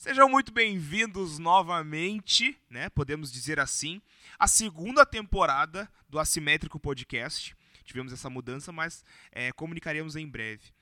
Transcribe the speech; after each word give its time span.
Sejam 0.00 0.30
muito 0.30 0.50
bem-vindos 0.50 1.38
novamente, 1.38 2.58
né? 2.70 2.88
Podemos 2.88 3.30
dizer 3.30 3.60
assim, 3.60 4.00
à 4.38 4.48
segunda 4.48 5.04
temporada 5.04 5.86
do 6.08 6.18
Assimétrico 6.18 6.80
Podcast. 6.80 7.54
Tivemos 7.84 8.10
essa 8.10 8.30
mudança, 8.30 8.72
mas 8.72 9.04
é, 9.30 9.52
comunicaremos 9.52 10.16
em 10.16 10.26
breve. 10.26 10.72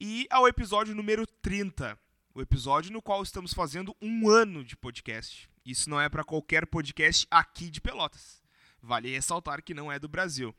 E 0.00 0.26
ao 0.30 0.48
episódio 0.48 0.94
número 0.94 1.26
30, 1.42 1.98
o 2.34 2.40
episódio 2.40 2.90
no 2.90 3.02
qual 3.02 3.22
estamos 3.22 3.52
fazendo 3.52 3.94
um 4.00 4.30
ano 4.30 4.64
de 4.64 4.74
podcast. 4.78 5.46
Isso 5.62 5.90
não 5.90 6.00
é 6.00 6.08
para 6.08 6.24
qualquer 6.24 6.64
podcast 6.64 7.26
aqui 7.30 7.68
de 7.68 7.82
Pelotas. 7.82 8.42
Vale 8.80 9.10
ressaltar 9.10 9.62
que 9.62 9.74
não 9.74 9.92
é 9.92 9.98
do 9.98 10.08
Brasil. 10.08 10.56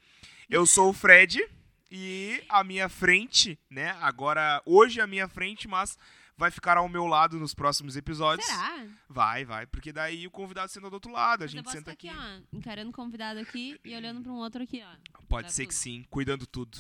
Eu 0.48 0.68
sou 0.68 0.92
o 0.92 0.94
Fred 0.94 1.44
e 1.90 2.44
à 2.50 2.64
minha 2.64 2.88
frente, 2.88 3.58
né? 3.68 3.98
Agora, 4.00 4.62
hoje 4.64 5.02
à 5.02 5.08
minha 5.08 5.28
frente, 5.28 5.68
mas 5.68 5.98
vai 6.38 6.52
ficar 6.52 6.77
ao 6.77 6.88
meu 6.89 7.05
lado 7.07 7.39
nos 7.39 7.54
próximos 7.54 7.95
episódios. 7.95 8.45
Será? 8.45 8.85
Vai, 9.09 9.45
vai, 9.45 9.66
porque 9.66 9.91
daí 9.93 10.27
o 10.27 10.31
convidado 10.31 10.71
senta 10.71 10.89
do 10.89 10.93
outro 10.93 11.12
lado, 11.12 11.43
a 11.43 11.45
Mas 11.45 11.53
eu 11.53 11.57
gente 11.62 11.71
senta 11.71 11.91
aqui. 11.91 12.09
aqui, 12.09 12.17
ó, 12.17 12.57
encarando 12.57 12.89
o 12.89 12.93
convidado 12.93 13.39
aqui 13.39 13.80
e 13.84 13.95
olhando 13.95 14.21
para 14.21 14.31
um 14.31 14.35
outro 14.35 14.63
aqui, 14.63 14.84
ó. 14.84 15.21
Pode 15.27 15.52
ser 15.53 15.63
tudo. 15.63 15.70
que 15.70 15.76
sim, 15.76 16.05
cuidando 16.09 16.45
tudo. 16.45 16.77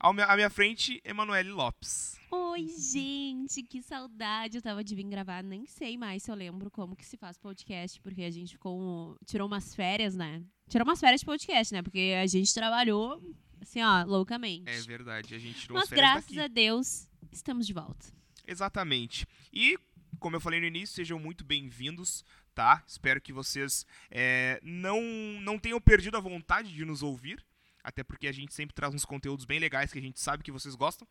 Ao 0.00 0.12
me- 0.14 0.22
à 0.22 0.36
minha 0.36 0.48
frente, 0.48 1.00
Emanuele 1.04 1.50
Lopes. 1.50 2.16
Oi, 2.30 2.68
gente, 2.68 3.64
que 3.64 3.82
saudade. 3.82 4.56
Eu 4.56 4.62
tava 4.62 4.84
de 4.84 4.94
vir 4.94 5.02
gravar, 5.04 5.42
nem 5.42 5.66
sei 5.66 5.96
mais 5.98 6.22
se 6.22 6.30
eu 6.30 6.36
lembro 6.36 6.70
como 6.70 6.94
que 6.94 7.04
se 7.04 7.16
faz 7.16 7.36
podcast, 7.36 8.00
porque 8.00 8.22
a 8.22 8.30
gente 8.30 8.52
ficou. 8.52 9.16
Tirou 9.26 9.48
umas 9.48 9.74
férias, 9.74 10.14
né? 10.14 10.40
Tirou 10.68 10.86
umas 10.86 11.00
férias 11.00 11.20
de 11.20 11.26
podcast, 11.26 11.74
né? 11.74 11.82
Porque 11.82 12.14
a 12.22 12.26
gente 12.28 12.54
trabalhou, 12.54 13.20
assim, 13.60 13.82
ó, 13.82 14.04
loucamente. 14.04 14.70
É 14.70 14.80
verdade, 14.82 15.34
a 15.34 15.38
gente 15.38 15.58
tirou 15.62 15.76
Mas 15.78 15.88
graças 15.90 16.26
daqui. 16.26 16.40
a 16.40 16.46
Deus, 16.46 17.08
estamos 17.32 17.66
de 17.66 17.72
volta. 17.72 18.06
Exatamente. 18.48 19.26
E, 19.52 19.78
como 20.18 20.34
eu 20.34 20.40
falei 20.40 20.58
no 20.58 20.66
início, 20.66 20.96
sejam 20.96 21.18
muito 21.18 21.44
bem-vindos, 21.44 22.24
tá? 22.54 22.82
Espero 22.86 23.20
que 23.20 23.32
vocês 23.32 23.86
é, 24.10 24.58
não, 24.62 25.00
não 25.42 25.58
tenham 25.58 25.80
perdido 25.80 26.16
a 26.16 26.20
vontade 26.20 26.72
de 26.72 26.84
nos 26.84 27.02
ouvir, 27.02 27.44
até 27.84 28.02
porque 28.02 28.26
a 28.26 28.32
gente 28.32 28.54
sempre 28.54 28.74
traz 28.74 28.94
uns 28.94 29.04
conteúdos 29.04 29.44
bem 29.44 29.58
legais 29.60 29.92
que 29.92 29.98
a 29.98 30.02
gente 30.02 30.18
sabe 30.18 30.42
que 30.42 30.50
vocês 30.50 30.74
gostam. 30.74 31.06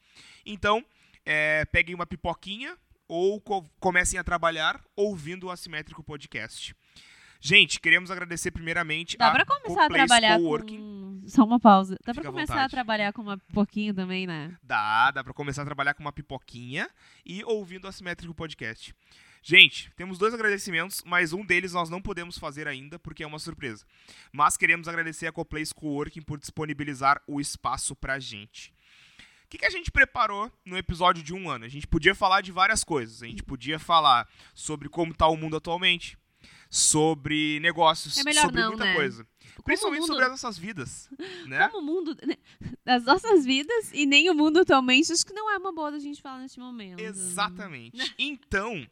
Então, 0.45 0.83
é, 1.25 1.63
peguem 1.65 1.93
uma 1.95 2.07
pipoquinha 2.07 2.75
ou 3.07 3.39
co- 3.39 3.69
comecem 3.79 4.19
a 4.19 4.23
trabalhar 4.23 4.83
ouvindo 4.95 5.45
o 5.45 5.51
Assimétrico 5.51 6.03
Podcast. 6.03 6.75
Gente, 7.39 7.79
queremos 7.79 8.09
agradecer 8.09 8.49
primeiramente 8.49 9.15
Dá 9.15 9.27
a 9.27 9.31
pra 9.31 9.45
começar 9.45 9.85
a 9.85 9.89
trabalhar 9.89 10.37
Coworking. 10.39 10.77
com... 10.77 11.06
Só 11.27 11.43
uma 11.43 11.59
pausa. 11.59 11.97
Dá 12.05 12.13
Fica 12.13 12.23
pra 12.23 12.31
começar 12.31 12.63
a 12.63 12.69
trabalhar 12.69 13.13
com 13.13 13.21
uma 13.21 13.37
pouquinho 13.53 13.93
também, 13.93 14.25
né? 14.25 14.55
Dá, 14.63 15.11
dá 15.11 15.23
pra 15.23 15.33
começar 15.33 15.61
a 15.61 15.65
trabalhar 15.65 15.93
com 15.93 16.01
uma 16.01 16.11
pipoquinha 16.11 16.89
e 17.25 17.43
ouvindo 17.43 17.85
o 17.85 17.87
Assimétrico 17.87 18.33
Podcast. 18.33 18.95
Gente, 19.43 19.91
temos 19.95 20.17
dois 20.17 20.33
agradecimentos, 20.33 21.01
mas 21.05 21.31
um 21.33 21.45
deles 21.45 21.73
nós 21.73 21.89
não 21.89 22.01
podemos 22.01 22.37
fazer 22.37 22.67
ainda 22.67 22.97
porque 22.97 23.23
é 23.23 23.27
uma 23.27 23.39
surpresa. 23.39 23.85
Mas 24.31 24.57
queremos 24.57 24.87
agradecer 24.87 25.27
a 25.27 25.31
Coplace 25.31 25.73
Coworking 25.73 26.21
por 26.21 26.39
disponibilizar 26.39 27.21
o 27.27 27.39
espaço 27.39 27.95
pra 27.95 28.19
gente. 28.19 28.73
O 29.45 29.49
que, 29.49 29.59
que 29.59 29.65
a 29.65 29.69
gente 29.69 29.89
preparou 29.89 30.51
no 30.65 30.77
episódio 30.77 31.23
de 31.23 31.33
um 31.33 31.49
ano? 31.49 31.63
A 31.63 31.69
gente 31.69 31.87
podia 31.87 32.13
falar 32.13 32.41
de 32.41 32.51
várias 32.51 32.83
coisas. 32.83 33.23
A 33.23 33.27
gente 33.27 33.43
podia 33.43 33.79
falar 33.79 34.27
sobre 34.53 34.89
como 34.89 35.13
tá 35.13 35.27
o 35.27 35.37
mundo 35.37 35.55
atualmente, 35.55 36.17
sobre 36.69 37.59
negócios, 37.61 38.17
É 38.17 38.23
melhor 38.23 38.41
sobre 38.43 38.61
não, 38.61 38.69
muita 38.69 38.83
né? 38.83 38.93
coisa. 38.95 39.25
Principalmente 39.63 40.01
mundo- 40.01 40.07
sobre 40.09 40.23
as 40.25 40.31
nossas 40.31 40.57
vidas, 40.57 41.09
né? 41.47 41.67
Como 41.69 41.79
o 41.79 41.95
mundo. 41.95 42.15
né, 42.25 42.35
Das 42.85 43.03
nossas 43.03 43.45
vidas 43.45 43.91
e 43.93 44.05
nem 44.05 44.29
o 44.29 44.33
mundo 44.35 44.59
atualmente, 44.59 45.11
acho 45.11 45.25
que 45.25 45.33
não 45.33 45.51
é 45.51 45.57
uma 45.57 45.73
boa 45.73 45.91
da 45.91 45.99
gente 45.99 46.21
falar 46.21 46.39
neste 46.39 46.59
momento. 46.59 46.99
Exatamente. 46.99 47.97
Então, 48.17 48.87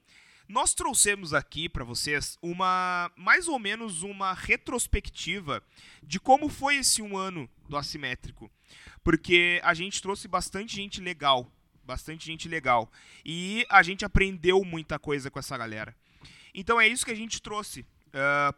nós 0.48 0.74
trouxemos 0.74 1.34
aqui 1.34 1.68
pra 1.68 1.84
vocês 1.84 2.38
uma 2.42 3.12
mais 3.16 3.48
ou 3.48 3.58
menos 3.58 4.04
uma 4.04 4.34
retrospectiva 4.34 5.64
de 6.04 6.20
como 6.20 6.50
foi 6.50 6.76
esse 6.78 7.02
um 7.02 7.18
ano 7.18 7.50
do 7.68 7.76
assimétrico, 7.78 8.52
porque 9.04 9.60
a 9.64 9.74
gente 9.74 10.02
trouxe 10.02 10.28
bastante 10.28 10.76
gente 10.76 11.02
legal, 11.02 11.52
bastante 11.84 12.26
gente 12.26 12.48
legal 12.48 12.92
e 13.26 13.66
a 13.70 13.82
gente 13.82 14.06
aprendeu 14.06 14.64
muita 14.64 15.00
coisa 15.00 15.32
com 15.32 15.40
essa 15.40 15.58
galera. 15.58 15.96
Então 16.54 16.80
é 16.80 16.88
isso 16.88 17.06
que 17.06 17.12
a 17.12 17.16
gente 17.16 17.42
trouxe 17.42 17.86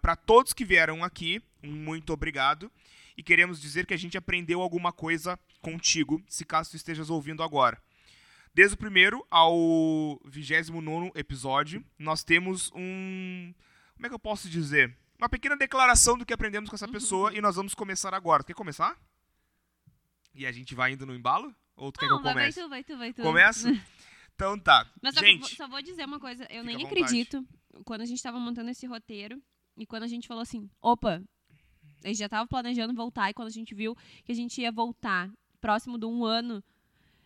para 0.01 0.15
todos 0.15 0.53
que 0.53 0.63
vieram 0.65 1.03
aqui. 1.03 1.41
Muito 1.71 2.13
obrigado. 2.13 2.71
E 3.17 3.23
queremos 3.23 3.59
dizer 3.59 3.85
que 3.85 3.93
a 3.93 3.97
gente 3.97 4.17
aprendeu 4.17 4.61
alguma 4.61 4.91
coisa 4.91 5.39
contigo, 5.61 6.21
se 6.27 6.45
caso 6.45 6.71
tu 6.71 6.75
estejas 6.75 7.09
ouvindo 7.09 7.41
agora. 7.41 7.81
Desde 8.53 8.75
o 8.75 8.77
primeiro 8.77 9.25
ao 9.29 10.19
29 10.25 11.11
episódio, 11.15 11.83
nós 11.97 12.23
temos 12.23 12.71
um. 12.75 13.53
Como 13.95 14.05
é 14.05 14.09
que 14.09 14.15
eu 14.15 14.19
posso 14.19 14.49
dizer? 14.49 14.95
Uma 15.17 15.29
pequena 15.29 15.57
declaração 15.57 16.17
do 16.17 16.25
que 16.25 16.33
aprendemos 16.33 16.69
com 16.69 16.75
essa 16.75 16.87
pessoa 16.87 17.33
e 17.33 17.41
nós 17.41 17.55
vamos 17.55 17.73
começar 17.73 18.13
agora. 18.13 18.43
Quer 18.43 18.53
começar? 18.53 18.95
E 20.33 20.45
a 20.45 20.51
gente 20.51 20.75
vai 20.75 20.91
indo 20.91 21.05
no 21.05 21.15
embalo? 21.15 21.53
Ou 21.75 21.91
tu 21.91 21.99
quer 21.99 22.05
que 22.05 22.11
Não, 22.11 22.19
eu 22.19 22.23
vai, 22.23 22.33
vai 22.33 22.43
comece? 22.43 22.61
tu, 22.61 22.69
vai 22.69 22.83
tu, 22.83 22.97
vai 22.97 23.13
tu. 23.13 23.21
Começa? 23.21 23.69
Então 24.37 24.55
tá. 24.59 24.87
Mas 25.01 25.15
só, 25.15 25.19
gente, 25.21 25.55
só 25.55 25.67
vou 25.67 25.81
dizer 25.81 26.05
uma 26.05 26.19
coisa, 26.19 26.45
eu 26.51 26.63
nem 26.63 26.77
vontade. 26.77 27.01
acredito 27.01 27.43
quando 27.83 28.01
a 28.01 28.05
gente 28.05 28.21
tava 28.21 28.39
montando 28.39 28.69
esse 28.69 28.85
roteiro 28.85 29.41
e 29.75 29.83
quando 29.83 30.03
a 30.03 30.07
gente 30.07 30.27
falou 30.27 30.43
assim, 30.43 30.69
opa, 30.79 31.23
a 32.03 32.07
gente 32.07 32.17
já 32.17 32.29
tava 32.29 32.47
planejando 32.47 32.93
voltar 32.93 33.29
e 33.29 33.33
quando 33.33 33.47
a 33.47 33.51
gente 33.51 33.73
viu 33.73 33.95
que 34.23 34.31
a 34.31 34.35
gente 34.35 34.61
ia 34.61 34.71
voltar 34.71 35.29
próximo 35.59 35.97
de 35.97 36.05
um 36.05 36.23
ano, 36.23 36.63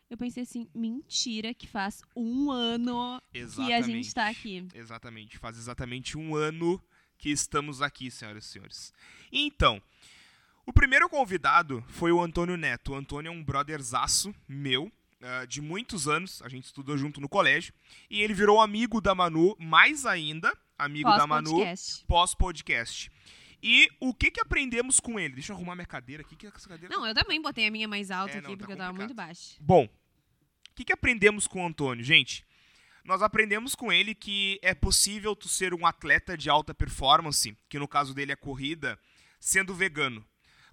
eu 0.09 0.17
pensei 0.17 0.43
assim, 0.43 0.67
mentira 0.73 1.53
que 1.53 1.67
faz 1.67 2.01
um 2.15 2.51
ano 2.51 3.21
que 3.31 3.73
a 3.73 3.81
gente 3.81 4.13
tá 4.13 4.27
aqui. 4.27 4.67
Exatamente. 4.73 5.37
Faz 5.37 5.57
exatamente 5.57 6.17
um 6.17 6.35
ano 6.35 6.81
que 7.17 7.29
estamos 7.29 7.81
aqui, 7.81 8.11
senhoras 8.11 8.45
e 8.45 8.47
senhores. 8.47 8.93
Então, 9.31 9.81
o 10.65 10.73
primeiro 10.73 11.07
convidado 11.07 11.83
foi 11.87 12.11
o 12.11 12.21
Antônio 12.21 12.57
Neto. 12.57 12.91
O 12.91 12.95
Antônio 12.95 13.29
é 13.29 13.31
um 13.31 13.43
brotherzaço 13.43 14.33
meu, 14.47 14.91
ah, 15.21 15.45
de 15.45 15.61
muitos 15.61 16.07
anos. 16.07 16.41
A 16.41 16.49
gente 16.49 16.65
estudou 16.65 16.97
junto 16.97 17.21
no 17.21 17.29
colégio. 17.29 17.73
E 18.09 18.21
ele 18.21 18.33
virou 18.33 18.59
amigo 18.59 18.99
da 18.99 19.15
Manu, 19.15 19.55
mais 19.59 20.05
ainda, 20.05 20.51
amigo 20.77 21.09
da 21.09 21.25
Manu, 21.25 21.51
Pós-podcast. 21.51 22.05
pós-podcast. 22.05 23.11
E 23.63 23.89
o 23.99 24.13
que 24.13 24.31
que 24.31 24.41
aprendemos 24.41 24.99
com 24.99 25.19
ele? 25.19 25.35
Deixa 25.35 25.51
eu 25.51 25.55
arrumar 25.55 25.75
minha 25.75 25.85
cadeira 25.85 26.23
aqui. 26.23 26.35
Que 26.35 26.47
essa 26.47 26.67
cadeira 26.67 26.93
Não, 26.95 27.05
eu 27.05 27.13
também 27.13 27.41
botei 27.41 27.67
a 27.67 27.71
minha 27.71 27.87
mais 27.87 28.09
alta 28.09 28.35
É, 28.35 28.39
aqui 28.39 28.47
não, 28.47 28.53
tá 28.53 28.57
porque 28.57 28.73
eu 28.73 28.77
tava 28.77 28.93
muito 28.93 29.13
baixa. 29.13 29.55
Bom, 29.59 29.85
o 29.85 30.73
que, 30.75 30.85
que 30.85 30.93
aprendemos 30.93 31.47
com 31.47 31.63
o 31.63 31.67
Antônio? 31.67 32.03
Gente, 32.03 32.45
nós 33.03 33.21
aprendemos 33.21 33.75
com 33.75 33.91
ele 33.91 34.15
que 34.15 34.59
é 34.61 34.73
possível 34.73 35.35
tu 35.35 35.47
ser 35.47 35.73
um 35.73 35.85
atleta 35.85 36.37
de 36.37 36.49
alta 36.49 36.73
performance, 36.73 37.55
que 37.67 37.79
no 37.79 37.87
caso 37.87 38.13
dele 38.13 38.31
é 38.31 38.35
corrida, 38.35 38.97
sendo 39.39 39.73
vegano. 39.73 40.25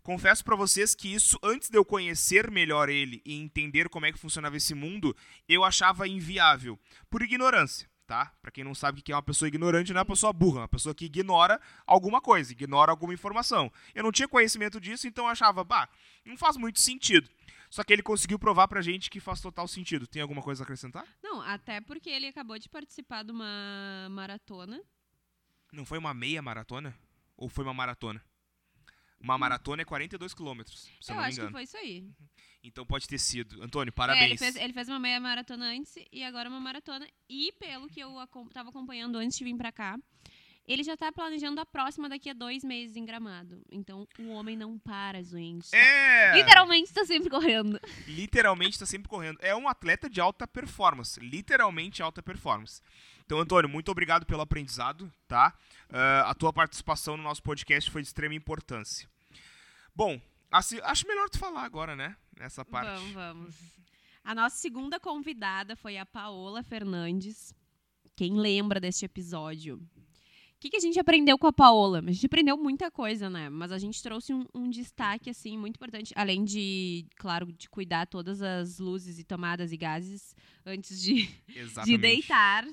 Confesso 0.03 0.45
pra 0.45 0.57
vocês 0.57 0.95
que 0.95 1.13
isso, 1.13 1.39
antes 1.43 1.69
de 1.69 1.77
eu 1.77 1.85
conhecer 1.85 2.51
melhor 2.51 2.89
ele 2.89 3.21
e 3.27 3.35
entender 3.35 3.89
como 3.89 4.07
é 4.07 4.13
que 4.13 4.19
funcionava 4.19 4.57
esse 4.57 4.75
mundo, 4.75 5.15
eu 5.47 5.65
achava 5.65 6.09
inviável, 6.09 6.79
por 7.11 7.21
ignorância, 7.23 7.88
tá? 8.09 8.33
Pra 8.41 8.51
quem 8.51 8.65
não 8.65 8.75
sabe 8.75 9.01
o 9.01 9.03
que 9.03 9.13
é 9.13 9.15
uma 9.15 9.23
pessoa 9.23 9.47
ignorante, 9.47 9.93
não 9.93 9.99
é 9.99 10.03
uma 10.03 10.07
pessoa 10.07 10.33
burra, 10.33 10.61
é 10.61 10.63
uma 10.63 10.69
pessoa 10.69 10.95
que 10.95 11.05
ignora 11.05 11.61
alguma 11.87 12.23
coisa, 12.23 12.51
ignora 12.51 12.91
alguma 12.91 13.13
informação. 13.13 13.71
Eu 13.95 14.03
não 14.03 14.11
tinha 14.11 14.27
conhecimento 14.27 14.81
disso, 14.81 15.07
então 15.07 15.27
eu 15.27 15.31
achava, 15.31 15.63
bah, 15.63 15.87
não 16.25 16.37
faz 16.37 16.57
muito 16.57 16.81
sentido. 16.81 17.29
Só 17.69 17.85
que 17.85 17.93
ele 17.93 18.03
conseguiu 18.03 18.39
provar 18.39 18.67
pra 18.67 18.81
gente 18.81 19.11
que 19.11 19.21
faz 19.21 19.43
total 19.43 19.69
sentido. 19.69 20.07
Tem 20.07 20.23
alguma 20.23 20.41
coisa 20.41 20.63
a 20.63 20.65
acrescentar? 20.65 21.07
Não, 21.23 21.43
até 21.43 21.83
porque 21.83 22.09
ele 22.09 22.27
acabou 22.27 22.59
de 22.59 22.67
participar 22.67 23.23
de 23.23 23.31
uma 23.31 24.09
maratona. 24.11 24.83
Não 25.71 25.85
foi 25.85 25.99
uma 25.99 26.15
meia 26.15 26.41
maratona? 26.41 26.99
Ou 27.37 27.51
foi 27.51 27.63
uma 27.63 27.75
maratona? 27.75 28.25
Uma 29.21 29.37
maratona 29.37 29.83
é 29.83 29.85
42 29.85 30.33
quilômetros, 30.33 30.89
eu, 31.09 31.19
acho 31.19 31.41
que 31.41 31.51
foi 31.51 31.65
isso 31.65 31.77
aí. 31.77 32.09
Então 32.63 32.85
pode 32.85 33.07
ter 33.07 33.19
sido. 33.19 33.63
Antônio, 33.63 33.89
É, 33.89 33.91
ele, 33.91 33.93
parabéns. 33.93 34.39
fez, 34.39 34.57
ele 34.57 34.73
fez 34.73 34.89
uma 34.89 34.99
meia 34.99 35.21
maratona 35.21 35.67
antes 35.71 35.95
e 36.13 36.23
agora 36.25 36.49
uma 36.49 36.61
maratona. 36.61 37.07
E 37.29 37.53
pelo 37.59 37.89
que 37.89 38.01
eu 38.01 38.19
acom- 38.19 38.49
tava 38.49 38.71
acompanhando 38.71 39.17
antes 39.17 39.39
de 39.39 39.45
vir 39.45 39.57
pra 39.57 39.71
cá, 39.73 39.99
ele 40.67 40.83
já 40.83 40.97
tá 40.97 41.11
planejando 41.11 41.61
a 41.61 41.65
próxima 41.67 42.09
daqui 42.11 42.29
a 42.29 42.35
dois 42.35 42.63
meses 42.65 42.95
em 42.97 43.05
Gramado. 43.07 43.63
Então 43.71 44.07
o 44.19 44.29
homem 44.29 44.57
não 44.57 44.79
para, 44.79 45.23
gente. 45.23 45.71
Tá- 45.71 45.77
É! 45.79 46.35
Literalmente 46.37 46.93
tá 46.93 47.07
sempre 47.07 47.31
correndo. 47.31 47.81
Literalmente 48.07 48.79
tá 48.79 48.85
sempre 48.85 49.09
correndo. 49.09 49.39
É 49.41 49.55
um 49.57 49.69
atleta 49.69 50.11
de 50.11 50.21
alta 50.21 50.47
performance. 50.47 51.19
Literalmente 51.21 52.03
alta 52.03 52.23
performance. 52.23 52.83
Então, 53.25 53.39
Antônio, 53.39 53.69
muito 53.69 53.91
obrigado 53.91 54.27
pelo 54.27 54.41
aprendizado, 54.43 55.11
tá? 55.27 55.55
Ah, 55.91 56.31
a 56.31 56.35
tua 56.35 56.53
participação 56.53 57.17
no 57.17 57.23
nosso 57.23 57.43
podcast 57.43 57.91
foi 57.91 58.03
de 58.03 58.09
extrema 58.09 58.35
importância. 58.35 59.09
Bom, 59.95 60.21
assim, 60.51 60.79
acho 60.83 61.07
melhor 61.07 61.29
tu 61.29 61.39
falar 61.39 61.63
agora, 61.63 61.95
né? 61.95 62.17
Nessa 62.39 62.65
parte. 62.65 62.89
Vamos, 62.89 63.13
vamos. 63.13 63.57
A 64.25 64.35
nossa 64.35 64.57
segunda 64.57 65.01
convidada 65.01 65.75
foi 65.75 65.97
a 65.97 66.05
Paola 66.05 66.63
Fernandes. 66.63 67.55
Quem 68.15 68.39
lembra 68.39 68.79
deste 68.81 69.05
episódio? 69.05 69.77
O 69.77 70.61
que, 70.61 70.71
que 70.71 70.77
a 70.77 70.81
gente 70.81 70.99
aprendeu 70.99 71.39
com 71.39 71.47
a 71.47 71.53
Paola? 71.53 72.01
A 72.01 72.11
gente 72.11 72.27
aprendeu 72.27 72.57
muita 72.57 72.91
coisa, 72.91 73.31
né? 73.31 73.49
Mas 73.49 73.71
a 73.71 73.79
gente 73.79 74.03
trouxe 74.03 74.35
um, 74.35 74.45
um 74.53 74.69
destaque, 74.69 75.31
assim, 75.31 75.57
muito 75.57 75.77
importante. 75.77 76.13
Além 76.17 76.45
de, 76.45 77.07
claro, 77.17 77.53
de 77.53 77.69
cuidar 77.71 78.07
todas 78.09 78.43
as 78.43 78.81
luzes 78.81 79.21
e 79.21 79.25
tomadas 79.25 79.71
e 79.71 79.77
gases 79.77 80.35
antes 80.67 81.01
de, 81.01 81.29
de 81.87 81.97
deitar. 81.97 82.67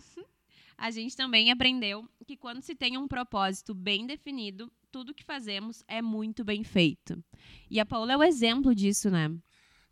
A 0.77 0.91
gente 0.91 1.15
também 1.15 1.51
aprendeu 1.51 2.07
que 2.25 2.35
quando 2.35 2.61
se 2.61 2.75
tem 2.75 2.97
um 2.97 3.07
propósito 3.07 3.73
bem 3.73 4.05
definido, 4.05 4.71
tudo 4.91 5.13
que 5.13 5.23
fazemos 5.23 5.83
é 5.87 6.01
muito 6.01 6.43
bem 6.43 6.63
feito. 6.63 7.23
E 7.69 7.79
a 7.79 7.85
Paola 7.85 8.13
é 8.13 8.17
o 8.17 8.23
exemplo 8.23 8.73
disso, 8.73 9.09
né? 9.09 9.31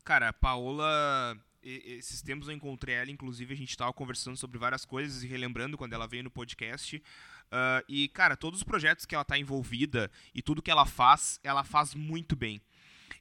Cara, 0.04 0.30
a 0.30 0.34
Paola, 0.34 1.38
esses 1.62 2.22
tempos 2.22 2.48
eu 2.48 2.54
encontrei 2.54 2.96
ela, 2.96 3.12
inclusive 3.12 3.54
a 3.54 3.58
gente 3.58 3.70
estava 3.70 3.94
conversando 3.94 4.38
sobre 4.38 4.58
várias 4.58 4.86
coisas 4.86 5.24
e 5.24 5.28
relembrando 5.28 5.78
quando 5.78 5.94
ela 5.94 6.08
veio 6.08 6.24
no 6.24 6.32
podcast. 6.32 6.98
Uh, 6.98 7.84
e, 7.88 8.08
cara, 8.10 8.36
todos 8.36 8.60
os 8.60 8.64
projetos 8.64 9.06
que 9.06 9.14
ela 9.14 9.22
está 9.22 9.38
envolvida 9.38 10.10
e 10.34 10.42
tudo 10.42 10.62
que 10.62 10.72
ela 10.72 10.86
faz, 10.86 11.40
ela 11.44 11.64
faz 11.64 11.94
muito 11.94 12.36
bem. 12.36 12.62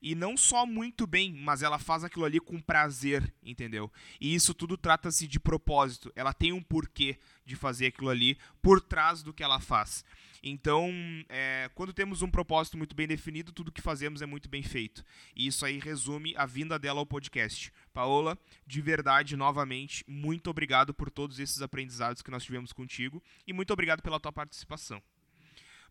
E 0.02 0.16
não 0.16 0.36
só 0.36 0.66
muito 0.66 1.06
bem, 1.06 1.32
mas 1.32 1.62
ela 1.62 1.78
faz 1.78 2.02
aquilo 2.02 2.24
ali 2.24 2.40
com 2.40 2.60
prazer, 2.60 3.32
entendeu? 3.40 3.88
E 4.20 4.34
isso 4.34 4.52
tudo 4.52 4.76
trata-se 4.76 5.28
de 5.28 5.38
propósito. 5.38 6.12
Ela 6.16 6.32
tem 6.32 6.52
um 6.52 6.60
porquê 6.60 7.20
de 7.46 7.54
fazer 7.54 7.86
aquilo 7.86 8.10
ali 8.10 8.36
por 8.60 8.80
trás 8.80 9.22
do 9.22 9.32
que 9.32 9.44
ela 9.44 9.60
faz. 9.60 10.04
Então, 10.42 10.90
é, 11.28 11.70
quando 11.72 11.92
temos 11.92 12.20
um 12.20 12.28
propósito 12.28 12.76
muito 12.76 12.96
bem 12.96 13.06
definido, 13.06 13.52
tudo 13.52 13.70
que 13.70 13.80
fazemos 13.80 14.20
é 14.20 14.26
muito 14.26 14.48
bem 14.48 14.60
feito. 14.60 15.04
E 15.36 15.46
isso 15.46 15.64
aí 15.64 15.78
resume 15.78 16.34
a 16.36 16.46
vinda 16.46 16.80
dela 16.80 16.98
ao 16.98 17.06
podcast. 17.06 17.72
Paola, 17.94 18.36
de 18.66 18.80
verdade, 18.80 19.36
novamente, 19.36 20.04
muito 20.08 20.50
obrigado 20.50 20.92
por 20.92 21.10
todos 21.10 21.38
esses 21.38 21.62
aprendizados 21.62 22.22
que 22.22 22.30
nós 22.30 22.42
tivemos 22.42 22.72
contigo 22.72 23.22
e 23.46 23.52
muito 23.52 23.72
obrigado 23.72 24.02
pela 24.02 24.18
tua 24.18 24.32
participação. 24.32 25.00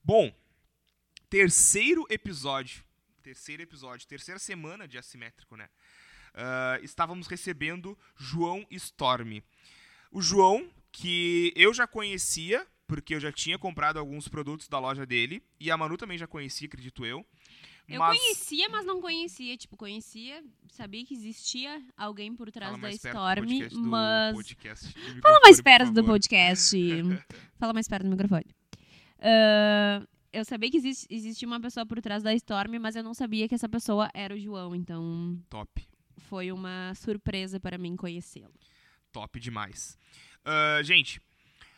Bom, 0.03 0.35
terceiro 1.29 2.05
episódio 2.09 2.83
terceiro 3.21 3.61
episódio, 3.61 4.07
terceira 4.07 4.39
semana 4.39 4.87
de 4.87 4.97
Assimétrico, 4.97 5.55
né? 5.55 5.69
Uh, 6.33 6.83
estávamos 6.83 7.27
recebendo 7.27 7.97
João 8.17 8.65
Storm. 8.71 9.41
O 10.11 10.21
João, 10.21 10.69
que 10.91 11.53
eu 11.55 11.73
já 11.73 11.87
conhecia, 11.87 12.65
porque 12.87 13.15
eu 13.15 13.19
já 13.19 13.31
tinha 13.31 13.57
comprado 13.57 13.97
alguns 13.97 14.27
produtos 14.27 14.67
da 14.67 14.79
loja 14.79 15.05
dele, 15.05 15.43
e 15.59 15.71
a 15.71 15.77
Manu 15.77 15.97
também 15.97 16.17
já 16.17 16.27
conhecia, 16.27 16.67
acredito 16.67 17.05
eu. 17.05 17.25
Eu 17.87 17.99
mas... 17.99 18.17
conhecia, 18.17 18.69
mas 18.69 18.85
não 18.85 19.01
conhecia. 19.01 19.57
Tipo, 19.57 19.75
conhecia, 19.75 20.43
sabia 20.69 21.05
que 21.05 21.13
existia 21.13 21.81
alguém 21.97 22.33
por 22.33 22.49
trás 22.51 22.79
da 22.79 22.89
Storm, 22.91 23.47
mas. 23.73 24.53
Fala 25.21 25.39
mais 25.43 25.61
perto 25.61 25.91
do 25.91 26.03
podcast. 26.03 26.63
Fala 27.59 27.73
mais 27.73 27.87
perto 27.87 28.03
do 28.03 28.09
microfone. 28.09 28.45
Uh, 29.19 30.07
eu 30.33 30.45
sabia 30.45 30.69
que 30.71 30.77
existe, 30.77 31.07
existia 31.09 31.47
uma 31.47 31.59
pessoa 31.59 31.85
por 31.85 32.01
trás 32.01 32.23
da 32.23 32.33
Storm, 32.35 32.79
mas 32.79 32.95
eu 32.95 33.03
não 33.03 33.13
sabia 33.13 33.47
que 33.47 33.55
essa 33.55 33.67
pessoa 33.67 34.09
era 34.13 34.33
o 34.33 34.39
João, 34.39 34.75
então. 34.75 35.39
Top. 35.49 35.87
Foi 36.17 36.51
uma 36.51 36.93
surpresa 36.95 37.59
para 37.59 37.77
mim 37.77 37.95
conhecê-lo. 37.95 38.53
Top 39.11 39.39
demais. 39.39 39.97
Uh, 40.45 40.83
gente, 40.83 41.21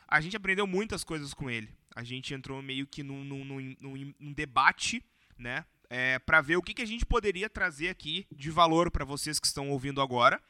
a 0.08 0.22
gente 0.22 0.38
aprendeu 0.38 0.68
muitas 0.68 1.04
coisas 1.04 1.34
com 1.34 1.50
ele. 1.50 1.70
A 1.96 2.04
gente 2.04 2.34
entrou 2.34 2.62
meio 2.62 2.86
que 2.86 3.02
num, 3.04 3.24
num, 3.24 3.44
num, 3.44 4.14
num 4.20 4.34
debate, 4.34 5.04
né? 5.38 5.66
É, 5.90 6.18
para 6.20 6.42
ver 6.42 6.58
o 6.58 6.62
que, 6.62 6.74
que 6.74 6.82
a 6.82 6.88
gente 6.88 7.06
poderia 7.06 7.50
trazer 7.50 7.90
aqui 7.90 8.26
de 8.32 8.50
valor 8.50 8.90
para 8.90 9.06
vocês 9.06 9.40
que 9.40 9.46
estão 9.46 9.70
ouvindo 9.70 10.02
agora 10.02 10.42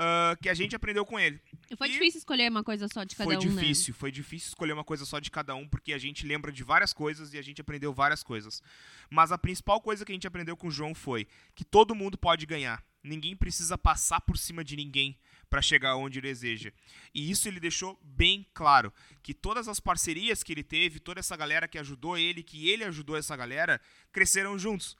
uh, 0.00 0.36
que 0.40 0.48
a 0.48 0.54
gente 0.54 0.74
aprendeu 0.76 1.04
com 1.04 1.18
ele. 1.18 1.40
E 1.70 1.76
foi 1.76 1.88
e 1.88 1.92
difícil 1.92 2.18
escolher 2.18 2.50
uma 2.50 2.62
coisa 2.62 2.88
só 2.88 3.04
de 3.04 3.16
cada 3.16 3.28
foi 3.28 3.36
um, 3.36 3.38
difícil, 3.38 3.92
né? 3.92 3.98
Foi 3.98 4.10
difícil 4.12 4.48
escolher 4.48 4.72
uma 4.72 4.84
coisa 4.84 5.04
só 5.04 5.18
de 5.18 5.30
cada 5.30 5.54
um, 5.54 5.68
porque 5.68 5.92
a 5.92 5.98
gente 5.98 6.26
lembra 6.26 6.52
de 6.52 6.62
várias 6.62 6.92
coisas 6.92 7.32
e 7.34 7.38
a 7.38 7.42
gente 7.42 7.60
aprendeu 7.60 7.92
várias 7.92 8.22
coisas. 8.22 8.62
Mas 9.10 9.32
a 9.32 9.38
principal 9.38 9.80
coisa 9.80 10.04
que 10.04 10.12
a 10.12 10.14
gente 10.14 10.26
aprendeu 10.26 10.56
com 10.56 10.68
o 10.68 10.70
João 10.70 10.94
foi 10.94 11.26
que 11.54 11.64
todo 11.64 11.94
mundo 11.94 12.16
pode 12.16 12.46
ganhar. 12.46 12.84
Ninguém 13.02 13.36
precisa 13.36 13.78
passar 13.78 14.20
por 14.20 14.36
cima 14.36 14.64
de 14.64 14.74
ninguém 14.74 15.16
para 15.48 15.62
chegar 15.62 15.96
onde 15.96 16.18
ele 16.18 16.26
deseja. 16.26 16.72
E 17.14 17.30
isso 17.30 17.46
ele 17.46 17.60
deixou 17.60 17.98
bem 18.02 18.44
claro, 18.52 18.92
que 19.22 19.32
todas 19.32 19.68
as 19.68 19.78
parcerias 19.78 20.42
que 20.42 20.52
ele 20.52 20.64
teve, 20.64 20.98
toda 20.98 21.20
essa 21.20 21.36
galera 21.36 21.68
que 21.68 21.78
ajudou 21.78 22.18
ele, 22.18 22.42
que 22.42 22.68
ele 22.68 22.82
ajudou 22.82 23.16
essa 23.16 23.36
galera, 23.36 23.80
cresceram 24.10 24.58
juntos. 24.58 24.96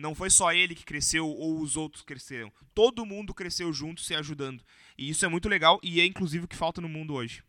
Não 0.00 0.14
foi 0.14 0.30
só 0.30 0.52
ele 0.52 0.74
que 0.74 0.84
cresceu 0.84 1.28
ou 1.28 1.60
os 1.60 1.76
outros 1.76 2.02
cresceram. 2.02 2.52
Todo 2.74 3.06
mundo 3.06 3.34
cresceu 3.34 3.72
junto, 3.72 4.00
se 4.00 4.14
ajudando. 4.14 4.64
E 4.96 5.08
isso 5.10 5.24
é 5.24 5.28
muito 5.28 5.48
legal 5.48 5.78
e 5.82 6.00
é 6.00 6.06
inclusive 6.06 6.44
o 6.44 6.48
que 6.48 6.56
falta 6.56 6.80
no 6.80 6.88
mundo 6.88 7.14
hoje. 7.14 7.44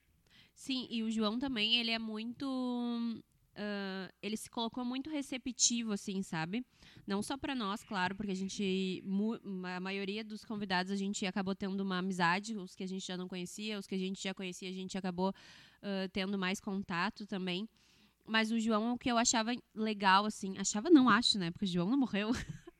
Sim, 0.53 0.87
e 0.91 1.01
o 1.01 1.09
João 1.09 1.39
também, 1.39 1.77
ele 1.77 1.89
é 1.89 1.97
muito. 1.97 2.45
Uh, 2.45 4.13
ele 4.21 4.37
se 4.37 4.49
colocou 4.49 4.85
muito 4.85 5.09
receptivo, 5.09 5.91
assim, 5.91 6.21
sabe? 6.21 6.63
Não 7.07 7.23
só 7.23 7.35
para 7.35 7.55
nós, 7.55 7.83
claro, 7.83 8.15
porque 8.15 8.31
a 8.31 8.35
gente. 8.35 9.03
A 9.75 9.79
maioria 9.79 10.23
dos 10.23 10.45
convidados 10.45 10.91
a 10.91 10.95
gente 10.95 11.25
acabou 11.25 11.55
tendo 11.55 11.81
uma 11.81 11.97
amizade, 11.97 12.55
os 12.55 12.75
que 12.75 12.83
a 12.83 12.87
gente 12.87 13.05
já 13.05 13.17
não 13.17 13.27
conhecia, 13.27 13.79
os 13.79 13.87
que 13.87 13.95
a 13.95 13.97
gente 13.97 14.21
já 14.21 14.35
conhecia, 14.35 14.69
a 14.69 14.73
gente 14.73 14.95
acabou 14.97 15.29
uh, 15.29 16.09
tendo 16.13 16.37
mais 16.37 16.59
contato 16.59 17.25
também. 17.25 17.67
Mas 18.25 18.51
o 18.51 18.59
João, 18.59 18.93
o 18.93 18.97
que 18.97 19.11
eu 19.11 19.17
achava 19.17 19.51
legal, 19.75 20.25
assim, 20.25 20.57
achava 20.57 20.89
não 20.89 21.09
acho, 21.09 21.37
né? 21.37 21.51
Porque 21.51 21.65
o 21.65 21.67
João 21.67 21.89
não 21.89 21.97
morreu. 21.97 22.31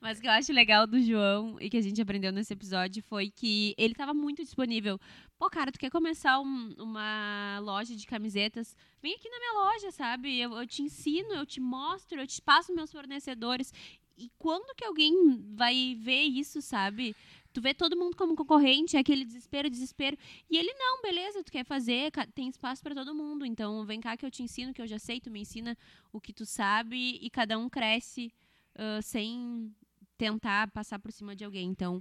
Mas 0.00 0.18
o 0.18 0.20
que 0.20 0.26
eu 0.26 0.32
acho 0.32 0.52
legal 0.52 0.86
do 0.86 1.00
João 1.00 1.56
e 1.60 1.68
que 1.68 1.76
a 1.76 1.80
gente 1.80 2.00
aprendeu 2.00 2.32
nesse 2.32 2.52
episódio 2.52 3.02
foi 3.02 3.30
que 3.30 3.74
ele 3.76 3.92
estava 3.92 4.14
muito 4.14 4.42
disponível. 4.42 4.98
Pô, 5.38 5.48
cara, 5.48 5.72
tu 5.72 5.78
quer 5.78 5.90
começar 5.90 6.38
um, 6.40 6.74
uma 6.78 7.58
loja 7.60 7.96
de 7.96 8.06
camisetas? 8.06 8.76
Vem 9.02 9.14
aqui 9.14 9.28
na 9.28 9.38
minha 9.38 9.52
loja, 9.52 9.90
sabe? 9.90 10.38
Eu, 10.38 10.52
eu 10.52 10.66
te 10.66 10.82
ensino, 10.82 11.32
eu 11.34 11.46
te 11.46 11.60
mostro, 11.60 12.20
eu 12.20 12.26
te 12.26 12.40
passo 12.42 12.74
meus 12.74 12.92
fornecedores. 12.92 13.72
E 14.16 14.30
quando 14.36 14.74
que 14.74 14.84
alguém 14.84 15.40
vai 15.54 15.96
ver 15.98 16.22
isso, 16.22 16.60
sabe? 16.60 17.14
Tu 17.58 17.62
vê 17.62 17.74
todo 17.74 17.96
mundo 17.96 18.16
como 18.16 18.36
concorrente, 18.36 18.96
é 18.96 19.00
aquele 19.00 19.24
desespero, 19.24 19.68
desespero. 19.68 20.16
E 20.48 20.56
ele, 20.56 20.72
não, 20.74 21.02
beleza, 21.02 21.42
tu 21.42 21.50
quer 21.50 21.64
fazer, 21.64 22.12
tem 22.32 22.48
espaço 22.48 22.80
para 22.80 22.94
todo 22.94 23.12
mundo. 23.12 23.44
Então, 23.44 23.84
vem 23.84 24.00
cá 24.00 24.16
que 24.16 24.24
eu 24.24 24.30
te 24.30 24.44
ensino, 24.44 24.72
que 24.72 24.80
eu 24.80 24.86
já 24.86 24.96
sei, 24.96 25.20
tu 25.20 25.28
me 25.28 25.40
ensina 25.40 25.76
o 26.12 26.20
que 26.20 26.32
tu 26.32 26.46
sabe 26.46 27.18
e 27.20 27.28
cada 27.28 27.58
um 27.58 27.68
cresce 27.68 28.32
uh, 28.76 29.02
sem 29.02 29.74
tentar 30.16 30.70
passar 30.70 31.00
por 31.00 31.10
cima 31.10 31.34
de 31.34 31.44
alguém. 31.44 31.68
Então, 31.68 32.00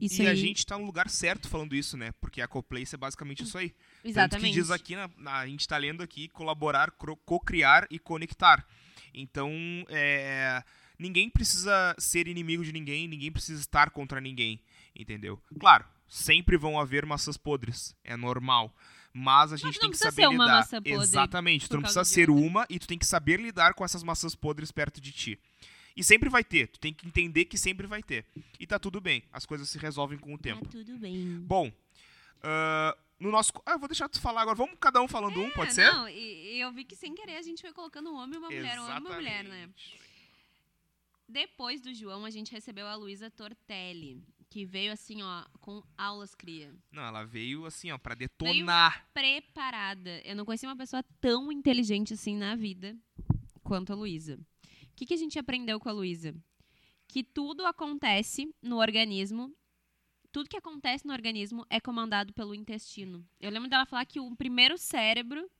isso 0.00 0.22
e 0.22 0.26
aí... 0.26 0.32
a 0.32 0.34
gente 0.34 0.60
está 0.60 0.78
no 0.78 0.86
lugar 0.86 1.10
certo 1.10 1.46
falando 1.46 1.76
isso, 1.76 1.94
né? 1.94 2.12
Porque 2.18 2.40
a 2.40 2.48
Coplace 2.48 2.94
é 2.94 2.98
basicamente 2.98 3.42
isso 3.42 3.58
aí. 3.58 3.74
Exatamente. 4.02 4.30
Tanto 4.30 4.44
que 4.46 4.50
diz 4.50 4.70
aqui, 4.70 4.96
na, 4.96 5.10
na 5.18 5.40
a 5.40 5.46
gente 5.46 5.60
está 5.60 5.76
lendo 5.76 6.02
aqui, 6.02 6.26
colaborar, 6.28 6.90
co-criar 7.26 7.86
e 7.90 7.98
conectar. 7.98 8.66
Então, 9.12 9.52
é, 9.90 10.64
ninguém 10.98 11.28
precisa 11.28 11.94
ser 11.98 12.26
inimigo 12.28 12.64
de 12.64 12.72
ninguém, 12.72 13.06
ninguém 13.06 13.30
precisa 13.30 13.60
estar 13.60 13.90
contra 13.90 14.22
ninguém 14.22 14.58
entendeu? 14.98 15.40
Claro, 15.58 15.84
sempre 16.08 16.56
vão 16.56 16.78
haver 16.78 17.04
maçãs 17.06 17.36
podres, 17.36 17.94
é 18.04 18.16
normal. 18.16 18.74
Mas 19.12 19.50
a 19.50 19.56
gente 19.56 19.80
tem 19.80 19.90
que 19.90 19.96
saber 19.96 20.28
lidar. 20.28 20.68
Exatamente, 20.84 21.68
tu 21.68 21.74
não 21.74 21.82
precisa 21.82 22.04
ser 22.04 22.28
uma 22.28 22.66
e 22.68 22.78
tu 22.78 22.86
tem 22.86 22.98
que 22.98 23.06
saber 23.06 23.40
lidar 23.40 23.72
com 23.72 23.82
essas 23.82 24.02
maçãs 24.02 24.34
podres 24.34 24.70
perto 24.70 25.00
de 25.00 25.10
ti. 25.10 25.40
E 25.96 26.04
sempre 26.04 26.28
vai 26.28 26.44
ter, 26.44 26.68
tu 26.68 26.78
tem 26.78 26.92
que 26.92 27.06
entender 27.06 27.46
que 27.46 27.56
sempre 27.56 27.86
vai 27.86 28.02
ter. 28.02 28.26
E 28.60 28.66
tá 28.66 28.78
tudo 28.78 29.00
bem, 29.00 29.22
as 29.32 29.46
coisas 29.46 29.70
se 29.70 29.78
resolvem 29.78 30.18
com 30.18 30.34
o 30.34 30.38
tempo. 30.38 30.66
Tá 30.66 30.70
tudo 30.70 30.98
bem. 30.98 31.38
Bom, 31.40 31.68
uh, 31.68 32.98
no 33.18 33.30
nosso. 33.30 33.52
Ah, 33.64 33.72
eu 33.72 33.78
vou 33.78 33.88
deixar 33.88 34.06
tu 34.08 34.20
falar 34.20 34.42
agora. 34.42 34.54
Vamos 34.54 34.76
cada 34.78 35.00
um 35.00 35.08
falando 35.08 35.40
é, 35.40 35.46
um, 35.46 35.50
pode 35.50 35.72
ser? 35.72 35.90
Não, 35.90 36.06
e, 36.06 36.60
eu 36.60 36.70
vi 36.70 36.84
que 36.84 36.94
sem 36.94 37.14
querer 37.14 37.36
a 37.36 37.42
gente 37.42 37.62
foi 37.62 37.72
colocando 37.72 38.10
um 38.10 38.16
homem 38.16 38.34
e 38.34 38.38
uma 38.38 38.50
mulher, 38.50 38.78
um 38.78 38.84
homem 38.84 38.96
e 38.96 39.00
uma 39.00 39.14
mulher, 39.14 39.44
né? 39.44 39.70
Depois 41.26 41.80
do 41.80 41.92
João, 41.94 42.24
a 42.24 42.30
gente 42.30 42.52
recebeu 42.52 42.86
a 42.86 42.94
Luísa 42.94 43.30
Tortelli 43.30 44.22
que 44.56 44.64
veio 44.64 44.90
assim, 44.90 45.20
ó, 45.20 45.44
com 45.60 45.82
aulas 45.98 46.34
cria. 46.34 46.74
Não, 46.90 47.02
ela 47.02 47.24
veio 47.24 47.66
assim, 47.66 47.92
ó, 47.92 47.98
para 47.98 48.14
detonar. 48.14 49.06
Veio 49.14 49.42
preparada. 49.42 50.22
Eu 50.24 50.34
não 50.34 50.46
conheci 50.46 50.64
uma 50.64 50.74
pessoa 50.74 51.02
tão 51.20 51.52
inteligente 51.52 52.14
assim 52.14 52.34
na 52.34 52.56
vida 52.56 52.96
quanto 53.62 53.92
a 53.92 53.94
Luísa. 53.94 54.36
O 54.36 54.96
que, 54.96 55.04
que 55.04 55.12
a 55.12 55.18
gente 55.18 55.38
aprendeu 55.38 55.78
com 55.78 55.90
a 55.90 55.92
Luísa? 55.92 56.34
Que 57.06 57.22
tudo 57.22 57.66
acontece 57.66 58.50
no 58.62 58.78
organismo. 58.78 59.54
Tudo 60.32 60.48
que 60.48 60.56
acontece 60.56 61.06
no 61.06 61.12
organismo 61.12 61.66
é 61.68 61.78
comandado 61.78 62.32
pelo 62.32 62.54
intestino. 62.54 63.28
Eu 63.38 63.50
lembro 63.50 63.68
dela 63.68 63.84
falar 63.84 64.06
que 64.06 64.20
o 64.20 64.34
primeiro 64.36 64.78
cérebro 64.78 65.50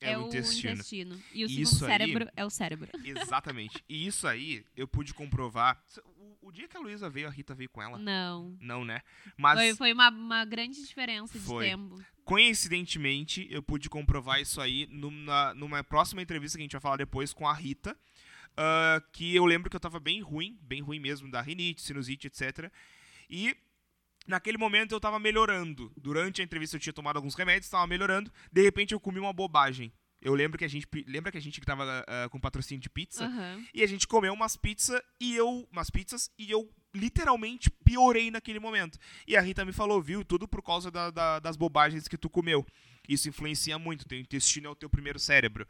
é, 0.00 0.12
é 0.12 0.18
o, 0.18 0.28
intestino. 0.28 0.74
intestino. 0.74 1.22
E 1.34 1.44
o 1.44 1.46
isso 1.46 1.74
segundo 1.74 1.88
cérebro 1.88 2.30
é 2.34 2.44
o 2.44 2.50
cérebro. 2.50 2.88
Exatamente. 3.04 3.84
E 3.88 4.06
isso 4.06 4.26
aí 4.26 4.64
eu 4.76 4.88
pude 4.88 5.12
comprovar. 5.12 5.82
O, 6.42 6.50
dia 6.50 6.66
que 6.66 6.76
a 6.76 6.80
Luísa 6.80 7.08
veio, 7.08 7.28
a 7.28 7.30
Rita 7.30 7.54
veio 7.54 7.68
com 7.70 7.82
ela? 7.82 7.98
Não. 7.98 8.56
Não, 8.60 8.84
né? 8.84 9.00
Mas 9.36 9.58
foi, 9.58 9.76
foi 9.76 9.92
uma, 9.92 10.10
uma 10.10 10.44
grande 10.44 10.82
diferença 10.84 11.38
foi. 11.38 11.64
de 11.64 11.70
tempo. 11.70 12.02
Coincidentemente, 12.24 13.46
eu 13.50 13.62
pude 13.62 13.88
comprovar 13.88 14.40
isso 14.40 14.60
aí 14.60 14.86
numa, 14.90 15.54
numa 15.54 15.84
próxima 15.84 16.22
entrevista 16.22 16.56
que 16.56 16.62
a 16.62 16.64
gente 16.64 16.72
vai 16.72 16.80
falar 16.80 16.96
depois 16.96 17.32
com 17.32 17.46
a 17.46 17.52
Rita. 17.52 17.96
Uh, 18.50 19.00
que 19.12 19.34
eu 19.34 19.46
lembro 19.46 19.70
que 19.70 19.76
eu 19.76 19.80
tava 19.80 20.00
bem 20.00 20.20
ruim, 20.20 20.58
bem 20.62 20.80
ruim 20.80 20.98
mesmo, 20.98 21.30
da 21.30 21.40
rinite, 21.40 21.82
sinusite, 21.82 22.26
etc. 22.26 22.70
E 23.28 23.56
Naquele 24.26 24.58
momento 24.58 24.92
eu 24.92 24.98
estava 24.98 25.18
melhorando. 25.18 25.92
Durante 25.96 26.40
a 26.40 26.44
entrevista 26.44 26.76
eu 26.76 26.80
tinha 26.80 26.92
tomado 26.92 27.16
alguns 27.16 27.34
remédios, 27.34 27.66
estava 27.66 27.86
melhorando. 27.86 28.30
De 28.52 28.62
repente 28.62 28.92
eu 28.92 29.00
comi 29.00 29.18
uma 29.18 29.32
bobagem. 29.32 29.92
Eu 30.22 30.34
lembro 30.34 30.58
que 30.58 30.64
a 30.64 30.68
gente. 30.68 30.86
Lembra 31.06 31.32
que 31.32 31.38
a 31.38 31.40
gente 31.40 31.60
tava 31.62 31.84
uh, 31.84 32.28
com 32.28 32.38
patrocínio 32.38 32.80
de 32.80 32.90
pizza? 32.90 33.26
Uhum. 33.26 33.64
E 33.72 33.82
a 33.82 33.86
gente 33.86 34.06
comeu 34.06 34.32
umas 34.32 34.56
pizzas 34.56 35.00
e 35.18 35.34
eu. 35.34 35.66
Umas 35.72 35.90
pizzas 35.90 36.30
e 36.38 36.50
eu 36.50 36.68
literalmente 36.94 37.70
piorei 37.70 38.30
naquele 38.30 38.58
momento. 38.58 38.98
E 39.26 39.36
a 39.36 39.40
Rita 39.40 39.64
me 39.64 39.72
falou, 39.72 40.00
viu, 40.02 40.24
tudo 40.24 40.48
por 40.48 40.62
causa 40.62 40.90
da, 40.90 41.10
da, 41.10 41.38
das 41.38 41.56
bobagens 41.56 42.08
que 42.08 42.18
tu 42.18 42.28
comeu. 42.28 42.66
Isso 43.08 43.28
influencia 43.28 43.76
muito, 43.78 44.06
teu 44.06 44.20
intestino 44.20 44.68
é 44.68 44.70
o 44.70 44.74
teu 44.74 44.88
primeiro 44.88 45.18
cérebro. 45.18 45.66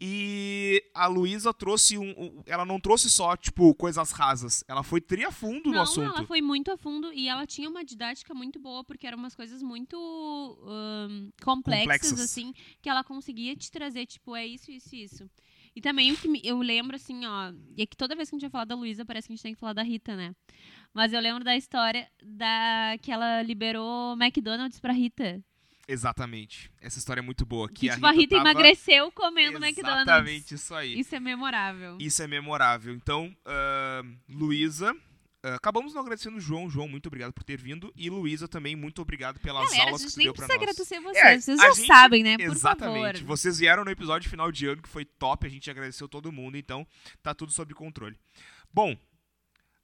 E 0.00 0.82
a 0.94 1.06
Luísa 1.06 1.52
trouxe 1.52 1.98
um, 1.98 2.10
um, 2.10 2.42
Ela 2.46 2.64
não 2.64 2.80
trouxe 2.80 3.10
só, 3.10 3.36
tipo, 3.36 3.74
coisas 3.74 4.10
rasas. 4.10 4.64
Ela 4.66 4.82
foi 4.82 5.00
triafundo 5.00 5.68
não, 5.68 5.72
no 5.72 5.80
assunto. 5.82 6.16
Ela 6.16 6.26
foi 6.26 6.40
muito 6.40 6.70
a 6.70 6.78
fundo 6.78 7.12
e 7.12 7.28
ela 7.28 7.46
tinha 7.46 7.68
uma 7.68 7.84
didática 7.84 8.32
muito 8.32 8.58
boa, 8.58 8.82
porque 8.84 9.06
eram 9.06 9.18
umas 9.18 9.34
coisas 9.34 9.62
muito 9.62 9.98
um, 9.98 11.30
complexas, 11.42 11.82
complexas, 11.82 12.20
assim, 12.20 12.54
que 12.80 12.88
ela 12.88 13.04
conseguia 13.04 13.54
te 13.54 13.70
trazer, 13.70 14.06
tipo, 14.06 14.34
é 14.34 14.46
isso, 14.46 14.70
isso, 14.70 14.94
isso. 14.94 15.30
E 15.78 15.80
também 15.80 16.10
o 16.10 16.16
que 16.16 16.40
eu 16.42 16.58
lembro, 16.58 16.96
assim, 16.96 17.24
ó. 17.24 17.52
E 17.76 17.82
é 17.82 17.86
que 17.86 17.96
toda 17.96 18.16
vez 18.16 18.28
que 18.28 18.34
a 18.34 18.36
gente 18.36 18.42
vai 18.46 18.50
falar 18.50 18.64
da 18.64 18.74
Luísa, 18.74 19.04
parece 19.04 19.28
que 19.28 19.32
a 19.32 19.36
gente 19.36 19.42
tem 19.44 19.54
que 19.54 19.60
falar 19.60 19.74
da 19.74 19.84
Rita, 19.84 20.16
né? 20.16 20.34
Mas 20.92 21.12
eu 21.12 21.20
lembro 21.20 21.44
da 21.44 21.56
história 21.56 22.10
da 22.20 22.96
que 23.00 23.12
ela 23.12 23.42
liberou 23.42 24.20
McDonald's 24.20 24.80
pra 24.80 24.92
Rita. 24.92 25.40
Exatamente. 25.86 26.68
Essa 26.80 26.98
história 26.98 27.20
é 27.20 27.22
muito 27.22 27.46
boa. 27.46 27.68
Que, 27.68 27.86
que 27.88 27.94
tipo, 27.94 28.04
a 28.04 28.10
Rita, 28.10 28.18
a 28.18 28.20
Rita 28.20 28.36
tava... 28.38 28.50
emagreceu 28.50 29.12
comendo 29.12 29.50
Exatamente 29.50 29.78
McDonald's. 29.78 30.08
Exatamente 30.08 30.54
isso 30.56 30.74
aí. 30.74 30.98
Isso 30.98 31.14
é 31.14 31.20
memorável. 31.20 31.96
Isso 32.00 32.22
é 32.24 32.26
memorável. 32.26 32.92
Então, 32.92 33.36
uh, 33.46 34.18
Luísa, 34.28 34.92
acabamos 35.54 35.94
não 35.94 36.00
agradecendo 36.00 36.36
o 36.36 36.40
João. 36.40 36.68
João, 36.68 36.88
muito 36.88 37.06
obrigado 37.06 37.32
por 37.32 37.42
ter 37.44 37.56
vindo. 37.56 37.92
E 37.96 38.08
Luísa 38.10 38.48
também, 38.48 38.74
muito 38.76 39.02
obrigado 39.02 39.38
pelas 39.40 39.68
Galera, 39.70 39.90
aulas 39.90 40.04
que 40.04 40.10
você 40.10 40.22
deu 40.22 40.34
pra 40.34 40.46
nós. 40.46 40.56
agradecer 40.56 41.00
vocês. 41.00 41.24
É, 41.24 41.40
vocês 41.40 41.58
já 41.60 41.72
gente, 41.72 41.86
sabem, 41.86 42.22
né? 42.22 42.36
Por 42.36 42.44
exatamente. 42.44 43.20
Favor. 43.20 43.36
Vocês 43.36 43.58
vieram 43.58 43.84
no 43.84 43.90
episódio 43.90 44.28
final 44.28 44.50
de 44.52 44.66
ano 44.66 44.82
que 44.82 44.88
foi 44.88 45.04
top. 45.04 45.46
A 45.46 45.50
gente 45.50 45.70
agradeceu 45.70 46.08
todo 46.08 46.32
mundo. 46.32 46.56
Então, 46.56 46.86
tá 47.22 47.34
tudo 47.34 47.52
sob 47.52 47.74
controle. 47.74 48.18
Bom, 48.72 48.96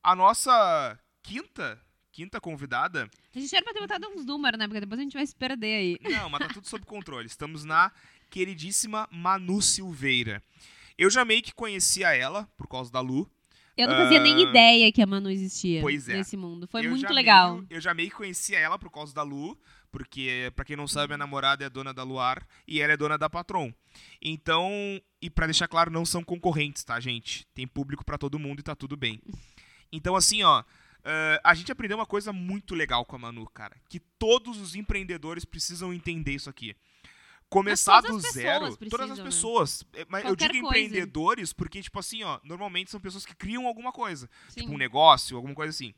a 0.02 0.14
nossa 0.14 0.98
quinta 1.22 1.80
quinta 2.14 2.40
convidada. 2.40 3.10
A 3.34 3.38
gente 3.40 3.54
era 3.54 3.64
pra 3.64 3.74
ter 3.74 3.80
botado 3.80 4.06
uns 4.08 4.24
números, 4.24 4.56
né? 4.56 4.68
Porque 4.68 4.80
depois 4.80 5.00
a 5.00 5.02
gente 5.02 5.14
vai 5.14 5.26
se 5.26 5.34
perder 5.34 5.74
aí. 5.74 5.98
Não, 6.00 6.30
mas 6.30 6.46
tá 6.46 6.54
tudo 6.54 6.68
sob 6.68 6.86
controle. 6.86 7.26
Estamos 7.26 7.64
na 7.64 7.90
queridíssima 8.30 9.08
Manu 9.10 9.60
Silveira. 9.60 10.40
Eu 10.96 11.10
já 11.10 11.24
meio 11.24 11.42
que 11.42 11.52
conhecia 11.52 12.14
ela 12.14 12.48
por 12.56 12.68
causa 12.68 12.90
da 12.90 13.00
Lu. 13.00 13.28
Eu 13.76 13.88
não 13.88 13.96
fazia 13.96 14.20
uh, 14.20 14.22
nem 14.22 14.40
ideia 14.40 14.92
que 14.92 15.02
a 15.02 15.06
Manu 15.06 15.28
existia 15.30 15.80
pois 15.80 16.08
é. 16.08 16.14
nesse 16.14 16.36
mundo. 16.36 16.66
Foi 16.68 16.86
eu 16.86 16.90
muito 16.90 17.12
legal. 17.12 17.56
Meio, 17.56 17.66
eu 17.70 17.80
já 17.80 17.92
meio 17.92 18.08
que 18.08 18.16
conhecia 18.16 18.58
ela 18.58 18.78
por 18.78 18.90
causa 18.90 19.12
da 19.12 19.22
Lu, 19.22 19.58
porque, 19.90 20.52
para 20.54 20.64
quem 20.64 20.76
não 20.76 20.86
sabe, 20.86 21.08
minha 21.08 21.18
namorada 21.18 21.64
é 21.64 21.70
dona 21.70 21.92
da 21.92 22.02
Luar 22.02 22.46
e 22.68 22.80
ela 22.80 22.92
é 22.92 22.96
dona 22.96 23.18
da 23.18 23.28
Patron. 23.28 23.72
Então, 24.22 24.70
e 25.20 25.28
para 25.28 25.46
deixar 25.46 25.66
claro, 25.66 25.90
não 25.90 26.04
são 26.04 26.22
concorrentes, 26.22 26.84
tá, 26.84 26.98
gente? 27.00 27.46
Tem 27.54 27.66
público 27.66 28.04
para 28.04 28.18
todo 28.18 28.38
mundo 28.38 28.60
e 28.60 28.62
tá 28.62 28.74
tudo 28.74 28.96
bem. 28.96 29.20
Então, 29.96 30.16
assim, 30.16 30.42
ó, 30.42 30.60
uh, 30.60 30.64
a 31.44 31.54
gente 31.54 31.70
aprendeu 31.70 31.96
uma 31.96 32.06
coisa 32.06 32.32
muito 32.32 32.74
legal 32.74 33.04
com 33.04 33.14
a 33.14 33.18
Manu, 33.18 33.46
cara. 33.46 33.76
Que 33.88 34.00
todos 34.00 34.60
os 34.60 34.74
empreendedores 34.74 35.44
precisam 35.44 35.94
entender 35.94 36.32
isso 36.32 36.50
aqui 36.50 36.74
começar 37.54 38.00
do 38.00 38.18
zero. 38.20 38.76
Precisam, 38.76 38.88
todas 38.90 39.10
as 39.12 39.18
né? 39.18 39.24
pessoas. 39.24 39.86
Né? 39.92 40.04
Mas 40.08 40.24
eu 40.24 40.34
digo 40.34 40.54
empreendedores 40.54 41.52
porque, 41.52 41.80
tipo 41.80 41.98
assim, 41.98 42.24
ó, 42.24 42.40
normalmente 42.42 42.90
são 42.90 43.00
pessoas 43.00 43.24
que 43.24 43.34
criam 43.34 43.66
alguma 43.66 43.92
coisa. 43.92 44.28
Sim. 44.48 44.62
Tipo 44.62 44.74
um 44.74 44.78
negócio, 44.78 45.36
alguma 45.36 45.54
coisa 45.54 45.70
assim. 45.70 45.94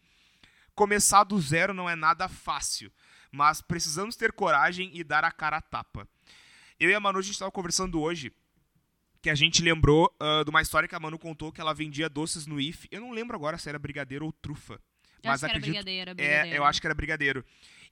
Começar 0.74 1.24
do 1.24 1.40
zero 1.40 1.72
não 1.72 1.88
é 1.88 1.96
nada 1.96 2.28
fácil. 2.28 2.92
Mas 3.32 3.62
precisamos 3.62 4.16
ter 4.16 4.32
coragem 4.32 4.90
e 4.94 5.02
dar 5.02 5.24
a 5.24 5.32
cara 5.32 5.56
a 5.56 5.62
tapa. 5.62 6.06
Eu 6.78 6.90
e 6.90 6.94
a 6.94 7.00
Manu, 7.00 7.18
a 7.18 7.22
gente 7.22 7.32
estava 7.32 7.50
conversando 7.50 8.00
hoje 8.00 8.32
que 9.22 9.30
a 9.30 9.34
gente 9.34 9.62
lembrou 9.62 10.14
uh, 10.20 10.44
de 10.44 10.50
uma 10.50 10.60
história 10.60 10.88
que 10.88 10.94
a 10.94 11.00
Manu 11.00 11.18
contou 11.18 11.50
que 11.50 11.60
ela 11.60 11.74
vendia 11.74 12.08
doces 12.08 12.46
no 12.46 12.60
IF. 12.60 12.86
Eu 12.90 13.00
não 13.00 13.12
lembro 13.12 13.34
agora 13.34 13.56
se 13.56 13.68
era 13.68 13.78
brigadeiro 13.78 14.26
ou 14.26 14.32
trufa. 14.32 14.74
Eu 14.74 15.30
mas 15.30 15.42
acho 15.42 15.46
acredito, 15.46 15.72
que 15.72 15.76
era 15.78 15.84
brigadeiro, 15.84 16.14
brigadeiro. 16.14 16.54
É, 16.54 16.58
eu 16.58 16.64
acho 16.64 16.80
que 16.80 16.86
era 16.86 16.94
brigadeiro. 16.94 17.44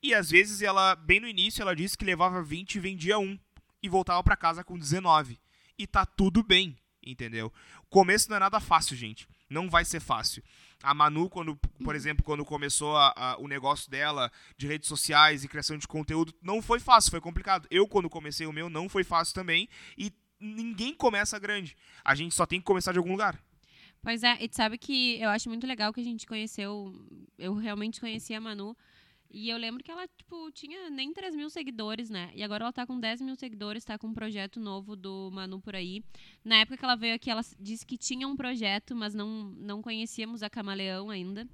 E 0.02 0.14
às 0.14 0.30
vezes 0.30 0.60
ela, 0.60 0.94
bem 0.94 1.18
no 1.18 1.26
início, 1.26 1.62
ela 1.62 1.74
disse 1.74 1.96
que 1.96 2.04
levava 2.04 2.42
20 2.42 2.74
e 2.74 2.78
vendia 2.78 3.18
um 3.18 3.38
e 3.84 3.88
voltava 3.88 4.24
para 4.24 4.34
casa 4.34 4.64
com 4.64 4.78
19. 4.78 5.38
E 5.78 5.86
tá 5.86 6.06
tudo 6.06 6.42
bem, 6.42 6.74
entendeu? 7.04 7.52
O 7.82 7.86
começo 7.90 8.30
não 8.30 8.38
é 8.38 8.40
nada 8.40 8.58
fácil, 8.58 8.96
gente. 8.96 9.28
Não 9.50 9.68
vai 9.68 9.84
ser 9.84 10.00
fácil. 10.00 10.42
A 10.82 10.94
Manu, 10.94 11.28
quando, 11.28 11.54
por 11.84 11.94
exemplo, 11.94 12.24
quando 12.24 12.46
começou 12.46 12.96
a, 12.96 13.12
a, 13.14 13.36
o 13.36 13.46
negócio 13.46 13.90
dela 13.90 14.32
de 14.56 14.66
redes 14.66 14.88
sociais 14.88 15.44
e 15.44 15.48
criação 15.48 15.76
de 15.76 15.86
conteúdo, 15.86 16.34
não 16.40 16.62
foi 16.62 16.80
fácil, 16.80 17.10
foi 17.10 17.20
complicado. 17.20 17.68
Eu, 17.70 17.86
quando 17.86 18.08
comecei 18.08 18.46
o 18.46 18.52
meu, 18.52 18.70
não 18.70 18.88
foi 18.88 19.04
fácil 19.04 19.34
também. 19.34 19.68
E 19.98 20.10
ninguém 20.40 20.94
começa 20.94 21.38
grande. 21.38 21.76
A 22.02 22.14
gente 22.14 22.34
só 22.34 22.46
tem 22.46 22.60
que 22.60 22.64
começar 22.64 22.92
de 22.92 22.98
algum 22.98 23.12
lugar. 23.12 23.38
Pois 24.00 24.22
é, 24.22 24.42
e 24.42 24.48
tu 24.48 24.56
sabe 24.56 24.78
que 24.78 25.20
eu 25.20 25.28
acho 25.28 25.50
muito 25.50 25.66
legal 25.66 25.92
que 25.92 26.00
a 26.00 26.04
gente 26.04 26.26
conheceu. 26.26 26.90
Eu 27.38 27.54
realmente 27.54 28.00
conheci 28.00 28.32
a 28.32 28.40
Manu 28.40 28.74
e 29.34 29.50
eu 29.50 29.58
lembro 29.58 29.82
que 29.82 29.90
ela, 29.90 30.06
tipo, 30.06 30.48
tinha 30.52 30.88
nem 30.88 31.12
3 31.12 31.34
mil 31.34 31.50
seguidores, 31.50 32.08
né? 32.08 32.30
E 32.36 32.42
agora 32.44 32.62
ela 32.62 32.72
tá 32.72 32.86
com 32.86 33.00
10 33.00 33.20
mil 33.20 33.34
seguidores, 33.34 33.84
tá 33.84 33.98
com 33.98 34.06
um 34.06 34.14
projeto 34.14 34.60
novo 34.60 34.94
do 34.94 35.28
Manu 35.32 35.60
por 35.60 35.74
aí. 35.74 36.04
Na 36.44 36.58
época 36.58 36.76
que 36.76 36.84
ela 36.84 36.94
veio 36.94 37.16
aqui, 37.16 37.28
ela 37.28 37.42
disse 37.58 37.84
que 37.84 37.98
tinha 37.98 38.28
um 38.28 38.36
projeto, 38.36 38.94
mas 38.94 39.12
não, 39.12 39.52
não 39.58 39.82
conhecíamos 39.82 40.40
a 40.44 40.48
Camaleão 40.48 41.10
ainda. 41.10 41.48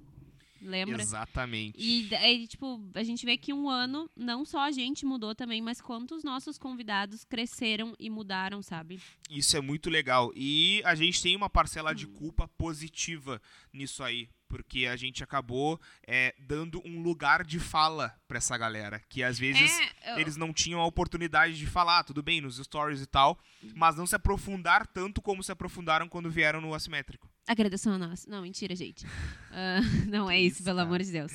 Lembra? 0.61 1.01
Exatamente. 1.01 1.75
E 1.79 2.13
aí, 2.17 2.47
tipo, 2.47 2.79
a 2.93 3.01
gente 3.01 3.25
vê 3.25 3.35
que 3.35 3.51
um 3.51 3.67
ano, 3.67 4.07
não 4.15 4.45
só 4.45 4.59
a 4.59 4.71
gente 4.71 5.03
mudou 5.03 5.33
também, 5.33 5.59
mas 5.59 5.81
quantos 5.81 6.23
nossos 6.23 6.59
convidados 6.59 7.23
cresceram 7.23 7.95
e 7.99 8.11
mudaram, 8.11 8.61
sabe? 8.61 9.01
Isso 9.27 9.57
é 9.57 9.61
muito 9.61 9.89
legal. 9.89 10.31
E 10.35 10.83
a 10.85 10.93
gente 10.93 11.19
tem 11.19 11.35
uma 11.35 11.49
parcela 11.49 11.95
de 11.95 12.05
culpa 12.05 12.47
positiva 12.47 13.41
nisso 13.73 14.03
aí 14.03 14.29
porque 14.51 14.85
a 14.85 14.97
gente 14.97 15.23
acabou 15.23 15.79
é, 16.05 16.35
dando 16.37 16.81
um 16.85 17.01
lugar 17.01 17.45
de 17.45 17.57
fala 17.57 18.13
para 18.27 18.37
essa 18.37 18.57
galera, 18.57 19.01
que 19.07 19.23
às 19.23 19.39
vezes 19.39 19.71
é, 20.03 20.13
eu... 20.13 20.19
eles 20.19 20.35
não 20.35 20.51
tinham 20.51 20.81
a 20.81 20.85
oportunidade 20.85 21.57
de 21.57 21.65
falar, 21.65 22.03
tudo 22.03 22.21
bem, 22.21 22.41
nos 22.41 22.57
stories 22.57 23.01
e 23.01 23.05
tal, 23.05 23.39
mas 23.73 23.95
não 23.95 24.05
se 24.05 24.13
aprofundar 24.13 24.85
tanto 24.85 25.21
como 25.21 25.41
se 25.41 25.53
aprofundaram 25.53 26.09
quando 26.09 26.29
vieram 26.29 26.59
no 26.59 26.73
assimétrico. 26.73 27.29
Agradeção 27.47 27.93
a 27.93 27.97
nós. 27.97 28.27
Não, 28.27 28.41
mentira, 28.41 28.75
gente. 28.75 29.05
Uh, 29.05 29.79
não 30.11 30.29
é 30.29 30.37
isso, 30.37 30.61
pelo 30.65 30.81
amor 30.81 31.01
de 31.01 31.13
Deus. 31.13 31.31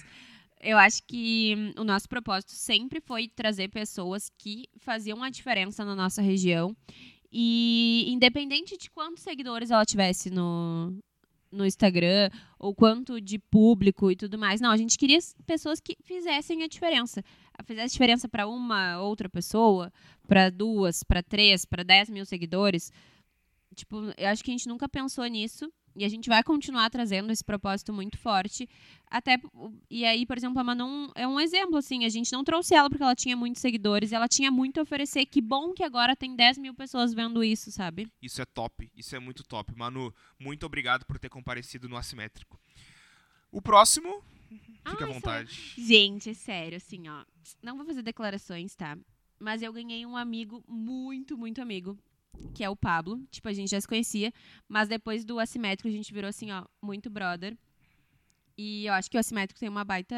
Eu 0.61 0.77
acho 0.77 1.03
que 1.05 1.73
o 1.79 1.85
nosso 1.85 2.07
propósito 2.11 2.53
sempre 2.53 3.01
foi 3.01 3.29
trazer 3.29 3.69
pessoas 3.69 4.31
que 4.37 4.69
faziam 4.79 5.23
a 5.23 5.31
diferença 5.31 5.87
na 5.87 5.95
nossa 5.95 6.21
região 6.21 6.77
e 7.33 8.05
independente 8.09 8.77
de 8.77 8.91
quantos 8.91 9.23
seguidores 9.23 9.71
ela 9.71 9.87
tivesse 9.87 10.29
no, 10.29 10.99
no 11.51 11.65
Instagram, 11.65 12.31
ou 12.59 12.75
quanto 12.75 13.21
de 13.21 13.39
público 13.39 14.11
e 14.11 14.17
tudo 14.17 14.39
mais. 14.39 14.61
Não, 14.61 14.71
a 14.71 14.77
gente 14.77 14.99
queria 14.99 15.19
pessoas 15.47 15.81
que 15.81 15.97
fizessem 16.03 16.63
a 16.63 16.69
diferença. 16.69 17.23
Fizesse 17.65 17.93
diferença 17.93 18.29
para 18.29 18.47
uma 18.47 19.01
outra 19.01 19.29
pessoa, 19.29 19.93
para 20.27 20.51
duas, 20.51 21.03
para 21.03 21.23
três, 21.23 21.65
para 21.65 21.83
dez 21.83 22.11
mil 22.11 22.27
seguidores. 22.27 22.93
Tipo, 23.75 23.97
eu 24.17 24.29
acho 24.29 24.43
que 24.45 24.51
a 24.51 24.55
gente 24.55 24.69
nunca 24.69 24.89
pensou 24.89 25.25
nisso. 25.27 25.71
E 25.97 26.05
a 26.05 26.09
gente 26.09 26.29
vai 26.29 26.43
continuar 26.43 26.91
trazendo 26.91 27.33
esse 27.33 27.43
propósito 27.43 27.91
muito 27.93 28.19
forte. 28.19 28.69
Até. 29.11 29.41
E 29.91 30.05
aí, 30.05 30.27
por 30.27 30.37
exemplo, 30.37 30.61
a 30.61 30.65
Manon 30.65 31.09
é 31.15 31.27
um 31.27 31.41
exemplo, 31.41 31.79
assim. 31.79 32.05
A 32.05 32.09
gente 32.11 32.31
não 32.33 32.45
trouxe 32.45 32.75
ela 32.75 32.91
porque 32.91 33.03
ela 33.03 33.15
tinha 33.15 33.35
muitos 33.35 33.63
seguidores. 33.63 34.13
Ela 34.13 34.29
tinha 34.29 34.51
muito 34.51 34.79
a 34.79 34.83
oferecer. 34.83 35.25
Que 35.25 35.41
bom 35.41 35.73
que 35.73 35.83
agora 35.83 36.15
tem 36.15 36.37
10 36.37 36.59
mil 36.59 36.75
pessoas 36.75 37.15
vendo 37.15 37.43
isso, 37.43 37.73
sabe? 37.73 38.07
Isso 38.21 38.43
é 38.43 38.45
top. 38.45 38.91
Isso 38.95 39.17
é 39.17 39.19
muito 39.19 39.43
top. 39.43 39.75
Manu, 39.75 40.15
muito 40.39 40.67
obrigado 40.67 41.07
por 41.07 41.19
ter 41.19 41.31
comparecido 41.31 41.89
no 41.89 41.97
Assimétrico. 41.97 42.61
O 43.51 43.63
próximo. 43.63 44.23
Fica 44.91 45.05
à 45.05 45.09
vontade. 45.09 45.73
Gente, 45.79 46.31
é 46.31 46.35
sério, 46.35 46.77
assim, 46.77 47.09
ó. 47.09 47.25
Não 47.63 47.77
vou 47.77 47.87
fazer 47.87 48.03
declarações, 48.03 48.75
tá? 48.75 48.99
Mas 49.39 49.63
eu 49.63 49.73
ganhei 49.73 50.05
um 50.05 50.17
amigo 50.17 50.63
muito, 50.69 51.37
muito 51.37 51.61
amigo 51.61 51.99
que 52.55 52.65
é 52.65 52.71
o 52.71 52.77
Pablo. 52.77 53.21
Tipo, 53.31 53.49
a 53.49 53.53
gente 53.53 53.71
já 53.71 53.81
se 53.81 53.89
conhecia, 53.89 54.33
mas 54.69 54.89
depois 54.89 55.25
do 55.25 55.39
assimétrico 55.39 55.89
a 55.89 55.93
gente 55.93 56.13
virou 56.13 56.29
assim, 56.29 56.51
ó, 56.51 56.65
muito 56.83 57.11
brother. 57.11 57.57
E 58.57 58.87
eu 58.87 58.95
acho 58.95 59.11
que 59.11 59.17
o 59.17 59.21
assimétrico 59.21 59.61
tem 59.61 59.69
uma 59.69 59.85
baita 59.85 60.17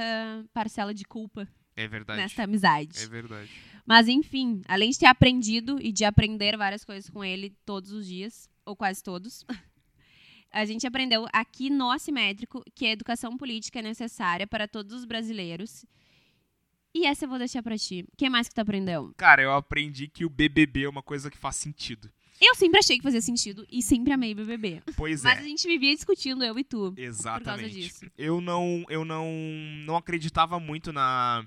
parcela 0.52 0.94
de 0.94 1.04
culpa. 1.04 1.48
É 1.74 1.86
verdade. 1.86 2.20
Nessa 2.20 2.42
amizade. 2.42 3.02
É 3.02 3.06
verdade. 3.06 3.50
Mas 3.86 4.08
enfim, 4.08 4.62
além 4.66 4.90
de 4.90 4.98
ter 4.98 5.06
aprendido 5.06 5.78
e 5.80 5.92
de 5.92 6.04
aprender 6.04 6.56
várias 6.56 6.84
coisas 6.84 7.08
com 7.08 7.24
ele 7.24 7.56
todos 7.64 7.92
os 7.92 8.06
dias, 8.06 8.48
ou 8.64 8.76
quase 8.76 9.02
todos, 9.02 9.44
a 10.52 10.64
gente 10.64 10.86
aprendeu 10.86 11.26
aqui 11.32 11.70
no 11.70 11.90
Assimétrico 11.90 12.62
que 12.74 12.86
a 12.86 12.92
educação 12.92 13.36
política 13.36 13.78
é 13.78 13.82
necessária 13.82 14.46
para 14.46 14.68
todos 14.68 14.92
os 14.92 15.04
brasileiros 15.04 15.84
e 16.94 17.06
essa 17.06 17.24
eu 17.24 17.28
vou 17.28 17.38
deixar 17.38 17.62
pra 17.62 17.76
ti. 17.76 18.04
O 18.12 18.16
que 18.16 18.28
mais 18.28 18.48
que 18.48 18.54
tu 18.54 18.60
aprendeu? 18.60 19.12
Cara, 19.16 19.42
eu 19.42 19.52
aprendi 19.52 20.08
que 20.08 20.24
o 20.24 20.30
BBB 20.30 20.84
é 20.84 20.88
uma 20.88 21.02
coisa 21.02 21.30
que 21.30 21.36
faz 21.36 21.56
sentido. 21.56 22.10
Eu 22.40 22.54
sempre 22.54 22.78
achei 22.78 22.96
que 22.96 23.02
fazia 23.02 23.20
sentido 23.20 23.66
e 23.70 23.82
sempre 23.82 24.12
amei 24.12 24.32
BBB. 24.32 24.82
Pois 24.96 25.22
Mas 25.22 25.38
é. 25.38 25.40
a 25.40 25.44
gente 25.44 25.66
vivia 25.66 25.94
discutindo, 25.94 26.44
eu 26.44 26.56
e 26.58 26.64
tu. 26.64 26.94
Exatamente. 26.96 27.40
Por 27.40 27.44
causa 27.44 27.68
disso. 27.68 28.06
Eu 28.16 28.40
não, 28.40 28.84
eu 28.88 29.04
não, 29.04 29.26
não 29.84 29.96
acreditava 29.96 30.60
muito 30.60 30.92
na, 30.92 31.44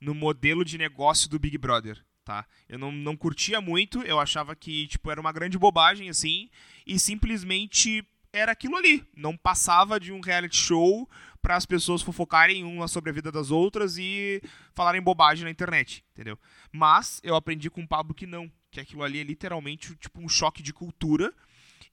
no 0.00 0.14
modelo 0.14 0.64
de 0.64 0.78
negócio 0.78 1.28
do 1.28 1.38
Big 1.38 1.58
Brother, 1.58 2.02
tá? 2.24 2.46
Eu 2.66 2.78
não, 2.78 2.90
não 2.90 3.16
curtia 3.16 3.60
muito, 3.60 4.02
eu 4.02 4.18
achava 4.18 4.56
que, 4.56 4.86
tipo, 4.86 5.10
era 5.10 5.20
uma 5.20 5.32
grande 5.32 5.58
bobagem, 5.58 6.08
assim, 6.08 6.48
e 6.86 6.98
simplesmente 6.98 8.02
era 8.32 8.52
aquilo 8.52 8.76
ali. 8.76 9.04
Não 9.14 9.36
passava 9.36 10.00
de 10.00 10.12
um 10.12 10.20
reality 10.20 10.56
show 10.56 11.08
para 11.42 11.56
as 11.56 11.66
pessoas 11.66 12.00
fofocarem 12.00 12.62
umas 12.62 12.92
sobre 12.92 13.10
a 13.10 13.12
vida 13.12 13.32
das 13.32 13.50
outras 13.50 13.98
e 13.98 14.40
falarem 14.74 15.02
bobagem 15.02 15.44
na 15.44 15.50
internet, 15.50 16.04
entendeu? 16.12 16.38
Mas 16.70 17.20
eu 17.24 17.34
aprendi 17.34 17.68
com 17.68 17.82
o 17.82 17.88
Pablo 17.88 18.14
que 18.14 18.26
não, 18.26 18.50
que 18.70 18.80
aquilo 18.80 19.02
ali 19.02 19.18
é 19.18 19.24
literalmente 19.24 19.94
tipo 19.96 20.20
um 20.20 20.28
choque 20.28 20.62
de 20.62 20.72
cultura 20.72 21.34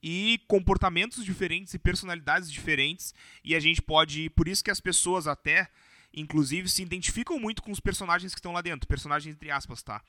e 0.01 0.39
comportamentos 0.47 1.25
diferentes 1.25 1.73
e 1.73 1.79
personalidades 1.79 2.51
diferentes 2.51 3.13
e 3.43 3.55
a 3.55 3.59
gente 3.59 3.81
pode, 3.81 4.29
por 4.29 4.47
isso 4.47 4.63
que 4.63 4.71
as 4.71 4.79
pessoas 4.79 5.25
até 5.27 5.67
inclusive 6.13 6.67
se 6.67 6.81
identificam 6.81 7.39
muito 7.39 7.61
com 7.61 7.71
os 7.71 7.79
personagens 7.79 8.33
que 8.33 8.39
estão 8.39 8.51
lá 8.51 8.61
dentro, 8.61 8.87
personagens 8.87 9.35
entre 9.35 9.51
aspas, 9.51 9.81
tá? 9.83 10.01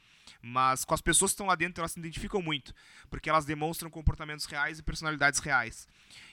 Mas 0.42 0.85
com 0.85 0.95
as 0.95 1.00
pessoas 1.00 1.30
que 1.30 1.35
estão 1.35 1.47
lá 1.47 1.54
dentro, 1.54 1.80
elas 1.80 1.92
se 1.92 1.99
identificam 1.99 2.40
muito, 2.40 2.75
porque 3.09 3.28
elas 3.28 3.45
demonstram 3.45 3.90
comportamentos 3.90 4.47
reais 4.47 4.78
e 4.78 4.83
personalidades 4.83 5.40
reais. 5.40 5.87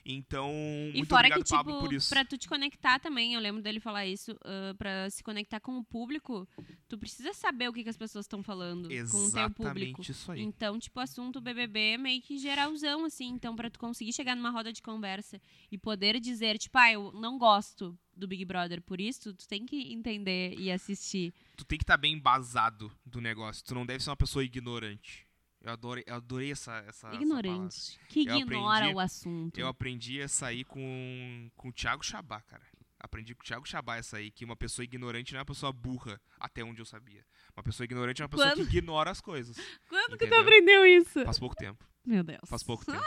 Então, 0.04 0.50
E 0.94 0.98
muito 0.98 1.14
obrigado, 1.14 1.38
que, 1.38 1.44
tipo, 1.44 1.56
Pablo, 1.56 1.80
por 1.80 1.92
isso. 1.92 2.08
pra 2.08 2.24
tu 2.24 2.38
te 2.38 2.48
conectar 2.48 2.98
também, 2.98 3.34
eu 3.34 3.40
lembro 3.40 3.62
dele 3.62 3.80
falar 3.80 4.06
isso, 4.06 4.36
ah, 4.44 4.74
pra 4.78 5.10
se 5.10 5.22
conectar 5.22 5.60
com 5.60 5.78
o 5.78 5.84
público, 5.84 6.48
tu 6.88 6.96
precisa 6.96 7.32
saber 7.34 7.68
o 7.68 7.72
que, 7.72 7.82
que 7.82 7.90
as 7.90 7.96
pessoas 7.96 8.24
estão 8.24 8.42
falando 8.42 8.88
com 9.10 9.26
o 9.26 9.32
teu 9.32 9.50
público. 9.50 10.00
Exatamente 10.00 10.12
isso 10.12 10.32
aí. 10.32 10.40
Então, 10.42 10.78
tipo, 10.78 10.98
assunto 11.00 11.40
BBB 11.40 11.94
é 11.94 11.98
meio 11.98 12.22
que 12.22 12.38
geralzão, 12.38 13.04
assim. 13.04 13.28
Então, 13.28 13.54
pra 13.54 13.70
tu 13.70 13.78
conseguir 13.78 14.12
chegar 14.12 14.34
numa 14.34 14.50
roda 14.50 14.72
de 14.72 14.80
conversa 14.82 15.40
e 15.70 15.76
poder 15.76 16.18
dizer, 16.20 16.58
tipo, 16.58 16.78
ah, 16.78 16.90
eu 16.90 17.12
não 17.12 17.38
gosto 17.38 17.96
do 18.18 18.28
Big 18.28 18.44
Brother 18.44 18.82
por 18.82 19.00
isso, 19.00 19.32
tu 19.32 19.46
tem 19.48 19.64
que 19.64 19.92
entender 19.92 20.54
e 20.58 20.70
assistir. 20.70 21.32
Tu 21.56 21.64
tem 21.64 21.78
que 21.78 21.84
estar 21.84 21.96
bem 21.96 22.14
embasado 22.14 22.90
do 23.06 23.20
negócio. 23.20 23.64
Tu 23.64 23.74
não 23.74 23.86
deve 23.86 24.02
ser 24.02 24.10
uma 24.10 24.16
pessoa 24.16 24.44
ignorante. 24.44 25.26
Eu 25.60 25.72
adorei, 25.72 26.04
eu 26.06 26.14
adorei 26.14 26.52
essa, 26.52 26.76
essa 26.86 27.08
essa. 27.08 27.14
Ignorante. 27.16 27.98
Que 28.08 28.28
Eu 28.28 28.36
ignora 28.38 28.76
aprendi- 28.78 28.94
o 28.94 29.00
assunto. 29.00 29.58
Eu 29.58 29.66
aprendi 29.68 30.20
essa 30.20 30.46
aí 30.46 30.64
com, 30.64 31.50
com 31.56 31.68
o 31.68 31.72
Thiago 31.72 32.04
Chabá, 32.04 32.40
cara. 32.42 32.62
Aprendi 33.00 33.34
com 33.34 33.42
o 33.42 33.44
Thiago 33.44 33.66
Chabá 33.68 33.96
essa 33.96 34.16
aí, 34.16 34.30
que 34.30 34.44
uma 34.44 34.56
pessoa 34.56 34.84
ignorante 34.84 35.32
não 35.32 35.38
é 35.38 35.40
uma 35.42 35.46
pessoa 35.46 35.72
burra, 35.72 36.20
até 36.38 36.64
onde 36.64 36.80
eu 36.80 36.86
sabia. 36.86 37.24
Uma 37.56 37.62
pessoa 37.62 37.84
ignorante 37.84 38.20
é 38.22 38.24
uma 38.24 38.28
pessoa 38.28 38.50
Quando? 38.50 38.68
que 38.68 38.76
ignora 38.78 39.10
as 39.10 39.20
coisas. 39.20 39.56
Quando 39.88 40.12
que 40.12 40.18
tu 40.18 40.24
Entendeu? 40.26 40.40
aprendeu 40.40 40.86
isso? 40.86 41.24
Faz 41.24 41.38
pouco 41.38 41.54
tempo. 41.56 41.84
Meu 42.08 42.22
Deus. 42.24 42.40
Faz 42.46 42.62
pouco 42.62 42.84
tempo. 42.86 42.98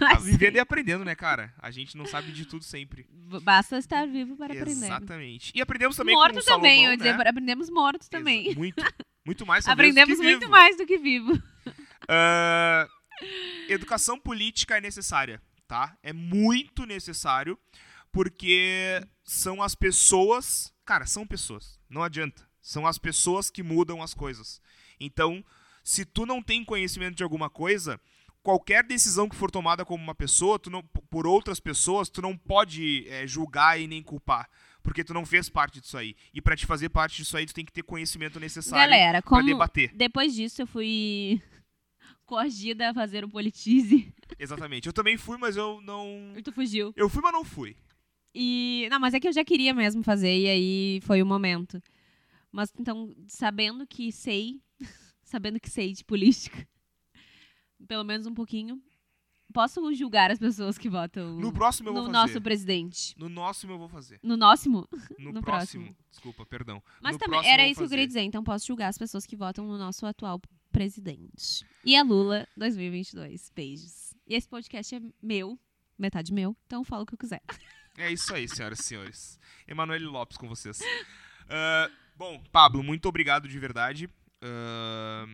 Ah, 0.00 0.12
Ah, 0.12 0.18
Vivendo 0.18 0.56
e 0.56 0.58
aprendendo, 0.58 1.04
né, 1.04 1.14
cara? 1.14 1.54
A 1.58 1.70
gente 1.70 1.96
não 1.96 2.04
sabe 2.06 2.32
de 2.32 2.44
tudo 2.44 2.64
sempre. 2.64 3.06
Basta 3.42 3.78
estar 3.78 4.06
vivo 4.06 4.36
para 4.36 4.52
aprender. 4.52 4.86
Exatamente. 4.86 5.52
E 5.54 5.60
aprendemos 5.60 5.96
também 5.96 6.14
morto 6.14 6.34
com 6.34 6.44
também, 6.44 6.46
Salomão, 6.82 6.84
eu 6.84 6.90
ia 6.90 6.96
dizer, 6.96 7.16
né? 7.16 7.28
aprendemos 7.28 7.70
morto 7.70 8.10
também. 8.10 8.48
Exa- 8.48 8.58
Muito, 8.58 8.84
muito 9.24 9.46
mais 9.46 9.68
Aprendemos 9.68 10.16
que 10.18 10.22
muito 10.24 10.40
vivo. 10.40 10.50
mais 10.50 10.76
do 10.76 10.84
que 10.86 10.98
vivo. 10.98 11.40
Ah, 12.08 12.88
educação 13.68 14.18
política 14.18 14.76
é 14.78 14.80
necessária, 14.80 15.40
tá? 15.68 15.96
É 16.02 16.12
muito 16.12 16.84
necessário, 16.86 17.58
porque 18.10 19.00
são 19.24 19.62
as 19.62 19.74
pessoas. 19.74 20.72
Cara, 20.84 21.06
são 21.06 21.26
pessoas. 21.26 21.78
Não 21.88 22.02
adianta. 22.02 22.48
São 22.60 22.86
as 22.86 22.98
pessoas 22.98 23.48
que 23.50 23.62
mudam 23.62 24.02
as 24.02 24.12
coisas. 24.12 24.60
Então, 24.98 25.44
se 25.84 26.04
tu 26.04 26.26
não 26.26 26.42
tem 26.42 26.64
conhecimento 26.64 27.14
de 27.16 27.22
alguma 27.22 27.48
coisa, 27.48 28.00
qualquer 28.42 28.84
decisão 28.84 29.28
que 29.28 29.36
for 29.36 29.50
tomada 29.50 29.84
como 29.84 30.02
uma 30.02 30.14
pessoa, 30.14 30.58
tu 30.58 30.70
não, 30.70 30.82
por 30.82 31.26
outras 31.26 31.60
pessoas, 31.60 32.08
tu 32.08 32.22
não 32.22 32.36
pode 32.36 33.06
é, 33.08 33.26
julgar 33.26 33.80
e 33.80 33.86
nem 33.86 34.02
culpar. 34.02 34.48
Porque 34.82 35.04
tu 35.04 35.12
não 35.12 35.26
fez 35.26 35.48
parte 35.48 35.80
disso 35.80 35.96
aí. 35.96 36.16
E 36.32 36.40
pra 36.40 36.56
te 36.56 36.66
fazer 36.66 36.88
parte 36.88 37.18
disso 37.18 37.36
aí, 37.36 37.44
tu 37.44 37.52
tem 37.52 37.64
que 37.64 37.72
ter 37.72 37.82
conhecimento 37.82 38.40
necessário 38.40 38.90
Galera, 38.90 39.20
pra 39.20 39.28
como 39.28 39.44
debater. 39.44 39.92
depois 39.94 40.34
disso 40.34 40.62
eu 40.62 40.66
fui 40.66 41.42
coagida 42.24 42.90
a 42.90 42.94
fazer 42.94 43.24
o 43.24 43.28
politize. 43.28 44.12
Exatamente. 44.38 44.86
Eu 44.86 44.92
também 44.92 45.18
fui, 45.18 45.36
mas 45.36 45.56
eu 45.56 45.80
não. 45.82 46.32
E 46.34 46.42
tu 46.42 46.52
fugiu. 46.52 46.94
Eu 46.96 47.08
fui, 47.10 47.20
mas 47.22 47.32
não 47.32 47.44
fui. 47.44 47.76
E. 48.34 48.88
Não, 48.90 48.98
mas 48.98 49.12
é 49.12 49.20
que 49.20 49.28
eu 49.28 49.32
já 49.32 49.44
queria 49.44 49.74
mesmo 49.74 50.02
fazer, 50.02 50.34
e 50.34 50.48
aí 50.48 51.00
foi 51.02 51.22
o 51.22 51.26
momento. 51.26 51.82
Mas 52.50 52.72
então, 52.78 53.14
sabendo 53.28 53.86
que 53.86 54.10
sei, 54.10 54.60
sabendo 55.22 55.60
que 55.60 55.68
sei 55.68 55.92
de 55.92 56.04
política, 56.04 56.66
pelo 57.86 58.04
menos 58.04 58.26
um 58.26 58.34
pouquinho, 58.34 58.80
posso 59.52 59.92
julgar 59.94 60.30
as 60.30 60.38
pessoas 60.38 60.78
que 60.78 60.88
votam 60.88 61.36
No 61.38 61.52
próximo 61.52 61.88
eu 61.88 61.92
vou 61.92 62.02
no 62.04 62.12
fazer. 62.12 62.18
nosso 62.32 62.40
presidente. 62.42 63.14
No 63.18 63.28
nosso 63.28 63.66
eu 63.66 63.78
vou 63.78 63.88
fazer. 63.88 64.20
No 64.22 64.36
nosso? 64.36 64.68
No, 64.70 64.88
No 65.32 65.42
próximo. 65.42 65.84
próximo. 65.84 65.96
Desculpa, 66.10 66.46
perdão. 66.46 66.82
Mas 67.02 67.14
No 67.14 67.18
também, 67.18 67.46
era 67.46 67.66
isso 67.66 67.80
que 67.80 67.84
eu 67.84 67.88
queria 67.90 68.06
dizer. 68.06 68.20
Então 68.22 68.42
posso 68.44 68.66
julgar 68.66 68.88
as 68.88 68.98
pessoas 68.98 69.26
que 69.26 69.36
votam 69.36 69.66
no 69.66 69.76
nosso 69.76 70.06
atual 70.06 70.40
presidente. 70.70 71.64
E 71.84 71.96
a 71.96 72.02
Lula 72.02 72.46
2022. 72.56 73.50
Beijos. 73.54 74.14
E 74.26 74.34
esse 74.34 74.48
podcast 74.48 74.94
é 74.94 75.00
meu, 75.20 75.58
metade 75.98 76.32
meu, 76.32 76.56
então 76.66 76.80
eu 76.80 76.84
falo 76.84 77.02
o 77.02 77.06
que 77.06 77.14
eu 77.14 77.18
quiser. 77.18 77.42
É 77.98 78.12
isso 78.12 78.32
aí, 78.32 78.48
senhoras 78.48 78.78
e 78.78 78.82
senhores. 78.84 79.38
Emanuele 79.66 80.04
Lopes 80.04 80.36
com 80.36 80.48
vocês. 80.48 80.78
Ah, 81.48 81.90
bom, 82.16 82.40
Pablo, 82.52 82.80
muito 82.82 83.06
obrigado 83.08 83.48
de 83.48 83.58
verdade 83.58 84.08
ah, 84.40 85.26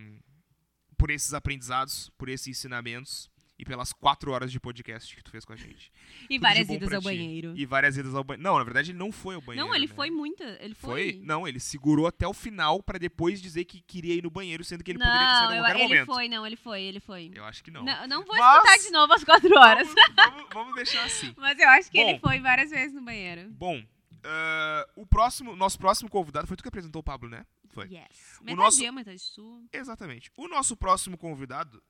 por 0.96 1.10
esses 1.10 1.32
aprendizados, 1.34 2.10
por 2.18 2.28
esses 2.28 2.46
ensinamentos 2.48 3.30
e 3.58 3.64
pelas 3.64 3.90
quatro 3.90 4.32
horas 4.32 4.52
de 4.52 4.60
podcast 4.60 5.16
que 5.16 5.24
tu 5.24 5.30
fez 5.30 5.42
com 5.42 5.52
a 5.54 5.56
gente. 5.56 5.90
E 6.28 6.34
Tudo 6.34 6.42
várias 6.42 6.68
idas 6.68 6.92
ao 6.92 7.00
ti. 7.00 7.04
banheiro. 7.04 7.54
E 7.56 7.64
várias 7.64 7.96
idas 7.96 8.14
ao 8.14 8.22
banheiro. 8.22 8.42
Não, 8.46 8.58
na 8.58 8.64
verdade 8.64 8.90
ele 8.90 8.98
não 8.98 9.10
foi 9.10 9.34
ao 9.34 9.40
banheiro. 9.40 9.66
Não, 9.66 9.74
ele 9.74 9.86
né? 9.86 9.92
foi 9.94 10.10
muita. 10.10 10.44
Ele 10.60 10.74
foi. 10.74 11.12
Foi? 11.12 11.20
Não, 11.24 11.48
ele 11.48 11.58
segurou 11.58 12.06
até 12.06 12.28
o 12.28 12.34
final 12.34 12.82
pra 12.82 12.98
depois 12.98 13.40
dizer 13.40 13.64
que 13.64 13.80
queria 13.80 14.14
ir 14.14 14.22
no 14.22 14.30
banheiro, 14.30 14.62
sendo 14.62 14.84
que 14.84 14.90
ele 14.90 14.98
não, 14.98 15.06
poderia 15.06 15.26
ter 15.26 15.34
saído 15.38 15.52
a 15.52 15.56
eu- 15.56 15.62
qualquer 15.62 15.80
ele 15.80 15.88
momento. 15.88 16.06
foi, 16.06 16.28
não, 16.28 16.46
ele 16.46 16.56
foi, 16.56 16.82
ele 16.82 17.00
foi. 17.00 17.30
Eu 17.34 17.44
acho 17.46 17.64
que 17.64 17.70
não. 17.70 17.82
Não, 17.82 18.06
não 18.06 18.24
vou 18.26 18.36
Mas- 18.36 18.56
escutar 18.56 18.78
de 18.86 18.90
novo 18.90 19.12
às 19.14 19.24
quatro 19.24 19.58
horas. 19.58 19.88
Vamos, 19.88 20.14
vamos- 20.34 20.48
vamos 20.52 20.74
deixar 20.74 21.04
assim. 21.04 21.32
Mas 21.38 21.58
eu 21.58 21.68
acho 21.70 21.90
que 21.90 22.02
Bom. 22.02 22.10
ele 22.10 22.18
foi 22.18 22.40
várias 22.40 22.68
vezes 22.70 22.92
no 22.92 23.00
banheiro. 23.02 23.48
Bom, 23.52 23.82
ah, 24.22 24.86
o 24.96 25.06
próximo, 25.06 25.56
nosso 25.56 25.78
próximo 25.78 26.10
convidado 26.10 26.46
foi 26.46 26.56
tu 26.58 26.62
que 26.62 26.68
apresentou 26.68 27.00
o 27.00 27.02
Pablo, 27.02 27.28
né? 27.30 27.46
Foi. 27.76 27.86
Yes. 27.94 28.38
O 28.40 28.44
Metade 28.44 28.56
nosso- 28.62 28.84
eu, 28.84 28.92
metade 28.92 29.18
sul. 29.18 29.66
Exatamente. 29.72 30.30
O 30.36 30.48
nosso 30.48 30.76
próximo 30.76 31.16
convidado, 31.16 31.82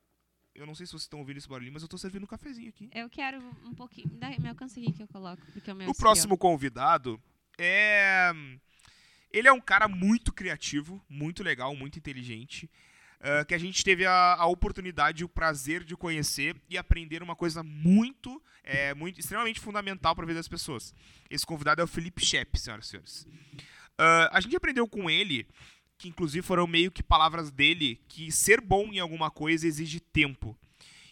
eu 0.53 0.65
não 0.65 0.75
sei 0.75 0.85
se 0.85 0.91
vocês 0.91 1.03
estão 1.03 1.19
ouvindo 1.19 1.37
esse 1.37 1.47
barulhinho, 1.49 1.73
mas 1.73 1.81
eu 1.83 1.87
tô 1.89 1.97
servindo 1.97 2.23
um 2.23 2.27
cafezinho 2.27 2.69
aqui. 2.69 2.89
Eu 2.93 3.09
quero 3.09 3.39
um 3.65 3.73
pouquinho. 3.73 4.09
Dá, 4.13 4.29
me 4.39 4.47
alcança 4.49 4.79
aqui 4.79 4.91
que 4.93 5.03
eu 5.03 5.07
coloco. 5.07 5.41
Porque 5.53 5.69
é 5.69 5.73
o 5.73 5.75
meu 5.77 5.89
O 5.89 5.95
próximo 5.95 6.37
convidado 6.37 7.21
é. 7.57 8.31
Ele 9.31 9.47
é 9.47 9.51
um 9.51 9.59
cara 9.61 9.87
muito 9.87 10.31
criativo, 10.31 11.03
muito 11.09 11.43
legal, 11.43 11.75
muito 11.75 11.99
inteligente. 11.99 12.69
ah, 13.19 13.43
que 13.43 13.53
a 13.53 13.57
gente 13.57 13.83
teve 13.83 14.05
a, 14.05 14.35
a 14.35 14.45
oportunidade 14.45 15.21
e 15.21 15.25
o 15.25 15.29
prazer 15.29 15.83
de 15.83 15.95
conhecer 15.97 16.55
e 16.69 16.77
aprender 16.77 17.21
uma 17.23 17.35
coisa 17.35 17.61
muito, 17.63 18.41
é, 18.63 18.93
muito 18.93 19.19
extremamente 19.19 19.59
fundamental 19.59 20.15
para 20.15 20.23
a 20.23 20.27
vida 20.27 20.39
das 20.39 20.47
pessoas. 20.47 20.93
Esse 21.29 21.45
convidado 21.45 21.81
é 21.81 21.83
o 21.83 21.87
Felipe 21.87 22.23
Schepp, 22.23 22.57
senhoras 22.59 22.85
e 22.85 22.89
senhores. 22.89 23.27
Ah, 23.97 24.29
a 24.31 24.39
gente 24.39 24.55
aprendeu 24.55 24.87
com 24.87 25.09
ele, 25.09 25.47
que 25.97 26.07
inclusive 26.07 26.45
foram 26.45 26.67
meio 26.67 26.91
que 26.91 27.01
palavras 27.01 27.51
dele, 27.51 27.99
que 28.07 28.31
ser 28.31 28.61
bom 28.61 28.93
em 28.93 28.99
alguma 28.99 29.31
coisa 29.31 29.67
exige 29.67 29.99
tempo. 29.99 30.57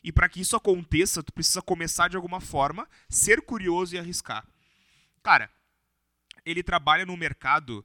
E 0.04 0.12
para 0.12 0.30
que 0.30 0.40
isso 0.40 0.56
aconteça, 0.56 1.24
tu 1.24 1.34
precisa 1.34 1.62
começar 1.62 2.08
de 2.08 2.16
alguma 2.16 2.40
forma, 2.40 2.88
ser 3.10 3.42
curioso 3.42 3.96
e 3.96 3.98
arriscar. 3.98 4.48
Cara, 5.24 5.50
ele 6.46 6.62
trabalha 6.62 7.06
num 7.06 7.18
mercado 7.18 7.84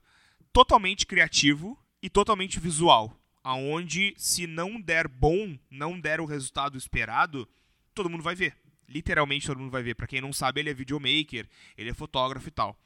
totalmente 0.53 1.07
criativo 1.07 1.79
e 2.03 2.11
totalmente 2.11 2.61
visual, 2.61 3.19
aonde 3.43 4.15
se 4.19 4.47
não 4.47 4.79
der 4.81 5.09
bom, 5.09 5.59
não 5.71 5.99
der 5.99 6.21
o 6.21 6.27
resultado 6.27 6.77
esperado, 6.77 7.49
todo 7.95 8.11
mundo 8.11 8.23
vai 8.23 8.35
ver. 8.35 8.55
Literalmente 8.87 9.47
todo 9.47 9.61
mundo 9.61 9.71
vai 9.71 9.83
ver. 9.83 9.95
Pra 9.95 10.07
quem 10.07 10.21
não 10.21 10.33
sabe, 10.33 10.61
ele 10.61 10.71
é 10.71 10.75
videomaker, 10.75 11.49
ele 11.79 11.91
é 11.91 11.95
fotógrafo 11.95 12.49
e 12.49 12.51
tal. 12.51 12.77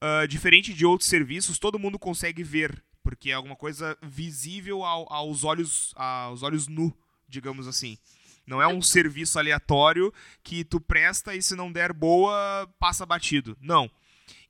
Ah, 0.00 0.26
diferente 0.26 0.74
de 0.74 0.84
outros 0.84 1.08
serviços, 1.08 1.58
todo 1.58 1.78
mundo 1.78 1.98
consegue 1.98 2.42
ver, 2.42 2.82
porque 3.06 3.30
é 3.30 3.34
alguma 3.34 3.54
coisa 3.54 3.96
visível 4.02 4.82
ao- 4.82 5.06
aos 5.12 5.44
olhos, 5.44 5.92
aos 5.94 6.42
olhos 6.42 6.66
nu, 6.66 6.92
digamos 7.28 7.68
assim. 7.68 7.96
Não 8.44 8.60
é 8.60 8.66
um 8.66 8.82
serviço 8.82 9.38
aleatório 9.38 10.12
que 10.42 10.64
tu 10.64 10.80
presta 10.80 11.32
e 11.32 11.40
se 11.40 11.54
não 11.54 11.70
der 11.70 11.92
boa, 11.92 12.68
passa 12.80 13.06
batido. 13.06 13.56
Não. 13.60 13.88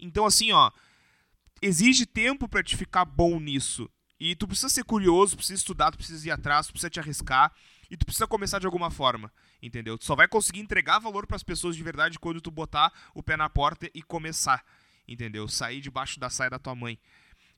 Então 0.01 0.25
assim, 0.25 0.53
ó, 0.53 0.71
exige 1.61 2.07
tempo 2.07 2.49
pra 2.49 2.62
te 2.62 2.79
ficar 2.79 3.05
bom 3.05 3.38
nisso. 3.38 3.90
E 4.19 4.35
tu 4.35 4.47
precisa 4.49 4.71
ser 4.71 4.85
curioso, 4.85 5.37
precisa 5.37 5.59
estudar, 5.59 5.90
tu 5.90 5.99
precisa 5.99 6.27
ir 6.27 6.31
atrás, 6.31 6.66
tu 6.66 6.73
precisa 6.73 6.88
te 6.88 6.99
arriscar 6.99 7.53
e 7.90 7.97
tu 7.99 8.07
precisa 8.07 8.27
começar 8.27 8.59
de 8.59 8.64
alguma 8.64 8.90
forma, 8.90 9.31
entendeu? 9.61 9.99
Tu 9.99 10.07
só 10.07 10.16
vai 10.16 10.27
conseguir 10.27 10.61
entregar 10.61 10.99
valor 10.99 11.27
pras 11.27 11.42
pessoas 11.42 11.77
de 11.77 11.83
verdade 11.83 12.19
quando 12.19 12.40
tu 12.40 12.51
botar 12.51 12.90
o 13.14 13.23
pé 13.23 13.37
na 13.37 13.51
porta 13.51 13.90
e 13.92 14.03
começar, 14.03 14.64
entendeu? 15.07 15.47
Sair 15.47 15.83
debaixo 15.83 16.19
da 16.19 16.31
saia 16.31 16.49
da 16.49 16.59
tua 16.59 16.75
mãe. 16.75 16.99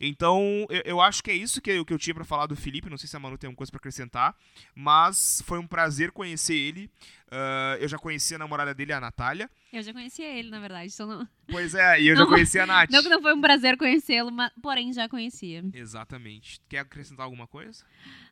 Então, 0.01 0.67
eu, 0.71 0.83
eu 0.85 1.01
acho 1.01 1.23
que 1.23 1.31
é 1.31 1.35
isso 1.35 1.61
que 1.61 1.71
eu, 1.71 1.85
que 1.85 1.93
eu 1.93 1.99
tinha 1.99 2.15
pra 2.15 2.25
falar 2.25 2.47
do 2.47 2.55
Felipe. 2.55 2.89
Não 2.91 2.97
sei 2.97 3.09
se 3.09 3.17
a 3.17 3.19
Manu 3.21 3.37
tem 3.37 3.49
alguma 3.49 3.57
coisa 3.59 3.71
pra 3.73 3.79
acrescentar, 3.79 4.35
mas 4.75 5.43
foi 5.45 5.59
um 5.59 5.67
prazer 5.67 6.13
conhecer 6.13 6.55
ele. 6.55 6.91
Ah, 7.31 7.77
eu 7.81 7.89
já 7.89 7.99
conheci 7.99 8.35
a 8.35 8.39
namorada 8.39 8.73
dele, 8.75 8.93
a 8.93 9.01
Natália. 9.01 9.51
Eu 9.73 9.83
já 9.83 9.93
conhecia 9.93 10.27
ele, 10.27 10.51
na 10.51 10.61
verdade. 10.61 10.93
Então 10.95 11.07
não, 11.07 11.29
Pois 11.51 11.75
é, 11.75 12.01
e 12.01 12.09
eu 12.09 12.17
já 12.17 12.23
Não- 12.23 12.29
conheci 12.31 12.59
a 12.59 12.67
Nath. 12.67 12.91
não 12.91 13.03
que 13.03 13.09
não 13.09 13.21
foi 13.21 13.35
um 13.35 13.41
prazer 13.41 13.77
conhecê-lo, 13.77 14.31
mas 14.31 14.51
porém 14.63 14.93
já 14.93 15.09
conhecia. 15.09 15.65
Exatamente. 15.75 16.61
Quer 16.69 16.79
acrescentar 16.81 17.25
alguma 17.25 17.47
coisa? 17.47 17.85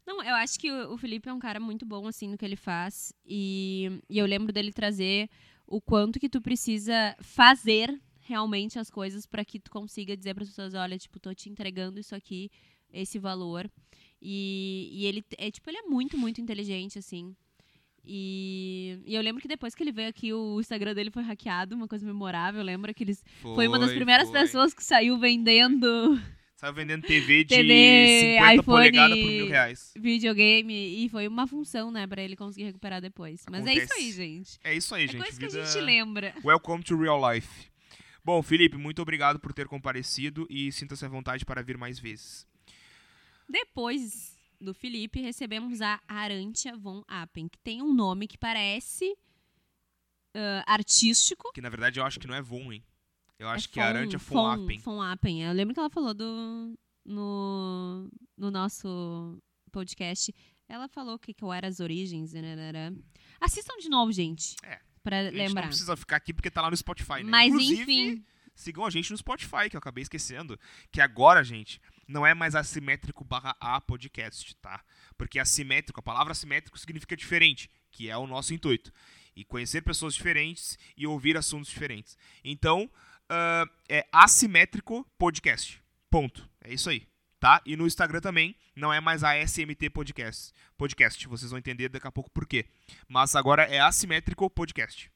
Não, 0.07 0.23
eu 0.23 0.35
acho 0.37 0.59
que 0.59 0.71
o 0.71 0.95
o 0.95 0.99
Felipe 0.99 1.29
é 1.29 1.33
um 1.33 1.39
cara 1.39 1.59
muito 1.61 1.85
bom, 1.85 2.07
assim, 2.07 2.29
no 2.29 2.39
que 2.39 2.45
ele 2.45 2.57
faz. 2.57 3.13
E, 3.27 4.01
e 4.09 4.19
eu 4.19 4.25
lembro 4.27 4.53
dele 4.53 4.73
trazer 4.73 5.29
o 5.67 5.81
quanto 5.81 6.21
que 6.21 6.29
tu 6.29 6.41
precisa 6.41 7.17
fazer 7.21 8.01
realmente 8.27 8.79
as 8.79 8.91
coisas 8.91 9.25
para 9.27 9.45
que 9.45 9.59
tu 9.61 9.71
consiga 9.71 10.17
dizer 10.17 10.35
para 10.35 10.43
as 10.43 10.49
pessoas, 10.51 10.75
olha, 10.75 10.99
tipo, 10.99 11.19
tô 11.21 11.33
te 11.35 11.49
entregando 11.49 11.99
isso 12.01 12.15
aqui, 12.15 12.51
esse 12.93 13.19
valor. 13.19 13.71
E, 14.21 14.89
e 14.93 15.07
ele 15.07 15.25
é 15.39 15.51
tipo, 15.51 15.69
ele 15.71 15.79
é 15.79 15.83
muito, 15.83 16.17
muito 16.19 16.41
inteligente 16.41 16.99
assim. 16.99 17.35
E, 18.09 19.01
e 19.05 19.15
eu 19.15 19.23
lembro 19.23 19.43
que 19.43 19.49
depois 19.49 19.75
que 19.75 19.83
ele 19.83 19.91
veio 19.93 20.09
aqui, 20.09 20.33
o 20.33 20.61
Instagram 20.61 20.95
dele 20.95 21.11
foi 21.11 21.23
hackeado, 21.25 21.75
uma 21.75 21.89
coisa 21.89 22.07
memorável. 22.07 22.63
Lembra 22.63 22.95
que 22.95 23.03
eles 23.03 23.23
Foi, 23.41 23.55
foi 23.55 23.69
uma 23.69 23.79
das 23.79 23.93
primeiras 23.93 24.31
foi. 24.31 24.41
pessoas 24.41 24.73
que 24.73 24.85
saiu 24.85 25.19
vendendo 25.19 25.89
Saiu 26.57 26.73
vendendo 26.73 27.03
TV 27.03 27.45
de 27.45 27.55
TV, 27.55 28.39
50 28.39 28.55
iPhone, 28.55 28.91
por 29.01 29.29
mil 29.29 29.49
reais. 29.49 29.93
videogame 29.99 31.05
e 31.05 31.09
foi 31.11 31.29
uma 31.29 31.47
função, 31.47 31.91
né, 31.91 32.07
pra 32.07 32.23
ele 32.23 32.35
conseguir 32.35 32.65
recuperar 32.65 32.99
depois. 33.03 33.45
Mas 33.51 33.67
é 33.67 33.75
isso 33.75 33.93
aí, 33.93 34.11
gente. 34.13 34.59
É 34.65 34.75
isso 34.75 34.95
aí, 34.95 35.05
É 35.05 35.07
gente. 35.09 35.23
coisa 35.23 35.39
que 35.39 35.47
Vida- 35.49 35.63
a 35.63 35.67
gente 35.67 35.85
lembra. 35.85 36.35
Welcome 36.43 36.83
to 36.85 36.97
real 36.97 37.21
life. 37.21 37.67
Bom, 38.27 38.43
Felipe, 38.43 38.77
muito 38.77 39.01
obrigado 39.01 39.39
por 39.39 39.53
ter 39.53 39.69
comparecido 39.69 40.49
e 40.51 40.73
sinta-se 40.73 41.05
à 41.05 41.09
vontade 41.09 41.45
para 41.45 41.63
vir 41.63 41.79
mais 41.79 41.97
vezes. 41.97 42.45
Depois 43.49 44.37
do 44.61 44.75
Felipe, 44.75 45.21
recebemos 45.21 45.81
a 45.81 46.01
Arantia 46.09 46.77
von 46.77 47.05
Appen, 47.07 47.47
que 47.47 47.57
tem 47.61 47.81
um 47.81 47.95
nome 47.95 48.27
que 48.27 48.37
parece 48.37 49.17
ah, 50.35 50.65
artístico. 50.67 51.53
Que 51.53 51.61
na 51.61 51.69
verdade 51.69 52.01
eu 52.01 52.05
acho 52.05 52.19
que 52.19 52.27
não 52.27 52.35
é 52.35 52.43
Von, 52.43 52.73
hein? 52.73 52.83
Eu 53.39 53.49
acho 53.49 53.69
É 53.69 53.71
que 53.71 53.79
é 53.79 53.85
Arantia 53.85 54.19
von 54.19 54.51
Appen. 54.51 54.79
Von 54.81 55.01
Appen. 55.01 55.45
Eu 55.45 55.53
lembro 55.53 55.73
que 55.73 55.79
ela 55.79 55.89
falou 55.89 56.13
do, 56.13 56.77
no, 57.05 58.11
no 58.37 58.51
nosso 58.51 59.41
podcast. 59.71 60.35
Ela 60.69 60.89
falou 60.89 61.17
que, 61.17 61.33
que 61.33 61.45
eu 61.45 61.53
era 61.53 61.69
as 61.69 61.79
origens. 61.79 62.33
Né, 62.33 62.93
Assistam 63.41 63.77
de 63.79 63.89
novo, 63.89 64.11
gente. 64.11 64.57
É, 64.65 64.81
Pra 65.07 65.21
A 65.21 65.25
gente 65.25 65.37
lembrar. 65.37 65.61
não 65.63 65.69
precisa 65.69 65.97
ficar 65.97 66.17
aqui 66.17 66.35
porque 66.35 66.51
tá 66.51 66.61
lá 66.61 66.69
no 66.69 66.77
Spotify, 66.77 67.23
né? 67.23 67.31
Mas 67.31 67.47
Inclusive, 67.53 67.83
enfim. 67.83 68.25
sigam 68.57 68.85
a 68.85 68.91
gente 68.91 69.09
no 69.13 69.17
Spotify, 69.17 69.71
que 69.71 69.77
eu 69.77 69.79
acabei 69.79 70.03
esquecendo. 70.03 70.59
Que 70.91 71.01
agora, 71.01 71.45
gente, 71.45 71.81
não 72.09 72.27
é 72.27 72.35
mais 72.35 72.57
assimétrico 72.57 73.25
barra 73.25 73.57
A 73.61 73.81
podcast, 73.81 74.57
tá? 74.57 74.83
Porque 75.17 75.39
assimétrico, 75.39 76.01
a 76.01 76.03
palavra 76.03 76.33
assimétrico 76.33 76.77
significa 76.77 77.17
diferente, 77.17 77.71
que 77.93 78.11
é 78.11 78.17
o 78.17 78.27
nosso 78.27 78.53
intuito. 78.53 78.93
E 79.37 79.45
conhecer 79.45 79.83
pessoas 79.83 80.15
diferentes 80.15 80.77
e 80.97 81.07
ouvir 81.07 81.37
assuntos 81.37 81.69
diferentes. 81.71 82.19
Então, 82.43 82.91
ah, 83.29 83.65
é 83.89 84.05
assimétrico 84.13 85.07
podcast. 85.17 85.81
Ponto. 86.11 86.49
É 86.65 86.75
isso 86.75 86.91
aí. 86.91 87.07
Tá? 87.39 87.61
E 87.67 87.77
no 87.77 87.87
Instagram 87.87 88.21
também 88.21 88.57
não 88.75 88.93
é 88.93 89.01
mais 89.01 89.23
a 89.23 89.37
SMT 89.37 89.91
Podcast. 89.91 90.53
Podcast. 90.77 91.27
Vocês 91.29 91.51
vão 91.51 91.59
entender 91.59 91.89
daqui 91.89 92.07
a 92.07 92.13
pouco 92.13 92.31
por 92.31 92.47
quê. 92.47 92.65
Mas 93.09 93.37
agora 93.37 93.65
é 93.65 93.79
assimétrico 93.79 94.49
podcast. 94.49 95.11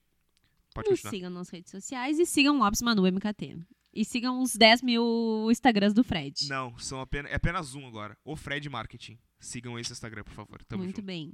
Pode 0.74 0.90
Nos 0.90 1.00
continuar. 1.00 1.10
sigam 1.10 1.30
nas 1.30 1.48
redes 1.48 1.70
sociais 1.70 2.18
e 2.18 2.26
sigam 2.26 2.58
Lopes 2.58 2.82
Manu 2.82 3.02
MKT. 3.10 3.58
E 3.92 4.04
sigam 4.04 4.40
os 4.40 4.54
10 4.54 4.82
mil 4.82 5.48
Instagrams 5.50 5.92
do 5.94 6.04
Fred. 6.04 6.46
Não, 6.48 6.78
são 6.78 7.00
apenas, 7.00 7.32
é 7.32 7.34
apenas 7.34 7.74
um 7.74 7.86
agora. 7.86 8.16
O 8.24 8.36
Fred 8.36 8.68
Marketing. 8.68 9.18
Sigam 9.40 9.78
esse 9.78 9.90
Instagram, 9.92 10.22
por 10.22 10.34
favor. 10.34 10.62
Tamo 10.64 10.84
Muito 10.84 10.96
junto. 10.96 11.06
bem. 11.06 11.32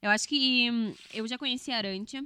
Eu 0.00 0.10
acho 0.10 0.28
que 0.28 0.70
hum, 0.70 0.94
eu 1.12 1.26
já 1.26 1.36
conheci 1.38 1.72
a 1.72 1.78
Arantia, 1.78 2.22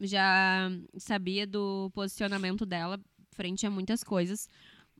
já 0.00 0.70
sabia 0.96 1.46
do 1.46 1.90
posicionamento 1.92 2.64
dela 2.64 2.98
frente 3.32 3.66
a 3.66 3.70
muitas 3.70 4.02
coisas, 4.02 4.48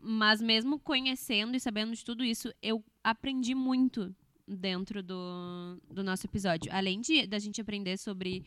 mas 0.03 0.41
mesmo 0.41 0.79
conhecendo 0.79 1.57
e 1.57 1.61
sabendo 1.61 1.95
de 1.95 2.05
tudo 2.05 2.25
isso, 2.25 2.53
eu 2.63 2.85
aprendi 3.03 3.55
muito 3.55 4.15
dentro 4.47 5.03
do, 5.03 5.79
do 5.91 6.03
nosso 6.03 6.27
episódio. 6.27 6.73
Além 6.75 7.01
de 7.01 7.27
da 7.27 7.39
gente 7.39 7.61
aprender 7.61 7.97
sobre 7.99 8.45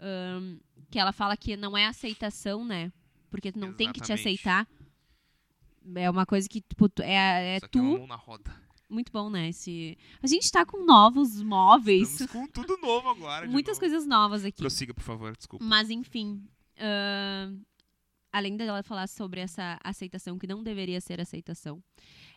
hum, 0.00 0.58
que 0.90 0.98
ela 0.98 1.12
fala 1.12 1.36
que 1.36 1.56
não 1.56 1.76
é 1.76 1.86
aceitação, 1.86 2.64
né? 2.64 2.92
Porque 3.30 3.50
tu 3.52 3.58
não 3.58 3.72
tem 3.72 3.88
que 3.92 4.00
te 4.00 4.12
Exatamente. 4.12 4.20
aceitar. 4.40 4.68
É 5.96 6.08
uma 6.10 6.24
coisa 6.24 6.48
que 6.48 6.60
tipo, 6.60 6.88
tu- 6.88 7.02
é, 7.02 7.56
é 7.56 7.60
Só 7.60 7.68
que 7.68 7.78
é 7.78 7.80
uma 7.80 7.92
tu. 7.94 7.98
mão 7.98 8.06
na 8.06 8.16
roda. 8.16 8.62
Muito 8.88 9.10
bom, 9.10 9.30
né? 9.30 9.48
Esse... 9.48 9.96
A 10.22 10.26
gente 10.26 10.52
tá 10.52 10.66
com 10.66 10.84
novos 10.84 11.42
móveis. 11.42 12.20
Estamos 12.20 12.32
com 12.32 12.46
tudo 12.46 12.76
novo 12.76 13.08
agora. 13.08 13.48
Muitas 13.48 13.78
novo. 13.78 13.80
coisas 13.80 14.06
novas 14.06 14.44
aqui. 14.44 14.58
Prossiga, 14.58 14.92
por 14.92 15.02
favor. 15.02 15.34
Desculpa. 15.34 15.64
Mas, 15.64 15.88
enfim. 15.88 16.44
ahn, 16.78 17.58
além 18.32 18.56
dela 18.56 18.82
falar 18.82 19.06
sobre 19.06 19.40
essa 19.40 19.78
aceitação, 19.84 20.38
que 20.38 20.46
não 20.46 20.62
deveria 20.62 21.00
ser 21.00 21.20
aceitação, 21.20 21.82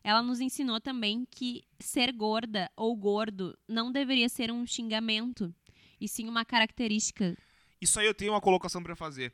ela 0.03 0.21
nos 0.21 0.39
ensinou 0.41 0.79
também 0.79 1.25
que 1.31 1.63
ser 1.79 2.11
gorda 2.11 2.69
ou 2.75 2.95
gordo 2.95 3.57
não 3.67 3.91
deveria 3.91 4.29
ser 4.29 4.51
um 4.51 4.65
xingamento, 4.67 5.53
e 5.99 6.07
sim 6.07 6.27
uma 6.27 6.43
característica. 6.43 7.37
Isso 7.81 7.99
aí 7.99 8.05
eu 8.05 8.13
tenho 8.13 8.33
uma 8.33 8.41
colocação 8.41 8.83
pra 8.83 8.95
fazer. 8.95 9.33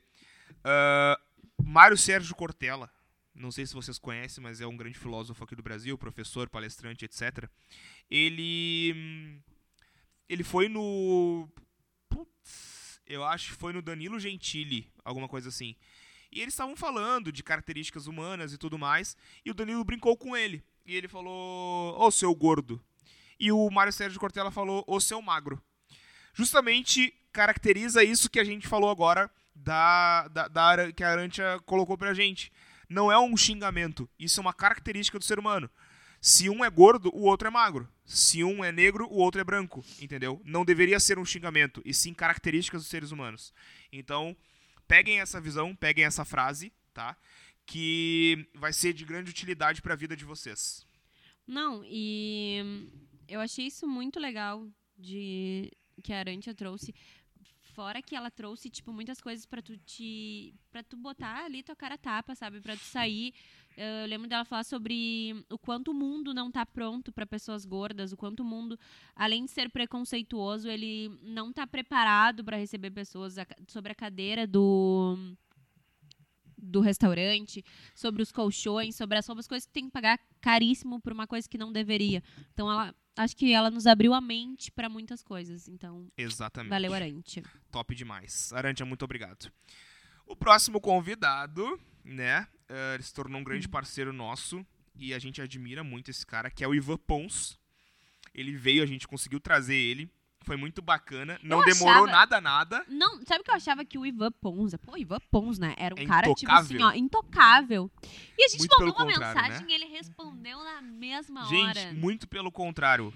Ah, 0.63 1.19
Mário 1.63 1.97
Sérgio 1.97 2.35
Cortella. 2.35 2.91
Não 3.33 3.51
sei 3.51 3.65
se 3.65 3.73
vocês 3.73 3.97
conhecem, 3.97 4.43
mas 4.43 4.59
é 4.59 4.67
um 4.67 4.75
grande 4.75 4.97
filósofo 4.97 5.43
aqui 5.43 5.55
do 5.55 5.63
Brasil, 5.63 5.97
professor, 5.97 6.49
palestrante, 6.49 7.05
etc. 7.05 7.49
Ele. 8.09 9.41
Ele 10.27 10.43
foi 10.43 10.67
no. 10.67 11.47
Putz, 12.09 13.01
eu 13.07 13.23
acho 13.23 13.51
que 13.51 13.57
foi 13.57 13.71
no 13.71 13.81
Danilo 13.81 14.19
Gentili, 14.19 14.91
alguma 15.03 15.29
coisa 15.29 15.49
assim. 15.49 15.75
E 16.31 16.41
eles 16.41 16.53
estavam 16.53 16.75
falando 16.75 17.31
de 17.31 17.43
características 17.43 18.07
humanas 18.07 18.53
e 18.53 18.57
tudo 18.57 18.77
mais. 18.77 19.17
E 19.45 19.51
o 19.51 19.53
Danilo 19.53 19.83
brincou 19.83 20.15
com 20.15 20.35
ele. 20.35 20.63
E 20.85 20.95
ele 20.95 21.07
falou: 21.07 21.99
Ô 21.99 22.09
seu 22.09 22.33
gordo. 22.33 22.81
E 23.39 23.51
o 23.51 23.69
Mário 23.69 23.91
Sérgio 23.91 24.19
Cortella 24.19 24.51
falou: 24.51 24.83
Ô 24.87 24.99
seu 24.99 25.21
magro. 25.21 25.61
Justamente 26.33 27.13
caracteriza 27.31 28.03
isso 28.03 28.29
que 28.29 28.39
a 28.39 28.43
gente 28.43 28.67
falou 28.67 28.89
agora 28.89 29.29
da, 29.55 30.27
da, 30.29 30.47
da 30.47 30.91
que 30.91 31.03
a 31.03 31.11
Arantia 31.11 31.59
colocou 31.65 31.97
pra 31.97 32.13
gente. 32.13 32.51
Não 32.87 33.11
é 33.11 33.19
um 33.19 33.35
xingamento. 33.35 34.09
Isso 34.19 34.39
é 34.39 34.41
uma 34.41 34.53
característica 34.53 35.19
do 35.19 35.25
ser 35.25 35.39
humano. 35.39 35.69
Se 36.19 36.49
um 36.49 36.63
é 36.63 36.69
gordo, 36.69 37.09
o 37.15 37.23
outro 37.23 37.47
é 37.47 37.51
magro. 37.51 37.89
Se 38.05 38.43
um 38.43 38.63
é 38.63 38.71
negro, 38.71 39.07
o 39.09 39.15
outro 39.15 39.41
é 39.41 39.43
branco. 39.43 39.83
Entendeu? 39.99 40.41
Não 40.45 40.63
deveria 40.63 40.99
ser 40.99 41.17
um 41.17 41.25
xingamento, 41.25 41.81
e 41.83 41.93
sim 41.93 42.13
características 42.13 42.81
dos 42.81 42.89
seres 42.89 43.11
humanos. 43.11 43.53
Então, 43.91 44.35
peguem 44.91 45.21
essa 45.21 45.39
visão, 45.39 45.73
peguem 45.73 46.03
essa 46.03 46.25
frase, 46.25 46.69
tá? 46.93 47.15
Que 47.65 48.45
vai 48.53 48.73
ser 48.73 48.91
de 48.91 49.05
grande 49.05 49.31
utilidade 49.31 49.81
pra 49.81 49.95
vida 49.95 50.17
de 50.17 50.25
vocês. 50.25 50.85
Não, 51.47 51.81
e 51.85 52.89
eu 53.25 53.39
achei 53.39 53.67
isso 53.67 53.87
muito 53.87 54.19
legal 54.19 54.67
de 54.97 55.71
que 56.03 56.11
a 56.11 56.19
Arantia 56.19 56.53
trouxe. 56.53 56.93
Fora 57.73 58.01
que 58.01 58.15
ela 58.15 58.29
trouxe, 58.29 58.69
tipo, 58.69 58.91
muitas 58.91 59.21
coisas 59.21 59.45
pra 59.45 59.61
tu 59.61 59.77
te. 59.77 60.53
para 60.71 60.83
tu 60.83 60.97
botar 60.97 61.45
ali 61.45 61.63
tua 61.63 61.75
cara 61.75 61.97
tapa, 61.97 62.35
sabe? 62.35 62.59
Pra 62.59 62.75
tu 62.75 62.83
sair. 62.83 63.33
Eu 63.77 64.05
lembro 64.07 64.27
dela 64.27 64.43
falar 64.43 64.65
sobre 64.65 65.33
o 65.49 65.57
quanto 65.57 65.91
o 65.91 65.93
mundo 65.93 66.33
não 66.33 66.51
tá 66.51 66.65
pronto 66.65 67.11
pra 67.11 67.25
pessoas 67.25 67.63
gordas, 67.65 68.11
o 68.11 68.17
quanto 68.17 68.41
o 68.41 68.45
mundo, 68.45 68.77
além 69.15 69.45
de 69.45 69.51
ser 69.51 69.69
preconceituoso, 69.69 70.67
ele 70.67 71.09
não 71.23 71.53
tá 71.53 71.65
preparado 71.65 72.43
pra 72.43 72.57
receber 72.57 72.91
pessoas 72.91 73.35
sobre 73.67 73.93
a 73.93 73.95
cadeira 73.95 74.45
do 74.45 75.17
do 76.63 76.79
restaurante, 76.79 77.63
sobre 77.95 78.21
os 78.21 78.31
colchões, 78.31 78.95
sobre 78.95 79.17
as 79.17 79.25
sobre 79.25 79.39
as 79.39 79.47
coisas 79.47 79.65
que 79.65 79.73
tem 79.73 79.85
que 79.85 79.91
pagar 79.91 80.19
caríssimo 80.39 80.99
por 80.99 81.11
uma 81.11 81.25
coisa 81.25 81.49
que 81.49 81.57
não 81.57 81.71
deveria. 81.71 82.21
Então 82.53 82.69
ela 82.69 82.93
acho 83.15 83.35
que 83.35 83.53
ela 83.53 83.69
nos 83.69 83.87
abriu 83.87 84.13
a 84.13 84.21
mente 84.21 84.71
pra 84.71 84.89
muitas 84.89 85.21
coisas. 85.21 85.67
Então, 85.67 86.07
Exatamente. 86.17 86.69
valeu 86.69 86.93
Arantia. 86.93 87.43
Top 87.71 87.93
demais. 87.95 88.51
Arantia, 88.53 88.85
muito 88.85 89.03
obrigado. 89.03 89.51
O 90.25 90.35
próximo 90.35 90.79
convidado, 90.79 91.79
né? 92.03 92.47
eh, 92.71 92.93
ele 92.95 93.03
se 93.03 93.13
tornou 93.13 93.39
um 93.39 93.43
grande 93.43 93.67
parceiro 93.67 94.13
nosso 94.13 94.65
e 94.95 95.13
a 95.13 95.19
gente 95.19 95.41
admira 95.41 95.83
muito 95.83 96.09
esse 96.09 96.25
cara, 96.25 96.49
que 96.49 96.63
é 96.63 96.67
o 96.67 96.73
Ivan 96.73 96.97
Pons. 96.97 97.59
Ele 98.33 98.55
veio, 98.55 98.81
a 98.81 98.85
gente 98.85 99.07
conseguiu 99.07 99.39
trazer 99.39 99.75
ele. 99.75 100.09
Foi 100.43 100.57
muito 100.57 100.81
bacana. 100.81 101.39
Não 101.43 101.59
Eu 101.59 101.65
demorou 101.65 102.05
achava- 102.05 102.11
nada, 102.11 102.41
nada. 102.41 102.85
Não, 102.87 103.21
sabe 103.25 103.41
o 103.41 103.43
que 103.43 103.51
eu 103.51 103.55
achava 103.55 103.85
que 103.85 103.97
o 103.97 104.05
Ivan 104.05 104.31
Ponza, 104.31 104.77
pô, 104.77 104.97
Ivan 104.97 105.19
Pons, 105.29 105.59
né? 105.59 105.75
Era 105.77 105.93
um 105.93 105.99
É 105.99 106.05
cara, 106.05 106.33
tipo 106.33 106.51
assim, 106.51 106.73
intocável. 106.75 106.87
ó, 106.87 106.93
intocável. 106.93 107.91
E 108.37 108.43
a 108.45 108.47
gente 108.47 108.59
Muito 108.59 108.79
mandou 108.79 108.95
uma 108.95 109.05
contrário, 109.13 109.41
mensagem 109.51 109.67
e 109.69 109.73
ele 109.73 109.85
respondeu 109.85 110.57
na 110.63 110.81
mesma 110.81 111.45
Gente, 111.45 111.77
hora. 111.79 111.93
muito 111.93 112.27
pelo 112.27 112.51
contrário. 112.51 113.13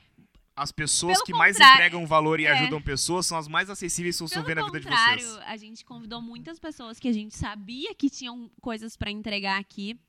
As 0.55 0.71
pessoas 0.71 1.15
Pelo 1.17 1.25
que 1.25 1.33
mais 1.33 1.59
entregam 1.59 2.05
valor 2.05 2.39
e 2.39 2.45
é. 2.45 2.51
ajudam 2.51 2.81
pessoas 2.81 3.25
são 3.25 3.37
as 3.37 3.45
mais 3.47 3.69
acessíveis 3.69 4.17
que 4.17 4.25
vão 4.33 4.43
ver 4.43 4.55
na 4.55 4.63
vida 4.65 4.79
de 4.79 4.85
contrário, 4.87 5.21
vocês. 5.27 5.43
a 5.47 5.57
gente 5.57 5.83
convidou 5.83 6.21
muitas 6.21 6.57
pessoas 6.59 6.97
que 6.97 7.09
a 7.09 7.11
gente 7.11 7.35
sabia 7.35 7.93
que 7.93 8.09
tinham 8.09 8.49
coisas 8.61 8.95
pra 8.95 9.11
entregar 9.11 9.59
aqui. 9.59 9.99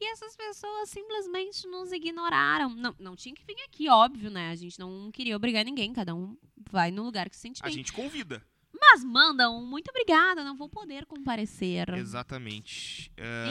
E 0.00 0.12
essas 0.12 0.34
pessoas 0.34 0.88
simplesmente 0.88 1.66
nos 1.66 1.92
ignoraram. 1.92 2.70
Não, 2.70 2.94
não 2.98 3.14
tinha 3.14 3.34
que 3.34 3.44
vir 3.44 3.56
aqui, 3.66 3.88
óbvio, 3.88 4.30
né? 4.30 4.50
A 4.50 4.56
gente 4.56 4.78
não 4.78 5.10
queria 5.12 5.36
obrigar 5.36 5.64
ninguém, 5.64 5.92
cada 5.92 6.14
um 6.14 6.36
vai 6.70 6.90
no 6.90 7.02
lugar 7.02 7.28
que 7.28 7.36
se 7.36 7.42
sente 7.42 7.60
A 7.62 7.66
bem. 7.66 7.74
gente 7.74 7.92
convida. 7.92 8.42
Mas 8.72 9.04
mandam, 9.04 9.62
muito 9.62 9.90
obrigada, 9.90 10.42
não 10.42 10.56
vou 10.56 10.68
poder 10.68 11.04
comparecer. 11.04 11.90
Exatamente. 11.90 13.12
Eh, 13.16 13.46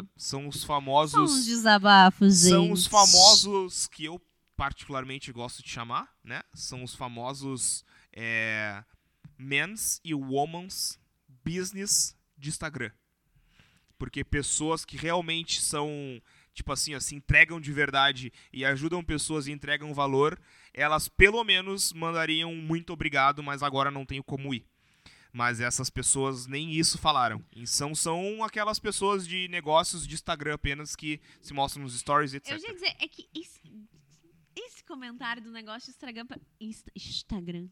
Enfim. 0.00 0.08
São 0.16 0.48
os 0.48 0.60
São 0.60 0.66
famosos. 0.68 1.30
uns 1.32 1.44
desabafos, 1.44 2.40
gente. 2.40 2.50
São 2.50 2.72
os 2.72 2.86
famosos 2.86 3.86
que 3.86 4.06
eu 4.06 4.18
particularmente 4.56 5.30
gosto 5.32 5.62
de 5.62 5.68
chamar, 5.68 6.08
né? 6.24 6.42
São 6.54 6.82
os 6.82 6.94
famosos 6.94 7.84
é, 8.12 8.82
men's 9.38 10.00
e 10.02 10.14
woman's 10.14 10.98
business 11.44 12.16
de 12.38 12.48
Instagram. 12.48 12.90
Porque 14.00 14.24
pessoas 14.24 14.82
que 14.82 14.96
realmente 14.96 15.60
são, 15.60 16.22
tipo 16.54 16.72
assim, 16.72 16.94
ó, 16.94 17.00
se 17.00 17.14
entregam 17.14 17.60
de 17.60 17.70
verdade 17.70 18.32
e 18.50 18.64
ajudam 18.64 19.04
pessoas 19.04 19.46
e 19.46 19.52
entregam 19.52 19.92
valor, 19.92 20.40
elas 20.72 21.06
pelo 21.06 21.44
menos 21.44 21.92
mandariam 21.92 22.54
muito 22.54 22.94
obrigado, 22.94 23.42
mas 23.42 23.62
agora 23.62 23.90
não 23.90 24.06
tenho 24.06 24.24
como 24.24 24.54
ir. 24.54 24.64
Mas 25.30 25.60
essas 25.60 25.90
pessoas 25.90 26.46
nem 26.46 26.72
isso 26.72 26.96
falaram. 26.96 27.44
E 27.54 27.66
são, 27.66 27.94
são 27.94 28.42
aquelas 28.42 28.78
pessoas 28.78 29.28
de 29.28 29.48
negócios 29.48 30.06
de 30.06 30.14
Instagram 30.14 30.54
apenas 30.54 30.96
que 30.96 31.20
se 31.42 31.52
mostram 31.52 31.82
nos 31.82 31.96
stories, 32.00 32.32
etc. 32.32 32.52
Eu 32.52 32.58
já 32.58 32.68
ia 32.68 32.74
dizer, 32.74 32.96
é 32.98 33.06
que 33.06 33.28
esse, 33.34 33.60
esse 34.56 34.82
comentário 34.82 35.42
do 35.42 35.52
negócio 35.52 35.92
de 35.92 35.98
Instagram. 35.98 36.26
Instagram. 36.96 37.68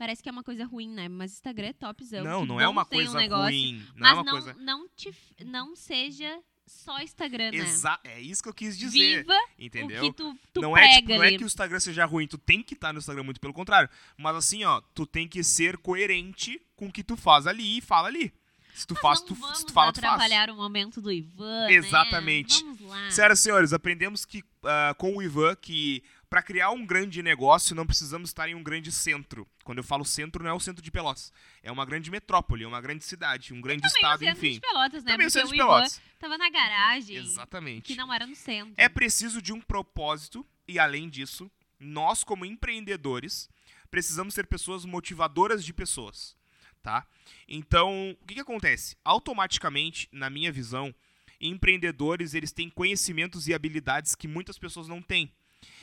Parece 0.00 0.22
que 0.22 0.30
é 0.30 0.32
uma 0.32 0.42
coisa 0.42 0.64
ruim, 0.64 0.88
né? 0.88 1.10
Mas 1.10 1.32
Instagram 1.32 1.66
é 1.66 1.72
topzão. 1.74 2.24
Não, 2.24 2.46
não 2.46 2.58
é 2.58 2.66
uma 2.66 2.86
tem 2.86 3.00
um 3.00 3.04
coisa 3.04 3.18
negócio, 3.18 3.44
ruim. 3.44 3.86
Não 3.94 3.94
Mas 3.96 4.10
é 4.10 4.14
uma 4.14 4.24
não, 4.24 4.32
coisa. 4.32 4.54
não, 4.54 4.88
te, 4.88 5.14
não 5.44 5.76
seja 5.76 6.40
só 6.66 6.98
Instagram, 7.00 7.50
né? 7.50 7.58
Exa 7.58 8.00
é 8.02 8.18
isso 8.18 8.42
que 8.42 8.48
eu 8.48 8.54
quis 8.54 8.78
dizer. 8.78 9.18
Viva 9.18 9.38
entendeu? 9.58 10.02
o 10.02 10.06
que 10.06 10.16
tu, 10.16 10.34
tu 10.54 10.62
não 10.62 10.74
é, 10.74 10.96
tipo, 10.96 11.08
não 11.10 11.22
é 11.22 11.36
que 11.36 11.44
o 11.44 11.46
Instagram 11.46 11.78
seja 11.80 12.06
ruim, 12.06 12.26
tu 12.26 12.38
tem 12.38 12.62
que 12.62 12.72
estar 12.72 12.94
no 12.94 12.98
Instagram, 12.98 13.24
muito 13.24 13.42
pelo 13.42 13.52
contrário. 13.52 13.90
Mas 14.16 14.36
assim, 14.36 14.64
ó, 14.64 14.80
tu 14.94 15.04
tem 15.04 15.28
que 15.28 15.44
ser 15.44 15.76
coerente 15.76 16.58
com 16.74 16.86
o 16.86 16.92
que 16.92 17.04
tu 17.04 17.14
faz 17.14 17.46
ali 17.46 17.76
e 17.76 17.82
fala 17.82 18.08
ali. 18.08 18.32
Se 18.74 18.86
tu 18.86 18.94
Mas 18.94 19.02
faz, 19.02 19.20
tu, 19.20 19.34
se 19.34 19.66
tu 19.66 19.72
fala, 19.74 19.92
tu 19.92 20.00
faz. 20.00 20.14
atrapalhar 20.14 20.48
o 20.48 20.56
momento 20.56 21.02
do 21.02 21.12
Ivan, 21.12 21.66
né? 21.66 21.74
Exatamente. 21.74 22.64
Vamos 22.64 22.80
lá. 22.82 23.10
Senhoras 23.10 23.38
e 23.38 23.42
senhores, 23.42 23.72
aprendemos 23.74 24.24
que 24.24 24.42
ah, 24.64 24.94
com 24.96 25.14
o 25.16 25.22
Ivan 25.22 25.54
que 25.56 26.02
para 26.30 26.42
criar 26.42 26.70
um 26.70 26.86
grande 26.86 27.22
negócio 27.24 27.74
não 27.74 27.84
precisamos 27.84 28.30
estar 28.30 28.48
em 28.48 28.54
um 28.54 28.62
grande 28.62 28.92
centro. 28.92 29.46
Quando 29.64 29.78
eu 29.78 29.84
falo 29.84 30.04
centro, 30.04 30.44
não 30.44 30.50
é 30.50 30.54
o 30.54 30.60
centro 30.60 30.80
de 30.80 30.88
Pelotas. 30.90 31.32
É 31.60 31.72
uma 31.72 31.84
grande 31.84 32.08
metrópole, 32.08 32.62
é 32.62 32.68
uma 32.68 32.80
grande 32.80 33.04
cidade, 33.04 33.52
um 33.52 33.60
grande 33.60 33.82
Também 33.82 33.92
o 33.92 33.96
estado, 33.96 34.18
centro 34.20 34.38
enfim. 34.38 34.52
de 34.54 34.60
Pelotas, 34.60 35.02
né? 35.04 35.10
Também 35.10 35.26
o 35.26 35.30
Porque 35.30 35.30
centro 35.32 35.48
o 35.48 35.52
de 35.52 35.56
Ivan 35.58 35.66
Pelotas. 35.66 36.00
tava 36.20 36.38
na 36.38 36.48
garagem, 36.48 37.16
Exatamente. 37.16 37.82
que 37.82 37.96
não 37.96 38.14
era 38.14 38.28
no 38.28 38.36
centro. 38.36 38.72
É 38.76 38.88
preciso 38.88 39.42
de 39.42 39.52
um 39.52 39.60
propósito 39.60 40.46
e, 40.68 40.78
além 40.78 41.08
disso, 41.10 41.50
nós, 41.80 42.22
como 42.22 42.44
empreendedores, 42.44 43.48
precisamos 43.90 44.32
ser 44.32 44.46
pessoas 44.46 44.84
motivadoras 44.84 45.64
de 45.64 45.72
pessoas, 45.72 46.36
tá? 46.80 47.04
Então, 47.48 48.16
o 48.22 48.26
que, 48.26 48.34
que 48.34 48.40
acontece? 48.40 48.96
Automaticamente, 49.04 50.08
na 50.12 50.30
minha 50.30 50.52
visão, 50.52 50.94
empreendedores 51.40 52.34
eles 52.34 52.52
têm 52.52 52.70
conhecimentos 52.70 53.48
e 53.48 53.54
habilidades 53.54 54.14
que 54.14 54.28
muitas 54.28 54.58
pessoas 54.58 54.86
não 54.86 55.02
têm. 55.02 55.32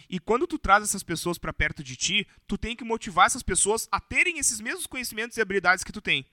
E 0.09 0.19
quando 0.19 0.47
tu 0.47 0.57
traz 0.57 0.83
essas 0.83 1.03
pessoas 1.03 1.37
para 1.37 1.53
perto 1.53 1.83
de 1.83 1.95
ti, 1.95 2.27
tu 2.47 2.57
tem 2.57 2.75
que 2.75 2.83
motivar 2.83 3.25
essas 3.25 3.43
pessoas 3.43 3.87
a 3.91 3.99
terem 3.99 4.39
esses 4.39 4.59
mesmos 4.59 4.87
conhecimentos 4.87 5.37
e 5.37 5.41
habilidades 5.41 5.83
que 5.83 5.91
tu 5.91 6.01
tem. 6.01 6.25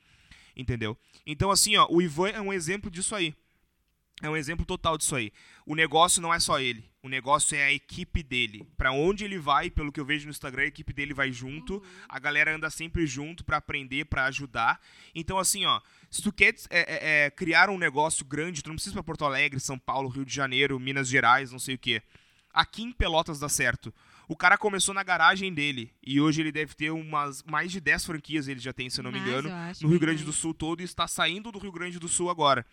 Entendeu? 0.57 0.97
Então, 1.27 1.51
assim, 1.51 1.77
ó, 1.77 1.87
o 1.91 2.01
Ivan 2.01 2.29
é 2.29 2.41
um 2.41 2.53
exemplo 2.53 2.91
disso 2.91 3.15
aí. 3.15 3.35
É 4.23 4.31
um 4.31 4.37
exemplo 4.37 4.65
total 4.65 4.97
disso 4.97 5.17
aí. 5.17 5.33
O 5.67 5.75
negócio 5.75 6.23
não 6.23 6.33
é 6.33 6.39
só 6.39 6.61
ele. 6.61 6.89
O 7.03 7.09
negócio 7.09 7.57
é 7.57 7.65
a 7.65 7.73
equipe 7.73 8.23
dele. 8.23 8.67
Pra 8.77 8.93
onde 8.93 9.25
ele 9.25 9.39
vai, 9.39 9.69
pelo 9.69 9.91
que 9.91 9.99
eu 9.99 10.05
vejo 10.05 10.25
no 10.27 10.31
Instagram, 10.31 10.63
a 10.63 10.67
equipe 10.67 10.93
dele 10.93 11.13
vai 11.13 11.33
junto. 11.33 11.83
A 12.09 12.19
galera 12.21 12.55
anda 12.55 12.71
sempre 12.71 13.07
junto 13.07 13.45
pra 13.45 13.57
aprender, 13.57 14.05
pra 14.05 14.27
ajudar. 14.27 14.81
Então, 15.15 15.37
assim, 15.37 15.67
ó, 15.67 15.81
se 16.09 16.23
tu 16.23 16.33
quer 16.33 16.55
é, 16.71 16.79
é, 16.79 17.25
é, 17.27 17.31
criar 17.31 17.69
um 17.69 17.77
negócio 17.77 18.25
grande, 18.25 18.63
tu 18.63 18.69
não 18.69 18.77
precisa 18.77 18.95
ir 18.95 18.97
pra 18.97 19.03
Porto 19.03 19.25
Alegre, 19.25 19.59
São 19.59 19.79
Paulo, 19.79 20.09
Rio 20.09 20.25
de 20.25 20.35
Janeiro, 20.35 20.79
Minas 20.79 21.09
Gerais, 21.09 21.51
não 21.51 21.59
sei 21.59 21.75
o 21.75 21.79
quê. 21.79 22.01
Aqui 22.55 22.85
em 22.85 22.93
Pelotas 22.93 23.41
dá 23.41 23.49
certo. 23.49 23.93
O 24.29 24.37
cara 24.37 24.57
começou 24.57 24.95
na 24.95 25.03
garagem 25.03 25.53
dele 25.53 25.93
e 26.03 26.21
hoje 26.21 26.41
ele 26.41 26.53
deve 26.53 26.75
ter 26.75 26.91
umas 26.91 27.43
mais 27.43 27.73
de 27.73 27.81
10 27.81 28.07
franquias, 28.07 28.49
ele 28.49 28.61
já 28.61 28.73
tem, 28.73 28.89
se 28.89 29.01
eu 29.01 29.03
não 29.03 29.13
me 29.13 29.19
engano 29.19 29.51
no 29.83 29.89
Rio 29.89 29.99
Grande 29.99 30.23
do. 30.23 30.33
Sul 30.33 30.55
todo 30.55 30.81
e 30.81 30.85
está 30.85 31.07
saindo 31.07 31.51
do 31.53 31.59
Rio 31.59 31.73
Grande 31.73 31.99
do 31.99 32.09
Sul 32.09 32.31
agora. 32.31 32.65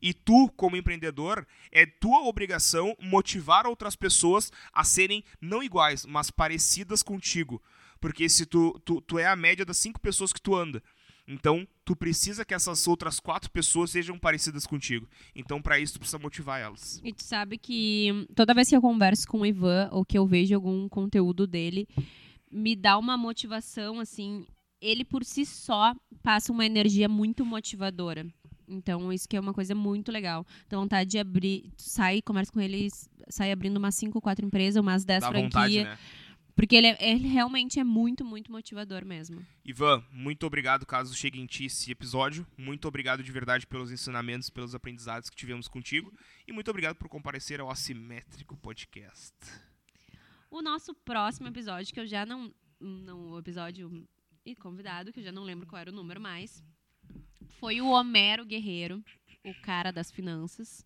E 0.00 0.12
tu, 0.12 0.48
como 0.56 0.76
empreendedor, 0.76 1.46
é 1.70 1.86
tua 1.86 2.22
obrigação 2.22 2.94
motivar 3.00 3.66
outras 3.66 3.96
pessoas 3.96 4.52
a 4.72 4.84
serem 4.84 5.24
não 5.40 5.62
iguais, 5.62 6.04
mas 6.04 6.30
parecidas 6.30 7.02
contigo. 7.02 7.62
Porque 8.00 8.28
se 8.28 8.44
tu, 8.44 8.80
tu, 8.84 9.00
tu 9.00 9.18
é 9.18 9.26
a 9.26 9.36
média 9.36 9.64
das 9.64 9.78
cinco 9.78 10.00
pessoas 10.00 10.32
que 10.32 10.40
tu 10.40 10.56
anda. 10.56 10.82
Então, 11.26 11.66
tu 11.84 11.94
precisa 11.94 12.44
que 12.44 12.52
essas 12.52 12.86
outras 12.88 13.20
quatro 13.20 13.50
pessoas 13.50 13.90
sejam 13.90 14.18
parecidas 14.18 14.66
contigo. 14.66 15.08
Então, 15.34 15.62
para 15.62 15.78
isso, 15.78 15.94
tu 15.94 16.00
precisa 16.00 16.18
motivar 16.18 16.60
elas. 16.60 17.00
E 17.04 17.12
tu 17.12 17.22
sabe 17.22 17.58
que 17.58 18.10
hum, 18.12 18.26
toda 18.34 18.54
vez 18.54 18.68
que 18.68 18.76
eu 18.76 18.80
converso 18.80 19.26
com 19.28 19.40
o 19.40 19.46
Ivan 19.46 19.88
ou 19.92 20.04
que 20.04 20.18
eu 20.18 20.26
vejo 20.26 20.54
algum 20.54 20.88
conteúdo 20.88 21.46
dele, 21.46 21.86
me 22.50 22.74
dá 22.74 22.98
uma 22.98 23.16
motivação, 23.16 24.00
assim. 24.00 24.44
Ele 24.80 25.04
por 25.04 25.24
si 25.24 25.46
só 25.46 25.94
passa 26.22 26.50
uma 26.52 26.66
energia 26.66 27.08
muito 27.08 27.46
motivadora. 27.46 28.26
Então, 28.66 29.12
isso 29.12 29.28
que 29.28 29.36
é 29.36 29.40
uma 29.40 29.52
coisa 29.52 29.74
muito 29.74 30.10
legal. 30.10 30.46
Dá 30.68 30.76
vontade 30.76 31.10
de 31.10 31.18
abrir, 31.18 31.70
sai, 31.76 32.22
conversa 32.22 32.50
com 32.50 32.60
ele, 32.60 32.88
sai 33.28 33.52
abrindo 33.52 33.76
umas 33.76 33.94
5, 33.94 34.20
4 34.20 34.44
empresas, 34.44 34.80
umas 34.80 35.04
10 35.04 35.20
Dá 35.20 35.28
franquias. 35.28 35.52
vontade, 35.52 35.84
né? 35.84 35.98
Porque 36.54 36.76
ele, 36.76 36.88
é- 36.88 37.10
ele 37.10 37.26
realmente 37.28 37.80
é 37.80 37.84
muito, 37.84 38.24
muito 38.24 38.52
motivador 38.52 39.04
mesmo. 39.04 39.44
Ivan, 39.64 40.04
muito 40.12 40.46
obrigado 40.46 40.84
caso 40.84 41.14
chegue 41.14 41.40
em 41.40 41.46
ti 41.46 41.64
esse 41.64 41.90
episódio. 41.90 42.46
Muito 42.58 42.86
obrigado 42.86 43.22
de 43.22 43.32
verdade 43.32 43.66
pelos 43.66 43.90
ensinamentos, 43.90 44.50
pelos 44.50 44.74
aprendizados 44.74 45.30
que 45.30 45.36
tivemos 45.36 45.66
contigo. 45.68 46.12
E 46.46 46.52
muito 46.52 46.70
obrigado 46.70 46.96
por 46.96 47.08
comparecer 47.08 47.60
ao 47.60 47.70
Assimétrico 47.70 48.56
Podcast. 48.56 49.34
O 50.50 50.60
nosso 50.60 50.94
próximo 50.94 51.48
episódio, 51.48 51.92
que 51.92 52.00
eu 52.00 52.06
já 52.06 52.26
não. 52.26 52.52
não 52.78 53.30
o 53.30 53.38
episódio 53.38 54.06
e 54.44 54.54
convidado, 54.54 55.12
que 55.12 55.20
eu 55.20 55.24
já 55.24 55.32
não 55.32 55.44
lembro 55.44 55.66
qual 55.66 55.80
era 55.80 55.90
o 55.90 55.94
número 55.94 56.20
mais. 56.20 56.62
Foi 57.58 57.80
o 57.80 57.88
Homero 57.88 58.44
Guerreiro, 58.44 59.02
o 59.44 59.54
cara 59.62 59.90
das 59.90 60.10
finanças. 60.10 60.84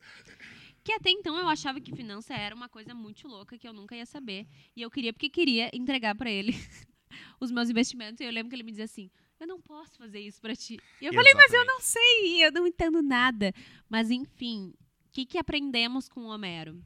Que 0.86 0.92
até 0.92 1.10
então 1.10 1.36
eu 1.36 1.48
achava 1.48 1.80
que 1.80 1.90
finança 1.92 2.32
era 2.32 2.54
uma 2.54 2.68
coisa 2.68 2.94
muito 2.94 3.26
louca 3.26 3.58
que 3.58 3.66
eu 3.66 3.72
nunca 3.72 3.96
ia 3.96 4.06
saber. 4.06 4.46
E 4.76 4.82
eu 4.82 4.88
queria, 4.88 5.12
porque 5.12 5.28
queria 5.28 5.68
entregar 5.74 6.14
pra 6.14 6.30
ele 6.30 6.52
os 7.40 7.50
meus 7.50 7.68
investimentos. 7.68 8.20
E 8.20 8.24
eu 8.24 8.30
lembro 8.30 8.50
que 8.50 8.54
ele 8.54 8.62
me 8.62 8.70
dizia 8.70 8.84
assim: 8.84 9.10
Eu 9.40 9.48
não 9.48 9.60
posso 9.60 9.98
fazer 9.98 10.20
isso 10.20 10.40
pra 10.40 10.54
ti. 10.54 10.78
E 11.02 11.06
eu 11.06 11.12
falei, 11.12 11.34
mas 11.34 11.52
eu 11.52 11.64
não 11.66 11.80
sei, 11.80 12.44
eu 12.46 12.52
não 12.52 12.68
entendo 12.68 13.02
nada. 13.02 13.52
Mas 13.88 14.12
enfim, 14.12 14.74
o 15.08 15.10
que, 15.10 15.26
que 15.26 15.38
aprendemos 15.38 16.08
com 16.08 16.20
o 16.20 16.28
Homero? 16.28 16.80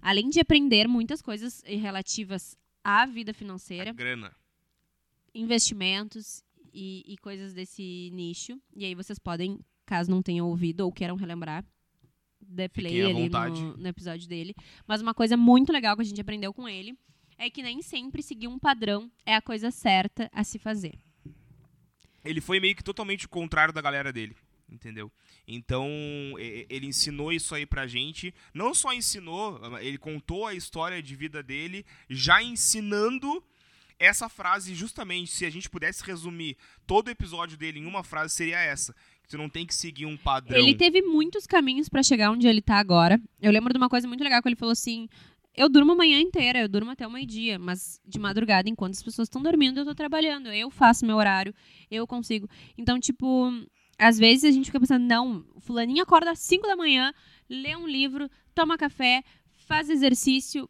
Além 0.00 0.30
de 0.30 0.38
aprender 0.38 0.86
muitas 0.86 1.20
coisas 1.20 1.60
relativas 1.66 2.56
à 2.84 3.04
vida 3.04 3.32
A 3.32 3.34
financeira, 3.34 3.92
grana. 3.92 4.32
investimentos 5.34 6.44
e, 6.72 7.02
e 7.04 7.18
coisas 7.18 7.52
desse 7.52 8.10
nicho. 8.12 8.60
E 8.76 8.84
aí 8.84 8.94
vocês 8.94 9.18
podem, 9.18 9.58
caso 9.84 10.08
não 10.08 10.22
tenham 10.22 10.46
ouvido 10.48 10.82
ou 10.82 10.92
queiram 10.92 11.16
relembrar, 11.16 11.64
dê 12.48 12.68
play 12.68 13.04
ali 13.04 13.28
no, 13.28 13.76
no 13.76 13.86
episódio 13.86 14.28
dele. 14.28 14.54
Mas 14.86 15.00
uma 15.00 15.14
coisa 15.14 15.36
muito 15.36 15.72
legal 15.72 15.94
que 15.96 16.02
a 16.02 16.04
gente 16.04 16.20
aprendeu 16.20 16.52
com 16.52 16.68
ele 16.68 16.96
é 17.36 17.48
que 17.48 17.62
nem 17.62 17.80
sempre 17.82 18.22
seguir 18.22 18.48
um 18.48 18.58
padrão 18.58 19.10
é 19.24 19.34
a 19.34 19.42
coisa 19.42 19.70
certa 19.70 20.28
a 20.32 20.42
se 20.42 20.58
fazer. 20.58 20.98
Ele 22.24 22.40
foi 22.40 22.58
meio 22.58 22.74
que 22.74 22.82
totalmente 22.82 23.26
o 23.26 23.28
contrário 23.28 23.72
da 23.72 23.80
galera 23.80 24.12
dele. 24.12 24.36
Entendeu? 24.70 25.10
Então, 25.46 25.88
ele 26.38 26.86
ensinou 26.86 27.32
isso 27.32 27.54
aí 27.54 27.64
pra 27.64 27.86
gente. 27.86 28.34
Não 28.52 28.74
só 28.74 28.92
ensinou, 28.92 29.58
ele 29.78 29.96
contou 29.96 30.46
a 30.46 30.52
história 30.52 31.02
de 31.02 31.16
vida 31.16 31.42
dele, 31.42 31.86
já 32.10 32.42
ensinando 32.42 33.42
essa 33.98 34.28
frase, 34.28 34.74
justamente. 34.74 35.30
Se 35.30 35.46
a 35.46 35.50
gente 35.50 35.70
pudesse 35.70 36.04
resumir 36.04 36.56
todo 36.86 37.08
o 37.08 37.10
episódio 37.10 37.56
dele 37.56 37.80
em 37.80 37.86
uma 37.86 38.04
frase, 38.04 38.34
seria 38.34 38.58
essa: 38.58 38.94
tu 39.28 39.38
não 39.38 39.48
tem 39.48 39.66
que 39.66 39.74
seguir 39.74 40.06
um 40.06 40.16
padrão. 40.16 40.58
Ele 40.58 40.74
teve 40.74 41.02
muitos 41.02 41.46
caminhos 41.46 41.88
pra 41.88 42.02
chegar 42.02 42.30
onde 42.30 42.48
ele 42.48 42.62
tá 42.62 42.76
agora. 42.76 43.20
Eu 43.40 43.52
lembro 43.52 43.72
de 43.72 43.78
uma 43.78 43.88
coisa 43.88 44.08
muito 44.08 44.24
legal 44.24 44.40
que 44.42 44.48
ele 44.48 44.56
falou 44.56 44.72
assim: 44.72 45.08
eu 45.54 45.68
durmo 45.68 45.92
a 45.92 45.96
manhã 45.96 46.20
inteira, 46.20 46.60
eu 46.60 46.68
durmo 46.68 46.90
até 46.90 47.06
o 47.06 47.10
meio-dia, 47.10 47.58
mas 47.58 48.00
de 48.06 48.18
madrugada, 48.18 48.68
enquanto 48.68 48.94
as 48.94 49.02
pessoas 49.02 49.26
estão 49.26 49.42
dormindo, 49.42 49.80
eu 49.80 49.84
tô 49.84 49.94
trabalhando. 49.94 50.48
Eu 50.48 50.70
faço 50.70 51.04
meu 51.04 51.16
horário, 51.16 51.54
eu 51.90 52.06
consigo. 52.06 52.48
Então, 52.76 52.98
tipo, 52.98 53.52
às 53.98 54.18
vezes 54.18 54.44
a 54.44 54.50
gente 54.50 54.66
fica 54.66 54.80
pensando, 54.80 55.04
não, 55.04 55.44
fulaninho 55.60 56.02
acorda 56.02 56.30
às 56.30 56.38
5 56.38 56.66
da 56.66 56.76
manhã, 56.76 57.12
lê 57.50 57.76
um 57.76 57.86
livro, 57.86 58.30
toma 58.54 58.78
café, 58.78 59.22
faz 59.66 59.90
exercício, 59.90 60.68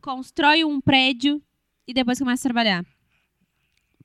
constrói 0.00 0.64
um 0.64 0.80
prédio 0.80 1.42
e 1.86 1.92
depois 1.92 2.18
começa 2.18 2.46
a 2.46 2.50
trabalhar. 2.50 2.84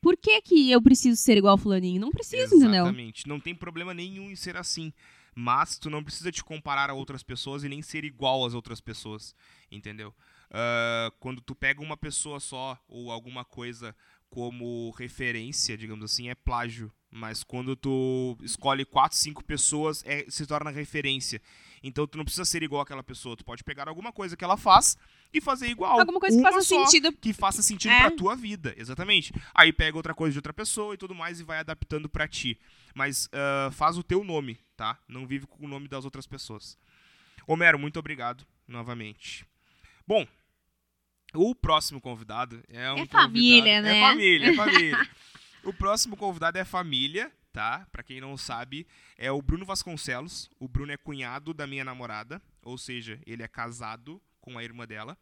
Por 0.04 0.18
que 0.18 0.42
que 0.42 0.70
eu 0.70 0.82
preciso 0.82 1.16
ser 1.16 1.38
igual 1.38 1.58
fulaninho? 1.58 2.02
Não 2.02 2.12
preciso, 2.12 2.56
entendeu? 2.56 2.84
Exatamente. 2.84 3.26
Não 3.26 3.40
tem 3.40 3.56
problema 3.56 3.94
nenhum 3.94 4.30
em 4.30 4.36
ser 4.36 4.58
assim. 4.58 4.92
Mas 5.34 5.80
tu 5.80 5.90
não 5.90 6.04
precisa 6.04 6.30
te 6.30 6.44
comparar 6.44 6.90
a 6.90 6.94
outras 6.94 7.24
pessoas 7.24 7.64
e 7.64 7.70
nem 7.70 7.82
ser 7.82 8.04
igual 8.04 8.46
às 8.46 8.54
outras 8.54 8.82
pessoas. 8.82 9.34
Entendeu? 9.72 10.14
Ah, 10.52 11.10
quando 11.22 11.42
tu 11.42 11.56
pega 11.56 11.82
uma 11.82 11.96
pessoa 11.96 12.42
só 12.42 12.78
ou 12.88 13.12
alguma 13.12 13.46
coisa 13.46 13.96
como 14.30 14.92
referência, 14.92 15.78
digamos 15.78 16.04
assim, 16.04 16.30
é 16.30 16.36
plágio. 16.36 16.92
Mas 17.16 17.44
quando 17.44 17.76
tu 17.76 18.36
escolhe 18.42 18.84
quatro, 18.84 19.16
cinco 19.18 19.44
pessoas, 19.44 20.04
é, 20.06 20.26
se 20.30 20.48
torna 20.48 20.72
referência. 20.72 21.40
Então 21.84 22.08
tu 22.08 22.18
não 22.18 22.24
precisa 22.26 22.44
ser 22.46 22.64
igual 22.64 22.82
àquela 22.82 23.04
pessoa. 23.04 23.36
Tu 23.38 23.46
pode 23.46 23.64
pegar 23.64 23.88
alguma 23.88 24.12
coisa 24.12 24.36
que 24.36 24.44
ela 24.44 24.58
faz 24.58 24.98
e 25.32 25.40
fazer 25.40 25.68
igual. 25.68 26.00
Alguma 26.00 26.20
coisa 26.20 26.36
que 26.36 26.42
faça 26.42 26.62
sentido. 26.62 27.12
Que 27.14 27.32
faça 27.34 27.62
sentido 27.62 27.92
É. 27.92 28.00
pra 28.02 28.12
tua 28.12 28.36
vida, 28.36 28.74
exatamente. 28.78 29.32
Aí 29.54 29.72
pega 29.72 29.96
outra 29.96 30.14
coisa 30.16 30.32
de 30.32 30.40
outra 30.40 30.54
pessoa 30.54 30.96
e 30.96 30.98
tudo 30.98 31.14
mais 31.14 31.40
e 31.40 31.44
vai 31.44 31.60
adaptando 31.60 32.10
pra 32.10 32.28
ti. 32.28 32.60
Mas 32.96 33.30
ah, 33.32 33.70
faz 33.72 33.96
o 33.98 34.02
teu 34.04 34.24
nome, 34.24 34.58
tá? 34.76 34.98
Não 35.08 35.28
vive 35.28 35.46
com 35.46 35.66
o 35.66 35.68
nome 35.68 35.88
das 35.88 36.06
outras 36.06 36.26
pessoas. 36.26 36.78
Homero, 37.46 37.78
muito 37.78 38.00
obrigado 38.00 38.44
novamente. 38.68 39.46
Bom, 40.08 40.26
o 41.34 41.54
próximo 41.54 42.00
convidado 42.02 42.64
é 42.70 42.92
um 42.92 43.00
É 43.00 43.06
família, 43.06 43.82
convidado- 43.82 43.84
né? 43.84 43.98
É 43.98 44.02
família, 44.10 44.50
é 44.50 44.56
família. 44.56 45.10
o 45.64 45.74
próximo 45.74 46.16
convidado 46.18 46.58
é 46.58 46.66
família, 46.66 47.32
tá? 47.52 47.88
Pra 47.92 48.04
quem 48.04 48.20
não 48.22 48.36
sabe, 48.38 48.86
é 49.18 49.32
o 49.32 49.42
Bruno 49.42 49.66
Vasconcelos. 49.66 50.50
O 50.60 50.68
Bruno 50.68 50.92
é 50.92 50.98
cunhado 50.98 51.54
da 51.54 51.66
minha 51.68 51.84
namorada, 51.86 52.42
ou 52.64 52.78
seja, 52.78 53.20
ele 53.26 53.44
é 53.44 53.48
casado 53.48 54.22
com 54.42 54.58
a 54.58 54.64
irmã 54.64 54.86
dela. 54.86 55.18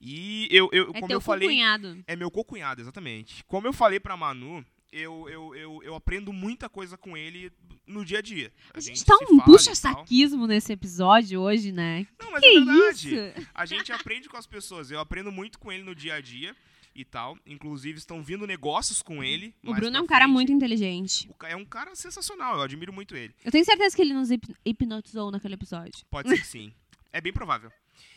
E 0.00 0.48
eu, 0.50 0.68
eu 0.72 0.90
É 0.94 1.00
como 1.00 1.12
eu 1.12 1.20
falei, 1.20 1.48
cunhado. 1.48 2.02
é 2.06 2.14
meu 2.14 2.30
cocunhado, 2.30 2.80
exatamente. 2.80 3.42
Como 3.44 3.66
eu 3.66 3.72
falei 3.72 3.98
pra 3.98 4.16
Manu, 4.16 4.64
eu, 4.92 5.28
eu, 5.28 5.54
eu, 5.56 5.82
eu 5.82 5.94
aprendo 5.94 6.32
muita 6.32 6.68
coisa 6.68 6.96
com 6.96 7.16
ele 7.16 7.52
no 7.86 8.04
dia 8.04 8.18
a 8.18 8.22
dia. 8.22 8.52
A 8.72 8.80
gente 8.80 9.00
se 9.00 9.04
tá 9.04 9.16
um 9.30 9.40
puxa-saquismo 9.40 10.46
nesse 10.46 10.72
episódio 10.72 11.40
hoje, 11.40 11.72
né? 11.72 12.06
Não, 12.20 12.30
mas 12.30 12.40
Que 12.40 12.46
é 12.46 12.52
verdade. 12.64 13.14
isso? 13.14 13.48
A 13.54 13.66
gente 13.66 13.92
aprende 13.92 14.28
com 14.28 14.36
as 14.36 14.46
pessoas. 14.46 14.90
Eu 14.90 15.00
aprendo 15.00 15.32
muito 15.32 15.58
com 15.58 15.72
ele 15.72 15.82
no 15.82 15.94
dia 15.94 16.14
a 16.14 16.20
dia 16.20 16.54
e 17.00 17.04
tal. 17.04 17.38
Inclusive, 17.46 17.98
estão 17.98 18.22
vindo 18.22 18.46
negócios 18.46 19.02
com 19.02 19.22
ele. 19.22 19.54
O 19.64 19.74
Bruno 19.74 19.96
é 19.96 20.00
um 20.00 20.06
cara 20.06 20.26
muito 20.28 20.50
inteligente. 20.52 21.30
É 21.44 21.56
um 21.56 21.64
cara 21.64 21.94
sensacional, 21.94 22.56
eu 22.56 22.62
admiro 22.62 22.92
muito 22.92 23.16
ele. 23.16 23.34
Eu 23.44 23.50
tenho 23.52 23.64
certeza 23.64 23.94
que 23.96 24.02
ele 24.02 24.14
nos 24.14 24.30
hip- 24.30 24.54
hipnotizou 24.64 25.30
naquele 25.30 25.54
episódio. 25.54 26.04
Pode 26.10 26.28
ser 26.28 26.38
que 26.40 26.46
sim. 26.46 26.72
É 27.10 27.22
bem 27.22 27.32
provável. 27.32 27.72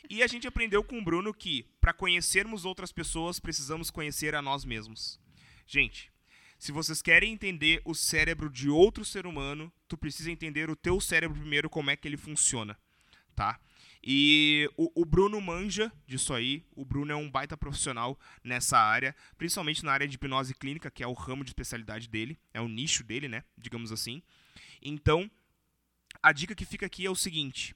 E 0.09 0.21
a 0.21 0.27
gente 0.27 0.45
aprendeu 0.45 0.83
com 0.83 0.99
o 0.99 1.03
Bruno 1.03 1.33
que, 1.33 1.65
para 1.79 1.93
conhecermos 1.93 2.65
outras 2.65 2.91
pessoas, 2.91 3.39
precisamos 3.39 3.89
conhecer 3.89 4.35
a 4.35 4.41
nós 4.41 4.65
mesmos. 4.65 5.17
Gente, 5.65 6.11
se 6.59 6.73
vocês 6.73 7.01
querem 7.01 7.31
entender 7.31 7.81
o 7.85 7.95
cérebro 7.95 8.49
de 8.49 8.69
outro 8.69 9.05
ser 9.05 9.25
humano, 9.25 9.71
tu 9.87 9.97
precisa 9.97 10.29
entender 10.29 10.69
o 10.69 10.75
teu 10.75 10.99
cérebro 10.99 11.39
primeiro, 11.39 11.69
como 11.69 11.89
é 11.89 11.95
que 11.95 12.05
ele 12.05 12.17
funciona, 12.17 12.77
tá? 13.33 13.57
E 14.03 14.69
o, 14.75 15.01
o 15.01 15.05
Bruno 15.05 15.39
manja 15.39 15.91
disso 16.07 16.33
aí. 16.33 16.65
O 16.75 16.83
Bruno 16.83 17.11
é 17.11 17.15
um 17.15 17.29
baita 17.29 17.55
profissional 17.55 18.19
nessa 18.43 18.77
área, 18.77 19.15
principalmente 19.37 19.85
na 19.85 19.91
área 19.91 20.07
de 20.07 20.15
hipnose 20.15 20.55
clínica, 20.55 20.89
que 20.89 21.03
é 21.03 21.07
o 21.07 21.13
ramo 21.13 21.43
de 21.43 21.51
especialidade 21.51 22.07
dele, 22.07 22.39
é 22.53 22.59
o 22.59 22.67
nicho 22.67 23.03
dele, 23.03 23.27
né? 23.27 23.43
Digamos 23.57 23.91
assim. 23.91 24.23
Então, 24.81 25.29
a 26.21 26.31
dica 26.31 26.55
que 26.55 26.65
fica 26.65 26.85
aqui 26.85 27.05
é 27.05 27.09
o 27.09 27.15
seguinte: 27.15 27.75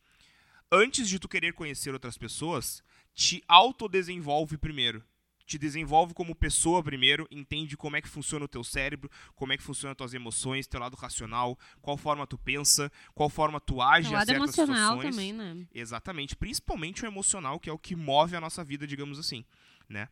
antes 0.71 1.07
de 1.07 1.19
tu 1.19 1.27
querer 1.27 1.53
conhecer 1.53 1.93
outras 1.93 2.17
pessoas, 2.17 2.83
te 3.13 3.43
autodesenvolve 3.47 4.57
primeiro. 4.57 5.03
Te 5.45 5.57
desenvolve 5.57 6.13
como 6.13 6.33
pessoa 6.33 6.81
primeiro, 6.83 7.27
entende 7.29 7.77
como 7.77 7.95
é 7.95 8.01
que 8.01 8.07
funciona 8.07 8.45
o 8.45 8.47
teu 8.47 8.63
cérebro, 8.63 9.09
como 9.35 9.53
é 9.53 9.57
que 9.57 9.63
funcionam 9.63 9.91
as 9.91 9.97
tuas 9.97 10.13
emoções, 10.13 10.65
teu 10.65 10.79
lado 10.79 10.95
racional, 10.95 11.57
qual 11.81 11.97
forma 11.97 12.25
tu 12.25 12.37
pensa, 12.37 12.91
qual 13.13 13.29
forma 13.29 13.59
tu 13.59 13.81
age 13.81 14.07
O 14.07 14.11
em 14.11 14.13
lado 14.13 14.25
certas 14.25 14.57
emocional 14.57 14.95
situações. 14.97 15.15
também, 15.15 15.33
né? 15.33 15.67
Exatamente, 15.73 16.35
principalmente 16.35 17.03
o 17.03 17.07
emocional, 17.07 17.59
que 17.59 17.69
é 17.69 17.73
o 17.73 17.77
que 17.77 17.95
move 17.95 18.35
a 18.35 18.41
nossa 18.41 18.63
vida, 18.63 18.87
digamos 18.87 19.19
assim, 19.19 19.45
né? 19.87 20.07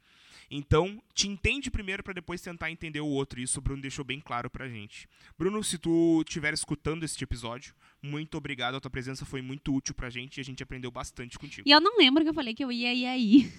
Então, 0.52 1.02
te 1.16 1.28
entende 1.28 1.72
primeiro 1.72 2.04
para 2.04 2.14
depois 2.14 2.40
tentar 2.40 2.70
entender 2.70 3.00
o 3.00 3.08
outro. 3.08 3.40
Isso 3.40 3.60
o 3.60 3.62
Bruno 3.62 3.82
deixou 3.82 4.06
bem 4.06 4.20
claro 4.20 4.50
pra 4.50 4.68
gente. 4.68 5.08
Bruno, 5.36 5.64
se 5.64 5.80
tu 5.80 6.22
estiver 6.28 6.54
escutando 6.54 7.04
este 7.04 7.24
episódio, 7.24 7.74
muito 8.02 8.38
obrigado. 8.38 8.76
A 8.76 8.80
tua 8.80 8.92
presença 8.92 9.26
foi 9.26 9.42
muito 9.42 9.74
útil 9.74 9.96
pra 9.96 10.12
gente 10.12 10.38
e 10.38 10.42
a 10.42 10.44
gente 10.44 10.62
aprendeu 10.62 10.92
bastante 10.92 11.40
contigo. 11.40 11.68
E 11.68 11.72
eu 11.72 11.82
não 11.82 11.98
lembro 11.98 12.24
que 12.24 12.30
eu 12.30 12.34
falei 12.36 12.54
que 12.54 12.64
eu 12.64 12.72
ia 12.72 12.94
ir 12.94 13.06
aí. 13.08 13.52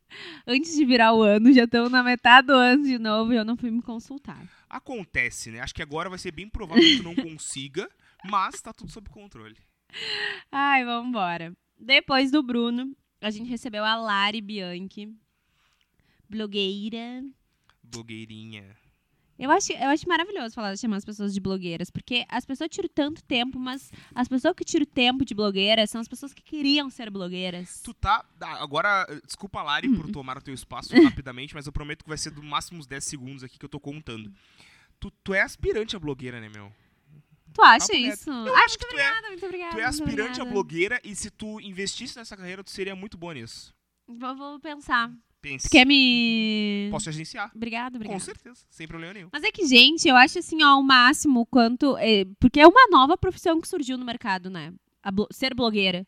Antes 0.46 0.76
de 0.76 0.84
virar 0.84 1.12
o 1.12 1.22
ano, 1.22 1.52
já 1.52 1.64
estamos 1.64 1.90
na 1.90 2.02
metade 2.02 2.48
do 2.48 2.52
ano 2.54 2.84
de 2.84 2.98
novo 2.98 3.32
e 3.32 3.36
eu 3.36 3.44
não 3.44 3.56
fui 3.56 3.70
me 3.70 3.82
consultar. 3.82 4.46
Acontece, 4.68 5.50
né? 5.50 5.60
Acho 5.60 5.74
que 5.74 5.82
agora 5.82 6.08
vai 6.08 6.18
ser 6.18 6.32
bem 6.32 6.48
provável 6.48 6.82
que 6.82 6.98
tu 6.98 7.02
não 7.02 7.14
consiga, 7.16 7.88
mas 8.24 8.60
tá 8.60 8.72
tudo 8.72 8.90
sob 8.90 9.08
controle. 9.10 9.56
Ai, 10.50 10.84
vamos 10.84 11.08
embora. 11.08 11.52
Depois 11.78 12.30
do 12.30 12.42
Bruno, 12.42 12.96
a 13.20 13.30
gente 13.30 13.48
recebeu 13.48 13.84
a 13.84 13.96
Lari 13.96 14.40
Bianchi, 14.40 15.14
blogueira. 16.28 17.22
Blogueirinha. 17.82 18.76
Eu 19.38 19.50
acho, 19.50 19.72
eu 19.72 19.88
acho 19.88 20.08
maravilhoso 20.08 20.54
falar 20.54 20.76
chamar 20.78 20.96
as 20.96 21.04
pessoas 21.04 21.34
de 21.34 21.40
blogueiras, 21.40 21.90
porque 21.90 22.24
as 22.28 22.44
pessoas 22.46 22.70
tiram 22.70 22.88
tanto 22.88 23.22
tempo, 23.22 23.58
mas 23.58 23.90
as 24.14 24.26
pessoas 24.28 24.54
que 24.54 24.64
tiram 24.64 24.86
tempo 24.86 25.24
de 25.24 25.34
blogueira 25.34 25.86
são 25.86 26.00
as 26.00 26.08
pessoas 26.08 26.32
que 26.32 26.42
queriam 26.42 26.88
ser 26.88 27.10
blogueiras. 27.10 27.80
Tu 27.82 27.92
tá. 27.92 28.24
ah, 28.40 28.62
Agora, 28.62 29.06
desculpa, 29.26 29.62
Lari, 29.62 29.88
Hum. 29.88 29.96
por 30.00 30.10
tomar 30.10 30.38
o 30.38 30.40
teu 30.42 30.54
espaço 30.54 30.90
rapidamente, 31.20 31.54
mas 31.54 31.66
eu 31.66 31.72
prometo 31.72 32.02
que 32.02 32.08
vai 32.08 32.18
ser 32.18 32.30
do 32.30 32.42
máximo 32.42 32.78
uns 32.78 32.86
10 32.86 33.04
segundos 33.04 33.44
aqui 33.44 33.58
que 33.58 33.64
eu 33.64 33.68
tô 33.68 33.78
contando. 33.78 34.32
Tu, 34.98 35.10
tu 35.22 35.34
é 35.34 35.42
aspirante 35.42 35.94
a 35.94 35.98
blogueira, 35.98 36.40
né, 36.40 36.48
meu? 36.48 36.72
Tu 37.52 37.62
acha 37.62 37.86
Papo 37.88 37.98
isso? 37.98 38.30
Eu 38.30 38.56
acho 38.56 38.78
que 38.78 38.86
tu 38.86 38.98
é. 38.98 39.02
obrigada, 39.08 39.28
muito 39.28 39.44
obrigada. 39.46 39.72
Tu 39.74 39.80
é 39.80 39.84
aspirante 39.84 40.40
a 40.40 40.44
blogueira 40.44 41.00
e 41.04 41.14
se 41.14 41.30
tu 41.30 41.60
investisse 41.60 42.16
nessa 42.16 42.36
carreira, 42.36 42.62
tu 42.64 42.70
seria 42.70 42.94
muito 42.96 43.16
boa 43.16 43.34
nisso. 43.34 43.74
Vou, 44.06 44.34
vou 44.36 44.60
pensar. 44.60 45.10
Pense. 45.48 45.68
Tu 45.68 45.72
quer 45.72 45.84
me. 45.86 46.88
Posso 46.90 47.04
te 47.04 47.08
agenciar? 47.10 47.50
Obrigada, 47.54 47.90
Com 47.92 47.96
obrigada. 47.96 48.20
certeza, 48.20 48.64
sem 48.68 48.86
problema 48.88 49.12
nenhum. 49.14 49.28
Mas 49.32 49.42
é 49.44 49.50
que, 49.52 49.66
gente, 49.66 50.08
eu 50.08 50.16
acho 50.16 50.38
assim, 50.38 50.62
ó, 50.62 50.78
o 50.78 50.82
máximo 50.82 51.46
quanto. 51.46 51.96
é, 51.98 52.24
porque 52.40 52.58
é 52.60 52.66
uma 52.66 52.88
nova 52.90 53.16
profissão 53.16 53.60
que 53.60 53.68
surgiu 53.68 53.96
no 53.96 54.04
mercado, 54.04 54.50
né? 54.50 54.72
A 55.02 55.10
blo- 55.12 55.28
ser 55.30 55.54
blogueira. 55.54 56.06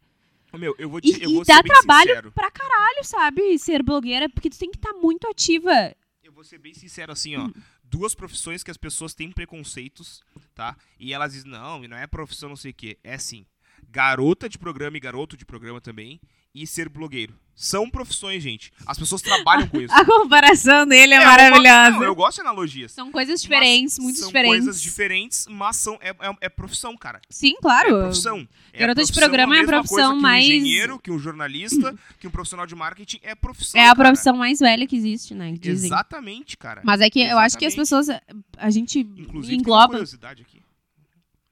Meu, 0.55 0.75
eu 0.79 0.89
vou 0.89 0.99
E, 0.99 1.13
te, 1.13 1.23
eu 1.23 1.31
e 1.31 1.35
vou 1.35 1.45
dá 1.45 1.57
ser 1.57 1.63
bem 1.63 1.73
trabalho 1.73 2.09
sincero. 2.09 2.33
pra 2.33 2.51
caralho, 2.51 3.05
sabe? 3.05 3.59
Ser 3.59 3.83
blogueira, 3.83 4.29
porque 4.31 4.49
tu 4.51 4.59
tem 4.59 4.71
que 4.71 4.79
estar 4.79 4.93
muito 4.95 5.29
ativa. 5.29 5.95
Eu 6.25 6.33
vou 6.33 6.43
ser 6.43 6.59
bem 6.59 6.73
sincero 6.75 7.13
assim, 7.13 7.37
ó. 7.37 7.49
Duas 7.85 8.15
profissões 8.15 8.63
que 8.63 8.71
as 8.71 8.77
pessoas 8.77 9.15
têm 9.15 9.31
preconceitos, 9.31 10.21
tá? 10.55 10.77
E 10.99 11.13
elas 11.15 11.33
dizem, 11.33 11.51
não, 11.51 11.81
não 11.87 11.97
é 11.97 12.07
profissão 12.07 12.49
não 12.49 12.57
sei 12.57 12.71
o 12.71 12.75
quê. 12.75 12.99
É 13.05 13.17
sim. 13.19 13.47
Garota 13.91 14.49
de 14.49 14.59
programa 14.59 14.97
e 14.97 15.01
garoto 15.01 15.37
de 15.37 15.45
programa 15.47 15.81
também. 15.81 16.21
E 16.63 16.67
ser 16.67 16.89
blogueiro. 16.89 17.35
São 17.61 17.91
profissões, 17.91 18.41
gente. 18.41 18.73
As 18.87 18.97
pessoas 18.97 19.21
trabalham 19.21 19.67
com 19.67 19.81
isso. 19.83 19.93
A 19.93 20.05
comparação 20.05 20.87
dele 20.87 21.15
é, 21.15 21.17
É, 21.17 21.25
maravilhosa. 21.25 21.91
não, 21.91 22.05
eu 22.05 22.15
gosto 22.15 22.37
de 22.37 22.43
analogias. 22.43 22.93
São 22.93 23.11
coisas 23.11 23.43
diferentes, 23.43 23.99
muito 23.99 24.19
são 24.21 24.29
diferentes. 24.29 24.65
coisas 24.65 24.81
diferentes, 24.81 25.47
mas 25.51 25.75
são, 25.77 25.99
é, 26.01 26.11
é, 26.11 26.37
é 26.43 26.49
profissão, 26.49 26.97
cara. 26.97 27.21
Sim, 27.29 27.55
claro. 27.61 27.97
É 27.97 28.01
profissão. 28.03 28.49
É 28.73 28.79
Garota 28.79 29.03
de 29.03 29.13
programa 29.13 29.57
é 29.57 29.61
a 29.63 29.65
profissão 29.65 29.97
coisa 29.97 30.15
que 30.15 30.23
mais- 30.23 30.45
um 30.49 30.53
engenheiro, 30.53 30.99
que 31.01 31.11
um 31.11 31.19
jornalista, 31.19 31.99
que 32.21 32.29
um 32.29 32.31
profissional 32.31 32.65
de 32.65 32.77
marketing. 32.77 33.19
É 33.25 33.35
profissão, 33.35 33.81
É 33.81 33.85
a 33.85 33.95
cara. 33.95 34.09
profissão 34.11 34.37
mais 34.37 34.61
velha 34.61 34.87
que 34.87 34.95
existe, 34.95 35.35
né? 35.35 35.57
que. 35.61 35.69
Exatamente, 35.69 36.57
cara. 36.57 36.81
Mas 36.85 37.01
é 37.01 37.11
que 37.11 37.21
eu 37.21 37.39
acho 37.39 37.59
que 37.59 37.67
as 37.67 37.75
Exatamente. 37.75 38.21
pessoas. 38.23 38.45
A 38.57 38.71
gente 38.71 39.01
Inclusive, 39.01 39.49
tem 39.49 39.57
uma 39.57 39.63
engloba, 39.63 39.89
curiosidade 39.89 40.43
aqui. 40.43 40.63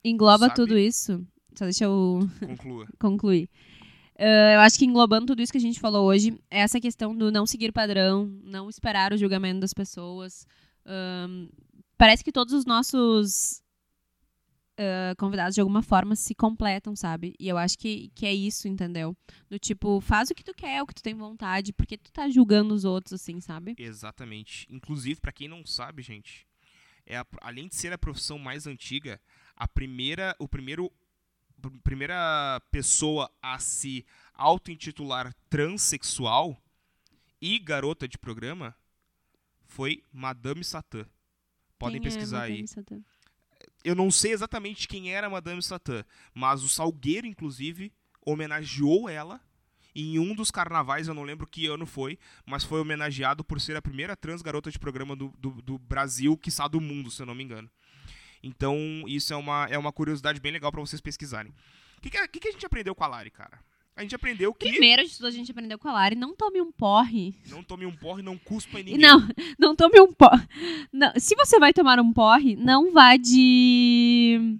engloba 0.05 0.47
sabe? 0.47 0.55
tudo 0.55 0.79
isso. 0.79 1.27
Só 1.57 1.65
deixa 1.65 1.85
eu 1.85 2.29
Conclua. 2.47 2.87
concluir. 2.99 3.49
Ah, 4.19 4.53
eu 4.55 4.61
acho 4.61 4.79
que 4.79 4.85
englobando 4.85 5.27
tudo 5.27 5.43
isso 5.43 5.53
que 5.53 5.59
a 5.59 5.61
gente 5.61 5.79
falou 5.81 6.07
hoje, 6.07 6.39
é 6.51 6.61
essa 6.61 6.81
questão 6.81 7.15
do 7.17 7.31
não 7.31 7.47
seguir 7.47 7.73
padrão, 7.73 8.27
não 8.43 8.69
esperar 8.71 9.13
o 9.13 9.17
julgamento 9.19 9.61
das 9.61 9.75
pessoas. 9.75 10.47
Ahn, 10.87 11.49
parece 11.99 12.23
que 12.25 12.33
todos 12.33 12.55
os 12.55 12.65
nossos 12.65 13.63
ah, 14.79 15.15
convidados, 15.19 15.55
de 15.55 15.61
alguma 15.61 15.83
forma, 15.83 16.15
se 16.17 16.35
completam, 16.35 16.95
sabe? 16.97 17.35
E 17.39 17.49
eu 17.49 17.57
acho 17.59 17.79
que, 17.79 18.11
que 18.15 18.27
é 18.27 18.33
isso, 18.35 18.69
entendeu? 18.69 19.17
Do 19.51 19.59
tipo, 19.59 20.01
faz 20.01 20.31
o 20.31 20.35
que 20.35 20.45
tu 20.45 20.55
quer, 20.55 20.83
o 20.83 20.87
que 20.87 20.95
tu 20.95 21.03
tem 21.03 21.15
vontade, 21.15 21.73
porque 21.73 21.97
tu 21.97 22.11
tá 22.13 22.29
julgando 22.29 22.75
os 22.75 22.85
outros, 22.85 23.15
assim, 23.15 23.41
sabe? 23.41 23.75
Exatamente. 23.79 24.67
Inclusive, 24.71 25.21
pra 25.21 25.33
quem 25.33 25.49
não 25.49 25.65
sabe, 25.67 26.03
gente, 26.03 26.47
é 27.07 27.17
a- 27.17 27.27
além 27.41 27.69
de 27.69 27.75
ser 27.77 27.93
a 27.93 27.99
profissão 27.99 28.39
mais 28.39 28.67
antiga, 28.67 29.21
a 29.57 29.67
primeira, 29.67 30.35
o 30.39 30.47
primeiro, 30.49 30.91
primeira 31.83 32.61
pessoa 32.71 33.31
a 33.43 33.59
se 33.59 34.05
auto-intitular 34.35 35.35
transexual 35.49 36.57
e 37.41 37.59
garota 37.59 38.07
de 38.07 38.19
programa 38.19 38.77
foi 39.67 40.03
Madame 40.13 40.65
Satã. 40.65 41.07
Podem 41.79 42.01
Quem 42.01 42.09
é 42.09 42.11
pesquisar 42.11 42.43
aí. 42.43 42.51
Madame 42.53 42.69
Satã? 42.69 43.01
Eu 43.85 43.95
não 43.95 44.11
sei 44.11 44.33
exatamente 44.33 44.89
quem 44.89 45.15
era 45.15 45.31
Madame 45.31 45.63
Satã, 45.63 46.05
mas 46.35 46.63
o 46.63 46.69
Salgueiro, 46.69 47.27
inclusive, 47.27 47.93
homenageou 48.25 49.09
ela 49.09 49.41
em 49.95 50.19
um 50.19 50.35
dos 50.35 50.51
carnavais, 50.51 51.09
eu 51.09 51.15
não 51.15 51.23
lembro 51.23 51.47
que 51.47 51.67
ano 51.67 51.87
foi, 51.87 52.19
mas 52.45 52.65
foi 52.65 52.81
homenageado 52.81 53.43
por 53.43 53.59
ser 53.59 53.77
a 53.77 53.83
primeira 53.83 54.15
trans 54.15 54.43
garota 54.43 54.71
de 54.71 54.79
programa 54.79 55.17
do, 55.17 55.33
do, 55.39 55.63
do 55.63 55.79
Brasil, 55.79 56.37
quiçá 56.37 56.69
do 56.69 56.81
mundo, 56.81 57.11
se 57.11 57.23
eu 57.23 57.27
não 57.27 57.35
me 57.35 57.43
engano. 57.43 57.71
Então, 58.43 58.77
isso 59.07 59.33
é 59.33 59.37
uma, 59.37 59.67
é 59.71 59.77
uma 59.79 59.93
curiosidade 59.93 60.41
bem 60.41 60.53
legal 60.53 60.71
pra 60.71 60.81
vocês 60.81 61.01
pesquisarem. 61.01 61.53
O 61.99 62.01
que, 62.01 62.11
que, 62.11 62.17
a- 62.19 62.29
que 62.29 62.49
a 62.49 62.53
gente 62.53 62.65
aprendeu 62.67 62.95
com 62.95 63.03
a 63.05 63.07
Lari, 63.09 63.31
cara? 63.31 63.59
A 63.97 64.03
gente 64.03 64.15
aprendeu 64.15 64.53
que 64.53 64.69
Primeiro 64.69 65.03
de 65.07 65.11
tudo, 65.17 65.27
a 65.27 65.31
gente 65.31 65.51
aprendeu 65.51 65.79
com 65.79 65.89
a 65.89 65.93
Lari, 65.93 66.15
não 66.15 66.37
tome 66.37 66.61
um 66.61 66.71
porre. 66.71 67.35
não 67.49 67.63
tome 67.63 67.87
um 67.87 67.97
porre, 67.97 68.23
não 68.23 68.37
cuspa 68.37 68.79
em 68.79 68.83
ninguém. 68.85 68.99
Não, 69.01 69.27
não 69.59 69.75
tome 69.75 69.99
um 69.99 70.13
porre. 70.13 70.47
Não, 70.93 71.11
se 71.17 71.35
você 71.35 71.59
vai 71.59 71.73
tomar 71.73 71.99
um 71.99 72.13
porre, 72.13 72.57
não 72.57 72.93
vá 72.93 73.17
de. 73.17 74.59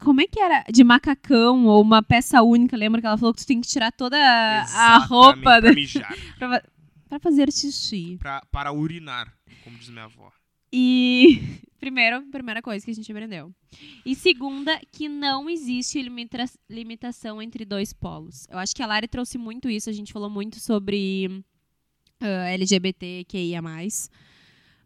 Como 0.00 0.20
é 0.20 0.26
que 0.26 0.40
era? 0.40 0.64
De 0.68 0.82
macacão 0.82 1.66
ou 1.66 1.80
uma 1.80 2.02
peça 2.02 2.42
única. 2.42 2.76
Lembra 2.76 3.00
que 3.00 3.06
ela 3.06 3.16
falou 3.16 3.32
que 3.32 3.42
tu 3.42 3.46
tem 3.46 3.60
que 3.60 3.68
tirar 3.68 3.92
toda 3.92 4.16
a 4.18 4.62
Exatamente, 4.64 5.08
roupa 5.08 5.60
pra 5.60 5.72
mijar, 5.72 6.16
pra, 6.38 6.62
pra 7.08 7.18
fazer 7.20 7.52
xixi. 7.52 8.16
pra, 8.18 8.42
para 8.50 8.72
urinar, 8.72 9.32
como 9.62 9.78
diz 9.78 9.88
minha 9.90 10.04
avó. 10.06 10.32
E. 10.72 11.40
Primeiro, 11.82 12.22
primeira 12.30 12.62
coisa 12.62 12.84
que 12.84 12.92
a 12.92 12.94
gente 12.94 13.10
aprendeu. 13.10 13.52
E 14.06 14.14
segunda, 14.14 14.80
que 14.92 15.08
não 15.08 15.50
existe 15.50 16.00
limita- 16.00 16.48
limitação 16.70 17.42
entre 17.42 17.64
dois 17.64 17.92
polos. 17.92 18.46
Eu 18.48 18.56
acho 18.58 18.72
que 18.72 18.80
a 18.84 18.86
Lari 18.86 19.08
trouxe 19.08 19.36
muito 19.36 19.68
isso. 19.68 19.90
A 19.90 19.92
gente 19.92 20.12
falou 20.12 20.30
muito 20.30 20.60
sobre 20.60 21.42
ah, 22.20 22.48
LGBTQIA. 22.50 23.60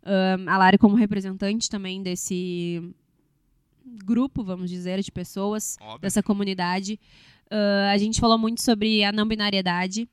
Ah, 0.03 0.37
a 0.47 0.57
Lari, 0.57 0.79
como 0.79 0.97
representante 0.97 1.69
também 1.69 2.03
desse 2.03 2.81
grupo, 4.03 4.43
vamos 4.43 4.71
dizer, 4.71 5.03
de 5.03 5.13
pessoas, 5.13 5.77
Óbvio. 5.83 6.01
dessa 6.01 6.23
comunidade. 6.23 6.99
Ah, 7.51 7.91
a 7.93 7.99
gente 7.99 8.19
falou 8.21 8.39
muito 8.39 8.63
sobre 8.63 9.05
a 9.05 9.13
não 9.13 9.29
binariedade, 9.29 10.09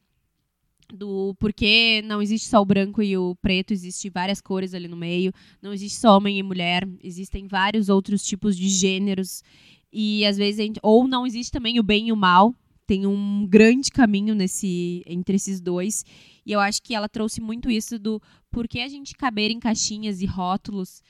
do 0.94 1.36
porquê 1.40 2.02
não 2.06 2.22
existe 2.22 2.48
só 2.48 2.62
o 2.62 2.66
branco 2.66 3.02
e 3.02 3.18
o 3.18 3.36
preto, 3.42 3.74
existe 3.74 4.10
várias 4.10 4.40
cores 4.40 4.74
ali 4.74 4.88
no 4.88 4.96
meio. 4.96 5.34
Não 5.62 5.74
existe 5.74 6.00
só 6.00 6.18
homem 6.18 6.38
e 6.38 6.44
mulher, 6.44 6.88
existem 7.04 7.48
vários 7.48 7.90
outros 7.90 8.24
tipos 8.24 8.56
de 8.56 8.70
gêneros. 8.70 9.44
E 9.92 10.26
às 10.26 10.38
vezes, 10.38 10.58
gente, 10.58 10.80
ou 10.82 11.08
não 11.08 11.26
existe 11.26 11.52
também 11.52 11.80
o 11.80 11.84
bem 11.84 12.08
e 12.08 12.12
o 12.12 12.16
mal. 12.16 12.54
Tem 12.86 13.06
um 13.06 13.48
grande 13.48 13.90
caminho 13.90 14.36
nesse 14.36 15.04
entre 15.08 15.36
esses 15.36 15.62
dois. 15.62 16.04
E 16.46 16.52
eu 16.52 16.60
acho 16.60 16.82
que 16.82 16.94
ela 16.94 17.08
trouxe 17.08 17.42
muito 17.42 17.70
isso 17.70 17.98
do 17.98 18.22
porquê 18.52 18.80
a 18.80 18.88
gente 18.88 19.16
caber 19.16 19.52
em 19.52 19.60
caixinhas 19.60 20.22
e 20.22 20.26
rótulos 20.26 21.02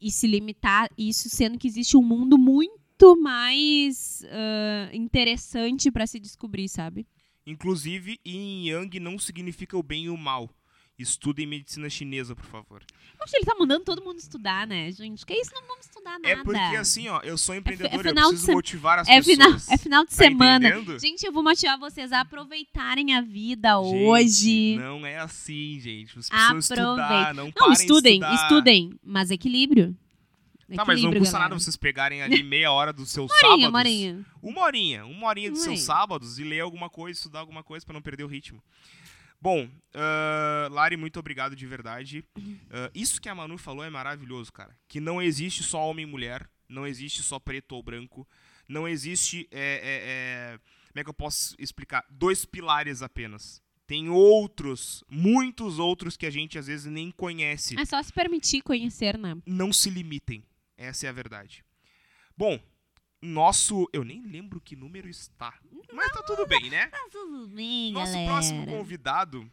e 0.00 0.10
se 0.10 0.26
limitar 0.26 0.90
isso, 0.98 1.28
sendo 1.30 1.58
que 1.58 1.66
existe 1.66 1.96
um 1.96 2.02
mundo 2.02 2.36
muito 2.36 3.16
mais 3.16 4.22
ah, 4.30 4.90
interessante 4.92 5.90
para 5.90 6.06
se 6.06 6.20
descobrir, 6.20 6.68
sabe? 6.68 7.06
Inclusive, 7.46 8.18
yin 8.24 8.64
e 8.64 8.70
yang 8.70 8.98
não 9.00 9.18
significa 9.18 9.76
o 9.76 9.82
bem 9.82 10.04
e 10.04 10.10
o 10.10 10.16
mal. 10.16 10.48
Estudem 10.96 11.44
medicina 11.44 11.90
chinesa, 11.90 12.36
por 12.36 12.44
favor. 12.44 12.80
Poxa, 13.18 13.36
ele 13.36 13.44
tá 13.44 13.56
mandando 13.58 13.84
todo 13.84 14.00
mundo 14.04 14.18
estudar, 14.20 14.64
né, 14.64 14.92
gente? 14.92 15.26
Que 15.26 15.34
isso 15.34 15.50
não 15.52 15.66
vamos 15.66 15.86
estudar 15.86 16.12
nada. 16.20 16.28
É 16.28 16.36
porque 16.36 16.76
assim, 16.76 17.08
ó, 17.08 17.20
eu 17.22 17.36
sou 17.36 17.52
empreendedor, 17.52 17.92
eu 17.94 17.98
final 17.98 18.24
de 18.26 18.28
preciso 18.28 18.46
se- 18.46 18.52
motivar 18.52 18.98
as 19.00 19.08
é 19.08 19.20
final, 19.20 19.52
pessoas. 19.54 19.70
é 19.72 19.76
final 19.76 20.04
de 20.04 20.10
Tá 20.10 20.16
semana. 20.16 20.68
entendendo? 20.68 20.98
Gente, 21.00 21.26
eu 21.26 21.32
vou 21.32 21.42
motivar 21.42 21.76
vocês 21.80 22.12
a 22.12 22.20
aproveitarem 22.20 23.12
a 23.12 23.20
vida 23.20 23.70
Gente, 23.82 24.04
hoje. 24.04 24.76
Não 24.78 25.04
é 25.04 25.18
assim, 25.18 25.80
gente. 25.80 26.12
Vocês 26.14 26.28
precisam 26.28 26.58
Aproveitem. 26.58 26.84
estudar, 26.84 27.34
não, 27.34 27.44
Não, 27.46 27.52
parem 27.52 27.74
de 27.74 27.80
estudem, 27.80 28.14
estudar. 28.20 28.34
estudem, 28.42 28.90
mas 29.02 29.30
equilíbrio. 29.32 29.96
Tá, 30.74 30.84
mas 30.84 31.02
não 31.02 31.10
custa 31.12 31.32
galera. 31.32 31.38
nada 31.50 31.54
vocês 31.60 31.76
pegarem 31.76 32.22
ali 32.22 32.42
meia 32.44 32.70
hora 32.72 32.92
dos 32.92 33.10
seus 33.10 33.30
sábados. 33.32 33.70
morinha. 33.70 34.24
Uma 34.42 34.62
horinha, 34.62 35.06
uma 35.06 35.26
horinha 35.28 35.50
dos 35.50 35.60
Uma 35.60 35.64
seus 35.64 35.88
horinha. 35.88 36.00
sábados 36.00 36.38
e 36.38 36.44
ler 36.44 36.60
alguma 36.60 36.88
coisa, 36.90 37.18
estudar 37.18 37.40
alguma 37.40 37.62
coisa 37.62 37.84
pra 37.84 37.92
não 37.92 38.02
perder 38.02 38.24
o 38.24 38.28
ritmo. 38.28 38.62
Bom, 39.40 39.68
ah, 39.92 40.68
Lari, 40.70 40.96
muito 40.96 41.18
obrigado 41.18 41.54
de 41.54 41.66
verdade. 41.66 42.24
Ah, 42.70 42.90
isso 42.94 43.20
que 43.20 43.28
a 43.28 43.34
Manu 43.34 43.58
falou 43.58 43.84
é 43.84 43.90
maravilhoso, 43.90 44.52
cara. 44.52 44.74
Que 44.88 45.00
não 45.00 45.20
existe 45.20 45.62
só 45.62 45.86
homem 45.90 46.04
e 46.04 46.08
mulher, 46.10 46.48
não 46.68 46.86
existe 46.86 47.22
só 47.22 47.38
preto 47.38 47.72
ou 47.72 47.82
branco, 47.82 48.26
não 48.68 48.88
existe. 48.88 49.46
é, 49.50 49.58
é, 49.60 50.54
é, 50.54 50.58
como 50.88 51.00
é 51.00 51.04
que 51.04 51.10
eu 51.10 51.14
posso 51.14 51.54
explicar? 51.58 52.04
Dois 52.08 52.44
pilares 52.46 53.02
apenas. 53.02 53.62
Tem 53.86 54.08
outros, 54.08 55.04
muitos 55.10 55.78
outros 55.78 56.16
que 56.16 56.24
a 56.24 56.30
gente 56.30 56.56
às 56.58 56.68
vezes 56.68 56.86
nem 56.90 57.10
conhece 57.10 57.78
É 57.78 57.84
só 57.84 58.02
se 58.02 58.10
permitir 58.10 58.62
conhecer, 58.62 59.18
né? 59.18 59.36
não 59.44 59.74
se 59.74 59.90
limitem. 59.90 60.42
Essa 60.76 61.06
é 61.06 61.08
a 61.08 61.12
verdade. 61.12 61.64
Bom, 62.36 62.60
nosso. 63.22 63.88
Eu 63.92 64.04
nem 64.04 64.22
lembro 64.22 64.60
que 64.60 64.76
número 64.76 65.08
está. 65.08 65.58
Mas 65.92 66.12
tá 66.12 66.22
tudo 66.22 66.46
bem, 66.46 66.68
né? 66.70 66.88
Tá 66.88 67.08
tudo 67.10 67.46
bem, 67.48 67.92
Nosso 67.92 68.12
galera. 68.12 68.32
próximo 68.32 68.66
convidado 68.66 69.50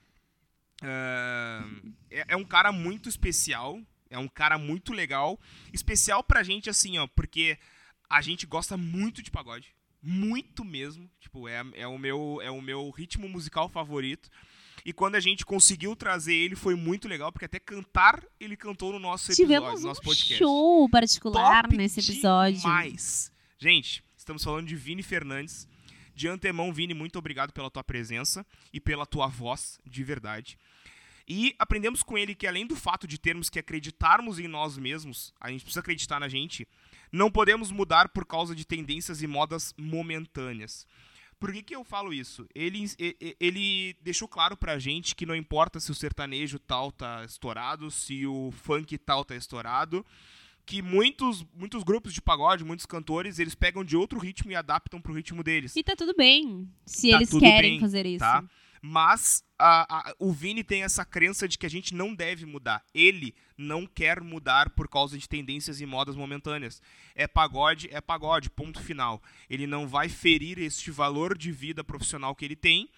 ah, 0.81 1.63
é, 2.09 2.25
é 2.29 2.35
um 2.35 2.43
cara 2.43 2.71
muito 2.71 3.07
especial. 3.07 3.79
É 4.09 4.17
um 4.17 4.27
cara 4.27 4.57
muito 4.57 4.91
legal. 4.91 5.39
Especial 5.71 6.23
pra 6.23 6.43
gente, 6.43 6.69
assim, 6.69 6.97
ó, 6.97 7.07
porque 7.07 7.57
a 8.09 8.21
gente 8.21 8.45
gosta 8.45 8.75
muito 8.75 9.21
de 9.21 9.31
pagode. 9.31 9.73
Muito 10.01 10.65
mesmo. 10.65 11.09
Tipo, 11.19 11.47
é, 11.47 11.63
é, 11.73 11.87
o, 11.87 11.97
meu, 11.97 12.39
é 12.41 12.51
o 12.51 12.61
meu 12.61 12.89
ritmo 12.89 13.29
musical 13.29 13.69
favorito. 13.69 14.29
E 14.85 14.91
quando 14.91 15.15
a 15.15 15.19
gente 15.19 15.45
conseguiu 15.45 15.95
trazer 15.95 16.33
ele, 16.33 16.55
foi 16.55 16.75
muito 16.75 17.07
legal, 17.07 17.31
porque 17.31 17.45
até 17.45 17.59
cantar 17.59 18.23
ele 18.39 18.55
cantou 18.55 18.91
no 18.91 18.99
nosso 18.99 19.31
episódio, 19.31 19.45
Tivemos 19.45 19.81
no 19.81 19.87
nosso 19.87 20.01
um 20.01 20.03
podcast. 20.03 20.35
show 20.35 20.89
particular 20.89 21.63
Top 21.63 21.77
nesse 21.77 21.99
episódio. 21.99 22.59
Demais. 22.59 23.31
Gente, 23.57 24.03
estamos 24.17 24.43
falando 24.43 24.67
de 24.67 24.75
Vini 24.75 25.03
Fernandes. 25.03 25.67
De 26.13 26.27
antemão, 26.27 26.73
Vini, 26.73 26.93
muito 26.93 27.17
obrigado 27.17 27.53
pela 27.53 27.69
tua 27.69 27.83
presença 27.83 28.45
e 28.73 28.79
pela 28.79 29.05
tua 29.05 29.27
voz, 29.27 29.79
de 29.85 30.03
verdade. 30.03 30.57
E 31.27 31.55
aprendemos 31.57 32.03
com 32.03 32.17
ele 32.17 32.35
que 32.35 32.45
além 32.45 32.65
do 32.67 32.75
fato 32.75 33.07
de 33.07 33.17
termos 33.17 33.49
que 33.49 33.59
acreditarmos 33.59 34.37
em 34.37 34.47
nós 34.47 34.77
mesmos, 34.77 35.33
a 35.39 35.49
gente 35.49 35.61
precisa 35.61 35.79
acreditar 35.79 36.19
na 36.19 36.27
gente, 36.27 36.67
não 37.11 37.31
podemos 37.31 37.71
mudar 37.71 38.09
por 38.09 38.25
causa 38.25 38.55
de 38.55 38.65
tendências 38.65 39.21
e 39.21 39.27
modas 39.27 39.73
momentâneas. 39.77 40.85
Por 41.41 41.51
que, 41.51 41.63
que 41.63 41.75
eu 41.75 41.83
falo 41.83 42.13
isso? 42.13 42.47
Ele, 42.53 42.85
ele 43.39 43.95
deixou 43.99 44.27
claro 44.27 44.55
pra 44.55 44.77
gente 44.77 45.15
que 45.15 45.25
não 45.25 45.35
importa 45.35 45.79
se 45.79 45.89
o 45.89 45.95
sertanejo 45.95 46.59
tal 46.59 46.91
tá 46.91 47.25
estourado, 47.25 47.89
se 47.89 48.27
o 48.27 48.51
funk 48.51 48.95
tal 48.99 49.25
tá 49.25 49.35
estourado, 49.35 50.05
que 50.67 50.83
muitos, 50.83 51.43
muitos 51.57 51.81
grupos 51.81 52.13
de 52.13 52.21
pagode, 52.21 52.63
muitos 52.63 52.85
cantores, 52.85 53.39
eles 53.39 53.55
pegam 53.55 53.83
de 53.83 53.97
outro 53.97 54.19
ritmo 54.19 54.51
e 54.51 54.55
adaptam 54.55 55.01
pro 55.01 55.13
ritmo 55.15 55.43
deles. 55.43 55.75
E 55.75 55.83
tá 55.83 55.95
tudo 55.95 56.13
bem, 56.15 56.69
se 56.85 57.09
Tá 57.09 57.17
eles 57.17 57.31
querem 57.31 57.71
bem, 57.71 57.79
fazer 57.79 58.05
isso. 58.05 58.19
tá? 58.19 58.43
Mas 58.81 59.43
a- 59.59 60.09
a- 60.09 60.15
o 60.19 60.31
Vini 60.31 60.63
tem 60.63 60.81
essa 60.83 61.05
crença 61.05 61.47
de 61.47 61.57
que 61.57 61.65
a 61.65 61.69
gente 61.69 61.93
não 61.93 62.15
deve 62.15 62.45
mudar. 62.47 62.83
Ele 62.93 63.35
não 63.55 63.85
quer 63.85 64.19
mudar 64.21 64.71
por 64.71 64.87
causa 64.87 65.17
de 65.17 65.29
tendências 65.29 65.79
e 65.79 65.85
modas 65.85 66.15
momentâneas. 66.15 66.81
É 67.13 67.27
pagode, 67.27 67.87
é 67.91 68.01
pagode, 68.01 68.49
ponto 68.49 68.81
final. 68.81 69.21
Ele 69.49 69.67
não 69.67 69.87
vai 69.87 70.09
ferir 70.09 70.57
este 70.57 70.89
valor 70.89 71.37
de 71.37 71.51
vida 71.51 71.83
profissional 71.83 72.35
que 72.35 72.43
ele 72.43 72.55
tem 72.55 72.89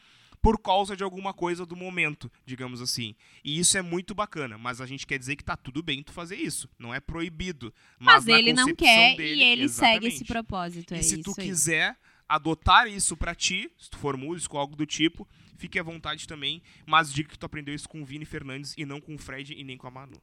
por 0.42 0.58
causa 0.62 0.96
de 0.96 1.04
alguma 1.04 1.34
coisa 1.34 1.66
do 1.66 1.76
momento, 1.76 2.32
digamos 2.46 2.82
assim. 2.82 3.14
E 3.44 3.60
isso 3.60 3.78
é 3.78 3.82
muito 3.82 4.14
bacana, 4.16 4.58
mas 4.58 4.80
a 4.80 4.86
gente 4.86 5.06
quer 5.08 5.18
dizer 5.18 5.36
que 5.36 5.44
tá 5.44 5.56
tudo 5.58 5.82
bem 5.84 6.02
tu 6.04 6.12
fazer 6.14 6.36
isso, 6.38 6.70
não 6.80 6.94
é 6.94 7.00
proibido. 7.02 7.74
Mas, 8.00 8.26
Mas, 8.26 8.28
ele 8.40 8.52
não 8.54 8.74
quer 8.76 9.16
dele, 9.18 9.36
e 9.42 9.44
ele 9.44 9.70
segue 9.70 10.08
esse 10.08 10.18
exatamente. 10.18 10.26
propósito. 10.26 10.94
E 10.96 10.98
é 10.98 11.02
se 11.02 11.22
tu 11.22 11.34
aí. 11.38 11.46
quiser 11.46 11.98
adotar 12.28 12.88
isso 12.88 13.16
pra 13.16 13.34
ti, 13.36 13.70
se 13.78 13.90
tu 13.90 13.98
for 13.98 14.18
músico 14.18 14.56
ou 14.58 14.62
algo 14.62 14.76
do 14.76 14.86
tipo, 14.86 15.26
fique 15.58 15.80
à 15.80 15.84
vontade 15.84 16.28
também. 16.28 16.62
Mas 16.86 17.12
diga 17.12 17.30
que 17.30 17.38
tu 17.38 17.46
aprendeu 17.46 17.74
isso 17.74 17.90
com 17.90 18.02
o 18.02 18.06
Vini 18.06 18.26
Fernandes 18.26 18.74
e 18.78 18.86
não 18.86 19.00
com 19.00 19.16
o 19.16 19.18
Fred 19.18 19.54
e 19.54 19.64
nem 19.64 19.78
com 19.78 19.88
a 19.88 19.92
Manu. 19.92 20.22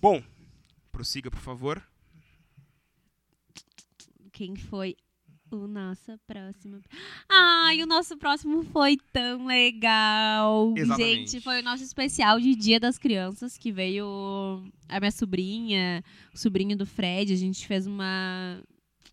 Bom, 0.00 0.22
prossiga, 0.92 1.30
por 1.30 1.40
favor. 1.40 1.82
Quem 4.32 4.54
foi 4.56 4.96
o 5.50 5.66
nosso 5.66 6.18
próximo? 6.26 6.80
Ai, 7.28 7.82
o 7.82 7.86
nosso 7.86 8.16
próximo 8.16 8.62
foi 8.64 8.96
tão 9.12 9.46
legal. 9.46 10.74
Exatamente. 10.76 11.32
Gente, 11.32 11.42
foi 11.42 11.60
o 11.60 11.62
nosso 11.62 11.82
especial 11.82 12.40
de 12.40 12.54
Dia 12.54 12.78
das 12.78 12.98
Crianças, 12.98 13.56
que 13.56 13.72
veio 13.72 14.62
a 14.88 15.00
minha 15.00 15.10
sobrinha, 15.10 16.04
o 16.32 16.38
sobrinho 16.38 16.76
do 16.76 16.86
Fred. 16.86 17.32
A 17.32 17.36
gente 17.36 17.66
fez 17.66 17.86
uma, 17.86 18.62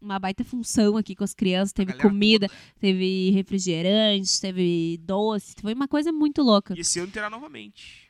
uma 0.02 0.20
baita 0.20 0.44
função 0.44 0.98
aqui 0.98 1.16
com 1.16 1.24
as 1.24 1.34
crianças. 1.34 1.74
Teve 1.74 1.94
comida, 1.94 2.50
teve 2.80 3.32
refrigerante, 3.32 4.40
teve 4.40 5.00
doce. 5.04 5.56
Foi 5.62 5.74
uma 5.74 5.88
coisa 5.88 6.12
muito 6.12 6.42
louca. 6.42 6.74
E 6.76 6.82
esse 6.82 7.00
ano 7.00 7.12
terá 7.12 7.30
novamente. 7.30 8.06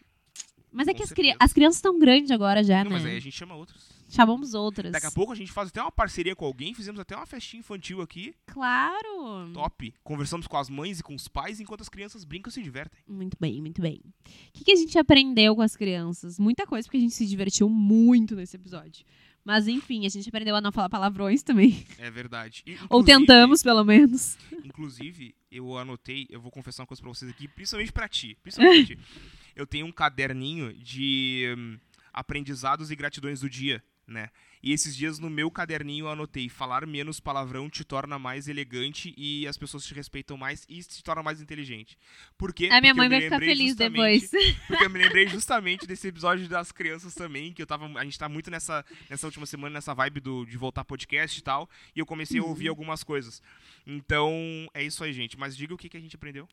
Mas 0.72 0.88
é 0.90 0.92
com 0.92 0.98
que 0.98 1.04
as, 1.04 1.12
cri- 1.14 1.36
as 1.40 1.54
crianças 1.54 1.78
estão 1.78 1.98
grandes 1.98 2.32
agora 2.32 2.62
já, 2.64 2.84
Não, 2.84 2.92
né? 2.92 2.98
mas 2.98 3.06
aí 3.06 3.16
a 3.16 3.20
gente 3.22 3.36
chama 3.36 3.56
outros. 3.56 3.96
Chamamos 4.10 4.54
outras. 4.54 4.92
Daqui 4.92 5.08
a 5.08 5.12
pouco 5.12 5.32
a 5.32 5.36
gente 5.36 5.52
faz 5.52 5.70
até 5.70 5.82
uma 5.82 5.92
parceria 5.92 6.36
com 6.36 6.46
alguém, 6.46 6.74
fizemos 6.76 7.00
até 7.00 7.16
uma 7.16 7.26
festinha 7.26 7.60
infantil 7.62 8.02
aqui. 8.02 8.36
Claro! 8.46 9.50
Top. 9.54 9.94
Conversamos 10.04 10.48
com 10.48 10.58
as 10.58 10.70
mães 10.70 11.00
e 11.00 11.04
com 11.04 11.16
os 11.16 11.28
pais 11.28 11.60
enquanto 11.60 11.82
as 11.82 11.90
crianças 11.90 12.24
brincam 12.24 12.50
e 12.50 12.54
se 12.54 12.62
divertem. 12.62 13.00
Muito 13.08 13.36
bem, 13.40 13.62
muito 13.62 13.82
bem. 13.82 14.02
O 14.04 14.30
que, 14.54 14.66
que 14.66 14.72
a 14.72 14.76
gente 14.76 14.98
aprendeu 15.00 15.56
com 15.56 15.62
as 15.62 15.76
crianças? 15.76 16.38
Muita 16.38 16.68
coisa, 16.68 16.86
porque 16.88 16.98
a 16.98 17.02
gente 17.02 17.16
se 17.16 17.26
divertiu 17.26 17.70
muito 17.70 18.36
nesse 18.36 18.56
episódio. 18.58 19.06
Mas, 19.46 19.68
enfim, 19.68 20.06
a 20.08 20.10
gente 20.10 20.28
aprendeu 20.28 20.56
a 20.56 20.60
não 20.62 20.72
falar 20.72 20.90
palavrões 20.90 21.44
também. 21.44 21.86
É 22.00 22.10
verdade. 22.10 22.64
E, 22.66 22.72
Ou 22.90 23.02
inclusive- 23.02 23.06
tentamos, 23.20 23.62
pelo 23.62 23.84
menos. 23.84 24.38
Inclusive, 24.64 25.36
eu 25.52 25.78
anotei, 25.78 26.26
eu 26.32 26.42
vou 26.42 26.52
confessar 26.52 26.82
uma 26.82 26.88
coisa 26.88 27.02
pra 27.02 27.10
vocês 27.14 27.30
aqui, 27.30 27.48
principalmente 27.48 27.92
pra 27.94 28.08
ti. 28.10 28.36
Principalmente 28.42 28.96
pra 28.96 29.04
ti. 29.06 29.10
Eu 29.56 29.66
tenho 29.66 29.86
um 29.86 29.92
caderninho 29.92 30.74
de 30.74 31.54
hum, 31.58 31.78
aprendizados 32.12 32.92
e 32.92 32.96
gratidões 32.96 33.40
do 33.40 33.50
dia. 33.50 33.82
né? 34.08 34.30
E 34.66 34.72
esses 34.74 34.96
dias 34.96 35.20
no 35.20 35.30
meu 35.30 35.52
caderninho 35.52 36.06
eu 36.06 36.10
anotei: 36.10 36.50
falar 36.50 36.88
menos 36.88 37.20
palavrão 37.20 37.70
te 37.70 37.84
torna 37.84 38.18
mais 38.18 38.48
elegante 38.48 39.14
e 39.16 39.46
as 39.48 39.58
pessoas 39.60 39.86
te 39.86 39.94
respeitam 39.94 40.36
mais 40.38 40.66
e 40.68 40.82
te 40.82 41.04
torna 41.04 41.22
mais 41.22 41.40
inteligente. 41.40 41.96
Por 42.36 42.52
quê? 42.52 42.70
A 42.72 42.82
minha 42.82 42.96
Porque 42.96 43.08
mãe 43.08 43.10
vai 43.10 43.22
ficar 43.22 43.40
feliz 43.40 43.76
depois. 43.76 44.32
Porque 44.68 44.84
eu 44.84 44.90
me 44.90 44.98
lembrei 44.98 45.28
justamente 45.28 45.86
desse 45.86 46.08
episódio 46.08 46.50
das 46.50 46.72
crianças 46.72 47.14
também, 47.14 47.54
que 47.54 47.62
eu 47.62 47.68
tava. 47.68 47.86
A 48.00 48.04
gente 48.04 48.18
tá 48.18 48.28
muito 48.28 48.50
nessa, 48.50 48.84
nessa 49.08 49.28
última 49.28 49.46
semana, 49.46 49.76
nessa 49.76 49.94
vibe 49.94 50.20
do, 50.20 50.46
de 50.46 50.58
voltar 50.58 50.84
podcast 50.84 51.40
e 51.40 51.44
tal. 51.44 51.70
E 51.96 52.00
eu 52.00 52.06
comecei 52.06 52.40
a 52.40 52.44
Uhum. 52.44 52.50
ouvir 52.50 52.68
algumas 52.68 53.04
coisas. 53.04 53.44
Então, 53.86 54.34
é 54.74 54.84
isso 54.84 55.04
aí, 55.04 55.14
gente. 55.14 55.38
Mas 55.38 55.56
diga 55.56 55.76
o 55.76 55.78
que, 55.78 55.88
que 55.88 55.98
a 55.98 56.00
gente 56.00 56.16
aprendeu. 56.16 56.48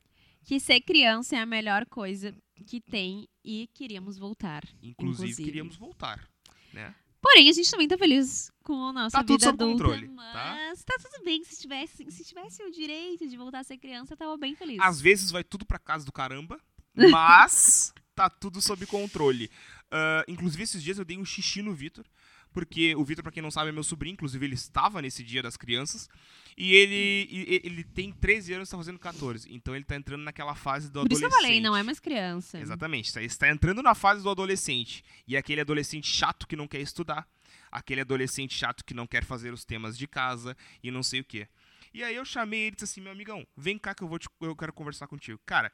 Que 0.44 0.60
ser 0.60 0.80
criança 0.82 1.36
é 1.36 1.38
a 1.40 1.46
melhor 1.46 1.86
coisa 1.86 2.34
que 2.66 2.78
tem 2.80 3.26
e 3.42 3.68
queríamos 3.72 4.18
voltar. 4.18 4.64
Inclusive, 4.82 5.22
Inclusive. 5.24 5.44
queríamos 5.44 5.76
voltar. 5.76 6.28
Né? 6.72 6.94
Porém, 7.22 7.48
a 7.48 7.52
gente 7.52 7.70
também 7.70 7.86
tá 7.86 7.96
feliz 7.96 8.50
com 8.64 8.88
a 8.88 8.92
nossa 8.92 9.16
Tá 9.16 9.22
tudo 9.22 9.38
vida 9.38 9.46
sob 9.46 9.62
adulta. 9.62 9.84
controle, 9.84 10.08
tá? 10.08 10.14
mas 10.14 10.84
tá? 10.84 10.94
tudo 10.98 11.24
bem. 11.24 11.44
Se 11.44 11.60
tivesse, 11.60 12.04
se 12.10 12.24
tivesse 12.24 12.62
o 12.64 12.70
direito 12.70 13.28
de 13.28 13.36
voltar 13.36 13.60
a 13.60 13.64
ser 13.64 13.78
criança, 13.78 14.14
eu 14.14 14.16
tava 14.16 14.36
bem 14.36 14.56
feliz. 14.56 14.78
Às 14.80 15.00
vezes 15.00 15.30
vai 15.30 15.44
tudo 15.44 15.64
pra 15.64 15.78
casa 15.78 16.04
do 16.04 16.10
caramba, 16.12 16.60
mas 16.94 17.94
tá 18.14 18.28
tudo 18.28 18.60
sob 18.60 18.84
controle. 18.86 19.48
Ah, 19.90 20.24
inclusive, 20.26 20.62
esses 20.64 20.82
dias 20.82 20.98
eu 20.98 21.04
dei 21.04 21.16
um 21.16 21.24
xixi 21.24 21.62
no 21.62 21.72
Vitor, 21.72 22.04
porque 22.52 22.94
o 22.94 23.04
Vitor, 23.04 23.22
pra 23.22 23.32
quem 23.32 23.42
não 23.42 23.50
sabe, 23.50 23.70
é 23.70 23.72
meu 23.72 23.82
sobrinho, 23.82 24.12
inclusive 24.14 24.44
ele 24.44 24.54
estava 24.54 25.00
nesse 25.02 25.22
dia 25.24 25.42
das 25.42 25.56
crianças, 25.56 26.08
e 26.56 26.74
ele, 26.74 27.26
e- 27.30 27.60
ele 27.64 27.82
tem 27.84 28.12
13 28.12 28.52
anos 28.52 28.68
e 28.68 28.70
tá 28.70 28.76
fazendo 28.76 28.98
14, 28.98 29.52
então 29.52 29.74
ele 29.74 29.84
tá 29.84 29.96
entrando 29.96 30.22
naquela 30.22 30.54
fase 30.54 30.90
do 30.90 31.00
Por 31.00 31.10
isso 31.12 31.20
que 31.20 31.24
adolescente. 31.26 31.42
eu 31.42 31.46
falei, 31.48 31.60
não 31.60 31.76
é 31.76 31.82
mais 31.82 31.98
criança. 31.98 32.58
Exatamente, 32.60 33.06
está, 33.06 33.22
está 33.22 33.48
entrando 33.50 33.82
na 33.82 33.94
fase 33.94 34.22
do 34.22 34.30
adolescente, 34.30 35.02
e 35.26 35.34
é 35.36 35.38
aquele 35.38 35.60
adolescente 35.62 36.06
chato 36.08 36.46
que 36.46 36.54
não 36.56 36.68
quer 36.68 36.80
estudar, 36.80 37.26
aquele 37.70 38.02
adolescente 38.02 38.54
chato 38.54 38.84
que 38.84 38.92
não 38.94 39.06
quer 39.06 39.24
fazer 39.24 39.52
os 39.52 39.64
temas 39.64 39.96
de 39.96 40.06
casa 40.06 40.56
e 40.82 40.90
não 40.90 41.02
sei 41.02 41.20
o 41.20 41.24
quê. 41.24 41.48
E 41.94 42.02
aí 42.04 42.14
eu 42.16 42.24
chamei 42.24 42.60
ele 42.60 42.68
e 42.68 42.74
disse 42.76 42.84
assim, 42.84 43.00
meu 43.00 43.12
amigão, 43.12 43.46
vem 43.56 43.78
cá 43.78 43.94
que 43.94 44.02
eu, 44.02 44.08
vou 44.08 44.18
te- 44.18 44.28
eu 44.40 44.54
quero 44.56 44.72
conversar 44.72 45.06
contigo. 45.06 45.38
Cara, 45.46 45.72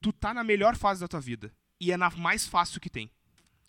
tu 0.00 0.12
tá 0.12 0.32
na 0.34 0.42
melhor 0.44 0.76
fase 0.76 1.00
da 1.00 1.08
tua 1.08 1.20
vida, 1.20 1.52
e 1.80 1.90
é 1.92 1.96
na 1.96 2.10
mais 2.10 2.46
fácil 2.46 2.80
que 2.80 2.90
tem. 2.90 3.10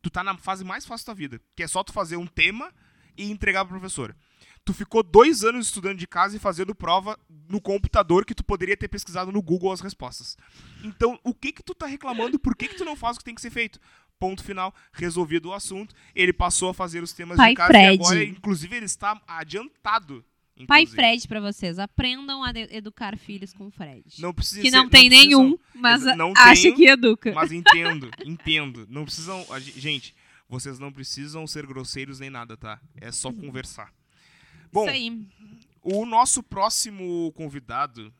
Tu 0.01 0.09
tá 0.09 0.23
na 0.23 0.37
fase 0.37 0.63
mais 0.63 0.85
fácil 0.85 1.05
da 1.05 1.13
tua 1.13 1.17
vida, 1.17 1.41
que 1.55 1.63
é 1.63 1.67
só 1.67 1.83
tu 1.83 1.93
fazer 1.93 2.17
um 2.17 2.27
tema 2.27 2.71
e 3.17 3.29
entregar 3.31 3.65
pra 3.65 3.77
professora. 3.77 4.15
Tu 4.63 4.73
ficou 4.73 5.01
dois 5.01 5.43
anos 5.43 5.67
estudando 5.67 5.97
de 5.97 6.05
casa 6.07 6.35
e 6.35 6.39
fazendo 6.39 6.75
prova 6.75 7.17
no 7.49 7.59
computador 7.59 8.25
que 8.25 8.35
tu 8.35 8.43
poderia 8.43 8.77
ter 8.77 8.87
pesquisado 8.87 9.31
no 9.31 9.41
Google 9.41 9.71
as 9.71 9.81
respostas. 9.81 10.37
Então, 10.83 11.19
o 11.23 11.33
que 11.33 11.51
que 11.51 11.63
tu 11.63 11.73
tá 11.73 11.87
reclamando? 11.87 12.37
Por 12.37 12.55
que 12.55 12.67
que 12.67 12.75
tu 12.75 12.85
não 12.85 12.95
faz 12.95 13.15
o 13.15 13.19
que 13.19 13.25
tem 13.25 13.33
que 13.35 13.41
ser 13.41 13.49
feito? 13.49 13.79
Ponto 14.19 14.43
final, 14.43 14.73
resolvido 14.93 15.49
o 15.49 15.53
assunto. 15.53 15.95
Ele 16.13 16.31
passou 16.31 16.69
a 16.69 16.73
fazer 16.75 17.01
os 17.01 17.11
temas 17.11 17.37
Pai 17.37 17.51
de 17.51 17.55
casa 17.55 17.71
Fred. 17.71 17.91
e 17.91 17.99
agora, 17.99 18.23
inclusive, 18.23 18.75
ele 18.75 18.85
está 18.85 19.19
adiantado. 19.27 20.23
Pai 20.65 20.81
inclusive. 20.83 21.01
Fred 21.01 21.27
pra 21.27 21.39
vocês. 21.39 21.79
Aprendam 21.79 22.43
a 22.43 22.51
educar 22.69 23.17
filhos 23.17 23.53
com 23.53 23.69
Fred. 23.71 24.03
Não 24.19 24.33
precisa 24.33 24.61
que 24.61 24.69
ser- 24.69 24.75
não 24.77 24.89
tem 24.89 25.09
precisam- 25.09 25.43
nenhum, 25.43 25.59
mas 25.75 26.01
Exa- 26.01 26.15
não 26.15 26.33
acha 26.35 26.61
tenho, 26.63 26.75
que 26.75 26.85
educa. 26.87 27.31
Mas 27.33 27.51
entendo, 27.51 28.09
entendo. 28.25 28.85
Não 28.89 29.03
precisam. 29.05 29.45
Gente, 29.59 30.15
vocês 30.47 30.79
não 30.79 30.91
precisam 30.91 31.45
ser 31.47 31.65
grosseiros 31.65 32.19
nem 32.19 32.29
nada, 32.29 32.55
tá? 32.57 32.79
É 32.99 33.11
só 33.11 33.31
conversar. 33.31 33.93
Bom, 34.71 34.83
Isso 34.85 34.93
aí. 34.93 35.27
o 35.81 36.05
nosso 36.05 36.41
próximo 36.43 37.31
convidado. 37.33 38.13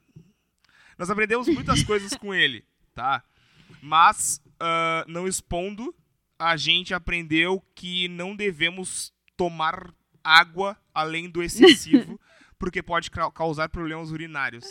Nós 0.98 1.10
aprendemos 1.10 1.48
muitas 1.48 1.84
coisas 1.84 2.14
com 2.16 2.34
ele, 2.34 2.64
tá? 2.94 3.24
Mas, 3.82 4.42
ah, 4.60 5.04
não 5.08 5.28
expondo, 5.28 5.96
a 6.38 6.56
gente 6.58 6.94
aprendeu 6.94 7.64
que 7.74 8.08
não 8.10 8.36
devemos 8.36 9.12
tomar 9.36 9.92
água 10.24 10.78
além 10.94 11.28
do 11.30 11.42
excessivo, 11.42 12.20
porque 12.62 12.84
pode 12.84 13.09
ca- 13.09 13.32
causar 13.32 13.70
problemas 13.70 14.12
urinários. 14.12 14.64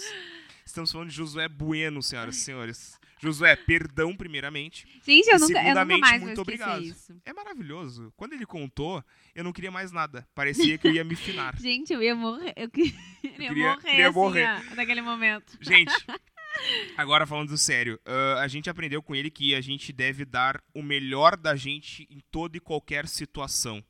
Estamos 0.65 0.93
falando 0.93 1.09
de 1.09 1.15
Josué 1.17 1.49
Bueno, 1.49 2.01
senhoras 2.01 2.37
e 2.37 2.41
senhores. 2.41 3.01
Josué, 3.21 3.57
perdão 3.57 4.17
primeiramente. 4.17 4.87
Gente, 5.05 5.27
eu 5.29 5.37
E 5.37 5.41
nunca, 5.41 5.59
eu 5.63 5.75
nunca 5.75 5.99
mais 5.99 6.23
muito 6.23 6.41
obrigado. 6.41 6.83
isso. 6.85 7.21
É 7.25 7.33
maravilhoso. 7.33 8.13
Quando 8.17 8.33
ele 8.35 8.47
contou, 8.47 9.05
eu 9.35 9.43
não 9.43 9.53
queria 9.53 9.73
mais 9.73 9.91
nada. 9.91 10.27
Parecia 10.37 10.79
que 10.79 10.87
eu 10.87 10.93
ia 10.95 11.03
me 11.03 11.17
finar. 11.17 11.55
Gente, 11.59 11.93
eu 11.93 12.01
ia 12.01 12.15
morrer. 12.15 12.53
Eu 12.57 12.71
queria, 12.71 12.93
queria- 13.21 13.71
morrer, 13.75 13.81
queria 13.91 14.09
assim, 14.09 14.15
morrer. 14.19 14.47
ó, 14.71 14.75
naquele 14.77 15.03
momento. 15.03 15.59
Gente, 15.61 15.93
agora 16.97 17.27
falando 17.27 17.59
sério, 17.59 17.99
ah, 18.07 18.41
a 18.41 18.47
gente 18.49 18.71
aprendeu 18.71 19.03
com 19.03 19.15
ele 19.17 19.31
que 19.33 19.55
a 19.57 19.61
gente 19.61 19.93
deve 19.93 20.25
dar 20.25 20.63
o 20.73 20.81
melhor 20.83 21.37
da 21.37 21.57
gente 21.57 22.07
em 22.09 22.21
toda 22.31 22.57
e 22.57 22.61
qualquer 22.61 23.09
situação. 23.09 23.85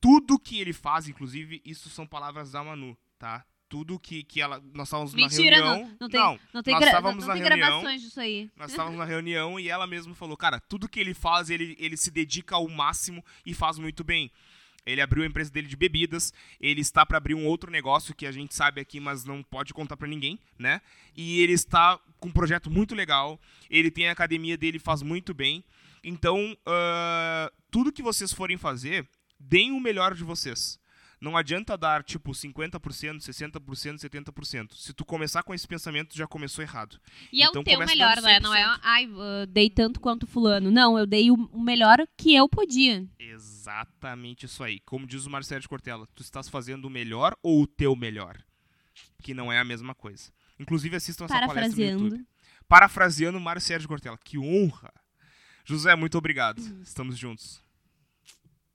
Tudo 0.00 0.38
que 0.38 0.60
ele 0.60 0.74
faz, 0.74 1.08
inclusive, 1.08 1.62
isso 1.64 1.88
são 1.88 2.06
palavras 2.06 2.52
da 2.52 2.62
Manu, 2.62 2.94
tá? 3.24 3.42
Tudo 3.70 3.98
que, 3.98 4.22
que 4.22 4.40
ela. 4.42 4.62
Nós 4.74 4.88
estávamos 4.88 5.14
Mentira, 5.14 5.58
na 5.58 5.64
reunião. 5.64 5.88
não, 5.88 5.96
não 5.98 6.08
tem, 6.08 6.20
não, 6.52 6.62
tem, 6.62 6.74
nós 6.74 6.84
estávamos 6.84 7.24
não, 7.24 7.28
na 7.28 7.34
tem 7.34 7.42
reunião. 7.42 7.68
gravações 7.68 8.02
disso 8.02 8.20
aí. 8.20 8.50
Nós 8.54 8.70
estávamos 8.70 8.98
na 8.98 9.04
reunião 9.06 9.58
e 9.58 9.70
ela 9.70 9.86
mesma 9.86 10.14
falou, 10.14 10.36
cara, 10.36 10.60
tudo 10.60 10.86
que 10.86 11.00
ele 11.00 11.14
faz, 11.14 11.48
ele, 11.48 11.74
ele 11.80 11.96
se 11.96 12.10
dedica 12.10 12.54
ao 12.54 12.68
máximo 12.68 13.24
e 13.46 13.54
faz 13.54 13.78
muito 13.78 14.04
bem. 14.04 14.30
Ele 14.84 15.00
abriu 15.00 15.22
a 15.22 15.26
empresa 15.26 15.50
dele 15.50 15.66
de 15.66 15.76
bebidas, 15.76 16.30
ele 16.60 16.82
está 16.82 17.06
para 17.06 17.16
abrir 17.16 17.34
um 17.34 17.46
outro 17.46 17.70
negócio 17.70 18.14
que 18.14 18.26
a 18.26 18.32
gente 18.32 18.54
sabe 18.54 18.82
aqui, 18.82 19.00
mas 19.00 19.24
não 19.24 19.42
pode 19.42 19.72
contar 19.72 19.96
para 19.96 20.06
ninguém, 20.06 20.38
né? 20.58 20.82
E 21.16 21.40
ele 21.40 21.54
está 21.54 21.98
com 22.20 22.28
um 22.28 22.32
projeto 22.32 22.70
muito 22.70 22.94
legal, 22.94 23.40
ele 23.70 23.90
tem 23.90 24.10
a 24.10 24.12
academia 24.12 24.58
dele, 24.58 24.78
faz 24.78 25.00
muito 25.00 25.32
bem. 25.32 25.64
Então, 26.04 26.54
ah, 26.66 27.50
tudo 27.70 27.90
que 27.90 28.02
vocês 28.02 28.30
forem 28.30 28.58
fazer, 28.58 29.08
deem 29.40 29.72
o 29.72 29.80
melhor 29.80 30.14
de 30.14 30.22
vocês. 30.22 30.78
Não 31.24 31.38
adianta 31.38 31.74
dar, 31.74 32.04
tipo, 32.04 32.32
50%, 32.32 33.16
60%, 33.16 33.96
70%. 33.96 34.74
Se 34.74 34.92
tu 34.92 35.06
começar 35.06 35.42
com 35.42 35.54
esse 35.54 35.66
pensamento, 35.66 36.14
já 36.14 36.26
começou 36.26 36.62
errado. 36.62 37.00
E 37.32 37.42
é 37.42 37.46
Então 37.46 37.62
o 37.62 37.64
teu 37.64 37.72
começa 37.72 37.92
melhor, 37.94 38.20
né? 38.20 38.38
Não 38.40 38.54
é, 38.54 38.62
100%. 38.62 38.80
ai, 38.82 39.08
dei 39.48 39.70
tanto 39.70 40.00
quanto 40.00 40.26
fulano. 40.26 40.70
Não, 40.70 40.98
eu 40.98 41.06
dei 41.06 41.30
o, 41.30 41.34
o 41.34 41.62
melhor 41.62 42.06
que 42.14 42.34
eu 42.34 42.46
podia. 42.46 43.08
Exatamente 43.18 44.44
isso 44.44 44.62
aí. 44.62 44.80
Como 44.80 45.06
diz 45.06 45.24
o 45.24 45.30
Marcelo 45.30 45.62
de 45.62 45.68
Cortella, 45.68 46.06
tu 46.14 46.22
estás 46.22 46.46
fazendo 46.46 46.84
o 46.84 46.90
melhor 46.90 47.34
ou 47.42 47.62
o 47.62 47.66
teu 47.66 47.96
melhor? 47.96 48.36
Que 49.22 49.32
não 49.32 49.50
é 49.50 49.58
a 49.58 49.64
mesma 49.64 49.94
coisa. 49.94 50.30
Inclusive, 50.60 50.94
assistam 50.94 51.24
essa 51.24 51.34
palestra 51.34 51.54
no 51.54 51.60
Parafraseando. 51.62 52.04
YouTube. 52.04 52.26
Parafraseando 52.68 53.40
Marcelo 53.40 53.80
de 53.80 53.88
Cortella. 53.88 54.18
Que 54.22 54.36
honra! 54.36 54.92
José, 55.64 55.96
muito 55.96 56.18
obrigado. 56.18 56.60
Estamos 56.82 57.16
juntos. 57.16 57.63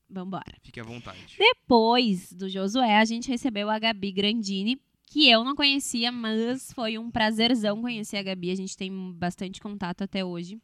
Vambora. 0.09 0.55
Fique 0.63 0.79
à 0.79 0.83
vontade. 0.83 1.35
Depois 1.37 2.31
do 2.33 2.49
Josué, 2.49 2.97
a 2.97 3.05
gente 3.05 3.29
recebeu 3.29 3.69
a 3.69 3.77
Gabi 3.77 4.11
Grandini, 4.11 4.81
que 5.05 5.29
eu 5.29 5.43
não 5.43 5.55
conhecia, 5.55 6.11
mas 6.11 6.71
foi 6.73 6.97
um 6.97 7.09
prazerzão 7.11 7.81
conhecer 7.81 8.17
a 8.17 8.23
Gabi. 8.23 8.51
A 8.51 8.55
gente 8.55 8.75
tem 8.75 9.11
bastante 9.13 9.59
contato 9.61 10.03
até 10.03 10.23
hoje. 10.25 10.59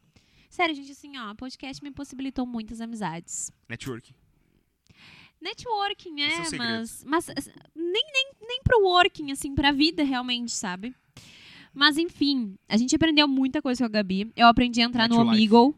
Sério, 0.50 0.74
gente, 0.74 0.92
assim, 0.92 1.16
ó, 1.18 1.32
o 1.32 1.34
podcast 1.36 1.82
me 1.82 1.90
possibilitou 1.90 2.46
muitas 2.46 2.80
amizades. 2.80 3.50
Network. 3.68 4.12
Networking, 5.40 6.20
Esse 6.22 6.54
é 6.54 6.56
é, 6.56 6.58
mas, 6.58 7.04
mas 7.04 7.30
assim, 7.30 7.50
nem, 7.74 8.04
nem, 8.12 8.32
nem 8.40 8.60
pro 8.64 8.80
working, 8.82 9.30
assim, 9.32 9.54
pra 9.54 9.70
vida 9.70 10.02
realmente, 10.02 10.52
sabe? 10.52 10.94
Mas 11.74 11.98
enfim, 11.98 12.56
a 12.68 12.76
gente 12.76 12.96
aprendeu 12.96 13.28
muita 13.28 13.60
coisa 13.60 13.80
com 13.84 13.86
a 13.86 13.88
Gabi. 13.88 14.32
Eu 14.34 14.46
aprendi 14.46 14.80
a 14.80 14.84
entrar 14.84 15.08
no 15.08 15.16
Netlife. 15.24 15.52
Omegle. 15.54 15.74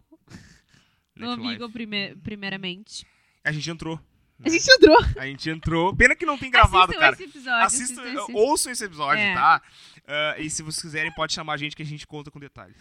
No. 1.17 1.33
Omegle, 1.33 1.69
prime- 1.73 2.15
primeiramente. 2.23 3.05
A 3.45 3.53
gente 3.53 3.71
entrou. 3.71 4.01
A 4.45 4.49
gente 4.49 4.71
entrou. 4.71 4.99
A 5.17 5.27
gente 5.27 5.51
entrou. 5.51 5.97
Pena 5.97 6.15
que 6.15 6.25
não 6.27 6.39
tem 6.39 6.51
gravado, 6.51 6.93
Assistam 6.93 7.01
cara. 7.01 7.15
esse 7.15 7.25
episódio. 7.25 7.65
Assistam, 7.67 8.03
assistam 8.03 8.23
esse- 8.23 8.33
ouçam 8.33 8.73
esse 8.73 8.85
episódio, 8.85 9.23
É. 9.23 9.35
tá? 9.35 9.63
Ah, 10.07 10.37
e 10.39 10.49
se 10.49 10.63
vocês 10.63 10.81
quiserem, 10.83 11.13
pode 11.15 11.33
chamar 11.33 11.55
a 11.55 11.57
gente 11.57 11.75
que 11.75 11.83
a 11.83 11.87
gente 11.87 12.07
conta 12.07 12.31
com 12.31 12.39
detalhes. 12.39 12.77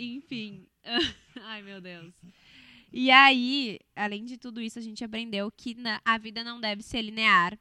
Enfim. 0.00 0.66
Ai, 1.42 1.62
meu 1.62 1.80
Deus. 1.80 2.14
E 2.90 3.10
aí, 3.10 3.78
além 3.94 4.24
de 4.24 4.38
tudo 4.38 4.62
isso, 4.62 4.78
a 4.78 4.82
gente 4.82 5.04
aprendeu 5.04 5.52
que 5.54 5.74
na- 5.74 6.00
a 6.04 6.16
vida 6.16 6.42
não 6.42 6.58
deve 6.60 6.82
ser 6.82 7.02
linear. 7.02 7.58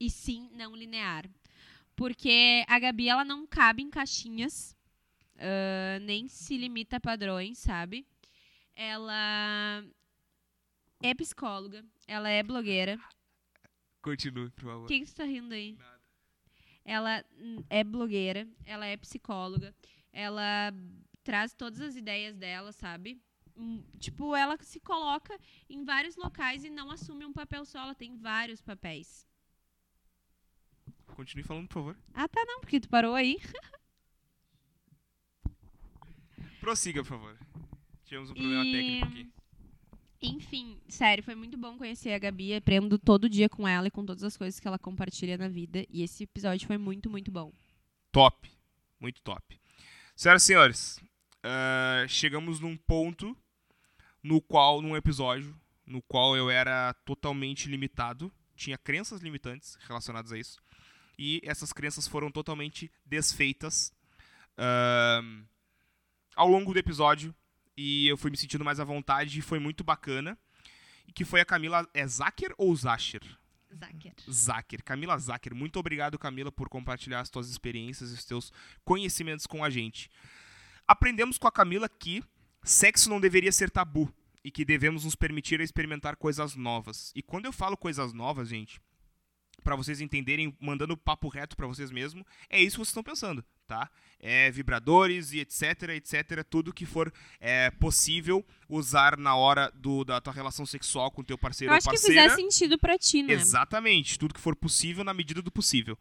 E 0.00 0.08
sim 0.10 0.48
não 0.54 0.74
linear. 0.74 1.28
Porque 1.94 2.64
a 2.66 2.78
Gabi, 2.78 3.08
ela 3.08 3.24
não 3.24 3.46
cabe 3.46 3.82
em 3.82 3.90
caixinhas. 3.90 4.74
ah, 5.38 5.98
nem 6.00 6.28
se 6.28 6.56
limita 6.56 6.96
a 6.96 7.00
padrões, 7.00 7.58
sabe? 7.58 8.06
Ela 8.74 9.84
é 11.04 11.14
psicóloga. 11.14 11.84
Ela 12.06 12.28
é 12.30 12.42
blogueira. 12.42 12.98
Continue, 14.02 14.50
por 14.50 14.64
favor. 14.64 14.84
O 14.84 14.88
que, 14.88 15.00
que 15.00 15.06
você 15.06 15.14
tá 15.14 15.24
rindo 15.24 15.54
aí? 15.54 15.76
Nada. 15.76 16.00
Ela 16.84 17.24
é 17.70 17.82
blogueira, 17.82 18.46
ela 18.66 18.84
é 18.84 18.94
psicóloga, 18.96 19.74
ela 20.12 20.70
traz 21.22 21.54
todas 21.54 21.80
as 21.80 21.96
ideias 21.96 22.36
dela, 22.36 22.72
sabe? 22.72 23.18
Hum, 23.56 23.82
Tipo, 23.98 24.34
ela 24.36 24.58
se 24.60 24.78
coloca 24.80 25.38
em 25.70 25.82
vários 25.84 26.16
locais 26.16 26.64
e 26.64 26.68
não 26.70 26.90
assume 26.90 27.24
um 27.24 27.32
papel 27.32 27.64
só, 27.64 27.78
ela 27.80 27.94
tem 27.94 28.14
vários 28.18 28.60
papéis. 28.60 29.26
Continue 31.06 31.44
falando, 31.44 31.68
por 31.68 31.74
favor. 31.74 31.96
Ah, 32.12 32.28
tá, 32.28 32.44
não, 32.46 32.60
porque 32.60 32.78
tu 32.80 32.88
parou 32.90 33.14
aí. 33.14 33.38
Prossiga, 36.60 37.02
por 37.02 37.08
favor. 37.08 37.38
Tivemos 38.04 38.30
um 38.30 38.34
problema 38.34 38.64
E- 38.64 38.72
técnico 38.72 39.06
aqui. 39.06 39.32
Enfim, 40.26 40.78
sério, 40.88 41.22
foi 41.22 41.34
muito 41.34 41.56
bom 41.58 41.76
conhecer 41.76 42.12
a 42.12 42.18
Gabi. 42.18 42.54
Aprendo 42.54 42.98
todo 42.98 43.28
dia 43.28 43.48
com 43.48 43.68
ela 43.68 43.88
e 43.88 43.90
com 43.90 44.04
todas 44.04 44.24
as 44.24 44.36
coisas 44.36 44.58
que 44.58 44.66
ela 44.66 44.78
compartilha 44.78 45.36
na 45.36 45.48
vida. 45.48 45.84
E 45.90 46.02
esse 46.02 46.24
episódio 46.24 46.66
foi 46.66 46.78
muito, 46.78 47.10
muito 47.10 47.30
bom. 47.30 47.52
Top. 48.10 48.50
Muito 48.98 49.20
top. 49.22 49.60
Senhoras 50.16 50.42
e 50.42 50.46
senhores, 50.46 51.00
uh, 51.44 52.08
chegamos 52.08 52.60
num 52.60 52.76
ponto 52.76 53.36
no 54.22 54.40
qual, 54.40 54.80
num 54.80 54.96
episódio, 54.96 55.54
no 55.84 56.00
qual 56.00 56.34
eu 56.36 56.48
era 56.48 56.94
totalmente 57.04 57.68
limitado, 57.68 58.32
tinha 58.56 58.78
crenças 58.78 59.20
limitantes 59.20 59.76
relacionadas 59.86 60.32
a 60.32 60.38
isso, 60.38 60.58
e 61.18 61.40
essas 61.44 61.72
crenças 61.72 62.08
foram 62.08 62.30
totalmente 62.30 62.90
desfeitas 63.04 63.92
uh, 64.56 65.44
ao 66.34 66.48
longo 66.48 66.72
do 66.72 66.78
episódio, 66.78 67.34
e 67.76 68.08
eu 68.08 68.16
fui 68.16 68.30
me 68.30 68.36
sentindo 68.36 68.64
mais 68.64 68.80
à 68.80 68.84
vontade, 68.84 69.38
e 69.38 69.42
foi 69.42 69.58
muito 69.58 69.82
bacana, 69.82 70.38
e 71.06 71.12
que 71.12 71.24
foi 71.24 71.40
a 71.40 71.44
Camila, 71.44 71.88
é 71.92 72.06
Zacher 72.06 72.54
ou 72.56 72.74
Zacher? 72.74 73.22
Zacher. 73.74 74.14
Zacher. 74.30 74.84
Camila 74.84 75.18
Zacher. 75.18 75.54
Muito 75.54 75.78
obrigado, 75.78 76.18
Camila, 76.18 76.52
por 76.52 76.68
compartilhar 76.68 77.20
as 77.20 77.30
tuas 77.30 77.48
experiências 77.50 78.10
e 78.10 78.14
os 78.14 78.24
teus 78.24 78.52
conhecimentos 78.84 79.46
com 79.46 79.64
a 79.64 79.70
gente. 79.70 80.08
Aprendemos 80.86 81.38
com 81.38 81.48
a 81.48 81.52
Camila 81.52 81.88
que 81.88 82.22
sexo 82.62 83.10
não 83.10 83.20
deveria 83.20 83.50
ser 83.50 83.70
tabu 83.70 84.12
e 84.44 84.50
que 84.50 84.64
devemos 84.64 85.04
nos 85.04 85.14
permitir 85.14 85.60
experimentar 85.60 86.16
coisas 86.16 86.54
novas. 86.54 87.10
E 87.14 87.22
quando 87.22 87.46
eu 87.46 87.52
falo 87.52 87.76
coisas 87.76 88.12
novas, 88.12 88.48
gente, 88.48 88.80
para 89.62 89.74
vocês 89.74 90.00
entenderem, 90.00 90.54
mandando 90.60 90.96
papo 90.96 91.28
reto 91.28 91.56
para 91.56 91.66
vocês 91.66 91.90
mesmos, 91.90 92.24
é 92.50 92.60
isso 92.60 92.72
que 92.72 92.78
vocês 92.78 92.88
estão 92.88 93.02
pensando, 93.02 93.44
tá? 93.66 93.90
É 94.20 94.50
vibradores 94.50 95.32
e 95.32 95.40
etc, 95.40 95.90
etc, 95.90 96.44
tudo 96.48 96.72
que 96.72 96.86
for 96.86 97.12
é, 97.40 97.70
possível 97.72 98.44
usar 98.68 99.16
na 99.18 99.34
hora 99.34 99.70
do, 99.74 100.04
da 100.04 100.20
tua 100.20 100.32
relação 100.32 100.64
sexual 100.64 101.10
com 101.10 101.22
teu 101.22 101.36
parceiro 101.36 101.70
Eu 101.70 101.74
ou 101.74 101.78
acho 101.78 101.88
que 101.88 101.96
parceira. 101.96 102.22
fizer 102.30 102.36
sentido 102.36 102.78
pra 102.78 102.98
ti, 102.98 103.22
né? 103.22 103.34
Exatamente, 103.34 104.18
tudo 104.18 104.34
que 104.34 104.40
for 104.40 104.56
possível 104.56 105.04
na 105.04 105.12
medida 105.12 105.42
do 105.42 105.50
possível. 105.50 105.98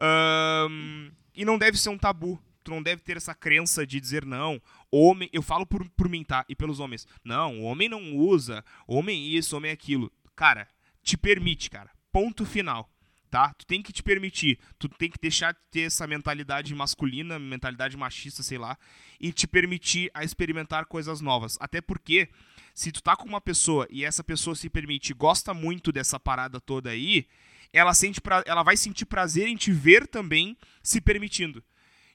Ahn, 0.00 1.10
e 1.34 1.44
não 1.44 1.58
deve 1.58 1.78
ser 1.78 1.88
um 1.90 1.98
tabu. 1.98 2.40
Tu 2.64 2.70
não 2.70 2.82
deve 2.82 3.00
ter 3.02 3.16
essa 3.16 3.34
crença 3.34 3.86
de 3.86 3.98
dizer 4.00 4.26
não. 4.26 4.60
Homem, 4.90 5.30
eu 5.32 5.42
falo 5.42 5.64
por, 5.64 5.88
por 5.90 6.08
mim, 6.08 6.22
tá? 6.22 6.44
E 6.48 6.54
pelos 6.54 6.80
homens. 6.80 7.06
Não, 7.24 7.62
homem 7.62 7.88
não 7.88 8.14
usa. 8.14 8.64
Homem 8.86 9.28
isso, 9.34 9.56
homem 9.56 9.70
aquilo. 9.70 10.12
Cara, 10.36 10.68
te 11.02 11.16
permite, 11.16 11.70
cara. 11.70 11.90
Ponto 12.12 12.44
final. 12.44 12.90
Tá? 13.30 13.52
Tu 13.54 13.66
tem 13.66 13.82
que 13.82 13.92
te 13.92 14.02
permitir. 14.02 14.58
Tu 14.78 14.88
tem 14.88 15.10
que 15.10 15.18
deixar 15.20 15.52
de 15.52 15.60
ter 15.70 15.82
essa 15.82 16.06
mentalidade 16.06 16.74
masculina, 16.74 17.38
mentalidade 17.38 17.96
machista, 17.96 18.42
sei 18.42 18.56
lá, 18.56 18.78
e 19.20 19.32
te 19.32 19.46
permitir 19.46 20.10
a 20.14 20.24
experimentar 20.24 20.86
coisas 20.86 21.20
novas. 21.20 21.58
Até 21.60 21.80
porque 21.80 22.28
se 22.74 22.90
tu 22.90 23.02
tá 23.02 23.16
com 23.16 23.28
uma 23.28 23.40
pessoa 23.40 23.86
e 23.90 24.04
essa 24.04 24.24
pessoa 24.24 24.56
se 24.56 24.70
permite, 24.70 25.12
gosta 25.12 25.52
muito 25.52 25.92
dessa 25.92 26.18
parada 26.18 26.60
toda 26.60 26.90
aí, 26.90 27.26
ela 27.72 27.92
sente 27.92 28.20
pra, 28.20 28.42
ela 28.46 28.62
vai 28.62 28.76
sentir 28.76 29.04
prazer 29.04 29.46
em 29.46 29.56
te 29.56 29.72
ver 29.72 30.06
também 30.06 30.56
se 30.82 31.00
permitindo. 31.00 31.62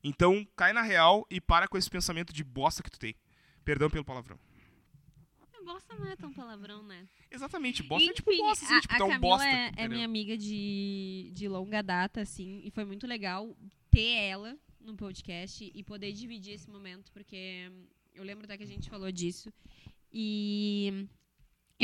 Então, 0.04 0.46
cai 0.56 0.74
na 0.74 0.82
real 0.82 1.26
e 1.30 1.40
para 1.40 1.68
com 1.68 1.78
esse 1.78 1.90
pensamento 1.90 2.34
de 2.34 2.44
bosta 2.44 2.82
que 2.82 2.90
tu 2.90 3.00
tem. 3.00 3.16
Perdão 3.64 3.90
pelo 3.90 4.04
palavrão. 4.04 4.38
Bosta 5.64 5.96
não 5.96 6.08
é 6.08 6.16
tão 6.16 6.32
palavrão, 6.34 6.84
né? 6.84 7.08
Exatamente, 7.32 7.82
bosta 7.84 8.10
é 8.10 8.14
tipo 8.14 8.32
Enfim, 8.32 8.42
bosta, 8.42 8.66
assim, 8.66 8.76
a, 8.76 8.82
tipo, 8.82 8.94
a 8.94 8.98
tu 8.98 9.04
é 9.04 9.06
um 9.06 9.10
Camila 9.10 9.38
bosta. 9.38 9.48
é, 9.48 9.72
é 9.78 9.88
minha 9.88 10.06
amiga 10.06 10.38
de, 10.38 11.32
de 11.34 11.48
longa 11.48 11.82
data, 11.82 12.22
assim, 12.22 12.62
e 12.64 12.72
foi 12.72 12.86
muito 12.86 13.08
legal 13.08 13.56
ter 13.90 14.12
ela 14.12 14.58
no 14.80 14.96
podcast 14.96 15.72
e 15.74 15.84
poder 15.84 16.12
dividir 16.12 16.54
esse 16.54 16.70
momento, 16.70 17.12
porque 17.12 17.72
eu 18.14 18.24
lembro 18.24 18.46
até 18.46 18.58
que 18.58 18.64
a 18.64 18.68
gente 18.68 18.90
falou 18.90 19.12
disso. 19.12 19.52
E 20.12 21.08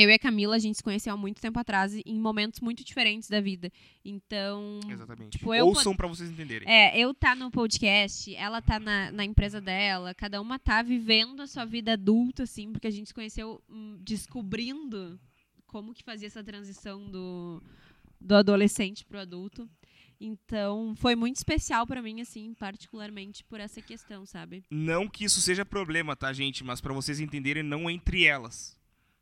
eu 0.00 0.08
e 0.08 0.14
a 0.14 0.18
Camila, 0.18 0.56
a 0.56 0.58
gente 0.58 0.76
se 0.76 0.82
conheceu 0.82 1.12
há 1.12 1.16
muito 1.16 1.42
tempo 1.42 1.58
atrás, 1.58 1.94
em 1.94 2.18
momentos 2.18 2.60
muito 2.60 2.82
diferentes 2.82 3.28
da 3.28 3.38
vida. 3.38 3.70
Então, 4.02 4.80
Exatamente. 4.88 5.36
Tipo, 5.36 5.54
eu 5.54 5.66
Ouçam 5.66 5.94
pra 5.94 6.08
vocês 6.08 6.30
entenderem. 6.30 6.66
é, 6.66 6.98
eu 6.98 7.12
tá 7.12 7.34
no 7.34 7.50
podcast, 7.50 8.34
ela 8.34 8.62
tá 8.62 8.80
na, 8.80 9.12
na 9.12 9.24
empresa 9.26 9.60
dela, 9.60 10.14
cada 10.14 10.40
uma 10.40 10.58
tá 10.58 10.80
vivendo 10.82 11.40
a 11.40 11.46
sua 11.46 11.66
vida 11.66 11.92
adulta, 11.92 12.44
assim, 12.44 12.72
porque 12.72 12.86
a 12.86 12.90
gente 12.90 13.08
se 13.08 13.14
conheceu 13.14 13.62
hum, 13.68 13.98
descobrindo 14.00 15.20
como 15.66 15.92
que 15.92 16.02
fazia 16.02 16.28
essa 16.28 16.42
transição 16.42 17.04
do, 17.10 17.62
do 18.18 18.34
adolescente 18.34 19.04
pro 19.04 19.20
adulto. 19.20 19.68
Então, 20.18 20.94
foi 20.96 21.14
muito 21.14 21.36
especial 21.36 21.86
pra 21.86 22.00
mim, 22.02 22.22
assim, 22.22 22.54
particularmente 22.54 23.44
por 23.44 23.60
essa 23.60 23.82
questão, 23.82 24.24
sabe? 24.24 24.64
Não 24.70 25.06
que 25.06 25.24
isso 25.24 25.40
seja 25.40 25.64
problema, 25.64 26.16
tá, 26.16 26.32
gente? 26.32 26.64
Mas 26.64 26.80
pra 26.80 26.92
vocês 26.94 27.20
entenderem, 27.20 27.62
não 27.62 27.88
entre 27.88 28.24
elas. 28.24 28.79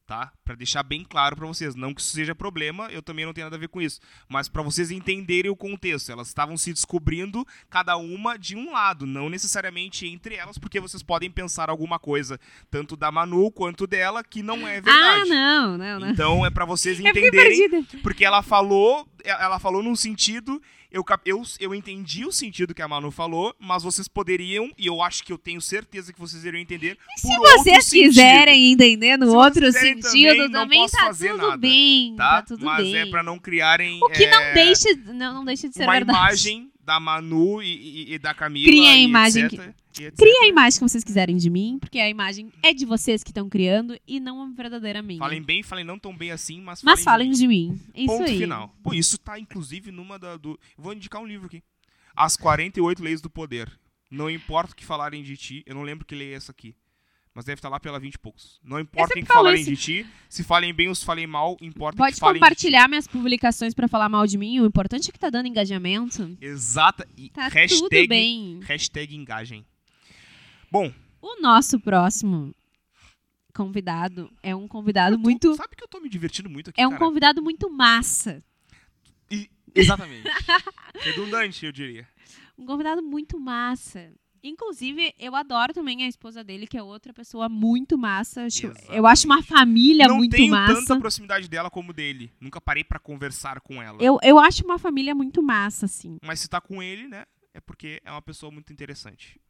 Tá? 0.08 0.32
Pra 0.42 0.54
deixar 0.54 0.82
bem 0.82 1.04
claro 1.04 1.36
pra 1.36 1.46
vocês. 1.46 1.74
Não 1.74 1.92
que 1.92 2.00
isso 2.00 2.14
seja 2.16 2.34
problema, 2.34 2.86
eu 2.90 3.02
também 3.02 3.26
não 3.26 3.34
tenho 3.34 3.44
nada 3.44 3.56
a 3.56 3.58
ver 3.60 3.68
com 3.68 3.78
isso. 3.78 4.00
Mas 4.26 4.48
pra 4.48 4.62
vocês 4.62 4.90
entenderem 4.90 5.50
o 5.50 5.54
contexto. 5.54 6.10
Elas 6.10 6.28
estavam 6.28 6.56
se 6.56 6.72
descobrindo, 6.72 7.46
cada 7.68 7.94
uma 7.98 8.38
de 8.38 8.56
um 8.56 8.72
lado. 8.72 9.04
Não 9.04 9.28
necessariamente 9.28 10.06
entre 10.06 10.34
elas, 10.34 10.56
porque 10.56 10.80
vocês 10.80 11.02
podem 11.02 11.30
pensar 11.30 11.68
alguma 11.68 11.98
coisa, 11.98 12.40
tanto 12.70 12.96
da 12.96 13.12
Manu 13.12 13.52
quanto 13.52 13.86
dela, 13.86 14.24
que 14.24 14.42
não 14.42 14.66
é 14.66 14.78
Ah, 14.78 14.80
verdade. 14.80 15.28
não, 15.28 15.76
não, 15.76 16.00
não. 16.00 16.08
Então 16.10 16.46
é 16.46 16.48
pra 16.48 16.64
vocês 16.64 16.98
entenderem. 17.04 17.84
Porque 18.02 18.24
ela 18.24 18.40
falou, 18.42 19.06
ela 19.22 19.58
falou 19.58 19.82
num 19.82 19.94
sentido, 19.94 20.58
eu, 20.90 21.04
eu, 21.24 21.42
eu 21.60 21.74
entendi 21.74 22.24
o 22.24 22.32
sentido 22.32 22.74
que 22.74 22.80
a 22.82 22.88
Manu 22.88 23.10
falou, 23.10 23.54
mas 23.58 23.82
vocês 23.82 24.08
poderiam, 24.08 24.72
e 24.78 24.86
eu 24.86 25.02
acho 25.02 25.22
que 25.22 25.32
eu 25.32 25.38
tenho 25.38 25.60
certeza 25.60 26.12
que 26.12 26.18
vocês 26.20 26.44
iriam 26.44 26.60
entender. 26.60 26.96
Se 27.16 27.28
por 27.28 27.38
outro 27.38 27.58
vocês 27.58 27.84
sentido, 27.84 28.08
quiserem 28.08 28.72
entender 28.72 29.16
no 29.16 29.30
Se 29.30 29.36
outro 29.36 29.72
sentido, 29.72 30.00
também, 30.02 30.48
não 30.48 30.60
também 30.62 30.80
posso 30.80 30.96
tá 30.96 31.12
tudo 31.14 31.36
nada, 31.36 31.56
bem. 31.56 32.16
Tá? 32.16 32.28
Tá 32.28 32.42
tudo 32.42 32.64
mas 32.64 32.82
bem. 32.84 32.96
é 32.96 33.06
pra 33.06 33.22
não 33.22 33.38
criarem 33.38 34.00
O 34.02 34.08
que 34.08 34.26
não 34.26 34.40
é, 34.40 34.54
deixa, 34.54 34.88
não, 35.06 35.34
não 35.34 35.44
deixa 35.44 35.68
de 35.68 35.74
ser 35.74 35.84
uma 35.84 35.92
verdade. 35.92 36.18
imagem 36.18 36.70
da 36.88 36.98
Manu 36.98 37.62
e, 37.62 37.66
e- 37.66 38.14
e 38.14 38.18
da 38.18 38.32
Camila. 38.32 38.64
Cria 38.66 38.92
a 38.92 38.96
imagem 38.96 39.44
etc, 39.44 39.74
e 40.00 40.04
etc. 40.04 40.16
Cria 40.18 40.40
a 40.44 40.46
imagem 40.46 40.78
que 40.80 40.88
vocês 40.88 41.04
quiserem 41.04 41.36
de 41.36 41.50
mim, 41.50 41.76
porque 41.78 41.98
a 41.98 42.08
imagem 42.08 42.50
é 42.62 42.72
de 42.72 42.86
vocês 42.86 43.22
que 43.22 43.28
estão 43.28 43.46
criando 43.46 43.94
e 44.06 44.18
não 44.18 44.54
verdadeiramente. 44.54 45.18
Falem 45.18 45.42
bem, 45.42 45.62
falem 45.62 45.84
não 45.84 45.98
tão 45.98 46.16
bem 46.16 46.30
assim, 46.30 46.62
mas, 46.62 46.82
Mas 46.82 47.04
falem 47.04 47.26
falem 47.28 47.30
de 47.38 47.46
mim. 47.46 47.78
É 47.92 48.00
Isso 48.00 48.06
Ponto 48.06 48.30
aí. 48.30 48.38
final. 48.38 48.74
Pô, 48.82 48.94
isso 48.94 49.18
tá 49.18 49.38
inclusive 49.38 49.90
numa 49.92 50.18
da. 50.18 50.38
Do... 50.38 50.58
Vou 50.78 50.94
indicar 50.94 51.20
um 51.20 51.26
livro 51.26 51.46
aqui. 51.46 51.62
As 52.16 52.38
48 52.38 53.02
Leis 53.02 53.20
do 53.20 53.28
Poder. 53.28 53.70
Não 54.10 54.30
importa 54.30 54.72
o 54.72 54.74
que 54.76 54.86
falarem 54.86 55.22
de 55.22 55.36
ti, 55.36 55.62
eu 55.66 55.74
não 55.74 55.82
lembro 55.82 56.06
que 56.06 56.14
lei 56.14 56.32
é 56.32 56.36
essa 56.36 56.50
aqui. 56.52 56.74
Mas 57.34 57.44
deve 57.44 57.58
estar 57.58 57.68
lá 57.68 57.78
pela 57.78 58.00
20 58.00 58.14
e 58.14 58.18
poucos. 58.18 58.58
Não 58.64 58.80
importa 58.80 59.14
sempre 59.14 59.20
em 59.20 59.24
que 59.24 59.60
isso. 59.60 59.70
de 59.70 59.76
ti, 59.76 60.06
se 60.28 60.42
falem 60.42 60.72
bem 60.74 60.88
ou 60.88 60.94
se 60.94 61.04
falem 61.04 61.26
mal, 61.26 61.56
importa 61.60 61.96
Pode 61.96 62.14
que 62.14 62.20
falem 62.20 62.40
compartilhar 62.40 62.88
minhas 62.88 63.06
publicações 63.06 63.74
pra 63.74 63.86
falar 63.86 64.08
mal 64.08 64.26
de 64.26 64.36
mim. 64.36 64.58
O 64.60 64.66
importante 64.66 65.08
é 65.08 65.12
que 65.12 65.18
tá 65.18 65.30
dando 65.30 65.46
engajamento. 65.46 66.36
Exata. 66.40 67.06
E 67.16 67.28
Tá 67.30 67.48
hashtag, 67.48 67.80
tudo 67.88 68.08
bem. 68.08 68.60
hashtag 68.64 69.14
engajem. 69.14 69.64
Bom, 70.70 70.92
O 71.22 71.40
nosso 71.40 71.78
próximo 71.78 72.52
convidado 73.54 74.30
é 74.42 74.54
um 74.54 74.68
convidado 74.68 75.16
tu 75.16 75.20
muito. 75.22 75.54
sabe 75.56 75.74
que 75.76 75.82
eu 75.84 75.88
tô 75.88 76.00
me 76.00 76.08
divertindo 76.08 76.48
muito 76.48 76.70
aqui, 76.70 76.80
É 76.80 76.86
um 76.86 76.90
cara? 76.90 77.04
convidado 77.04 77.42
muito 77.42 77.70
massa. 77.70 78.42
E- 79.30 79.50
exatamente. 79.74 80.22
Redundante, 81.00 81.64
eu 81.66 81.72
diria. 81.72 82.06
Um 82.56 82.66
convidado 82.66 83.02
muito 83.02 83.38
massa. 83.38 84.12
Inclusive, 84.42 85.14
eu 85.18 85.34
adoro 85.34 85.72
também 85.72 86.04
a 86.04 86.08
esposa 86.08 86.44
dele, 86.44 86.66
que 86.66 86.76
é 86.78 86.82
outra 86.82 87.12
pessoa 87.12 87.48
muito 87.48 87.98
massa. 87.98 88.46
Exatamente. 88.46 88.86
eu 88.90 89.06
acho 89.06 89.26
uma 89.26 89.42
família 89.42 90.06
não 90.06 90.16
muito 90.18 90.32
tenho 90.36 90.50
massa. 90.50 90.74
tanta 90.74 90.98
proximidade 90.98 91.48
dela 91.48 91.70
como 91.70 91.92
dele. 91.92 92.32
Nunca 92.40 92.60
parei 92.60 92.84
pra 92.84 92.98
conversar 92.98 93.60
com 93.60 93.82
ela. 93.82 93.98
Eu, 94.02 94.18
eu 94.22 94.38
acho 94.38 94.64
uma 94.64 94.78
família 94.78 95.14
muito 95.14 95.42
massa, 95.42 95.86
assim. 95.86 96.18
Mas 96.22 96.40
se 96.40 96.48
tá 96.48 96.60
com 96.60 96.82
ele, 96.82 97.08
né? 97.08 97.24
É 97.52 97.60
porque 97.60 98.00
é 98.04 98.10
uma 98.10 98.22
pessoa 98.22 98.52
muito 98.52 98.72
interessante. 98.72 99.40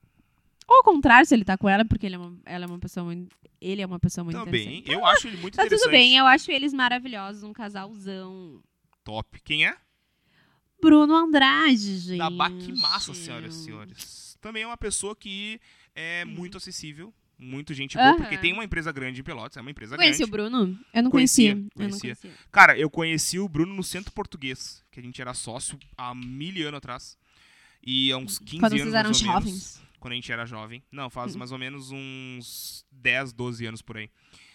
Ou 0.66 0.78
ao 0.78 0.82
contrário, 0.84 1.26
se 1.26 1.34
ele 1.34 1.44
tá 1.44 1.56
com 1.56 1.68
ela, 1.68 1.84
porque 1.84 2.06
ele 2.06 2.14
é 2.14 2.18
uma, 2.18 2.38
ela 2.44 2.64
é 2.64 2.68
uma 2.68 2.78
pessoa 2.78 3.04
muito. 3.04 3.34
Ele 3.60 3.82
é 3.82 3.86
uma 3.86 3.98
pessoa 3.98 4.22
muito 4.24 4.38
Também, 4.38 4.78
interessante. 4.78 4.92
eu 4.92 5.04
acho 5.06 5.26
ele 5.28 5.36
muito 5.38 5.54
Tá 5.56 5.62
interessante. 5.64 5.84
tudo 5.86 5.92
bem, 5.98 6.16
eu 6.16 6.26
acho 6.26 6.50
eles 6.50 6.72
maravilhosos, 6.72 7.42
um 7.42 7.52
casalzão. 7.52 8.62
Top. 9.02 9.40
Quem 9.42 9.66
é? 9.66 9.74
Bruno 10.80 11.14
Andrade, 11.14 11.98
gente. 11.98 12.18
Da 12.18 12.30
Baque 12.30 12.72
Massa, 12.78 13.12
senhoras 13.14 13.56
e 13.56 13.64
senhores. 13.64 14.27
Também 14.40 14.62
é 14.62 14.66
uma 14.66 14.76
pessoa 14.76 15.14
que 15.16 15.60
é 15.94 16.24
muito 16.24 16.56
acessível, 16.56 17.12
muito 17.38 17.72
gente 17.74 17.94
boa, 17.96 18.08
Aham. 18.10 18.16
porque 18.18 18.38
tem 18.38 18.52
uma 18.52 18.64
empresa 18.64 18.90
grande 18.92 19.20
em 19.20 19.24
Pelotas, 19.24 19.56
é 19.56 19.60
uma 19.60 19.70
empresa 19.70 19.96
Conheci 19.96 20.18
grande. 20.18 20.30
o 20.30 20.32
Bruno? 20.32 20.78
Eu 20.92 21.02
não 21.02 21.10
Conhecia, 21.10 21.52
conhecia. 21.54 21.70
Eu 21.76 21.82
não 21.82 21.98
conhecia. 21.98 22.16
conhecia. 22.16 22.30
Cara, 22.50 22.78
eu 22.78 22.90
conheci 22.90 23.38
o 23.38 23.48
Bruno 23.48 23.74
no 23.74 23.82
Centro 23.84 24.12
Português, 24.12 24.84
que 24.90 24.98
a 25.00 25.02
gente 25.02 25.20
era 25.20 25.32
sócio 25.34 25.78
há 25.96 26.14
mil 26.14 26.66
anos 26.66 26.78
atrás. 26.78 27.18
E 27.84 28.10
há 28.12 28.16
uns 28.18 28.38
15 28.38 28.58
Quando 28.60 28.72
anos 28.72 28.82
vocês 28.82 28.94
eram 28.94 29.10
ou 29.10 29.16
menos, 29.16 29.18
jovens. 29.20 29.82
quando 30.00 30.12
a 30.12 30.14
gente 30.16 30.32
era 30.32 30.44
jovem. 30.46 30.82
Não, 30.90 31.08
faz 31.08 31.32
Uhum. 31.32 31.38
mais 31.38 31.52
ou 31.52 31.58
menos 31.58 31.90
uns 31.92 32.84
10, 32.90 33.32
12 33.32 33.64
anos 33.66 33.82
por 33.82 33.96
aí. 33.96 34.10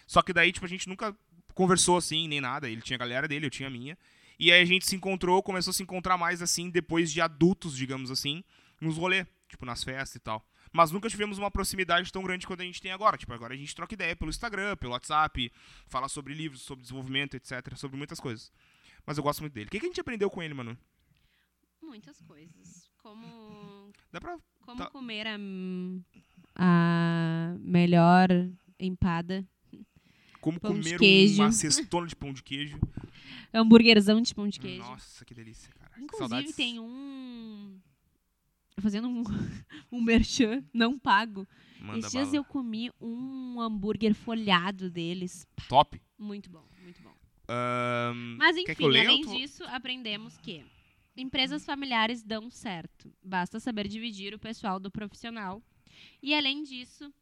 Só 0.06 0.20
que 0.22 0.32
daí, 0.32 0.52
tipo, 0.52 0.66
a 0.66 0.68
gente 0.68 0.86
nunca 0.88 1.16
conversou 1.54 1.96
assim, 1.96 2.28
nem 2.28 2.40
nada. 2.40 2.68
Ele 2.68 2.82
tinha 2.82 2.96
a 2.96 2.98
galera 2.98 3.26
dele, 3.26 3.46
eu 3.46 3.50
tinha 3.50 3.68
a 3.68 3.70
minha. 3.70 3.96
E 4.38 4.52
aí 4.52 4.60
a 4.60 4.64
gente 4.64 4.84
se 4.86 4.94
encontrou, 4.94 5.42
começou 5.42 5.70
a 5.70 5.74
se 5.74 5.82
encontrar 5.82 6.18
mais 6.18 6.42
assim, 6.42 6.68
depois 6.68 7.10
de 7.12 7.20
adultos, 7.20 7.76
digamos 7.76 8.10
assim, 8.10 8.44
nos 8.80 8.96
rolê, 8.98 9.24
tipo, 9.54 9.64
nas 9.66 9.82
festas 9.84 10.16
e 10.16 10.20
tal. 10.20 10.44
mas 10.72 10.90
nunca 10.90 11.08
tivemos 11.08 11.38
uma 11.38 11.50
proximidade 11.50 12.12
tão 12.12 12.22
grande 12.22 12.46
quanto 12.46 12.60
a 12.60 12.64
gente 12.64 12.80
tem 12.82 12.90
agora. 12.92 13.16
Tipo, 13.16 13.32
agora 13.32 13.54
a 13.54 13.56
gente 13.56 13.74
troca 13.74 13.94
ideia 13.94 14.14
pelo 14.16 14.30
Instagram, 14.30 14.76
pelo 14.76 14.92
WhatsApp, 14.92 15.50
fala 15.86 16.08
sobre 16.08 16.34
livros, 16.34 16.62
sobre 16.62 16.82
desenvolvimento, 16.82 17.34
etc, 17.36 17.76
sobre 17.76 17.96
muitas 17.96 18.18
coisas. 18.20 18.52
Mas 19.06 19.16
eu 19.18 19.22
gosto 19.24 19.40
muito 19.40 19.52
dele. 19.52 19.66
O 19.66 19.70
que, 19.70 19.78
que 19.80 19.86
a 19.86 19.88
gente 19.88 20.00
aprendeu 20.00 20.28
com 20.30 20.42
ele, 20.42 20.54
mano? 20.54 20.76
Muitas 21.82 22.20
coisas. 22.22 22.90
Como, 23.02 23.92
Dá 24.10 24.20
pra... 24.20 24.38
como 24.62 24.78
Tá. 24.78 24.90
comer 24.90 25.26
a, 25.26 25.36
a 26.56 27.54
melhor 27.60 28.28
empada. 28.78 29.46
Como 30.40 30.58
Pão 30.60 30.72
comer 30.72 30.98
uma 31.36 31.52
cestona 31.52 32.06
de 32.06 32.16
pão 32.16 32.32
de 32.32 32.42
queijo. 32.42 32.78
Hambúrguerzão 33.52 34.20
de 34.20 34.34
pão 34.34 34.48
de 34.48 34.58
queijo. 34.60 34.82
Nossa, 34.82 35.24
que 35.24 35.34
delícia, 35.34 35.72
cara. 35.74 35.90
Que 35.94 36.02
Inclusive, 36.02 36.28
saudades. 36.28 36.56
tem 36.56 36.78
um. 36.80 37.78
Fazendo 38.80 39.08
um, 39.08 39.22
um 39.92 40.00
merchan 40.02 40.64
não 40.72 40.98
pago. 40.98 41.46
Manda 41.80 41.98
Esses 42.00 42.12
dias 42.12 42.24
bala. 42.26 42.36
eu 42.36 42.44
comi 42.44 42.90
um 43.00 43.60
hambúrguer 43.60 44.14
folhado 44.14 44.90
deles. 44.90 45.46
Top. 45.68 46.00
Muito 46.18 46.50
bom, 46.50 46.64
muito 46.82 47.00
bom. 47.02 47.14
Ahn, 47.48 48.36
Mas 48.38 48.56
que 48.56 48.72
enfim, 48.72 48.84
além 48.86 49.22
tu- 49.22 49.36
disso, 49.36 49.62
aprendemos 49.64 50.36
que 50.38 50.64
empresas 51.16 51.64
familiares 51.64 52.22
dão 52.22 52.50
certo. 52.50 53.12
Basta 53.22 53.60
saber 53.60 53.86
dividir 53.86 54.34
o 54.34 54.38
pessoal 54.38 54.80
do 54.80 54.90
profissional. 54.90 55.62
E 56.22 56.34
além 56.34 56.62
disso, 56.64 57.12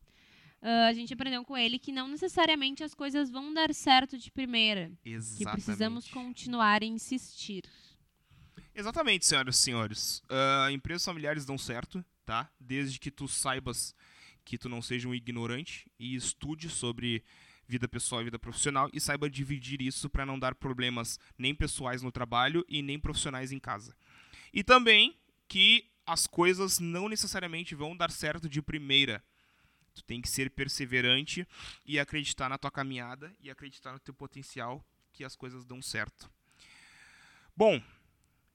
ah, 0.63 0.87
a 0.87 0.93
gente 0.93 1.13
aprendeu 1.13 1.45
com 1.45 1.57
ele 1.57 1.79
que 1.79 1.91
não 1.93 2.07
necessariamente 2.09 2.85
as 2.85 2.95
coisas 2.95 3.31
vão 3.31 3.53
dar 3.53 3.75
certo 3.75 4.17
de 4.17 4.31
primeira. 4.31 4.93
Que 5.03 5.11
Exatamente. 5.11 5.53
precisamos 5.65 6.09
continuar 6.09 6.83
a 6.83 6.87
insistir. 6.87 7.63
Exatamente, 8.75 9.27
senhoras 9.27 9.57
e 9.57 9.59
senhores. 9.61 10.23
Ah, 10.29 10.69
empresas 10.73 11.05
familiares 11.05 11.45
dão 11.45 11.59
certo, 11.59 12.05
tá? 12.25 12.51
Desde 12.59 12.99
que 12.99 13.11
tu 13.11 13.29
saibas 13.29 13.95
que 14.45 14.59
tu 14.59 14.69
não 14.69 14.83
seja 14.83 15.09
um 15.09 15.15
ignorante 15.15 15.87
e 15.99 16.15
estude 16.15 16.69
sobre 16.69 17.23
vida 17.69 17.87
pessoal 17.87 18.21
e 18.21 18.25
vida 18.25 18.39
profissional 18.39 18.91
e 18.93 19.01
saiba 19.01 19.31
dividir 19.31 19.81
isso 19.81 20.11
para 20.11 20.27
não 20.27 20.39
dar 20.39 20.55
problemas 20.55 21.19
nem 21.39 21.55
pessoais 21.55 22.03
no 22.03 22.11
trabalho 22.11 22.65
e 22.69 22.83
nem 22.83 22.99
profissionais 22.99 23.53
em 23.53 23.59
casa. 23.59 23.95
E 24.53 24.65
também 24.65 25.17
que 25.49 25.89
as 26.07 26.27
coisas 26.27 26.79
não 26.79 27.09
necessariamente 27.09 27.75
vão 27.75 27.97
dar 27.97 28.11
certo 28.11 28.49
de 28.49 28.61
primeira. 28.61 29.23
Tu 29.95 30.03
tem 30.03 30.21
que 30.21 30.29
ser 30.29 30.51
perseverante 30.51 31.47
e 31.87 31.99
acreditar 31.99 32.49
na 32.49 32.59
tua 32.59 32.71
caminhada 32.71 33.33
e 33.41 33.51
acreditar 33.51 33.93
no 33.93 34.01
teu 34.01 34.15
potencial 34.15 34.85
que 35.13 35.25
as 35.25 35.37
coisas 35.37 35.65
dão 35.65 35.81
certo. 35.83 36.31
Bom, 37.55 37.81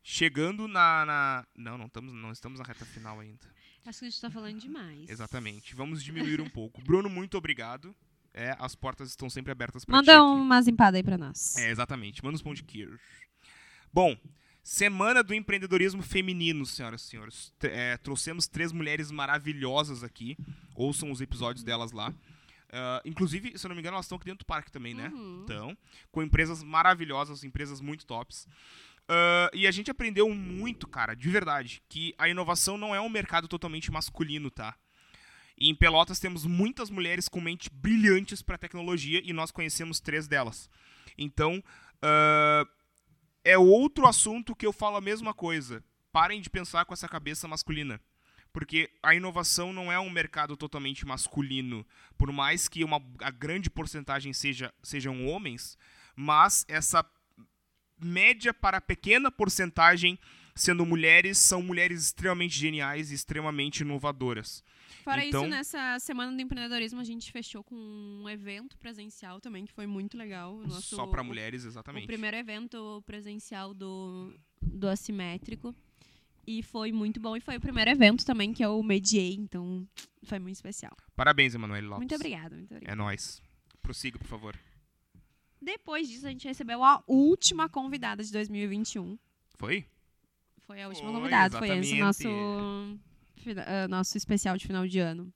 chegando 0.10 0.70
na, 0.70 1.06
na- 1.06 1.46
não, 1.54 1.78
não 1.78 1.86
estamos 1.88 2.14
não 2.14 2.32
estamos 2.32 2.60
na 2.60 2.66
reta 2.66 2.86
final 2.86 3.20
ainda. 3.20 3.46
Acho 3.86 4.00
que 4.00 4.06
a 4.06 4.10
gente 4.10 4.22
tá 4.22 4.32
falando 4.32 4.58
demais. 4.58 5.10
Exatamente. 5.10 5.76
Vamos 5.76 6.02
diminuir 6.02 6.40
um 6.40 6.50
pouco. 6.50 6.82
Bruno, 6.82 7.10
muito 7.10 7.38
obrigado. 7.38 7.94
É, 8.34 8.56
as 8.60 8.74
portas 8.76 9.10
estão 9.10 9.30
sempre 9.30 9.52
abertas 9.52 9.84
para. 9.84 9.98
Manda 9.98 10.24
umas 10.24 10.68
empadas 10.68 10.98
aí 10.98 11.04
pra 11.04 11.18
nós. 11.18 11.58
É, 11.58 11.70
exatamente. 11.70 12.24
Manda 12.24 12.36
os 12.36 12.42
pão 12.42 12.54
de 12.54 12.64
queijo. 12.64 12.98
Bom, 13.92 14.16
semana 14.64 15.22
do 15.24 15.34
empreendedorismo 15.34 16.02
feminino, 16.02 16.66
senhoras 16.66 17.02
e 17.02 17.08
senhores. 17.08 17.54
T- 17.60 17.68
é, 17.68 17.98
trouxemos 17.98 18.48
três 18.48 18.72
mulheres 18.72 19.12
maravilhosas 19.12 20.04
aqui. 20.04 20.38
Ouçam 20.76 21.12
os 21.12 21.20
episódios 21.20 21.64
delas 21.64 21.92
lá. 21.92 22.14
Ah, 22.70 23.02
inclusive, 23.06 23.58
se 23.58 23.66
eu 23.66 23.70
não 23.70 23.76
me 23.76 23.82
engano, 23.82 23.96
elas 23.96 24.06
estão 24.06 24.18
aqui 24.18 24.26
dentro 24.26 24.40
do 24.40 24.46
parque 24.46 24.72
também, 24.72 24.94
né? 24.94 25.10
Uhum. 25.14 25.42
Então, 25.44 25.78
com 26.12 26.22
empresas 26.22 26.62
maravilhosas, 26.64 27.44
empresas 27.44 27.80
muito 27.82 28.06
tops. 28.06 28.46
Ah, 29.08 29.50
e 29.54 29.66
a 29.66 29.72
gente 29.72 29.90
aprendeu 29.90 30.30
muito, 30.30 30.88
cara, 30.88 31.16
de 31.16 31.30
verdade, 31.30 31.82
que 31.88 32.14
a 32.18 32.28
inovação 32.28 32.78
não 32.78 32.94
é 32.94 33.00
um 33.00 33.10
mercado 33.10 33.48
totalmente 33.48 33.92
masculino, 33.92 34.52
tá? 34.52 34.76
E 35.58 35.70
em 35.70 35.76
Pelotas 35.76 36.20
temos 36.20 36.46
muitas 36.46 36.90
mulheres 36.90 37.28
com 37.28 37.42
mente 37.42 37.70
brilhantes 37.72 38.42
para 38.42 38.58
tecnologia 38.58 39.22
e 39.24 39.34
nós 39.34 39.50
conhecemos 39.50 40.00
três 40.00 40.28
delas. 40.28 40.70
Então, 41.18 41.64
ah, 42.02 42.66
é 43.44 43.58
outro 43.58 44.06
assunto 44.08 44.56
que 44.56 44.66
eu 44.66 44.74
falo 44.74 44.98
a 44.98 45.02
mesma 45.02 45.34
coisa. 45.34 45.84
Parem 46.12 46.42
de 46.42 46.50
pensar 46.50 46.86
com 46.86 46.94
essa 46.94 47.08
cabeça 47.08 47.48
masculina. 47.48 48.00
Porque 48.52 48.90
a 49.04 49.14
inovação 49.14 49.72
não 49.72 49.92
é 49.92 50.00
um 50.00 50.10
mercado 50.10 50.58
totalmente 50.58 51.06
masculino. 51.06 51.86
Por 52.18 52.32
mais 52.32 52.68
que 52.68 52.84
uma, 52.84 53.02
a 53.22 53.30
grande 53.30 53.70
porcentagem 53.70 54.34
seja, 54.34 54.74
sejam 54.82 55.28
homens, 55.28 55.78
mas 56.16 56.66
essa 56.68 57.06
média 58.00 58.54
para 58.54 58.80
pequena 58.82 59.30
porcentagem 59.32 60.18
sendo 60.56 60.84
mulheres, 60.88 61.38
são 61.38 61.62
mulheres 61.62 62.02
extremamente 62.06 62.58
geniais 62.58 63.12
e 63.12 63.14
extremamente 63.14 63.82
inovadoras. 63.82 64.64
Fora 65.04 65.24
Então- 65.24 65.44
isso, 65.44 65.52
nessa 65.52 66.00
semana 66.00 66.32
do 66.36 66.42
empreendedorismo, 66.42 67.00
a 67.00 67.04
gente 67.04 67.32
fechou 67.32 67.64
com 67.64 67.76
um 67.76 68.28
evento 68.28 68.76
presencial 68.78 69.40
também, 69.40 69.66
que 69.66 69.72
foi 69.72 69.86
muito 69.86 70.18
legal. 70.18 70.56
O 70.56 70.68
nosso, 70.68 70.96
Só 70.96 71.06
para 71.06 71.22
o- 71.22 71.26
mulheres, 71.26 71.64
O 71.64 71.68
exatamente. 71.68 72.08
primeiro 72.08 72.36
evento 72.36 73.04
presencial 73.06 73.72
do, 73.74 74.34
do 74.62 74.88
Assimétrico. 74.90 75.76
E 76.46 76.64
foi 76.64 76.92
muito 76.92 77.20
bom. 77.20 77.38
E 77.38 77.40
foi 77.42 77.58
o 77.58 77.62
primeiro 77.62 77.92
evento 77.92 78.26
também 78.26 78.52
que 78.54 78.66
eu 78.66 78.82
mediei, 78.82 79.36
então 79.36 79.88
foi 80.24 80.40
muito 80.40 80.56
especial. 80.56 80.96
Parabéns, 81.16 81.54
Emanuele 81.54 81.86
Lopes. 81.86 82.00
Muito 82.00 82.16
obrigada, 82.16 82.56
muito 82.56 82.72
obrigada. 82.74 82.92
É 82.92 82.96
nóis. 82.96 83.42
Prossiga, 83.82 84.18
por 84.18 84.28
favor. 84.28 84.58
Depois 85.62 86.08
disso, 86.08 86.28
a 86.28 86.30
gente 86.30 86.48
recebeu 86.48 86.84
a 86.84 87.04
última 87.08 87.68
convidada 87.68 88.24
de 88.24 88.32
2021. 88.32 89.18
Foi? 89.56 89.86
Foi 90.68 90.82
a 90.82 90.88
última 90.88 91.10
Foi, 91.10 91.20
convidada. 91.20 91.58
Foi 91.58 91.70
esse 91.70 91.96
exatamente. 91.96 92.00
nosso, 92.00 93.00
ah, 93.66 93.88
nosso 93.88 94.18
especial 94.18 94.58
de 94.58 94.68
final 94.68 94.88
de 94.88 95.00
ano. 95.00 95.34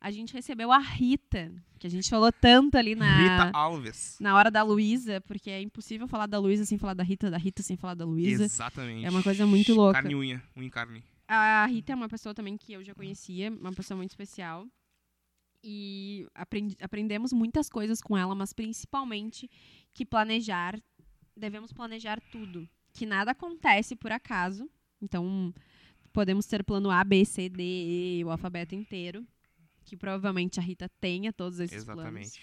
A 0.00 0.10
gente 0.10 0.34
recebeu 0.34 0.72
a 0.72 0.78
Rita, 0.78 1.52
que 1.78 1.86
a 1.86 1.90
gente 1.90 2.10
falou 2.10 2.32
tanto 2.32 2.76
ali 2.76 2.96
na, 2.96 3.16
Rita 3.16 3.56
Alves. 3.56 4.18
na 4.20 4.34
hora 4.34 4.50
da 4.50 4.64
Luísa, 4.64 5.20
porque 5.20 5.48
é 5.48 5.62
impossível 5.62 6.08
falar 6.08 6.26
da 6.26 6.40
Luísa 6.40 6.64
sem 6.64 6.76
falar 6.76 6.94
da 6.94 7.04
Rita, 7.04 7.30
da 7.30 7.38
Rita 7.38 7.62
sem 7.62 7.76
falar 7.76 7.94
da 7.94 8.04
Luísa. 8.04 8.42
Exatamente. 8.42 9.06
É 9.06 9.10
uma 9.10 9.22
coisa 9.22 9.46
muito 9.46 9.72
louca. 9.72 9.94
Carne 9.94 10.12
e 10.12 10.16
unha. 10.16 10.42
Unha 10.56 10.70
carne. 10.70 11.04
A 11.28 11.64
Rita 11.66 11.92
é 11.92 11.94
uma 11.94 12.08
pessoa 12.08 12.34
também 12.34 12.56
que 12.58 12.72
eu 12.72 12.82
já 12.82 12.94
conhecia, 12.94 13.50
uma 13.50 13.72
pessoa 13.72 13.96
muito 13.96 14.10
especial. 14.10 14.66
E 15.62 16.26
aprendi- 16.34 16.76
aprendemos 16.80 17.32
muitas 17.32 17.68
coisas 17.68 18.00
com 18.00 18.16
ela, 18.16 18.34
mas 18.34 18.52
principalmente 18.52 19.48
que 19.94 20.04
planejar, 20.04 20.80
devemos 21.36 21.72
planejar 21.72 22.20
tudo. 22.32 22.68
Que 22.92 23.06
nada 23.06 23.30
acontece 23.30 23.94
por 23.96 24.10
acaso. 24.12 24.68
Então, 25.00 25.54
podemos 26.12 26.46
ter 26.46 26.64
plano 26.64 26.90
A, 26.90 27.02
B, 27.04 27.24
C, 27.24 27.48
D, 27.48 27.62
E, 28.18 28.24
o 28.24 28.30
alfabeto 28.30 28.74
inteiro. 28.74 29.26
Que 29.84 29.96
provavelmente 29.96 30.58
a 30.60 30.62
Rita 30.62 30.88
tenha 31.00 31.32
todos 31.32 31.58
esses 31.58 31.84
planos 31.84 32.02
Exatamente. 32.04 32.40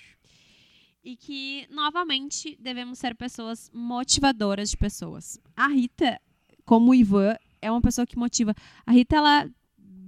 e 1.04 1.16
que, 1.16 1.66
novamente, 1.70 2.58
devemos 2.60 3.00
ser 3.00 3.16
pessoas 3.16 3.70
motivadoras 3.74 4.70
de 4.72 4.78
pessoas. 4.78 5.40
A 5.56 5.68
Rita, 5.68 6.20
como 6.66 6.92
o 6.92 6.96
Ivan, 6.96 7.36
é 7.62 7.72
uma 7.72 7.82
pessoa 7.82 8.06
que 8.06 8.18
motiva. 8.18 8.54
A 8.86 8.92
Rita, 8.92 9.16
ela 9.16 9.50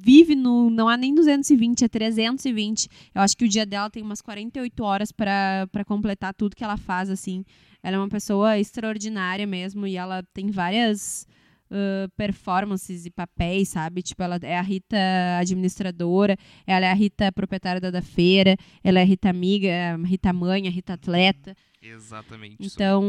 vive 0.04 0.36
no. 0.36 0.70
Não 0.70 0.89
há 0.89 0.97
nem 0.97 1.14
220, 1.14 1.86
é 1.86 1.88
320. 1.88 2.88
Eu 3.14 3.22
acho 3.22 3.38
que 3.38 3.45
o 3.45 3.49
dia 3.49 3.66
dela 3.66 3.89
tem 3.89 4.02
umas 4.02 4.22
48 4.22 4.84
horas 4.84 5.12
para 5.12 5.86
completar 5.86 6.34
tudo 6.34 6.56
que 6.56 6.64
ela 6.64 6.78
faz, 6.78 7.10
assim. 7.10 7.43
Ela 7.84 7.97
é 7.97 7.99
uma 7.99 8.10
pessoa 8.10 8.58
extraordinária 8.58 9.45
mesmo 9.47 9.86
e 9.88 9.97
ela 9.97 10.24
tem 10.34 10.49
várias. 10.52 11.28
ah, 11.72 12.08
performances 12.18 13.06
e 13.06 13.10
papéis, 13.10 13.70
sabe? 13.70 14.02
Tipo, 14.02 14.24
ela 14.24 14.38
é 14.41 14.58
a 14.58 14.62
Rita 14.62 14.97
administradora, 15.39 16.36
ela 16.68 16.86
é 16.86 16.91
a 16.91 16.93
Rita 16.93 17.32
proprietária 17.32 17.80
da, 17.80 17.89
da 17.89 18.02
feira, 18.02 18.58
ela 18.84 18.99
é 18.99 19.04
a 19.04 19.06
Rita 19.06 19.30
amiga, 19.30 19.72
a 19.93 20.06
Rita 20.06 20.34
mãe, 20.34 20.68
a 20.68 20.70
Rita 20.70 20.93
atleta. 20.93 21.56
Exatamente. 21.82 22.58
Então, 22.60 23.02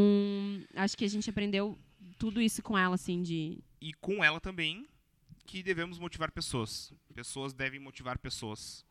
acho 0.77 0.97
que 0.97 1.05
a 1.05 1.09
gente 1.09 1.29
aprendeu 1.29 1.77
tudo 2.19 2.41
isso 2.41 2.63
com 2.63 2.79
ela, 2.79 2.95
assim, 2.95 3.21
de. 3.21 3.59
E 3.81 3.93
com 3.95 4.23
ela 4.23 4.41
também 4.41 4.87
que 5.47 5.63
devemos 5.63 5.99
motivar 5.99 6.31
pessoas. 6.31 6.93
Pessoas 7.15 7.53
devem 7.53 7.81
motivar 7.81 8.19
pessoas. 8.19 8.85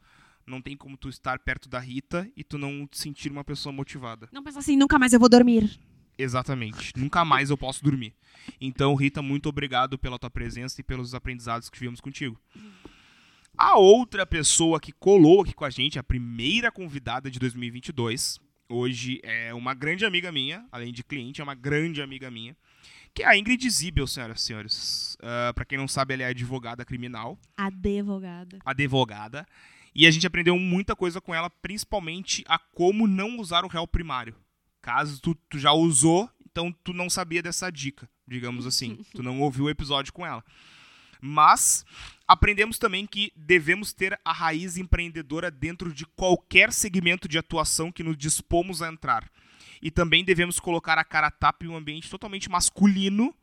Não 0.46 0.62
tem 0.62 0.76
como 0.76 0.98
tu 0.98 1.10
estar 1.10 1.40
perto 1.40 1.70
da 1.70 1.80
Rita 1.80 2.30
e 2.36 2.44
tu 2.44 2.58
não 2.58 2.88
te 2.88 2.98
sentir 2.98 3.32
uma 3.32 3.44
pessoa 3.44 3.72
motivada. 3.72 4.28
Não 4.32 4.44
pensa 4.44 4.60
assim, 4.60 4.76
nunca 4.76 4.98
mais 4.98 5.14
eu 5.14 5.20
vou 5.20 5.30
dormir. 5.30 5.80
Exatamente. 6.18 6.94
Nunca 6.96 7.24
mais 7.24 7.50
eu 7.50 7.58
posso 7.58 7.84
dormir. 7.84 8.14
Então, 8.60 8.96
Rita, 8.96 9.22
muito 9.22 9.50
obrigado 9.50 9.98
pela 9.98 10.20
tua 10.20 10.30
presença 10.30 10.82
e 10.82 10.84
pelos 10.84 11.14
aprendizados 11.14 11.70
que 11.70 11.78
tivemos 11.78 12.02
contigo. 12.02 12.40
A 13.58 13.78
outra 13.78 14.26
pessoa 14.26 14.80
que 14.80 14.92
colou 14.92 15.42
aqui 15.42 15.54
com 15.54 15.66
a 15.66 15.70
gente, 15.70 16.00
a 16.00 16.04
primeira 16.04 16.72
convidada 16.72 17.30
de 17.30 17.38
2022, 17.38 18.40
hoje 18.70 19.20
é 19.24 19.54
uma 19.54 19.74
grande 19.74 20.06
amiga 20.06 20.32
minha, 20.32 20.66
além 20.72 20.92
de 20.92 21.04
cliente, 21.04 21.42
é 21.42 21.44
uma 21.44 21.56
grande 21.56 22.02
amiga 22.02 22.32
minha, 22.32 22.56
que 23.14 23.24
é 23.24 23.28
a 23.28 23.38
Ingrid 23.38 23.70
Zibel, 23.70 24.08
senhoras 24.08 24.42
e 24.42 24.44
senhores. 24.46 25.18
Ah, 25.22 25.52
Pra 25.54 25.66
quem 25.66 25.78
não 25.78 25.88
sabe, 25.88 26.14
ela 26.14 26.24
é 26.24 26.28
advogada 26.28 26.86
criminal 26.86 27.38
Advogada. 27.58 28.60
advogada. 28.66 29.46
E 29.94 30.08
a 30.08 30.12
gente 30.12 30.26
aprendeu 30.26 30.58
muita 30.58 30.96
coisa 30.96 31.20
com 31.20 31.36
ela, 31.36 31.50
principalmente 31.50 32.44
a 32.48 32.58
como 32.58 33.08
não 33.08 33.38
usar 33.40 33.66
o 33.66 33.68
réu 33.68 33.86
primário. 33.86 34.36
Caso 34.82 35.22
tu, 35.22 35.36
tu 35.50 35.60
já 35.60 35.74
usou, 35.74 36.30
então 36.50 36.72
tu 36.84 36.94
não 36.94 37.10
sabia 37.10 37.42
dessa 37.44 37.70
dica, 37.70 38.10
digamos 38.28 38.66
assim. 38.66 39.04
tu 39.14 39.22
não 39.22 39.42
ouviu 39.42 39.66
o 39.66 39.70
episódio 39.70 40.14
com 40.14 40.26
ela. 40.26 40.44
Mas 41.20 41.86
aprendemos 42.28 42.80
também 42.80 43.06
que 43.06 43.32
devemos 43.36 43.94
ter 43.94 44.20
a 44.26 44.34
raiz 44.34 44.78
empreendedora 44.78 45.52
dentro 45.52 45.94
de 45.94 46.06
qualquer 46.06 46.72
segmento 46.74 47.28
de 47.28 47.38
atuação 47.38 47.92
que 47.92 48.02
nos 48.04 48.18
dispomos 48.18 48.82
a 48.82 48.88
entrar. 48.88 49.30
E 49.82 49.90
também 49.90 50.24
devemos 50.24 50.60
colocar 50.60 50.98
a 50.98 51.04
cara 51.04 51.28
a 51.28 51.32
tapa 51.32 51.66
em 51.66 51.70
um 51.70 51.76
ambiente 51.76 52.10
totalmente 52.10 52.50
masculino, 52.50 53.36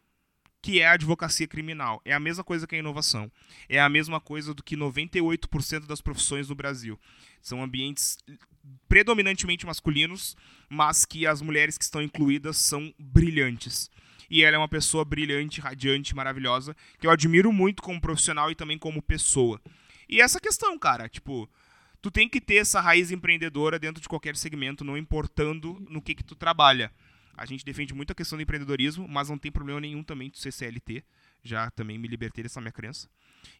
que 0.62 0.80
é 0.80 0.86
a 0.86 0.92
advocacia 0.92 1.46
criminal. 1.46 2.00
É 2.04 2.12
a 2.12 2.20
mesma 2.20 2.44
coisa 2.44 2.66
que 2.66 2.74
a 2.74 2.78
inovação. 2.78 3.30
É 3.68 3.80
a 3.80 3.88
mesma 3.88 4.20
coisa 4.20 4.54
do 4.54 4.62
que 4.62 4.76
98% 4.76 5.86
das 5.86 6.00
profissões 6.00 6.48
no 6.48 6.54
Brasil. 6.54 6.98
São 7.40 7.62
ambientes 7.62 8.18
predominantemente 8.88 9.66
masculinos, 9.66 10.36
mas 10.68 11.04
que 11.04 11.26
as 11.26 11.40
mulheres 11.40 11.78
que 11.78 11.84
estão 11.84 12.02
incluídas 12.02 12.58
são 12.58 12.92
brilhantes. 12.98 13.90
E 14.30 14.42
ela 14.42 14.56
é 14.56 14.58
uma 14.58 14.68
pessoa 14.68 15.04
brilhante, 15.04 15.60
radiante, 15.60 16.14
maravilhosa, 16.14 16.76
que 16.98 17.06
eu 17.06 17.10
admiro 17.10 17.52
muito 17.52 17.82
como 17.82 18.00
profissional 18.00 18.50
e 18.50 18.54
também 18.54 18.78
como 18.78 19.00
pessoa. 19.00 19.60
E 20.08 20.20
essa 20.20 20.40
questão, 20.40 20.78
cara, 20.78 21.08
tipo, 21.08 21.48
tu 22.08 22.10
tem 22.10 22.26
que 22.26 22.40
ter 22.40 22.56
essa 22.56 22.80
raiz 22.80 23.10
empreendedora 23.10 23.78
dentro 23.78 24.00
de 24.00 24.08
qualquer 24.08 24.34
segmento, 24.34 24.82
não 24.82 24.96
importando 24.96 25.78
no 25.90 26.00
que 26.00 26.14
que 26.14 26.24
tu 26.24 26.34
trabalha. 26.34 26.90
A 27.36 27.44
gente 27.44 27.62
defende 27.62 27.92
muito 27.92 28.10
a 28.12 28.14
questão 28.14 28.38
do 28.38 28.42
empreendedorismo, 28.42 29.06
mas 29.06 29.28
não 29.28 29.36
tem 29.36 29.52
problema 29.52 29.78
nenhum 29.78 30.02
também 30.02 30.30
de 30.30 30.38
ser 30.38 30.50
CLT. 30.50 31.04
Já 31.42 31.70
também 31.70 31.98
me 31.98 32.08
libertei 32.08 32.42
dessa 32.42 32.62
minha 32.62 32.72
crença. 32.72 33.10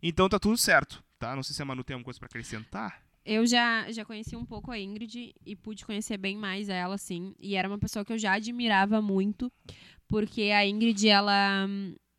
Então 0.03 0.30
tá 0.30 0.38
tudo 0.38 0.57
certo, 0.57 1.05
tá? 1.18 1.36
Não 1.36 1.42
sei 1.42 1.55
se 1.55 1.61
a 1.61 1.64
Manu 1.64 1.84
tem 1.84 1.92
alguma 1.92 2.07
coisa 2.07 2.18
para 2.18 2.26
acrescentar. 2.26 3.03
Eu 3.22 3.46
já, 3.46 3.92
já 3.92 4.03
conheci 4.03 4.34
um 4.34 4.46
pouco 4.46 4.70
a 4.70 4.78
Ingrid 4.78 5.34
e 5.44 5.55
pude 5.55 5.84
conhecer 5.84 6.16
bem 6.16 6.34
mais 6.34 6.70
ela, 6.70 6.96
sim. 6.96 7.34
E 7.38 7.55
era 7.55 7.68
uma 7.68 7.78
pessoa 7.78 8.03
que 8.03 8.14
eu 8.14 8.18
já 8.18 8.32
admirava 8.32 9.03
muito, 9.03 9.53
porque 10.09 10.44
a 10.44 10.66
Ingrid, 10.66 11.07
ela, 11.07 11.68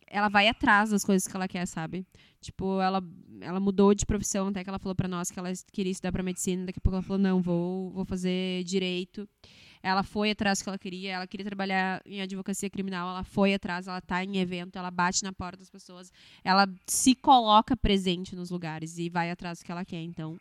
ela 0.05 0.29
vai 0.29 0.47
atrás 0.47 0.91
das 0.91 1.03
coisas 1.03 1.27
que 1.27 1.35
ela 1.35 1.47
quer, 1.47 1.65
sabe? 1.65 2.05
Tipo, 2.41 2.79
ela, 2.79 3.03
ela 3.41 3.59
mudou 3.59 3.93
de 3.93 4.05
profissão 4.05 4.47
até 4.47 4.63
que 4.63 4.69
ela 4.69 4.79
falou 4.79 4.95
para 4.95 5.07
nós 5.07 5.29
que 5.29 5.37
ela 5.37 5.51
queria 5.73 5.91
estudar 5.91 6.11
para 6.11 6.23
medicina. 6.23 6.65
Daqui 6.65 6.79
a 6.79 6.81
pouco 6.81 6.95
ela 6.95 7.03
falou: 7.03 7.21
não, 7.21 7.41
vou, 7.41 7.91
vou 7.91 8.05
fazer 8.05 8.63
direito. 8.63 9.27
Ela 9.81 10.03
foi 10.03 10.31
atrás 10.31 10.59
do 10.59 10.63
que 10.63 10.69
ela 10.69 10.77
queria, 10.77 11.13
ela 11.13 11.27
queria 11.27 11.45
trabalhar 11.45 12.01
em 12.05 12.21
advocacia 12.21 12.69
criminal, 12.69 13.09
ela 13.09 13.23
foi 13.23 13.53
atrás, 13.53 13.87
ela 13.87 14.01
tá 14.01 14.21
em 14.21 14.37
evento, 14.37 14.77
ela 14.77 14.91
bate 14.91 15.23
na 15.23 15.31
porta 15.31 15.57
das 15.57 15.69
pessoas, 15.69 16.11
ela 16.43 16.67
se 16.85 17.15
coloca 17.15 17.77
presente 17.77 18.35
nos 18.35 18.49
lugares 18.49 18.97
e 18.97 19.09
vai 19.09 19.31
atrás 19.31 19.59
do 19.59 19.65
que 19.65 19.71
ela 19.71 19.85
quer. 19.85 20.01
Então, 20.01 20.37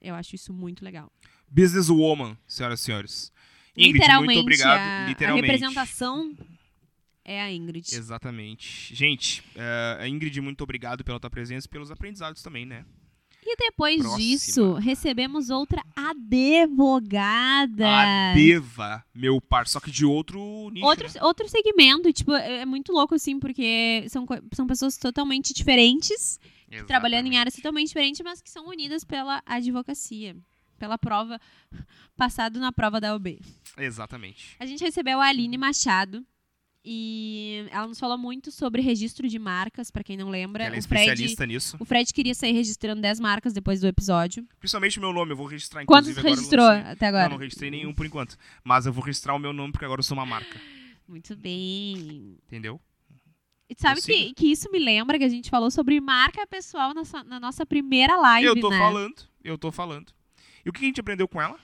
eu 0.00 0.14
acho 0.14 0.34
isso 0.34 0.50
muito 0.54 0.82
legal. 0.82 1.12
Businesswoman, 1.50 2.38
senhoras 2.46 2.80
e 2.80 2.84
senhores. 2.84 3.32
Ingrid, 3.76 3.92
literalmente, 3.98 4.34
muito 4.34 4.40
obrigado. 4.40 4.78
a, 4.78 5.08
literalmente. 5.08 5.44
a 5.44 5.52
representação 5.52 6.34
é 7.30 7.40
a 7.40 7.52
Ingrid. 7.52 7.94
Exatamente. 7.94 8.94
Gente, 8.94 9.42
a 9.98 10.08
Ingrid, 10.08 10.40
muito 10.40 10.62
obrigado 10.62 11.04
pela 11.04 11.20
tua 11.20 11.30
presença 11.30 11.66
e 11.66 11.70
pelos 11.70 11.90
aprendizados 11.90 12.42
também, 12.42 12.66
né? 12.66 12.84
E 13.42 13.56
depois 13.56 14.02
Próxima. 14.02 14.18
disso, 14.18 14.74
recebemos 14.74 15.48
outra 15.48 15.82
advogada. 15.96 17.88
A 17.88 18.34
Deva, 18.34 19.02
meu 19.14 19.40
par, 19.40 19.66
só 19.66 19.80
que 19.80 19.90
de 19.90 20.04
outro 20.04 20.68
nicho. 20.70 20.84
Outro, 20.84 21.06
né? 21.06 21.14
outro 21.22 21.48
segmento, 21.48 22.12
tipo, 22.12 22.32
é 22.34 22.58
é 22.60 22.66
muito 22.66 22.92
louco, 22.92 23.14
assim, 23.14 23.40
porque 23.40 24.04
são, 24.08 24.26
são 24.52 24.66
pessoas 24.66 24.98
totalmente 24.98 25.54
diferentes, 25.54 26.38
trabalhando 26.86 27.26
em 27.26 27.30
Exatamente. 27.30 27.36
áreas 27.38 27.54
totalmente 27.54 27.88
diferentes, 27.88 28.20
mas 28.22 28.42
que 28.42 28.50
são 28.50 28.68
unidas 28.68 29.04
pela 29.04 29.42
advocacia. 29.46 30.36
Pela 30.78 30.98
prova, 30.98 31.40
passado 32.16 32.58
na 32.60 32.72
prova 32.72 33.00
da 33.00 33.14
OB. 33.14 33.40
Exatamente. 33.78 34.56
A 34.58 34.66
gente 34.66 34.84
recebeu 34.84 35.20
a 35.20 35.26
Aline 35.26 35.56
Machado. 35.56 36.24
E 36.82 37.66
ela 37.70 37.86
nos 37.86 37.98
falou 38.00 38.16
muito 38.16 38.50
sobre 38.50 38.80
registro 38.80 39.28
de 39.28 39.38
marcas, 39.38 39.90
pra 39.90 40.02
quem 40.02 40.16
não 40.16 40.30
lembra. 40.30 40.64
Ela 40.64 40.76
é 40.76 40.78
o, 40.78 40.82
Fred, 40.82 41.02
especialista 41.02 41.46
nisso. 41.46 41.76
o 41.78 41.84
Fred 41.84 42.12
queria 42.12 42.34
sair 42.34 42.52
registrando 42.52 43.02
10 43.02 43.20
marcas 43.20 43.52
depois 43.52 43.80
do 43.80 43.86
episódio. 43.86 44.46
Principalmente 44.58 44.98
o 44.98 45.02
meu 45.02 45.12
nome, 45.12 45.32
eu 45.32 45.36
vou 45.36 45.46
registrar 45.46 45.84
Quantos 45.84 46.16
agora 46.16 46.30
registrou 46.30 46.66
até 46.66 47.08
agora? 47.08 47.24
Não, 47.24 47.32
não 47.32 47.38
registrei 47.38 47.70
nenhum 47.70 47.92
por 47.92 48.06
enquanto. 48.06 48.36
Mas 48.64 48.86
eu 48.86 48.92
vou 48.92 49.04
registrar 49.04 49.34
o 49.34 49.38
meu 49.38 49.52
nome 49.52 49.72
porque 49.72 49.84
agora 49.84 50.00
eu 50.00 50.04
sou 50.04 50.16
uma 50.16 50.24
marca. 50.24 50.58
Muito 51.06 51.36
bem. 51.36 52.38
Entendeu? 52.46 52.80
E 53.68 53.74
sabe 53.78 54.00
que, 54.00 54.34
que 54.34 54.50
isso 54.50 54.68
me 54.72 54.78
lembra 54.78 55.18
que 55.18 55.24
a 55.24 55.28
gente 55.28 55.48
falou 55.50 55.70
sobre 55.70 56.00
marca 56.00 56.44
pessoal 56.46 56.92
na, 56.94 57.02
na 57.24 57.38
nossa 57.38 57.64
primeira 57.64 58.16
live, 58.16 58.48
eu 58.48 58.60
tô 58.60 58.68
né? 58.68 58.78
falando, 58.78 59.22
eu 59.44 59.56
tô 59.56 59.70
falando. 59.70 60.12
E 60.64 60.68
o 60.68 60.72
que 60.72 60.84
a 60.84 60.88
gente 60.88 61.00
aprendeu 61.00 61.28
com 61.28 61.40
ela? 61.40 61.56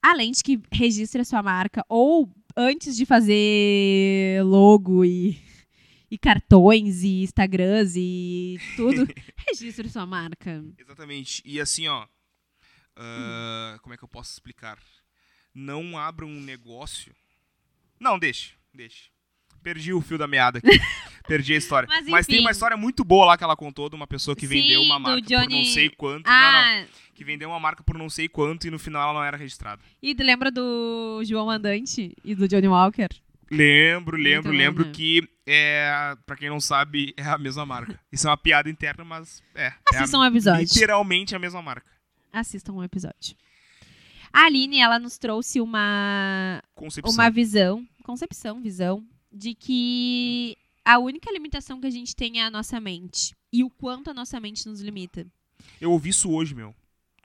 Além 0.00 0.30
de 0.30 0.42
que 0.42 0.60
registre 0.70 1.20
a 1.20 1.24
sua 1.24 1.42
marca, 1.42 1.84
ou 1.88 2.30
antes 2.56 2.96
de 2.96 3.04
fazer 3.04 4.42
logo 4.44 5.04
e, 5.04 5.38
e 6.10 6.18
cartões 6.18 7.02
e 7.02 7.22
Instagrams 7.22 7.94
e 7.96 8.58
tudo, 8.76 9.06
registre 9.48 9.88
sua 9.88 10.06
marca. 10.06 10.64
Exatamente. 10.78 11.42
E 11.44 11.60
assim, 11.60 11.88
ó. 11.88 12.06
ah, 12.96 13.78
como 13.82 13.94
é 13.94 13.96
que 13.96 14.04
eu 14.04 14.08
posso 14.08 14.32
explicar? 14.32 14.78
Não 15.52 15.96
abra 15.96 16.26
um 16.26 16.40
negócio. 16.40 17.14
Não, 17.98 18.18
deixe, 18.18 18.54
deixe. 18.72 19.13
Perdi 19.64 19.92
o 19.94 20.00
fio 20.00 20.18
da 20.18 20.28
meada 20.28 20.58
aqui. 20.58 20.68
Perdi 21.26 21.54
a 21.54 21.56
história. 21.56 21.88
Mas, 22.06 22.26
tem 22.26 22.38
uma 22.40 22.50
história 22.50 22.76
muito 22.76 23.02
boa 23.02 23.24
lá 23.24 23.38
que 23.38 23.42
ela 23.42 23.56
contou 23.56 23.88
de 23.88 23.96
uma 23.96 24.06
pessoa 24.06 24.36
que 24.36 24.46
Sim, 24.46 24.60
vendeu 24.60 24.82
uma 24.82 24.98
marca 24.98 25.22
por 25.22 25.26
Johnny- 25.26 25.56
não 25.56 25.64
sei 25.64 25.88
quanto. 25.88 26.26
Não, 26.26 26.32
não. 26.32 26.38
Ah, 26.58 26.84
Que 27.14 27.24
vendeu 27.24 27.48
uma 27.48 27.58
marca 27.58 27.82
por 27.82 27.96
não 27.96 28.10
sei 28.10 28.28
quanto 28.28 28.66
e 28.66 28.70
no 28.70 28.78
final 28.78 29.02
ela 29.02 29.14
não 29.14 29.24
era 29.24 29.36
registrada. 29.36 29.80
e 30.02 30.12
lembra 30.14 30.50
do 30.50 31.22
João 31.24 31.48
Andante 31.48 32.14
e 32.22 32.34
do 32.34 32.46
Johnny 32.46 32.68
Walker? 32.68 33.08
Lembro, 33.50 34.16
lembro, 34.16 34.50
bom, 34.52 34.58
lembro 34.58 34.84
né? 34.86 34.92
que 34.92 35.26
é, 35.46 36.14
para 36.26 36.36
quem 36.36 36.48
não 36.50 36.60
sabe, 36.60 37.14
é 37.16 37.22
a 37.22 37.38
mesma 37.38 37.64
marca. 37.64 37.98
Isso 38.12 38.26
é 38.26 38.30
uma 38.30 38.36
piada 38.36 38.68
interna, 38.68 39.04
mas 39.04 39.42
é. 39.54 39.72
Assistam 39.92 40.16
é 40.18 40.20
um 40.20 40.22
a, 40.22 40.28
episódio. 40.28 40.60
literalmente 40.62 41.34
a 41.34 41.38
mesma 41.38 41.62
marca. 41.62 41.90
Assistam 42.32 42.72
um 42.74 42.82
episódio. 42.84 43.34
A 44.32 44.46
Aline, 44.46 44.80
ela 44.80 44.98
nos 44.98 45.16
trouxe 45.16 45.60
uma, 45.60 46.60
Concepção. 46.74 47.12
uma 47.14 47.30
visão, 47.30 47.86
concepção, 48.02 48.60
visão, 48.60 49.04
de 49.34 49.54
que 49.54 50.56
a 50.84 50.98
única 50.98 51.30
limitação 51.32 51.80
que 51.80 51.86
a 51.86 51.90
gente 51.90 52.14
tem 52.14 52.40
é 52.40 52.44
a 52.44 52.50
nossa 52.50 52.78
mente. 52.80 53.34
E 53.52 53.64
o 53.64 53.70
quanto 53.70 54.10
a 54.10 54.14
nossa 54.14 54.38
mente 54.38 54.68
nos 54.68 54.80
limita. 54.80 55.26
Eu 55.80 55.90
ouvi 55.90 56.10
isso 56.10 56.30
hoje, 56.30 56.54
meu. 56.54 56.74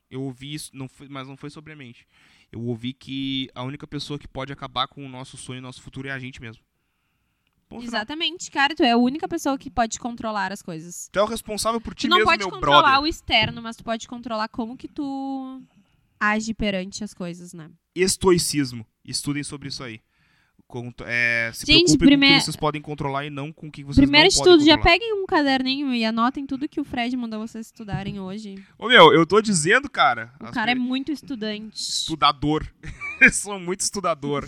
Eu 0.10 0.24
ouvi 0.24 0.53
isso, 0.53 0.72
não 0.74 0.88
foi, 0.89 1.07
mas 1.07 1.28
não 1.28 1.38
foi 1.38 1.49
sobre 1.49 1.74
a 1.74 1.76
mente. 1.76 2.07
Eu 2.51 2.62
ouvi 2.62 2.93
que 2.93 3.49
a 3.53 3.64
única 3.64 3.86
pessoa 3.86 4.18
que 4.18 4.28
pode 4.28 4.51
acabar 4.51 4.88
com 4.88 5.05
o 5.05 5.10
nosso 5.10 5.38
sonho 5.38 5.60
e 5.60 5.62
nosso 5.62 5.82
futuro 5.82 6.07
é 6.07 6.12
a 6.12 6.18
gente 6.20 6.41
mesmo. 6.41 6.64
Ponto 7.68 7.82
final. 7.82 7.99
Exatamente, 7.99 8.49
cara, 8.49 8.76
tu 8.76 8.82
é 8.82 8.91
a 8.91 8.97
única 8.97 9.28
pessoa 9.28 9.55
que 9.55 9.70
pode 9.70 9.99
controlar 9.99 10.51
as 10.51 10.64
coisas. 10.64 11.07
Tu 11.12 11.20
é 11.20 11.22
o 11.22 11.28
responsável 11.28 11.80
por 11.80 11.93
ti 11.93 12.07
Tu 12.07 12.10
não 12.10 12.18
mesmo, 12.18 12.32
pode 12.32 12.39
meu 12.43 12.49
controlar 12.49 12.82
brother. 12.82 13.01
o 13.03 13.07
externo, 13.07 13.62
mas 13.62 13.76
tu 13.76 13.84
pode 13.84 14.07
controlar 14.07 14.47
como 14.47 14.76
que 14.76 14.88
tu 14.88 15.62
age 16.20 16.55
perante 16.55 17.03
as 17.03 17.14
coisas, 17.14 17.53
né? 17.53 17.70
Estoicismo. 17.93 18.86
Estudem 19.05 19.43
sobre 19.43 19.68
isso 19.70 19.84
aí. 19.84 20.01
Com- 20.70 20.93
é, 21.01 21.49
se 21.51 21.65
Gente, 21.65 21.97
preocupem 21.97 21.97
com 21.97 22.05
prime- 22.05 22.28
o 22.28 22.38
que 22.38 22.43
vocês 22.45 22.55
podem 22.55 22.80
controlar 22.80 23.26
e 23.26 23.32
não 23.32 23.51
com 23.51 23.65
o 23.67 23.72
que 23.72 23.84
vocês 23.84 23.95
Primeiro 24.05 24.26
não 24.26 24.30
de 24.30 24.36
podem 24.38 24.53
tudo, 24.53 24.63
já 24.65 24.76
controlar. 24.78 24.97
peguem 24.99 25.13
um 25.15 25.26
caderninho 25.26 25.93
e 25.95 26.05
anotem 26.05 26.45
tudo 26.45 26.70
que 26.70 26.80
o 26.80 26.84
Fred 26.84 27.17
mandou 27.17 27.39
vocês 27.39 27.65
estudarem 27.65 28.20
hoje. 28.20 28.53
Ô, 28.78 28.88
meu, 28.88 29.11
eu 29.11 29.26
tô 29.26 29.41
dizendo, 29.41 29.89
cara. 29.89 30.32
O 30.39 30.51
cara 30.51 30.70
é 30.72 30.76
muito 30.76 31.11
estudante. 31.11 31.76
Estudador. 31.82 32.67
Eu 33.20 33.34
sou 33.34 33.59
muito 33.59 33.82
estudador. 33.82 34.47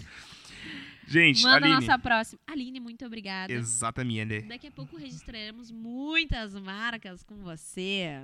Gente, 1.12 1.43
Manda 1.43 1.66
a 1.66 1.70
Aline. 1.70 1.74
nossa 1.88 1.99
próxima. 1.99 2.39
Aline, 2.47 2.80
muito 2.80 3.05
obrigada. 3.05 3.51
Exatamente. 3.51 4.41
Daqui 4.43 4.68
a 4.68 4.72
pouco 4.72 4.95
registraremos 4.97 5.70
muitas 5.72 6.53
marcas 6.55 7.24
com 7.24 7.36
você. 7.38 8.22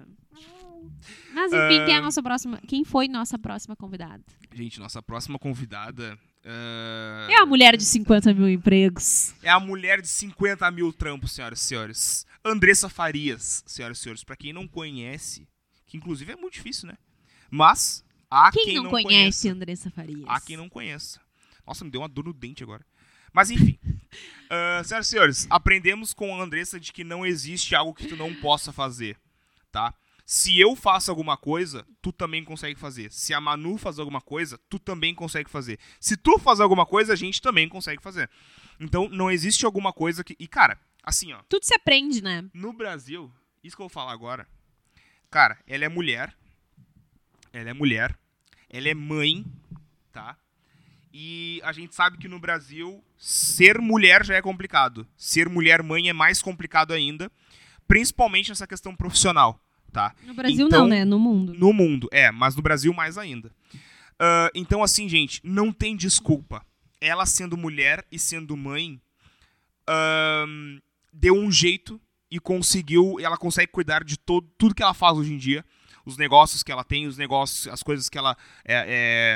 Mas 1.34 1.52
enfim, 1.52 1.80
Ah. 1.80 1.86
quem 1.86 1.94
é 1.94 1.98
a 1.98 2.02
nossa 2.02 2.22
próxima? 2.24 2.60
Quem 2.68 2.84
foi 2.86 3.08
nossa 3.08 3.38
próxima 3.38 3.76
convidada? 3.76 4.24
Gente, 4.54 4.80
nossa 4.80 5.02
próxima 5.02 5.38
convidada. 5.40 6.18
ah, 6.46 7.28
É 7.30 7.36
a 7.38 7.46
mulher 7.46 7.76
de 7.76 7.84
50 7.84 8.34
mil 8.34 8.48
empregos. 8.50 9.34
É 9.44 9.50
a 9.50 9.60
mulher 9.60 10.02
de 10.02 10.08
50 10.08 10.70
mil 10.72 10.94
trampos, 10.94 11.32
senhoras 11.34 11.60
e 11.62 11.64
senhores. 11.66 12.26
Andressa 12.44 12.88
Farias, 12.88 13.64
senhoras 13.68 13.98
e 13.98 14.02
senhores. 14.02 14.24
Pra 14.24 14.36
quem 14.38 14.54
não 14.54 14.68
conhece, 14.68 15.48
que 15.86 15.98
inclusive 15.98 16.32
é 16.32 16.36
muito 16.36 16.54
difícil, 16.54 16.88
né? 16.88 16.98
Mas, 17.52 18.04
há 18.32 18.52
Quem, 18.52 18.66
quem, 18.66 18.76
não, 18.76 18.90
conhece 18.90 19.04
conheça. 19.08 19.50
Andressa 19.52 19.90
Farias? 19.92 20.24
Há 20.28 20.40
quem 20.40 20.56
não 20.58 20.70
conheça. 20.70 21.20
Nossa, 21.68 21.84
me 21.84 21.92
deu 21.92 22.02
uma 22.02 22.08
dor 22.08 22.26
no 22.26 22.34
dente 22.34 22.64
agora. 22.64 22.86
Mas 23.34 23.52
enfim. 23.52 23.78
Ah, 24.50 24.82
senhoras 24.86 25.08
e 25.08 25.10
senhores, 25.10 25.48
aprendemos 25.50 26.14
com 26.14 26.34
a 26.34 26.42
Andressa 26.42 26.80
de 26.80 26.94
que 26.94 27.04
não 27.04 27.26
existe 27.26 27.76
algo 27.76 27.94
que 27.94 28.08
tu 28.08 28.16
não 28.16 28.34
possa 28.36 28.72
fazer, 28.72 29.20
tá? 29.70 29.94
Se 30.26 30.58
eu 30.60 30.74
faço 30.74 31.12
alguma 31.12 31.36
coisa, 31.36 31.86
tu 32.02 32.14
também 32.14 32.44
consegue 32.44 32.80
fazer. 32.80 33.12
Se 33.12 33.34
a 33.34 33.42
Manu 33.42 33.78
faz 33.78 34.00
alguma 34.00 34.22
coisa, 34.22 34.58
tu 34.70 34.80
também 34.80 35.14
consegue 35.14 35.50
fazer. 35.50 35.80
Se 36.00 36.16
tu 36.16 36.40
faz 36.40 36.62
alguma 36.62 36.86
coisa, 36.86 37.12
a 37.12 37.16
gente 37.16 37.42
também 37.42 37.68
consegue 37.68 38.02
fazer. 38.02 38.30
Então, 38.80 39.10
não 39.10 39.30
existe 39.30 39.66
alguma 39.66 39.92
coisa 39.92 40.24
que... 40.24 40.36
E, 40.40 40.48
cara, 40.48 40.80
assim, 41.04 41.32
ó. 41.34 41.42
Tudo 41.48 41.66
se 41.66 41.74
aprende, 41.74 42.22
né? 42.22 42.44
No 42.54 42.74
Brasil, 42.74 43.32
isso 43.64 43.76
que 43.76 43.82
eu 43.82 43.88
vou 43.88 43.94
falar 43.94 44.12
agora. 44.12 44.48
Cara, 45.30 45.58
ela 45.66 45.86
é 45.86 45.90
mulher. 45.90 46.34
Ela 47.54 47.70
é 47.70 47.74
mulher. 47.74 48.18
Ela 48.70 48.90
é 48.90 48.94
mãe, 48.94 49.46
tá? 50.12 50.38
E 51.14 51.62
a 51.64 51.72
gente 51.72 51.96
sabe 51.96 52.18
que 52.18 52.28
no 52.28 52.40
Brasil 52.40 53.04
ser 53.18 53.80
mulher 53.80 54.26
já 54.26 54.36
é 54.36 54.42
complicado. 54.42 55.08
Ser 55.16 55.50
mulher 55.50 55.82
mãe 55.82 56.10
é 56.10 56.14
mais 56.14 56.42
complicado 56.42 56.94
ainda, 56.94 57.32
Principalmente 57.88 58.50
nessa 58.50 58.68
questão 58.68 58.94
profissional, 58.94 59.60
tá? 59.92 60.14
No 60.26 60.34
Brasil 60.34 60.68
Então, 60.68 60.82
não, 60.82 60.88
né? 60.88 61.06
No 61.06 61.18
mundo. 61.18 61.54
No 61.54 61.72
mundo, 61.72 62.10
é, 62.12 62.30
mas 62.32 62.56
no 62.56 62.62
Brasil 62.62 62.94
mais 62.94 63.18
ainda. 63.18 63.50
Ah, 64.20 64.52
então, 64.54 64.84
assim, 64.84 65.08
gente, 65.08 65.40
não 65.44 65.72
tem 65.72 65.96
desculpa. 65.96 66.66
Ela 67.00 67.26
sendo 67.26 67.56
mulher 67.56 68.06
e 68.12 68.20
sendo 68.20 68.58
mãe, 68.58 69.00
ahn, 69.88 70.80
deu 71.14 71.36
um 71.36 71.50
jeito 71.50 72.02
e 72.30 72.40
conseguiu. 72.40 73.20
Ela 73.22 73.38
consegue 73.38 73.72
cuidar 73.72 74.04
de 74.04 74.18
todo, 74.18 74.50
tudo 74.58 74.76
que 74.76 74.84
ela 74.84 74.94
faz 74.94 75.18
hoje 75.18 75.34
em 75.34 75.38
dia. 75.38 75.64
Os 76.08 76.16
negócios 76.16 76.64
que 76.64 76.72
ela 76.72 76.86
tem, 76.86 77.06
os 77.06 77.18
negócios, 77.18 77.68
as 77.68 77.84
coisas 77.84 78.08
que 78.08 78.18
ela 78.18 78.38
é, 78.64 78.86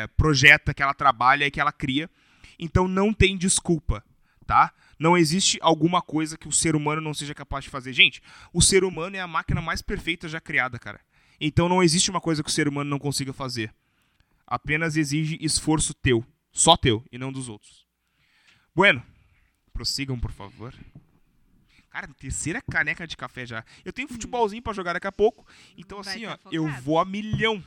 é, 0.04 0.08
projeta, 0.16 0.74
que 0.74 0.82
ela 0.82 0.94
trabalha 0.94 1.46
e 1.46 1.52
que 1.52 1.60
ela 1.60 1.74
cria. 1.74 2.10
Então 2.58 2.88
não 2.88 3.14
tem 3.14 3.38
desculpa, 3.38 4.02
tá? 4.48 4.74
Não 4.98 5.18
existe 5.18 5.60
alguma 5.62 6.02
coisa 6.02 6.38
que 6.38 6.48
o 6.48 6.52
ser 6.52 6.74
humano 6.74 7.02
não 7.02 7.14
seja 7.14 7.36
capaz 7.36 7.66
de 7.66 7.70
fazer. 7.70 7.92
Gente, 7.92 8.22
o 8.54 8.62
ser 8.62 8.86
humano 8.86 9.18
é 9.18 9.20
a 9.20 9.28
máquina 9.28 9.62
mais 9.62 9.82
perfeita 9.82 10.30
já 10.30 10.40
criada, 10.40 10.80
cara. 10.80 11.02
Então 11.42 11.68
não 11.68 11.84
existe 11.84 12.10
uma 12.10 12.22
coisa 12.22 12.42
que 12.42 12.50
o 12.50 12.54
ser 12.54 12.70
humano 12.70 12.90
não 12.90 13.00
consiga 13.00 13.34
fazer. 13.34 13.74
Apenas 14.48 14.96
exige 14.96 15.38
esforço 15.42 15.94
teu. 15.94 16.26
Só 16.54 16.78
teu 16.78 17.04
e 17.12 17.18
não 17.18 17.34
dos 17.34 17.50
outros. 17.50 17.86
Bueno, 18.74 19.04
prossigam, 19.74 20.18
por 20.18 20.32
favor. 20.32 20.74
Cara, 21.92 22.08
terceira 22.18 22.62
caneca 22.62 23.06
de 23.06 23.16
café 23.18 23.46
já. 23.46 23.64
Eu 23.86 23.92
tenho 23.94 24.08
futebolzinho 24.08 24.62
pra 24.64 24.74
jogar 24.74 24.94
daqui 24.94 25.08
a 25.08 25.12
pouco. 25.12 25.46
Então, 25.78 26.02
Vai 26.02 26.14
assim, 26.16 26.26
tá 26.26 26.40
ó, 26.46 26.50
eu 26.52 26.64
focado. 26.66 26.82
vou 26.84 27.00
a 27.00 27.06
milhão. 27.06 27.64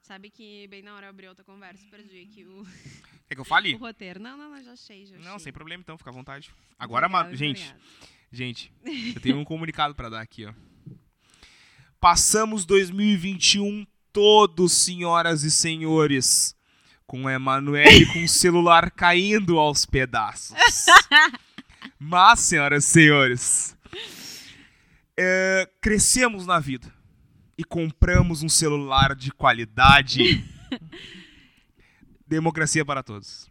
Sabe 0.00 0.30
que 0.30 0.68
bem 0.68 0.82
na 0.82 0.94
hora 0.94 1.06
eu 1.06 1.10
abri 1.10 1.26
outra 1.26 1.42
conversa, 1.44 1.84
perdi 1.90 2.20
aqui 2.30 2.44
o, 2.44 2.64
Quer 3.26 3.34
que 3.34 3.40
eu 3.40 3.42
o 3.42 3.44
fale? 3.44 3.74
roteiro. 3.74 4.20
Não, 4.20 4.36
não, 4.36 4.50
não, 4.50 4.62
já 4.62 4.72
achei, 4.72 5.06
já 5.06 5.16
Não, 5.18 5.26
achei. 5.32 5.38
sem 5.40 5.52
problema 5.52 5.80
então, 5.82 5.98
fica 5.98 6.10
à 6.10 6.12
vontade. 6.12 6.50
Agora, 6.78 7.06
Obrigada, 7.06 7.30
ma- 7.30 7.36
gente, 7.36 7.62
obrigada. 7.62 7.80
gente, 8.30 8.72
eu 9.16 9.20
tenho 9.20 9.38
um 9.38 9.44
comunicado 9.44 9.94
pra 9.94 10.08
dar 10.08 10.20
aqui, 10.20 10.44
ó. 10.46 10.52
Passamos 11.98 12.64
2021 12.66 13.86
todos, 14.12 14.72
senhoras 14.72 15.42
e 15.42 15.50
senhores, 15.50 16.54
com 17.06 17.28
Emanuele 17.28 18.06
com 18.12 18.22
o 18.22 18.28
celular 18.28 18.90
caindo 18.90 19.58
aos 19.58 19.86
pedaços. 19.86 20.54
Mas, 21.98 22.40
senhoras 22.40 22.84
e 22.84 22.88
senhores, 22.88 23.76
é, 25.16 25.68
crescemos 25.80 26.46
na 26.46 26.58
vida 26.58 26.92
e 27.56 27.64
compramos 27.64 28.42
um 28.42 28.48
celular 28.48 29.14
de 29.14 29.30
qualidade. 29.30 30.44
Democracia 32.26 32.84
para 32.84 33.02
todos. 33.02 33.48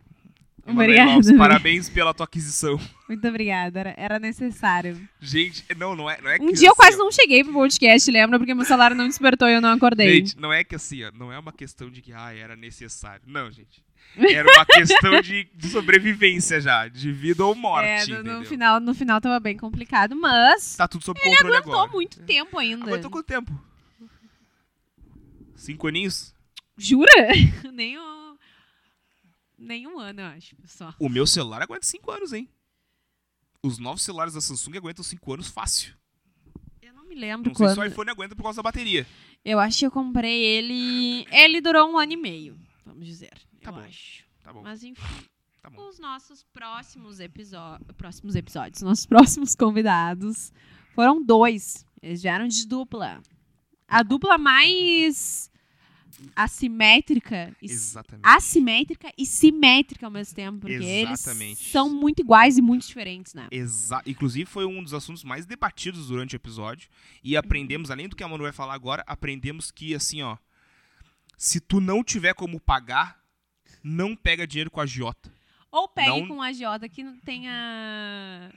Obrigada, 0.65 1.37
parabéns 1.37 1.89
pela 1.89 2.13
tua 2.13 2.23
aquisição. 2.25 2.79
Muito 3.07 3.27
obrigada, 3.27 3.81
era, 3.81 3.93
era 3.97 4.19
necessário. 4.19 4.97
Gente, 5.19 5.65
não, 5.77 5.93
não 5.93 6.09
é, 6.09 6.21
não 6.21 6.29
é 6.29 6.39
que 6.39 6.45
Um 6.45 6.53
dia 6.53 6.69
eu 6.69 6.71
assim, 6.71 6.81
quase 6.81 6.97
não 6.97 7.11
cheguei 7.11 7.43
pro 7.43 7.51
podcast, 7.51 8.09
lembra? 8.09 8.39
Porque 8.39 8.53
meu 8.53 8.63
celular 8.63 8.95
não 8.95 9.07
despertou 9.07 9.49
e 9.49 9.53
eu 9.53 9.61
não 9.61 9.69
acordei. 9.69 10.15
Gente, 10.15 10.39
não 10.39 10.53
é 10.53 10.63
que 10.63 10.73
assim, 10.73 11.03
ó, 11.03 11.11
não 11.11 11.33
é 11.33 11.37
uma 11.37 11.51
questão 11.51 11.91
de 11.91 12.01
que 12.01 12.13
ah, 12.13 12.33
era 12.33 12.55
necessário. 12.55 13.23
Não, 13.27 13.51
gente. 13.51 13.83
Era 14.17 14.47
uma 14.51 14.65
questão 14.65 15.21
de, 15.21 15.45
de 15.55 15.69
sobrevivência 15.69 16.61
já, 16.61 16.87
de 16.87 17.11
vida 17.11 17.43
ou 17.45 17.55
morte, 17.55 18.11
é, 18.13 18.17
no, 18.23 18.39
no 18.39 18.45
final, 18.45 18.79
no 18.79 18.93
final 18.93 19.19
tava 19.19 19.39
bem 19.39 19.57
complicado, 19.57 20.15
mas 20.15 20.75
Tá 20.75 20.87
tudo 20.87 21.03
sob 21.03 21.19
controle 21.19 21.55
aguentou 21.55 21.73
agora. 21.79 21.91
muito 21.91 22.19
tempo 22.21 22.57
ainda. 22.59 22.85
Aguentou 22.85 23.09
quanto 23.09 23.25
tempo? 23.25 23.51
Cinco 25.55 25.87
aninhos? 25.87 26.33
Jura? 26.77 27.11
Nem 27.71 27.97
um, 27.99 28.37
nem 29.57 29.87
um 29.87 29.99
ano, 29.99 30.21
eu 30.21 30.25
acho, 30.27 30.55
só. 30.65 30.93
O 30.99 31.07
meu 31.07 31.25
celular 31.25 31.61
aguenta 31.61 31.85
cinco 31.85 32.11
anos, 32.11 32.33
hein? 32.33 32.49
Os 33.61 33.77
novos 33.79 34.01
celulares 34.01 34.33
da 34.33 34.41
Samsung 34.41 34.77
aguentam 34.77 35.03
cinco 35.03 35.33
anos 35.33 35.47
fácil. 35.47 35.93
Eu 36.81 36.93
não 36.93 37.05
me 37.07 37.15
lembro 37.15 37.49
Não 37.49 37.55
sei 37.55 37.65
quando. 37.67 37.75
se 37.75 37.79
o 37.79 37.85
iPhone 37.85 38.09
aguenta 38.09 38.35
por 38.35 38.43
causa 38.43 38.57
da 38.57 38.63
bateria. 38.63 39.07
Eu 39.45 39.59
acho 39.59 39.79
que 39.79 39.85
eu 39.85 39.91
comprei 39.91 40.43
ele. 40.43 41.25
Ele 41.31 41.61
durou 41.61 41.89
um 41.89 41.97
ano 41.97 42.11
e 42.11 42.17
meio, 42.17 42.57
vamos 42.85 43.05
dizer. 43.05 43.31
Tá 43.63 43.71
eu 43.71 43.75
bom. 43.75 43.81
acho. 43.81 44.23
Tá 44.43 44.53
bom, 44.53 44.61
Mas 44.61 44.83
enfim. 44.83 45.01
tá 45.61 45.69
bom. 45.69 45.87
Os 45.87 45.99
nossos 45.99 46.43
próximos 46.53 47.19
episódios. 47.19 47.87
Próximos 47.97 48.35
episódios. 48.35 48.81
Nossos 48.81 49.05
próximos 49.07 49.55
convidados 49.55 50.51
foram 50.93 51.23
dois. 51.23 51.85
Eles 52.01 52.21
vieram 52.21 52.47
de 52.47 52.67
dupla. 52.67 53.21
A 53.87 54.03
dupla 54.03 54.37
mais 54.37 55.49
assimétrica. 56.35 57.55
Exatamente. 57.61 58.25
Assimétrica 58.25 59.11
e 59.17 59.25
simétrica 59.25 60.05
ao 60.05 60.11
mesmo 60.11 60.35
tempo. 60.35 60.59
Porque 60.59 60.75
Exatamente. 60.75 61.59
eles 61.61 61.71
são 61.71 61.89
muito 61.89 62.21
iguais 62.21 62.57
e 62.57 62.61
muito 62.61 62.85
diferentes, 62.85 63.33
né? 63.33 63.47
Exa 63.51 64.01
Inclusive, 64.05 64.45
foi 64.45 64.65
um 64.65 64.83
dos 64.83 64.93
assuntos 64.93 65.23
mais 65.23 65.45
debatidos 65.45 66.07
durante 66.07 66.35
o 66.35 66.37
episódio. 66.37 66.89
E 67.23 67.35
aprendemos, 67.35 67.89
além 67.91 68.07
do 68.07 68.15
que 68.15 68.23
a 68.23 68.27
Manu 68.27 68.43
vai 68.43 68.51
falar 68.51 68.73
agora, 68.73 69.03
aprendemos 69.07 69.71
que, 69.71 69.95
assim, 69.95 70.21
ó. 70.21 70.37
Se 71.37 71.59
tu 71.59 71.81
não 71.81 72.03
tiver 72.03 72.33
como 72.33 72.59
pagar, 72.59 73.22
não 73.83 74.15
pega 74.15 74.47
dinheiro 74.47 74.71
com 74.71 74.79
a 74.79 74.83
agiota. 74.83 75.31
Ou 75.71 75.87
pegue 75.87 76.09
Não- 76.09 76.27
com 76.27 76.35
um 76.35 76.41
agiota 76.41 76.87
que 76.87 77.03
não 77.03 77.17
tenha. 77.19 78.51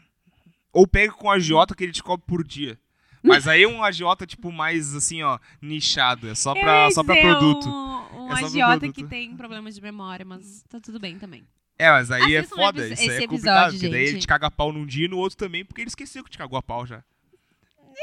Ou 0.73 0.87
pega 0.87 1.13
com 1.13 1.31
a 1.31 1.35
agiota 1.35 1.75
que 1.75 1.83
ele 1.83 1.93
te 1.93 2.03
cobra 2.03 2.25
por 2.27 2.45
dia. 2.45 2.79
Mas 3.23 3.49
aí 3.49 3.63
é 3.65 3.69
um 3.69 3.83
agiota, 3.83 4.25
tipo, 4.27 4.53
mais, 4.53 4.95
assim, 4.95 5.23
ó, 5.23 5.39
nichado. 5.61 6.29
É 6.29 6.35
só 6.35 6.53
pra, 6.55 6.91
só 6.93 7.03
pra 7.03 7.15
dizer 7.17 7.27
produto. 7.27 7.69
Um, 7.69 8.27
um 8.27 8.27
É 8.27 8.31
só 8.33 8.37
pro 8.37 8.47
agiota 8.47 8.93
que 8.93 9.03
tem 9.05 9.35
problemas 9.37 9.75
de 9.75 9.81
memória, 9.81 10.25
mas 10.25 10.63
tá 10.69 10.79
tudo 10.79 11.01
bem 11.01 11.19
também. 11.19 11.45
É, 11.79 11.91
mas 11.91 12.11
aí 12.11 12.35
é 12.35 12.39
Assistam 12.39 12.57
foda. 12.57 12.85
epi- 12.87 12.95
Isso 12.95 13.03
aí 13.03 13.09
é 13.09 13.21
complicado. 13.27 13.35
episódio, 13.69 13.79
Porque 13.81 13.89
daí 13.89 14.05
ele 14.07 14.19
te 14.19 14.27
caga 14.27 14.51
pau 14.51 14.73
num 14.73 14.87
dia 14.87 15.07
e 15.07 15.09
no 15.09 15.19
outro 15.19 15.37
também, 15.37 15.65
porque 15.65 15.81
ele 15.81 15.89
esqueceu 15.89 16.23
que 16.23 16.31
te 16.31 16.39
cagou 16.39 16.59
a 16.59 16.63
pau 16.63 16.87
já. 16.87 17.03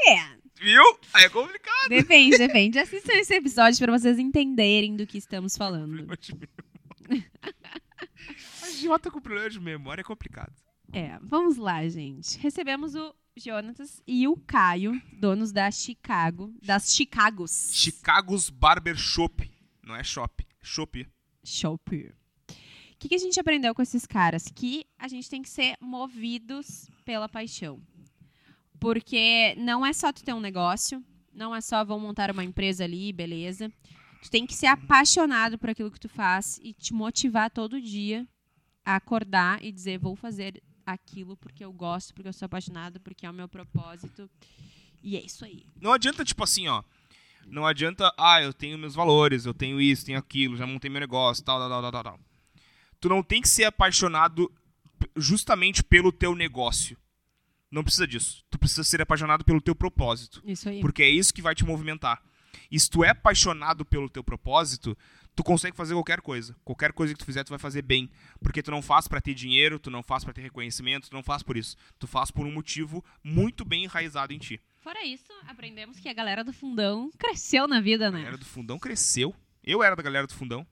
É. 0.06 0.18
Viu? 0.60 0.82
Aí 1.14 1.24
é 1.24 1.28
complicado. 1.28 1.88
Depende, 1.88 2.36
depende. 2.36 2.78
Assistam 2.78 3.12
esse 3.14 3.34
episódio 3.34 3.78
pra 3.78 3.96
vocês 3.98 4.18
entenderem 4.18 4.94
do 4.94 5.06
que 5.06 5.16
estamos 5.18 5.56
falando. 5.56 6.06
Agiota 8.84 9.10
com 9.10 9.18
problema 9.18 9.48
de 9.48 9.58
memória 9.58 10.02
é 10.02 10.04
complicado. 10.04 10.52
É, 10.92 11.18
vamos 11.22 11.56
lá, 11.56 11.88
gente. 11.88 12.38
Recebemos 12.38 12.94
o 12.94 13.14
Jonatas 13.34 14.02
e 14.06 14.28
o 14.28 14.36
Caio, 14.36 15.00
donos 15.18 15.52
da 15.52 15.70
Chicago, 15.70 16.54
das 16.62 16.94
Chicagos. 16.94 17.70
Chicago's 17.72 18.50
Barber 18.50 18.94
Shop. 18.94 19.50
Não 19.82 19.96
é 19.96 20.04
shop. 20.04 20.46
Shop. 20.62 21.08
Shop. 21.42 21.96
O 21.96 22.54
que, 22.98 23.08
que 23.08 23.14
a 23.14 23.18
gente 23.18 23.40
aprendeu 23.40 23.74
com 23.74 23.80
esses 23.80 24.04
caras? 24.04 24.52
Que 24.54 24.84
a 24.98 25.08
gente 25.08 25.30
tem 25.30 25.40
que 25.40 25.48
ser 25.48 25.76
movidos 25.80 26.90
pela 27.06 27.26
paixão. 27.26 27.80
Porque 28.78 29.54
não 29.56 29.84
é 29.84 29.94
só 29.94 30.12
tu 30.12 30.22
ter 30.22 30.34
um 30.34 30.40
negócio, 30.40 31.02
não 31.32 31.56
é 31.56 31.62
só 31.62 31.82
vão 31.86 31.98
montar 31.98 32.30
uma 32.30 32.44
empresa 32.44 32.84
ali, 32.84 33.14
beleza. 33.14 33.72
Tu 34.22 34.30
tem 34.30 34.46
que 34.46 34.54
ser 34.54 34.66
apaixonado 34.66 35.56
por 35.58 35.70
aquilo 35.70 35.90
que 35.90 36.00
tu 36.00 36.08
faz 36.10 36.60
e 36.62 36.74
te 36.74 36.92
motivar 36.92 37.50
todo 37.50 37.80
dia 37.80 38.28
acordar 38.84 39.64
e 39.64 39.72
dizer, 39.72 39.98
vou 39.98 40.14
fazer 40.14 40.62
aquilo 40.84 41.36
porque 41.36 41.64
eu 41.64 41.72
gosto, 41.72 42.14
porque 42.14 42.28
eu 42.28 42.32
sou 42.32 42.46
apaixonado, 42.46 43.00
porque 43.00 43.26
é 43.26 43.30
o 43.30 43.34
meu 43.34 43.48
propósito. 43.48 44.28
E 45.02 45.16
é 45.16 45.22
isso 45.22 45.44
aí. 45.44 45.66
Não 45.80 45.92
adianta, 45.92 46.24
tipo 46.24 46.42
assim, 46.42 46.68
ó. 46.68 46.82
Não 47.46 47.66
adianta, 47.66 48.12
ah, 48.18 48.40
eu 48.42 48.52
tenho 48.52 48.78
meus 48.78 48.94
valores, 48.94 49.44
eu 49.44 49.52
tenho 49.52 49.80
isso, 49.80 50.06
tenho 50.06 50.18
aquilo, 50.18 50.56
já 50.56 50.66
montei 50.66 50.90
meu 50.90 51.00
negócio, 51.00 51.44
tal, 51.44 51.58
tal, 51.58 51.82
tal, 51.82 51.92
tal, 51.92 52.02
tal. 52.02 52.20
Tu 53.00 53.08
não 53.08 53.22
tem 53.22 53.42
que 53.42 53.48
ser 53.48 53.64
apaixonado 53.64 54.50
justamente 55.16 55.82
pelo 55.82 56.10
teu 56.10 56.34
negócio. 56.34 56.96
Não 57.70 57.82
precisa 57.82 58.06
disso. 58.06 58.44
Tu 58.50 58.58
precisa 58.58 58.84
ser 58.84 59.02
apaixonado 59.02 59.44
pelo 59.44 59.60
teu 59.60 59.74
propósito. 59.74 60.40
Isso 60.44 60.68
aí. 60.68 60.80
Porque 60.80 61.02
é 61.02 61.08
isso 61.08 61.34
que 61.34 61.42
vai 61.42 61.54
te 61.54 61.64
movimentar. 61.64 62.22
E 62.70 62.78
se 62.78 62.88
tu 62.88 63.04
é 63.04 63.10
apaixonado 63.10 63.84
pelo 63.84 64.08
teu 64.08 64.22
propósito, 64.22 64.96
tu 65.36 65.42
consegue 65.44 65.76
fazer 65.76 65.94
qualquer 65.94 66.20
coisa. 66.20 66.56
Qualquer 66.64 66.92
coisa 66.92 67.12
que 67.12 67.18
tu 67.18 67.24
fizer, 67.24 67.44
tu 67.44 67.50
vai 67.50 67.58
fazer 67.58 67.82
bem. 67.82 68.10
Porque 68.42 68.62
tu 68.62 68.70
não 68.70 68.80
faz 68.82 69.08
pra 69.08 69.20
ter 69.20 69.34
dinheiro, 69.34 69.78
tu 69.78 69.90
não 69.90 70.02
faz 70.02 70.24
pra 70.24 70.32
ter 70.32 70.42
reconhecimento, 70.42 71.08
tu 71.10 71.14
não 71.14 71.22
faz 71.22 71.42
por 71.42 71.56
isso. 71.56 71.76
Tu 71.98 72.06
faz 72.06 72.30
por 72.30 72.46
um 72.46 72.52
motivo 72.52 73.04
muito 73.22 73.64
bem 73.64 73.84
enraizado 73.84 74.32
em 74.32 74.38
ti. 74.38 74.60
Fora 74.80 75.04
isso, 75.04 75.32
aprendemos 75.48 75.98
que 75.98 76.08
a 76.08 76.12
galera 76.12 76.44
do 76.44 76.52
fundão 76.52 77.10
cresceu 77.18 77.66
na 77.66 77.80
vida, 77.80 78.08
A 78.08 78.10
né? 78.10 78.18
galera 78.18 78.36
do 78.38 78.44
fundão 78.44 78.78
cresceu. 78.78 79.34
Eu 79.62 79.82
era 79.82 79.96
da 79.96 80.02
galera 80.02 80.26
do 80.26 80.34
fundão. 80.34 80.66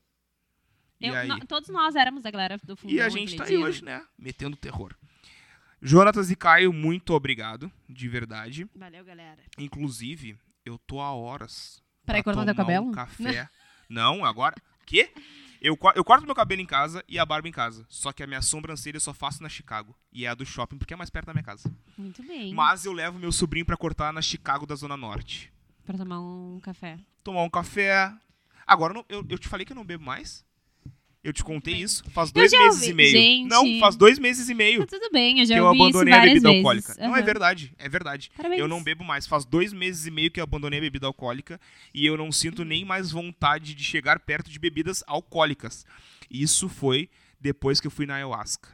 E 1.01 1.07
Eu- 1.07 1.15
aí? 1.15 1.27
nó- 1.27 1.39
todos 1.41 1.69
nós 1.71 1.97
éramos 1.97 2.23
da 2.23 2.31
galera 2.31 2.59
do 2.63 2.77
fundão. 2.77 2.95
E 2.95 3.01
a 3.01 3.09
gente 3.09 3.35
tá 3.37 3.45
aí 3.45 3.57
hoje, 3.57 3.83
né? 3.83 4.05
Metendo 4.19 4.57
terror. 4.57 4.95
Jonatas 5.81 6.31
e 6.31 6.37
Caio, 6.37 6.73
muito 6.73 7.13
obrigado, 7.13 7.73
de 7.89 8.09
verdade. 8.09 8.69
Valeu, 8.77 9.05
galera. 9.05 9.43
Inclusive, 9.59 10.39
eu 10.65 10.79
tô 10.79 11.01
há 11.01 11.13
horas 11.13 11.83
Peraí, 12.07 12.23
pra 12.23 12.33
cortar 12.35 12.45
teu 12.47 12.55
cabelo? 12.55 12.87
Um 12.89 12.93
café. 12.93 13.49
Não, 13.93 14.25
agora. 14.25 14.57
Quê? 14.87 15.13
Eu, 15.61 15.79
eu 15.95 16.03
corto 16.03 16.25
meu 16.25 16.35
cabelo 16.35 16.63
em 16.63 16.67
casa 16.67 17.05
e 17.07 17.19
a 17.19 17.27
barba 17.27 17.47
em 17.47 17.53
casa. 17.53 17.85
Só 17.91 18.11
que 18.11 18.23
a 18.23 18.27
minha 18.27 18.41
sobrancelha 18.41 18.97
eu 18.97 19.01
só 19.01 19.13
faço 19.13 19.43
na 19.43 19.51
Chicago. 19.51 19.95
E 20.11 20.25
é 20.25 20.29
a 20.29 20.35
do 20.35 20.47
shopping, 20.47 20.79
porque 20.79 20.95
é 20.95 20.97
mais 20.97 21.11
perto 21.11 21.27
da 21.27 21.35
minha 21.35 21.45
casa. 21.45 21.71
Muito 21.97 22.23
bem. 22.23 22.55
Mas 22.55 22.87
eu 22.87 22.93
levo 22.93 23.19
meu 23.19 23.31
sobrinho 23.31 23.67
pra 23.67 23.77
cortar 23.77 24.11
na 24.11 24.23
Chicago 24.23 24.65
da 24.65 24.75
Zona 24.75 24.97
Norte. 24.97 25.53
Pra 25.85 25.99
tomar 25.99 26.21
um 26.21 26.59
café. 26.61 26.99
Tomar 27.23 27.43
um 27.43 27.51
café. 27.51 28.11
Agora, 28.67 29.05
eu, 29.11 29.25
eu 29.29 29.39
te 29.39 29.47
falei 29.47 29.67
que 29.67 29.73
eu 29.73 29.77
não 29.77 29.85
bebo 29.85 30.03
mais? 30.03 30.43
Eu 31.25 31.33
te 31.33 31.45
contei 31.45 31.75
bem. 31.75 31.83
isso. 31.85 32.03
Faz 32.11 32.33
dois 32.33 32.51
meses 32.51 32.81
ouvi- 32.81 32.91
e 32.91 32.95
meio. 32.95 33.11
Gente. 33.13 33.49
Não, 33.49 33.79
faz 33.79 33.95
dois 33.95 34.19
meses 34.19 34.49
e 34.49 34.55
meio 34.55 34.81
Tá 34.85 34.99
tudo 34.99 35.09
bem, 35.13 35.39
eu 35.39 35.47
já 35.47 35.55
que 35.55 35.61
eu 35.61 35.69
abandonei 35.69 36.13
a 36.13 36.21
bebida 36.21 36.49
vezes. 36.49 36.57
alcoólica. 36.57 36.97
Não, 36.99 37.17
é 37.17 37.23
verdade. 37.23 37.73
É 37.79 37.89
verdade. 37.89 38.31
Parabéns. 38.37 38.61
Eu 38.61 38.67
não 38.67 38.83
bebo 38.83 39.05
mais. 39.05 39.25
Faz 39.27 39.45
dois 39.45 39.73
meses 39.73 40.05
e 40.07 40.11
meio 40.11 40.31
que 40.33 40.41
eu 40.41 40.45
abandonei 40.45 40.81
a 40.81 40.83
bebida 40.83 41.07
alcoólica 41.07 41.61
e 41.95 42.05
eu 42.05 42.17
não 42.17 42.33
sinto 42.33 42.65
nem 42.65 42.85
mais 42.85 43.13
vontade 43.13 43.73
de 43.75 43.85
chegar 43.85 44.19
perto 44.19 44.51
de 44.51 44.59
bebidas 44.59 45.05
alcoólicas. 45.07 45.87
Isso 46.29 46.69
foi 46.69 47.09
depois 47.41 47.81
que 47.81 47.87
eu 47.87 47.91
fui 47.93 48.05
na 48.05 48.15
ayahuasca. 48.17 48.69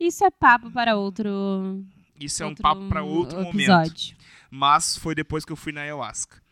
Isso 0.00 0.24
é 0.24 0.30
papo 0.30 0.70
para 0.72 0.96
outro, 0.96 1.84
Isso 2.18 2.42
é 2.42 2.46
um 2.46 2.48
outro 2.50 2.62
papo 2.62 2.88
para 2.88 3.04
outro 3.04 3.38
momento. 3.38 3.60
episódio. 3.60 4.16
Mas 4.50 4.96
foi 4.98 5.14
depois 5.14 5.44
que 5.44 5.52
eu 5.52 5.56
fui 5.56 5.70
na 5.72 5.82
ayahuasca. 5.82 6.42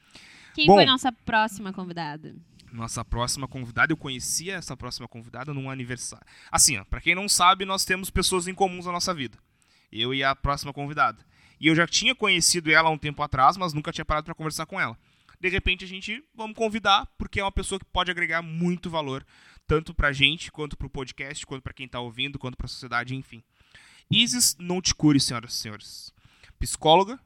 Quem 0.54 0.66
Bom. 0.66 0.74
foi 0.74 0.86
nossa 0.86 1.10
próxima 1.10 1.72
convidada? 1.72 2.36
Nossa 2.72 3.04
próxima 3.04 3.48
convidada, 3.48 3.92
eu 3.92 3.96
conhecia 3.96 4.54
essa 4.54 4.76
próxima 4.76 5.08
convidada 5.08 5.52
num 5.52 5.68
aniversário. 5.68 6.26
Assim, 6.50 6.78
ó, 6.78 6.84
pra 6.84 7.00
quem 7.00 7.14
não 7.14 7.28
sabe, 7.28 7.64
nós 7.64 7.84
temos 7.84 8.10
pessoas 8.10 8.46
em 8.46 8.54
comuns 8.54 8.86
na 8.86 8.92
nossa 8.92 9.12
vida. 9.12 9.38
Eu 9.90 10.14
e 10.14 10.22
a 10.22 10.36
próxima 10.36 10.72
convidada. 10.72 11.24
E 11.60 11.66
eu 11.66 11.74
já 11.74 11.86
tinha 11.86 12.14
conhecido 12.14 12.70
ela 12.70 12.88
há 12.88 12.92
um 12.92 12.98
tempo 12.98 13.22
atrás, 13.22 13.56
mas 13.56 13.72
nunca 13.72 13.92
tinha 13.92 14.04
parado 14.04 14.24
pra 14.24 14.34
conversar 14.34 14.66
com 14.66 14.80
ela. 14.80 14.96
De 15.40 15.48
repente 15.48 15.84
a 15.84 15.88
gente 15.88 16.22
vamos 16.34 16.56
convidar, 16.56 17.06
porque 17.18 17.40
é 17.40 17.44
uma 17.44 17.52
pessoa 17.52 17.78
que 17.78 17.84
pode 17.84 18.10
agregar 18.10 18.42
muito 18.42 18.88
valor, 18.88 19.26
tanto 19.66 19.94
pra 19.94 20.12
gente, 20.12 20.52
quanto 20.52 20.76
pro 20.76 20.88
podcast, 20.88 21.44
quanto 21.46 21.62
pra 21.62 21.72
quem 21.72 21.88
tá 21.88 21.98
ouvindo, 21.98 22.38
quanto 22.38 22.56
pra 22.56 22.68
sociedade, 22.68 23.14
enfim. 23.14 23.42
Isis 24.10 24.56
não 24.58 24.80
te 24.80 24.94
cure, 24.94 25.18
senhoras 25.18 25.54
e 25.54 25.56
senhores. 25.56 26.12
Psicóloga, 26.58 27.18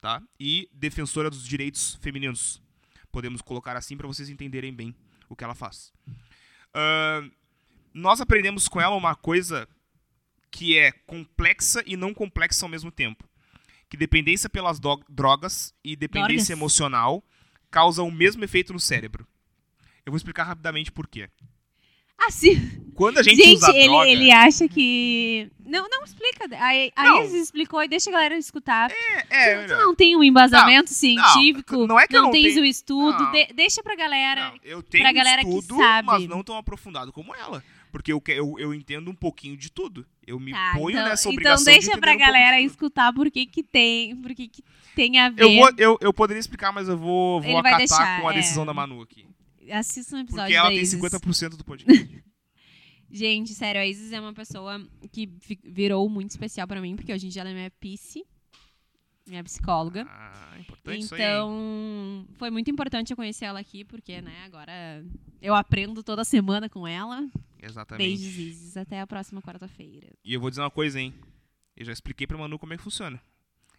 tá? 0.00 0.22
E 0.38 0.68
defensora 0.72 1.30
dos 1.30 1.46
direitos 1.46 1.98
femininos. 2.00 2.63
Podemos 3.14 3.40
colocar 3.40 3.76
assim 3.76 3.96
para 3.96 4.08
vocês 4.08 4.28
entenderem 4.28 4.74
bem 4.74 4.92
o 5.28 5.36
que 5.36 5.44
ela 5.44 5.54
faz. 5.54 5.92
Ahn, 6.74 7.30
nós 7.94 8.20
aprendemos 8.20 8.66
com 8.66 8.80
ela 8.80 8.96
uma 8.96 9.14
coisa 9.14 9.68
que 10.50 10.76
é 10.76 10.90
complexa 10.90 11.80
e 11.86 11.96
não 11.96 12.12
complexa 12.12 12.66
ao 12.66 12.68
mesmo 12.68 12.90
tempo. 12.90 13.22
Que 13.88 13.96
dependência 13.96 14.50
pelas 14.50 14.80
drogas 15.08 15.72
e 15.84 15.94
dependência 15.94 16.54
emocional 16.54 17.22
causam 17.70 18.08
o 18.08 18.10
mesmo 18.10 18.42
efeito 18.42 18.72
no 18.72 18.80
cérebro. 18.80 19.24
Eu 20.04 20.10
vou 20.10 20.16
explicar 20.16 20.42
rapidamente 20.42 20.90
por 20.90 21.06
quê. 21.06 21.30
Ah, 22.26 22.30
sim. 22.30 22.80
Quando 22.94 23.18
a 23.18 23.22
gente, 23.24 23.36
Gente, 23.42 23.56
usa 23.56 23.70
ele, 23.74 23.88
droga... 23.88 24.08
ele 24.08 24.30
acha 24.30 24.68
que. 24.68 25.50
Não, 25.66 25.88
não 25.88 26.04
explica. 26.04 26.44
A, 26.56 26.70
a 27.00 27.04
Não. 27.04 27.24
Isis 27.24 27.42
explicou 27.44 27.82
e 27.82 27.88
deixa 27.88 28.08
a 28.08 28.12
galera 28.12 28.38
escutar. 28.38 28.88
É, 29.28 29.62
tu, 29.64 29.68
tu 29.72 29.76
não 29.78 29.94
tem 29.96 30.16
um 30.16 30.22
embasamento 30.22 30.90
científico, 30.90 31.86
não 31.88 31.98
é 31.98 32.06
que 32.06 32.16
eu 32.16 32.22
não 32.22 32.30
tens 32.30 32.54
tenho- 32.54 32.62
o 32.62 32.64
estudo. 32.64 33.18
Não. 33.24 33.32
de- 33.32 33.52
deixa 33.52 33.82
pra 33.82 33.96
galera. 33.96 34.50
Não, 34.50 34.58
eu 34.62 34.80
tenho 34.82 35.02
pra 35.02 35.12
galera 35.12 35.42
que 35.42 35.48
estudo, 35.48 35.76
sabe. 35.76 36.06
mas 36.06 36.28
não 36.28 36.44
tão 36.44 36.56
aprofundado 36.56 37.12
como 37.12 37.34
ela. 37.34 37.64
Porque 37.90 38.12
eu, 38.12 38.20
que- 38.20 38.32
eu, 38.32 38.54
eu 38.58 38.72
entendo 38.72 39.10
um 39.10 39.14
pouquinho 39.14 39.56
de 39.56 39.70
tudo. 39.72 40.06
Eu 40.24 40.38
me 40.38 40.52
Tá, 40.52 40.72
ponho 40.74 40.90
então, 40.96 41.08
nessa 41.08 41.22
então 41.22 41.32
obrigação 41.32 41.64
deixa 41.64 41.92
de 41.94 42.00
pra 42.00 42.12
um 42.12 42.18
galera 42.18 42.58
de 42.58 42.64
escutar 42.66 43.12
por 43.12 43.28
que 43.30 43.44
que 43.46 43.62
tem, 43.64 44.14
por 44.16 44.32
que 44.34 44.46
que 44.48 44.62
tem 44.94 45.18
a 45.18 45.30
ver. 45.30 45.42
Eu, 45.42 45.54
vou, 45.54 45.70
eu, 45.78 45.98
eu 46.00 46.12
poderia 46.14 46.38
explicar, 46.40 46.70
mas 46.72 46.88
eu 46.88 46.96
vou, 46.96 47.40
vou 47.40 47.58
acatar 47.58 47.78
deixar, 47.78 48.20
com 48.20 48.28
a 48.28 48.32
é. 48.32 48.36
decisão 48.36 48.64
da 48.64 48.72
Manu 48.74 49.02
aqui. 49.02 49.26
Assista 49.70 50.16
um 50.16 50.20
episódio 50.20 50.44
Porque 50.44 50.54
ela 50.54 50.68
da 50.68 50.74
tem 50.74 50.80
Isis. 50.80 51.00
50% 51.00 51.56
do 51.56 51.64
podcast. 51.64 52.24
Gente, 53.10 53.54
sério, 53.54 53.80
a 53.80 53.86
Isis 53.86 54.12
é 54.12 54.20
uma 54.20 54.32
pessoa 54.32 54.84
que 55.12 55.30
virou 55.62 56.08
muito 56.08 56.30
especial 56.30 56.66
pra 56.66 56.80
mim, 56.80 56.96
porque 56.96 57.12
hoje 57.12 57.26
em 57.26 57.28
dia 57.28 57.42
ela 57.42 57.50
é 57.50 57.54
minha 57.54 57.70
psi, 57.70 58.24
minha 59.26 59.44
psicóloga. 59.44 60.04
ah, 60.08 60.56
importante? 60.58 61.04
Então, 61.04 62.26
foi 62.34 62.50
muito 62.50 62.70
importante 62.70 63.12
eu 63.12 63.16
conhecer 63.16 63.44
ela 63.44 63.60
aqui, 63.60 63.84
porque, 63.84 64.20
né, 64.20 64.44
agora 64.44 65.04
eu 65.40 65.54
aprendo 65.54 66.02
toda 66.02 66.24
semana 66.24 66.68
com 66.68 66.88
ela. 66.88 67.28
Exatamente. 67.62 68.04
Beijos, 68.04 68.36
Isis. 68.36 68.76
Até 68.76 69.00
a 69.00 69.06
próxima 69.06 69.40
quarta-feira. 69.40 70.08
E 70.24 70.34
eu 70.34 70.40
vou 70.40 70.50
dizer 70.50 70.62
uma 70.62 70.70
coisa, 70.70 71.00
hein? 71.00 71.14
Eu 71.76 71.84
já 71.84 71.92
expliquei 71.92 72.26
pra 72.26 72.36
Manu 72.36 72.58
como 72.58 72.72
é 72.72 72.76
que 72.76 72.82
funciona. 72.82 73.20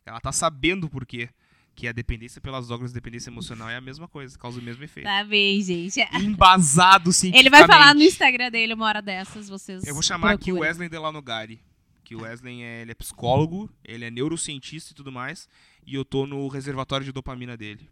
Ela 0.05 0.21
tá 0.21 0.31
sabendo 0.31 0.89
por 0.89 1.05
quê. 1.05 1.29
Que 1.75 1.87
a 1.89 1.91
dependência 1.91 2.39
pelas 2.39 2.67
drogas, 2.67 2.93
dependência 2.93 3.29
emocional 3.29 3.69
é 3.69 3.75
a 3.75 3.81
mesma 3.81 4.07
coisa, 4.07 4.37
causa 4.39 4.59
o 4.59 4.63
mesmo 4.63 4.83
efeito. 4.83 5.05
Tá 5.05 5.23
bem, 5.25 5.61
gente. 5.61 5.99
Embasado 6.13 7.11
cientificamente. 7.11 7.37
Ele 7.43 7.49
vai 7.49 7.67
falar 7.67 7.93
no 7.93 8.01
Instagram 8.01 8.49
dele 8.49 8.73
uma 8.73 8.85
hora 8.85 9.01
dessas, 9.01 9.49
vocês 9.49 9.85
Eu 9.85 9.93
vou 9.93 10.01
chamar 10.01 10.31
aqui 10.31 10.53
o. 10.53 10.59
Wesley 10.59 10.87
Delanogari. 10.87 11.61
Que 12.03 12.15
o 12.15 12.21
Wesley 12.21 12.61
é, 12.61 12.83
ele 12.83 12.91
é 12.91 12.95
psicólogo, 12.95 13.67
ele 13.83 14.05
é 14.05 14.11
neurocientista 14.11 14.91
e 14.91 14.95
tudo 14.95 15.11
mais. 15.11 15.49
E 15.85 15.95
eu 15.95 16.05
tô 16.05 16.27
no 16.27 16.47
reservatório 16.47 17.03
de 17.03 17.11
dopamina 17.11 17.57
dele. 17.57 17.89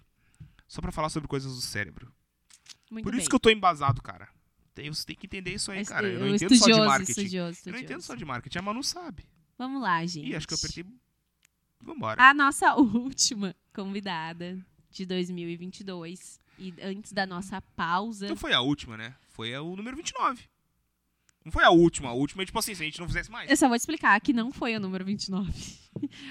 Só 0.68 0.82
pra 0.82 0.92
falar 0.92 1.10
sobre 1.10 1.28
coisas 1.28 1.54
do 1.54 1.62
cérebro. 1.62 2.14
Muito 2.92 3.04
Por 3.04 3.12
bem. 3.12 3.20
isso 3.20 3.30
que 3.30 3.36
eu 3.36 3.40
tô 3.40 3.50
embasado, 3.50 4.02
cara. 4.04 4.30
Tem, 4.76 4.88
você 4.92 5.04
tem 5.06 5.16
que 5.16 5.26
entender 5.26 5.56
isso 5.56 5.72
aí, 5.72 5.84
cara. 5.84 6.08
Eu 6.08 6.20
não 6.20 6.28
entendo 6.28 6.42
só 6.42 6.48
de 6.48 6.54
estudioso, 6.56 6.86
marketing. 6.86 7.12
estudioso, 7.12 7.36
Eu 7.36 7.44
não 7.44 7.52
estudioso. 7.52 7.84
entendo 7.84 8.02
só 8.02 8.16
de 8.16 8.26
marketing. 8.26 8.58
A 8.60 8.62
Manu 8.62 8.84
sabe. 8.84 9.26
Vamos 9.58 9.82
lá, 9.82 10.06
gente. 10.06 10.30
Ih, 10.30 10.36
acho 10.36 10.48
que 10.48 10.54
eu 10.54 10.58
apertei. 10.58 10.86
Vambora. 11.84 12.22
A 12.22 12.34
nossa 12.34 12.74
última 12.80 13.56
convidada 13.74 14.58
de 14.90 15.06
2022. 15.06 16.42
E 16.60 16.74
antes 16.82 17.12
da 17.12 17.26
nossa 17.26 17.62
pausa. 17.76 18.26
Então 18.26 18.38
foi 18.38 18.54
a 18.54 18.62
última, 18.62 18.96
né? 18.96 19.16
Foi 19.30 19.58
o 19.58 19.76
número 19.76 19.98
29. 19.98 20.44
Não 21.44 21.52
foi 21.52 21.64
a 21.64 21.70
última. 21.70 22.10
A 22.10 22.14
última 22.14 22.44
é 22.44 22.46
tipo 22.46 22.58
assim, 22.58 22.74
se 22.74 22.82
a 22.82 22.86
gente 22.86 23.00
não 23.00 23.08
fizesse 23.08 23.30
mais. 23.30 23.50
Eu 23.50 23.58
só 23.58 23.68
vou 23.68 23.78
te 23.78 23.82
explicar 23.82 24.20
que 24.22 24.32
não 24.32 24.52
foi 24.52 24.76
o 24.76 24.80
número 24.80 25.04
29. 25.04 25.52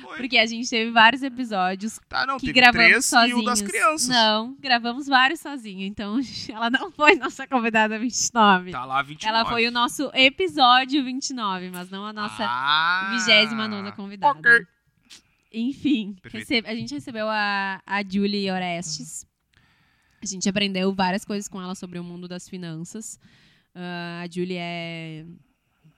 Foi. 0.00 0.16
Porque 0.16 0.38
a 0.38 0.46
gente 0.46 0.70
teve 0.70 0.90
vários 0.90 1.22
episódios 1.22 2.00
Tá, 2.08 2.26
não, 2.26 2.38
que 2.38 2.50
gravamos 2.52 2.88
três 2.88 3.06
sozinhos. 3.06 3.38
e 3.38 3.42
o 3.42 3.44
das 3.44 3.60
crianças. 3.60 4.08
Não, 4.08 4.56
gravamos 4.58 5.06
vários 5.06 5.40
sozinhos. 5.40 5.90
Então, 5.90 6.18
ela 6.48 6.70
não 6.70 6.90
foi 6.90 7.16
nossa 7.16 7.46
convidada 7.46 7.98
29. 7.98 8.70
Tá 8.70 8.84
lá 8.84 9.02
29. 9.02 9.28
Ela 9.28 9.48
foi 9.48 9.66
o 9.66 9.70
nosso 9.70 10.10
episódio 10.14 11.04
29, 11.04 11.70
mas 11.70 11.90
não 11.90 12.06
a 12.06 12.12
nossa 12.12 12.44
ah, 12.46 13.10
29 13.12 13.92
convidada. 13.92 14.38
ok. 14.38 14.66
Enfim, 15.52 16.16
recebe- 16.24 16.68
a 16.68 16.74
gente 16.74 16.94
recebeu 16.94 17.26
a, 17.28 17.82
a 17.86 18.02
Julie 18.02 18.50
Orestes. 18.50 19.26
A 20.22 20.26
gente 20.26 20.48
aprendeu 20.48 20.92
várias 20.94 21.24
coisas 21.24 21.48
com 21.48 21.60
ela 21.60 21.74
sobre 21.74 21.98
o 21.98 22.04
mundo 22.04 22.26
das 22.28 22.48
finanças. 22.48 23.18
Ah, 23.74 24.22
a 24.24 24.28
Julie 24.30 24.56
é. 24.58 25.26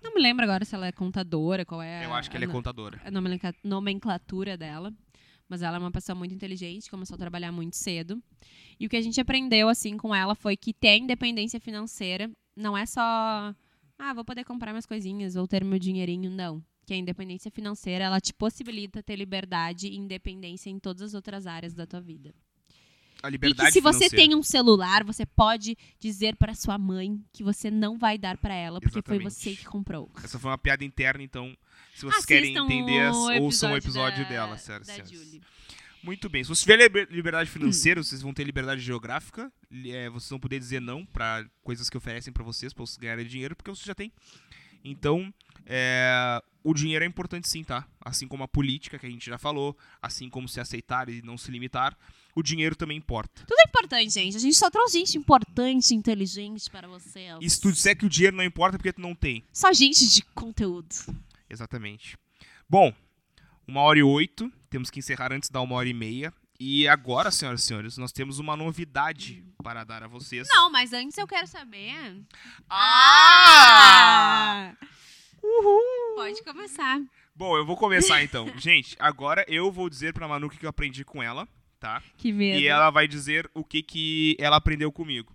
Não 0.03 0.15
me 0.15 0.21
lembro 0.21 0.45
agora 0.45 0.65
se 0.65 0.75
ela 0.75 0.87
é 0.87 0.93
contadora, 0.93 1.65
qual 1.65 1.81
é 1.83 2.05
Eu 2.05 2.13
a- 2.13 2.19
acho 2.19 2.31
que 2.31 2.37
ela 2.37 2.45
é 2.45 2.49
contadora. 2.49 3.01
a 3.05 3.11
nomencla- 3.11 3.55
nomenclatura 3.63 4.57
dela. 4.57 4.93
Mas 5.47 5.61
ela 5.61 5.77
é 5.77 5.79
uma 5.81 5.91
pessoa 5.93 6.17
muito 6.17 6.35
inteligente, 6.35 6.91
começou 6.91 7.17
a 7.17 7.19
trabalhar 7.19 7.53
muito 7.53 7.77
cedo. 7.77 8.21
E 8.81 8.87
o 8.87 8.89
que 8.89 8.97
a 8.97 9.03
gente 9.03 9.21
aprendeu, 9.21 9.69
assim, 9.69 9.95
com 9.99 10.15
ela 10.15 10.35
foi 10.35 10.57
que 10.57 10.73
ter 10.73 10.97
independência 10.97 11.61
financeira 11.61 12.31
não 12.57 12.77
é 12.77 12.87
só. 12.87 13.55
Ah, 13.99 14.15
vou 14.15 14.25
poder 14.25 14.43
comprar 14.45 14.73
minhas 14.73 14.87
coisinhas, 14.87 15.35
vou 15.35 15.47
ter 15.47 15.63
meu 15.63 15.79
dinheirinho. 15.79 16.31
Não. 16.31 16.65
Que 16.87 16.93
a 16.95 16.97
independência 16.97 17.51
financeira, 17.51 18.05
ela 18.05 18.21
te 18.21 18.33
possibilita 18.35 19.03
ter 19.03 19.17
liberdade 19.17 19.87
e 19.89 19.97
independência 19.97 20.69
em 20.71 20.79
todas 20.79 21.03
as 21.03 21.15
outras 21.15 21.47
áreas 21.47 21.73
da 21.75 21.87
tua 21.87 22.01
vida. 22.01 22.35
A 23.23 23.29
E 23.29 23.31
liberdade 23.31 23.69
que 23.69 23.73
se 23.73 23.81
você 23.81 24.01
financeira. 24.11 24.17
tem 24.17 24.35
um 24.37 24.43
celular, 24.43 25.03
você 25.03 25.25
pode 25.25 25.79
dizer 25.99 26.37
para 26.37 26.55
sua 26.55 26.77
mãe 26.77 27.19
que 27.33 27.43
você 27.43 27.71
não 27.71 27.97
vai 27.97 28.19
dar 28.19 28.37
para 28.37 28.53
ela, 28.55 28.81
porque 28.81 29.01
foi 29.01 29.17
Exatamente. 29.17 29.35
você 29.35 29.57
que 29.57 29.65
comprou. 29.65 30.11
Essa 30.23 30.39
foi 30.39 30.51
uma 30.51 30.59
piada 30.59 30.85
interna, 30.85 31.23
então, 31.23 31.57
se 31.95 32.03
vocês 32.03 32.17
Assistam 32.17 32.27
querem 32.29 32.55
entender, 32.55 33.01
as- 33.01 33.17
o 33.17 33.43
ouçam 33.45 33.73
o 33.73 33.77
episódio 33.79 34.25
da- 34.25 34.29
dela, 34.29 34.59
sério, 34.59 34.85
da 34.87 34.93
sério. 34.93 35.41
Muito 36.03 36.29
bem. 36.29 36.45
Se 36.45 36.51
você 36.51 36.61
tiver 36.65 36.77
liber- 36.77 37.09
liberdade 37.11 37.49
financeira, 37.49 38.03
vocês 38.03 38.21
vão 38.21 38.35
ter 38.35 38.45
liberdade 38.45 38.83
geográfica. 38.83 39.51
é, 39.87 40.11
vocês 40.11 40.29
vão 40.29 40.39
poder 40.39 40.59
dizer 40.59 40.81
não 40.81 41.05
pra 41.07 41.47
coisas 41.63 41.89
que 41.89 41.97
oferecem 41.97 42.31
pra 42.33 42.45
vocês, 42.45 42.75
pra 42.75 42.85
vocês 42.85 42.99
ganharem 42.99 43.27
dinheiro, 43.27 43.57
porque 43.57 43.71
você 43.71 43.85
já 43.87 43.95
tem. 43.95 44.13
Então, 44.85 45.33
é, 45.67 46.43
o 46.63 46.75
dinheiro 46.75 47.05
é 47.05 47.09
importante 47.09 47.49
sim, 47.49 47.63
tá? 47.65 47.87
Assim 48.01 48.27
como 48.27 48.43
a 48.43 48.49
política, 48.49 48.99
que 48.99 49.07
a 49.07 49.11
gente 49.11 49.27
já 49.27 49.39
falou, 49.39 49.77
assim 50.01 50.29
como 50.29 50.49
se 50.49 50.61
aceitar 50.61 51.09
e 51.09 51.23
não 51.23 51.37
se 51.37 51.51
limitar, 51.51 51.97
o 52.35 52.43
dinheiro 52.43 52.75
também 52.75 52.97
importa. 52.97 53.45
Tudo 53.47 53.59
é 53.59 53.69
importante, 53.69 54.11
gente. 54.11 54.37
A 54.37 54.41
gente 54.41 54.57
só 54.57 54.71
trouxe 54.71 54.99
gente 54.99 55.17
importante, 55.17 55.95
inteligente 55.95 56.69
para 56.71 56.89
você. 56.89 57.29
E 57.41 57.49
se 57.49 57.61
tu 57.61 57.71
disser 57.71 57.97
que 57.97 58.07
o 58.07 58.09
dinheiro 58.09 58.37
não 58.37 58.45
importa, 58.45 58.77
é 58.77 58.79
porque 58.79 58.93
tu 58.93 59.01
não 59.01 59.15
tem. 59.15 59.45
Só 59.53 59.73
gente 59.73 60.09
de 60.09 60.23
conteúdo. 60.35 60.95
Exatamente. 61.49 62.17
Bom, 62.69 62.93
uma 63.67 63.83
hora 63.83 63.99
e 63.99 64.03
oito. 64.03 64.53
Temos 64.69 64.91
que 64.91 64.99
encerrar 64.99 65.33
antes 65.33 65.49
da 65.51 65.61
uma 65.61 65.77
hora 65.77 65.89
e 65.89 65.95
meia. 65.95 66.33
E 66.59 66.89
agora, 66.89 67.31
senhoras 67.31 67.63
e 67.63 67.67
senhores, 67.67 67.97
nós 67.97 68.11
temos 68.13 68.39
uma 68.39 68.57
novidade 68.57 69.45
para 69.63 69.85
dar 69.85 70.03
a 70.03 70.09
vocês. 70.09 70.49
Não, 70.49 70.71
mas 70.71 70.93
antes 70.93 71.19
eu 71.19 71.27
quero 71.27 71.47
saber. 71.47 72.23
Ah! 72.69 73.75
Pode 76.17 76.43
começar. 76.43 77.01
Bom, 77.35 77.57
eu 77.57 77.67
vou 77.67 77.77
começar 77.77 78.23
então. 78.23 78.47
Gente, 78.57 78.97
agora 78.99 79.45
eu 79.49 79.71
vou 79.71 79.91
dizer 79.91 80.15
pra 80.15 80.27
Manu 80.29 80.47
o 80.47 80.51
que 80.51 80.59
que 80.59 80.65
eu 80.65 80.71
aprendi 80.71 81.05
com 81.05 81.23
ela, 81.23 81.47
tá? 81.79 82.03
Que 82.17 82.33
medo. 82.33 82.59
E 82.59 82.67
ela 82.67 82.91
vai 82.91 83.07
dizer 83.07 83.51
o 83.53 83.65
que, 83.65 83.83
que 83.83 84.37
ela 84.39 84.57
aprendeu 84.57 84.91
comigo. 84.91 85.35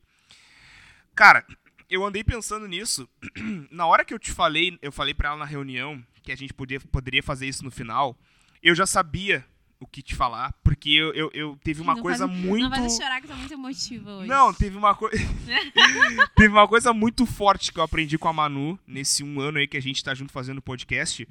Cara, 1.13 1.45
eu 1.89 2.03
andei 2.05 2.23
pensando 2.23 2.67
nisso. 2.67 3.07
Na 3.69 3.85
hora 3.85 4.03
que 4.03 4.13
eu 4.13 4.19
te 4.19 4.31
falei, 4.31 4.77
eu 4.81 4.91
falei 4.91 5.13
pra 5.13 5.29
ela 5.29 5.37
na 5.37 5.45
reunião 5.45 6.03
que 6.23 6.31
a 6.31 6.35
gente 6.35 6.53
podia, 6.53 6.79
poderia 6.79 7.23
fazer 7.23 7.47
isso 7.47 7.63
no 7.63 7.71
final, 7.71 8.17
eu 8.61 8.75
já 8.75 8.85
sabia 8.85 9.45
o 9.79 9.87
que 9.87 10.01
te 10.01 10.13
falar, 10.15 10.53
porque 10.63 10.89
eu, 10.89 11.13
eu, 11.13 11.31
eu 11.33 11.57
teve 11.63 11.81
uma 11.81 11.95
Não 11.95 12.01
coisa 12.01 12.27
faz- 12.27 12.39
muito. 12.39 12.63
Não 12.63 12.69
vai 12.69 12.89
chorar 12.89 13.21
que 13.21 13.27
eu 13.27 13.31
tô 13.31 13.37
muito 13.37 13.53
emotiva 13.53 14.11
hoje. 14.17 14.27
Não, 14.27 14.53
teve 14.53 14.77
uma 14.77 14.93
coisa. 14.93 15.17
teve 16.35 16.49
uma 16.49 16.67
coisa 16.67 16.93
muito 16.93 17.25
forte 17.25 17.71
que 17.71 17.79
eu 17.79 17.83
aprendi 17.83 18.17
com 18.17 18.27
a 18.27 18.33
Manu 18.33 18.77
nesse 18.85 19.23
um 19.23 19.39
ano 19.39 19.57
aí 19.57 19.67
que 19.67 19.77
a 19.77 19.81
gente 19.81 20.03
tá 20.03 20.13
junto 20.13 20.31
fazendo 20.33 20.61
podcast. 20.61 21.27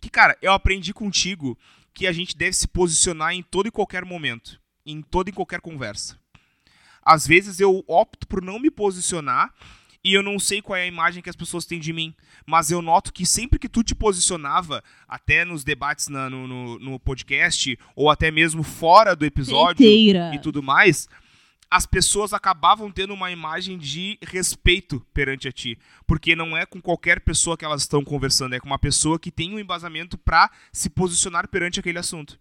Que, 0.00 0.10
cara, 0.10 0.36
eu 0.42 0.52
aprendi 0.52 0.92
contigo 0.92 1.58
que 1.94 2.06
a 2.06 2.12
gente 2.12 2.36
deve 2.36 2.52
se 2.52 2.68
posicionar 2.68 3.32
em 3.32 3.42
todo 3.42 3.66
e 3.68 3.70
qualquer 3.70 4.04
momento. 4.04 4.60
Em 4.84 5.00
toda 5.02 5.30
e 5.30 5.32
qualquer 5.32 5.60
conversa. 5.60 6.18
Às 7.02 7.26
vezes 7.26 7.58
eu 7.60 7.82
opto 7.86 8.26
por 8.26 8.42
não 8.42 8.58
me 8.58 8.70
posicionar 8.70 9.52
e 10.02 10.14
eu 10.14 10.22
não 10.22 10.38
sei 10.38 10.62
qual 10.62 10.76
é 10.76 10.82
a 10.82 10.86
imagem 10.86 11.22
que 11.22 11.28
as 11.30 11.36
pessoas 11.36 11.64
têm 11.66 11.78
de 11.78 11.92
mim. 11.92 12.14
Mas 12.46 12.70
eu 12.70 12.80
noto 12.80 13.12
que 13.12 13.26
sempre 13.26 13.58
que 13.58 13.68
tu 13.68 13.82
te 13.82 13.94
posicionava, 13.94 14.82
até 15.08 15.44
nos 15.44 15.62
debates 15.64 16.08
na- 16.08 16.30
no, 16.30 16.46
no, 16.46 16.78
no 16.78 16.98
podcast, 17.00 17.78
ou 17.94 18.08
até 18.10 18.30
mesmo 18.30 18.62
fora 18.62 19.14
do 19.14 19.24
episódio 19.26 19.84
Inteira. 19.84 20.32
e 20.34 20.38
tudo 20.38 20.62
mais, 20.62 21.06
as 21.70 21.86
pessoas 21.86 22.32
acabavam 22.32 22.90
tendo 22.90 23.12
uma 23.14 23.30
imagem 23.30 23.78
de 23.78 24.18
respeito 24.22 25.06
perante 25.14 25.46
a 25.46 25.52
ti. 25.52 25.78
Porque 26.06 26.34
não 26.34 26.56
é 26.56 26.64
com 26.66 26.80
qualquer 26.80 27.20
pessoa 27.20 27.56
que 27.56 27.64
elas 27.64 27.82
estão 27.82 28.02
conversando, 28.02 28.54
é 28.54 28.60
com 28.60 28.66
uma 28.66 28.78
pessoa 28.78 29.18
que 29.20 29.30
tem 29.30 29.54
um 29.54 29.58
embasamento 29.58 30.16
pra 30.18 30.50
se 30.72 30.88
posicionar 30.90 31.46
perante 31.46 31.78
aquele 31.78 31.98
assunto. 31.98 32.40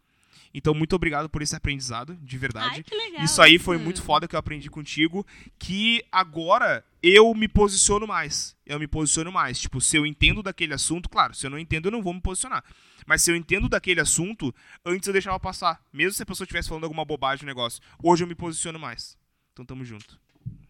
Então, 0.51 0.73
muito 0.73 0.95
obrigado 0.95 1.29
por 1.29 1.43
esse 1.43 1.55
aprendizado, 1.55 2.17
de 2.23 2.37
verdade. 2.37 2.77
Ai, 2.77 2.83
que 2.83 2.95
legal. 2.95 3.23
Isso 3.23 3.39
aí 3.39 3.59
foi 3.59 3.77
muito 3.77 4.01
foda 4.01 4.27
que 4.27 4.35
eu 4.35 4.39
aprendi 4.39 4.67
contigo, 4.67 5.23
que 5.59 6.03
agora 6.11 6.83
eu 7.01 7.33
me 7.33 7.47
posiciono 7.47 8.05
mais. 8.07 8.55
Eu 8.65 8.79
me 8.79 8.87
posiciono 8.87 9.31
mais. 9.31 9.59
Tipo, 9.59 9.79
se 9.81 9.97
eu 9.97 10.05
entendo 10.05 10.43
daquele 10.43 10.73
assunto, 10.73 11.09
claro, 11.09 11.33
se 11.33 11.45
eu 11.45 11.49
não 11.49 11.57
entendo, 11.59 11.85
eu 11.87 11.91
não 11.91 12.01
vou 12.01 12.13
me 12.13 12.21
posicionar. 12.21 12.63
Mas 13.05 13.21
se 13.21 13.31
eu 13.31 13.35
entendo 13.35 13.67
daquele 13.69 13.99
assunto, 14.01 14.53
antes 14.85 15.07
eu 15.07 15.13
deixava 15.13 15.39
passar. 15.39 15.83
Mesmo 15.91 16.13
se 16.13 16.23
a 16.23 16.25
pessoa 16.25 16.45
estivesse 16.45 16.69
falando 16.69 16.83
alguma 16.83 17.05
bobagem 17.05 17.43
no 17.43 17.47
negócio. 17.47 17.81
Hoje 18.03 18.23
eu 18.23 18.27
me 18.27 18.35
posiciono 18.35 18.77
mais. 18.79 19.17
Então 19.53 19.65
tamo 19.65 19.83
junto. 19.83 20.19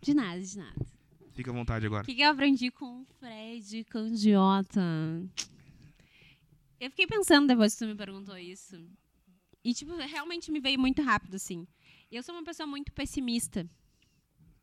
De 0.01 0.13
nada, 0.13 0.39
de 0.41 0.57
nada. 0.57 0.75
Fica 1.33 1.51
à 1.51 1.53
vontade 1.53 1.85
O 1.85 1.87
agora. 1.87 2.03
que, 2.05 2.15
que 2.15 2.21
eu 2.21 2.29
aprendi 2.29 2.69
com 2.71 3.01
o 3.01 3.05
Fred 3.19 3.83
Candiota? 3.85 4.81
Eu 6.79 6.89
fiquei 6.89 7.07
pensando 7.07 7.47
depois 7.47 7.73
que 7.73 7.79
tu 7.79 7.87
me 7.87 7.95
perguntou 7.95 8.37
isso. 8.37 8.81
E, 9.63 9.73
tipo, 9.73 9.95
realmente 9.97 10.51
me 10.51 10.59
veio 10.61 10.79
muito 10.79 11.01
rápido, 11.01 11.35
assim. 11.35 11.67
Eu 12.11 12.23
sou 12.23 12.33
uma 12.33 12.43
pessoa 12.43 12.65
muito 12.65 12.91
pessimista. 12.93 13.69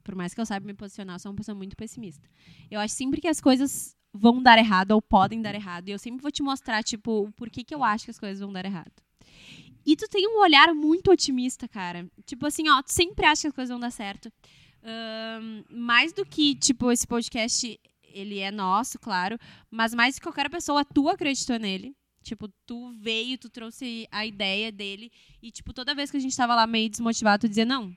Por 0.07 0.15
mais 0.15 0.33
que 0.33 0.41
eu 0.41 0.47
saiba 0.47 0.65
me 0.65 0.73
posicionar, 0.73 1.17
eu 1.17 1.19
sou 1.19 1.33
uma 1.33 1.37
pessoa 1.37 1.57
muito 1.57 1.77
pessimista. 1.77 2.29
Eu 2.71 2.79
acho 2.79 2.95
sempre 2.95 3.21
que 3.21 3.27
as 3.27 3.41
coisas 3.41 3.97
vão 4.15 4.41
dar 4.41 4.57
errado 4.57 4.93
ou 4.93 5.03
podem 5.03 5.43
dar 5.43 5.53
errado. 5.53 5.89
E 5.89 5.91
eu 5.91 5.99
sempre 5.99 6.23
vou 6.23 6.31
te 6.31 6.45
mostrar, 6.45 6.85
tipo, 6.85 7.25
o 7.25 7.33
porquê 7.33 7.65
que 7.65 7.75
eu 7.75 7.83
acho 7.83 8.05
que 8.05 8.13
as 8.13 8.19
coisas 8.21 8.39
vão 8.39 8.53
dar 8.53 8.65
errado. 8.65 8.93
E 9.85 9.97
tu 9.97 10.07
tem 10.09 10.29
um 10.29 10.39
olhar 10.41 10.73
muito 10.77 11.11
otimista, 11.11 11.67
cara. 11.67 12.09
Tipo 12.25 12.47
assim, 12.47 12.69
ó, 12.69 12.81
tu 12.83 12.93
sempre 12.93 13.27
acha 13.27 13.43
que 13.43 13.49
as 13.49 13.53
coisas 13.53 13.71
vão 13.71 13.81
dar 13.81 13.91
certo. 13.91 14.33
Ahn, 14.85 15.65
mais 15.69 16.13
do 16.13 16.25
que, 16.25 16.55
tipo, 16.55 16.93
esse 16.93 17.05
podcast, 17.05 17.81
ele 18.05 18.39
é 18.39 18.53
nosso, 18.53 19.01
claro. 19.01 19.37
Mas 19.69 19.93
mais 19.93 20.21
que 20.21 20.23
qualquer 20.25 20.49
pessoa, 20.49 20.85
tu 20.85 21.09
acreditou 21.09 21.59
nele. 21.59 21.97
Tipo, 22.23 22.49
tu 22.65 22.93
veio, 23.01 23.37
tu 23.39 23.51
trouxe 23.51 24.07
a 24.13 24.25
ideia 24.25 24.71
dele. 24.71 25.11
E, 25.43 25.51
tipo, 25.51 25.73
toda 25.73 25.97
vez 25.97 26.13
que 26.13 26.17
a 26.17 26.21
gente 26.21 26.37
tava 26.37 26.55
lá 26.55 26.65
meio 26.65 26.89
desmotivado, 26.89 27.41
tu 27.41 27.49
dizia, 27.49 27.65
não, 27.65 27.93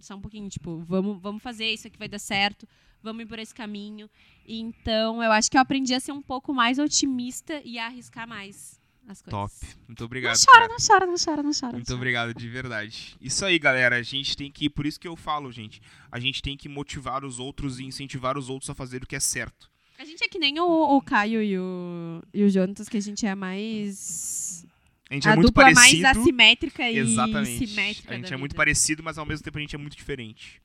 só 0.00 0.14
um 0.14 0.20
pouquinho, 0.20 0.48
tipo, 0.48 0.78
vamos, 0.86 1.20
vamos 1.20 1.42
fazer, 1.42 1.66
isso 1.72 1.86
aqui 1.86 1.98
vai 1.98 2.08
dar 2.08 2.18
certo. 2.18 2.66
Vamos 3.02 3.22
ir 3.22 3.26
por 3.26 3.38
esse 3.38 3.54
caminho. 3.54 4.10
Então, 4.46 5.22
eu 5.22 5.30
acho 5.30 5.50
que 5.50 5.56
eu 5.56 5.60
aprendi 5.60 5.94
a 5.94 6.00
ser 6.00 6.12
um 6.12 6.22
pouco 6.22 6.52
mais 6.52 6.78
otimista 6.78 7.60
e 7.64 7.78
a 7.78 7.86
arriscar 7.86 8.26
mais 8.26 8.80
as 9.08 9.22
Top. 9.22 9.54
coisas. 9.54 9.78
Muito 9.86 10.04
obrigado. 10.04 10.34
Não 10.36 10.44
chora, 10.44 10.60
cara. 10.60 10.72
não 10.72 10.86
chora, 10.86 11.06
não 11.06 11.16
chora, 11.16 11.42
não 11.42 11.52
chora. 11.52 11.72
Muito 11.72 11.88
não 11.88 11.94
chora. 11.94 11.96
obrigado, 11.96 12.34
de 12.34 12.48
verdade. 12.48 13.16
Isso 13.20 13.44
aí, 13.44 13.58
galera. 13.58 13.96
A 13.96 14.02
gente 14.02 14.36
tem 14.36 14.50
que. 14.50 14.68
Por 14.68 14.86
isso 14.86 14.98
que 14.98 15.06
eu 15.06 15.14
falo, 15.16 15.52
gente. 15.52 15.80
A 16.10 16.18
gente 16.18 16.42
tem 16.42 16.56
que 16.56 16.68
motivar 16.68 17.24
os 17.24 17.38
outros 17.38 17.78
e 17.78 17.84
incentivar 17.84 18.36
os 18.36 18.48
outros 18.48 18.68
a 18.70 18.74
fazer 18.74 19.02
o 19.02 19.06
que 19.06 19.14
é 19.14 19.20
certo. 19.20 19.70
A 19.98 20.04
gente 20.04 20.22
é 20.24 20.28
que 20.28 20.38
nem 20.38 20.58
o, 20.60 20.96
o 20.96 21.00
Caio 21.00 21.42
e 21.42 21.58
o, 21.58 22.22
e 22.34 22.42
o 22.42 22.50
Jonatas, 22.50 22.88
que 22.88 22.96
a 22.96 23.00
gente 23.00 23.24
é 23.24 23.34
mais. 23.34 24.66
A 25.08 25.14
gente 25.14 25.28
a 25.28 25.32
é 25.32 25.34
muito 25.36 25.46
dupla 25.48 25.64
parecido. 25.64 26.02
mais 26.02 26.16
assimétrica 26.18 26.90
e 26.90 26.98
Exatamente. 26.98 27.66
simétrica. 27.68 28.12
A 28.14 28.16
gente 28.16 28.32
é 28.32 28.36
muito 28.36 28.52
vida. 28.52 28.56
parecido, 28.56 29.02
mas 29.02 29.18
ao 29.18 29.26
mesmo 29.26 29.44
tempo 29.44 29.58
a 29.58 29.60
gente 29.60 29.74
é 29.74 29.78
muito 29.78 29.96
diferente. 29.96 30.60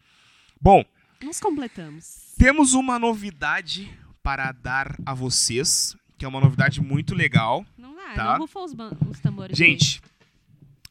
Bom, 0.60 0.84
Nos 1.22 1.40
completamos. 1.40 2.34
temos 2.38 2.74
uma 2.74 2.98
novidade 2.98 3.92
para 4.24 4.52
dar 4.52 4.96
a 5.06 5.14
vocês, 5.14 5.96
que 6.18 6.26
é 6.26 6.28
uma 6.28 6.40
novidade 6.40 6.82
muito 6.82 7.14
legal. 7.14 7.66
Não 7.78 7.96
dá, 7.96 8.14
Tá. 8.16 8.34
não 8.34 8.40
rufa 8.42 8.60
os, 8.60 8.74
os 9.10 9.20
tambores. 9.20 9.56
Gente, 9.58 10.02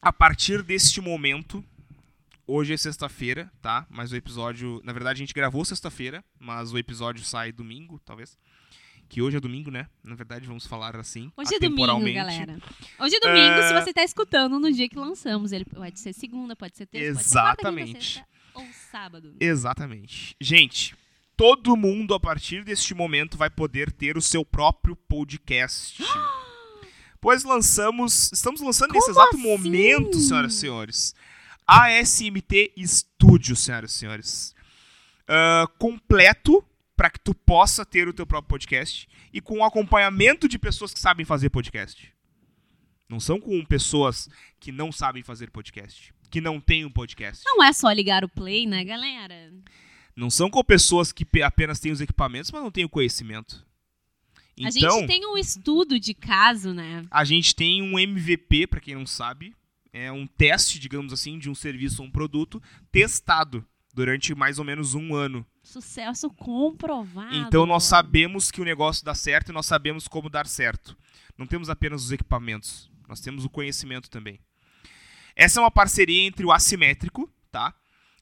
a 0.01 0.13
partir 0.13 0.63
deste 0.63 1.01
momento, 1.01 1.65
hoje 2.47 2.73
é 2.73 2.77
sexta-feira, 2.77 3.51
tá? 3.61 3.85
Mas 3.91 4.13
o 4.13 4.17
episódio, 4.17 4.81
na 4.85 4.93
verdade 4.93 5.19
a 5.19 5.23
gente 5.25 5.35
gravou 5.35 5.65
sexta-feira, 5.65 6.25
mas 6.39 6.73
o 6.73 6.79
episódio 6.79 7.25
sai 7.25 7.51
domingo, 7.53 8.01
talvez. 8.05 8.39
Que 9.11 9.21
hoje 9.21 9.37
é 9.37 9.41
domingo, 9.41 9.73
né? 9.73 9.89
Na 10.05 10.15
verdade, 10.15 10.47
vamos 10.47 10.69
falar 10.69 10.95
assim. 10.95 11.33
Hoje 11.37 11.57
é 11.57 11.59
domingo, 11.59 12.15
galera. 12.15 12.61
Hoje 12.97 13.17
é 13.17 13.21
domingo, 13.21 13.63
se 13.67 13.75
você 13.75 13.93
tá 13.93 14.05
escutando 14.05 14.61
no 14.61 14.73
dia 14.73 14.89
que 14.89 14.97
lançamos. 14.97 15.51
Ele 15.51 15.65
pode 15.65 15.99
ser 15.99 16.13
segunda, 16.13 16.55
pode 16.55 16.77
ser 16.77 16.87
terça, 16.87 17.15
pode 17.15 17.25
ser 17.25 17.33
quarta, 17.33 17.57
quinta, 17.57 17.81
Exatamente. 17.81 18.05
sexta 18.05 18.29
ou 18.55 18.67
sábado. 18.89 19.35
Exatamente. 19.41 20.37
Gente, 20.41 20.95
todo 21.37 21.77
mundo 21.77 22.15
a 22.15 22.21
partir 22.21 22.63
deste 22.63 22.95
momento 22.95 23.37
vai 23.37 23.51
poder 23.51 23.91
ter 23.91 24.17
o 24.17 24.23
seu 24.23 24.45
próprio 24.45 24.95
podcast. 24.95 26.01
pois 27.21 27.43
lançamos, 27.43 28.31
estamos 28.33 28.61
lançando 28.61 28.93
nesse 28.93 29.13
Como 29.13 29.21
exato 29.21 29.37
assim? 29.37 29.43
momento, 29.43 30.19
senhoras 30.21 30.55
e 30.55 30.57
senhores, 30.57 31.15
a 31.67 31.91
SMT 32.01 32.75
Studio, 32.87 33.57
senhoras 33.57 33.91
e 33.91 33.95
senhores. 33.95 34.55
Ah, 35.27 35.67
completo 35.81 36.65
para 37.01 37.09
que 37.09 37.19
tu 37.19 37.35
possa 37.35 37.83
ter 37.87 38.07
o 38.09 38.13
teu 38.13 38.27
próprio 38.27 38.51
podcast 38.51 39.09
e 39.33 39.41
com 39.41 39.65
acompanhamento 39.65 40.47
de 40.47 40.59
pessoas 40.59 40.93
que 40.93 41.01
sabem 41.01 41.25
fazer 41.25 41.49
podcast. 41.49 42.13
Não 43.09 43.19
são 43.19 43.41
com 43.41 43.65
pessoas 43.65 44.29
que 44.61 44.71
não 44.71 44.93
sabem 44.93 45.23
fazer 45.23 45.51
podcast, 45.51 46.13
que 46.31 46.43
não 46.43 46.61
têm 46.61 46.85
um 46.85 46.91
podcast. 46.91 47.43
Não 47.47 47.65
é 47.65 47.73
só 47.73 47.91
ligar 47.91 48.23
o 48.23 48.29
play, 48.29 48.67
né, 48.67 48.85
galera? 48.85 49.51
Não 50.15 50.29
são 50.29 50.51
com 50.51 50.63
pessoas 50.63 51.11
que 51.11 51.25
pe- 51.25 51.43
apenas 51.43 51.81
têm 51.81 51.91
os 51.91 52.03
equipamentos, 52.03 52.51
mas 52.51 52.63
não 52.63 52.71
têm 52.71 52.85
o 52.85 52.89
conhecimento. 52.91 53.67
a 54.63 54.69
Então, 54.69 54.99
gente 54.99 55.07
tem 55.07 55.27
um 55.27 55.39
estudo 55.39 55.99
de 55.99 56.13
caso, 56.13 56.75
né? 56.75 57.03
a 57.11 57.25
gente 57.25 57.55
tem 57.55 57.81
um 57.81 57.99
MVP, 57.99 58.67
para 58.67 58.79
quem 58.79 58.95
não 58.95 59.07
sabe, 59.07 59.57
é 59.91 60.13
um 60.13 60.27
teste, 60.27 60.79
digamos 60.79 61.15
assim, 61.15 61.39
de 61.39 61.49
um 61.49 61.55
serviço 61.55 62.03
ou 62.03 62.09
um 62.09 62.11
produto 62.11 62.63
testado 62.93 63.67
durante 63.93 64.35
mais 64.35 64.59
ou 64.59 64.65
menos 64.65 64.95
um 64.95 65.15
ano. 65.15 65.45
Sucesso 65.63 66.31
comprovado. 66.31 67.35
Então 67.35 67.67
nós 67.67 67.85
sabemos 67.85 68.51
que 68.51 68.61
o 68.61 68.65
negócio 68.65 69.05
dá 69.05 69.15
certo 69.15 69.51
e 69.51 69.53
nós 69.53 69.67
sabemos 69.67 70.09
como 70.09 70.31
dar 70.31 70.47
certo. 70.47 70.97
Não 71.37 71.47
temos 71.47 71.71
apenas 71.71 72.05
os 72.05 72.13
equipamentos, 72.13 72.91
nós 73.09 73.21
temos 73.21 73.45
o 73.45 73.51
conhecimento 73.51 74.11
também. 74.11 74.39
Essa 75.35 75.61
é 75.61 75.63
uma 75.63 75.71
parceria 75.71 76.23
entre 76.23 76.45
o 76.45 76.53
Assimétrico, 76.53 77.33
tá? 77.51 77.75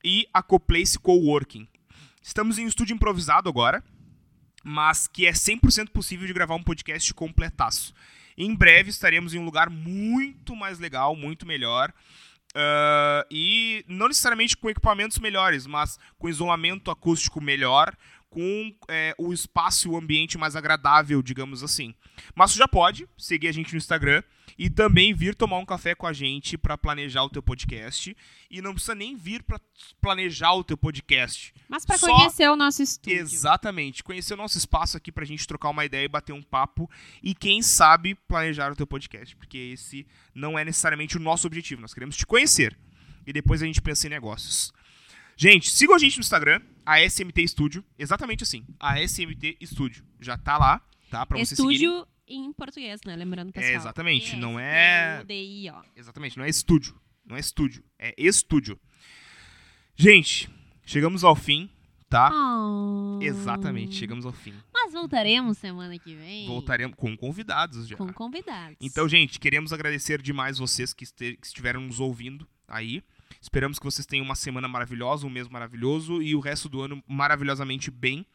E 0.04 0.28
a 0.32 0.42
Coplace 0.42 0.98
Coworking. 0.98 1.66
Estamos 2.22 2.58
em 2.58 2.64
um 2.64 2.68
estúdio 2.68 2.94
improvisado 2.94 3.48
agora, 3.48 3.82
mas 4.62 5.06
que 5.06 5.26
é 5.26 5.32
100% 5.32 5.90
possível 5.90 6.26
de 6.26 6.32
gravar 6.32 6.54
um 6.54 6.62
podcast 6.62 7.12
completaço. 7.14 7.94
Em 8.36 8.54
breve 8.54 8.90
estaremos 8.90 9.34
em 9.34 9.38
um 9.38 9.44
lugar 9.44 9.68
muito 9.68 10.54
mais 10.54 10.78
legal, 10.78 11.16
muito 11.16 11.44
melhor. 11.44 11.92
Ah, 12.54 13.26
e 13.30 13.84
não 13.88 14.08
necessariamente 14.08 14.56
com 14.56 14.70
equipamentos 14.70 15.18
melhores, 15.18 15.66
mas 15.66 15.98
com 16.18 16.28
isolamento 16.28 16.90
acústico 16.90 17.40
melhor, 17.40 17.94
com 18.30 18.74
é, 18.88 19.14
o 19.18 19.32
espaço 19.32 19.88
e 19.88 19.90
o 19.90 19.96
ambiente 19.96 20.36
mais 20.38 20.54
agradável, 20.54 21.22
digamos 21.22 21.62
assim. 21.62 21.94
Mas 22.34 22.52
tu 22.52 22.58
já 22.58 22.68
pode 22.68 23.08
seguir 23.16 23.48
a 23.48 23.52
gente 23.52 23.72
no 23.72 23.78
Instagram 23.78 24.22
e 24.58 24.68
também 24.68 25.14
vir 25.14 25.34
tomar 25.34 25.58
um 25.58 25.64
café 25.64 25.94
com 25.94 26.06
a 26.06 26.12
gente 26.12 26.58
para 26.58 26.76
planejar 26.76 27.22
o 27.22 27.30
teu 27.30 27.42
podcast. 27.42 28.16
E 28.50 28.60
não 28.60 28.72
precisa 28.72 28.94
nem 28.94 29.16
vir 29.16 29.42
para 29.42 29.60
planejar 30.00 30.52
o 30.54 30.64
teu 30.64 30.76
podcast. 30.76 31.54
Mas 31.68 31.84
Só- 31.84 32.06
conhecer 32.06 32.50
o 32.50 32.56
nosso 32.56 32.82
estúdio. 32.82 33.18
Exatamente. 33.20 34.02
Conhecer 34.02 34.34
o 34.34 34.38
nosso 34.38 34.58
espaço 34.58 34.96
aqui 34.96 35.12
pra 35.12 35.24
gente 35.24 35.46
trocar 35.46 35.70
uma 35.70 35.84
ideia 35.84 36.04
e 36.04 36.08
bater 36.08 36.32
um 36.32 36.42
papo. 36.42 36.90
E 37.22 37.34
quem 37.34 37.62
sabe 37.62 38.14
planejar 38.14 38.72
o 38.72 38.76
teu 38.76 38.86
podcast. 38.86 39.36
Porque 39.36 39.58
esse 39.58 40.06
não 40.34 40.58
é 40.58 40.64
necessariamente 40.64 41.16
o 41.16 41.20
nosso 41.20 41.46
objetivo. 41.46 41.80
Nós 41.80 41.94
queremos 41.94 42.16
te 42.16 42.26
conhecer. 42.26 42.76
E 43.26 43.32
depois 43.32 43.62
a 43.62 43.66
gente 43.66 43.80
pensa 43.82 44.06
em 44.06 44.10
negócios. 44.10 44.72
Gente, 45.40 45.70
sigam 45.70 45.94
a 45.94 45.98
gente 46.00 46.16
no 46.16 46.20
Instagram, 46.20 46.60
a 46.84 47.00
SMT 47.00 47.46
Studio. 47.46 47.84
Exatamente 47.96 48.42
assim. 48.42 48.66
A 48.80 49.00
SMT 49.00 49.56
Studio. 49.64 50.04
Já 50.20 50.36
tá 50.36 50.58
lá, 50.58 50.84
tá? 51.08 51.24
Pra 51.24 51.38
vocês. 51.38 51.52
Estúdio 51.52 52.04
em 52.26 52.52
português, 52.52 53.00
né? 53.06 53.14
Lembrando, 53.14 53.52
pessoal. 53.52 53.72
É, 53.72 53.76
exatamente, 53.76 54.34
não 54.34 54.58
é- 54.58 55.22
D-I, 55.24 55.70
ó. 55.70 55.80
Exatamente, 55.94 56.36
não 56.36 56.44
é 56.44 56.48
estúdio. 56.48 57.00
Não 57.24 57.36
é 57.36 57.40
estúdio. 57.40 57.84
É 58.00 58.12
estúdio. 58.18 58.80
Gente, 59.94 60.50
chegamos 60.84 61.22
ao 61.22 61.36
fim, 61.36 61.70
tá? 62.08 62.30
Ah. 62.32 63.18
Exatamente, 63.22 63.94
chegamos 63.94 64.26
ao 64.26 64.32
fim. 64.32 64.54
Mas 64.74 64.92
voltaremos 64.92 65.56
semana 65.58 65.96
que 66.00 66.16
vem. 66.16 66.48
Voltaremos 66.48 66.96
com 66.96 67.16
convidados 67.16 67.86
já. 67.86 67.96
Com 67.96 68.12
convidados. 68.12 68.76
Então, 68.80 69.08
gente, 69.08 69.38
queremos 69.38 69.72
agradecer 69.72 70.20
demais 70.20 70.58
vocês 70.58 70.92
que, 70.92 71.06
que 71.06 71.38
estiveram 71.46 71.80
nos 71.82 72.00
ouvindo 72.00 72.44
aí. 72.66 73.04
Esperamos 73.40 73.78
que 73.78 73.84
vocês 73.84 74.06
tenham 74.06 74.24
uma 74.24 74.34
semana 74.34 74.68
maravilhosa, 74.68 75.26
um 75.26 75.30
mês 75.30 75.48
maravilhoso 75.48 76.22
e 76.22 76.34
o 76.34 76.40
resto 76.40 76.68
do 76.68 76.82
ano 76.82 77.02
maravilhosamente 77.06 77.90
bem. 77.90 78.26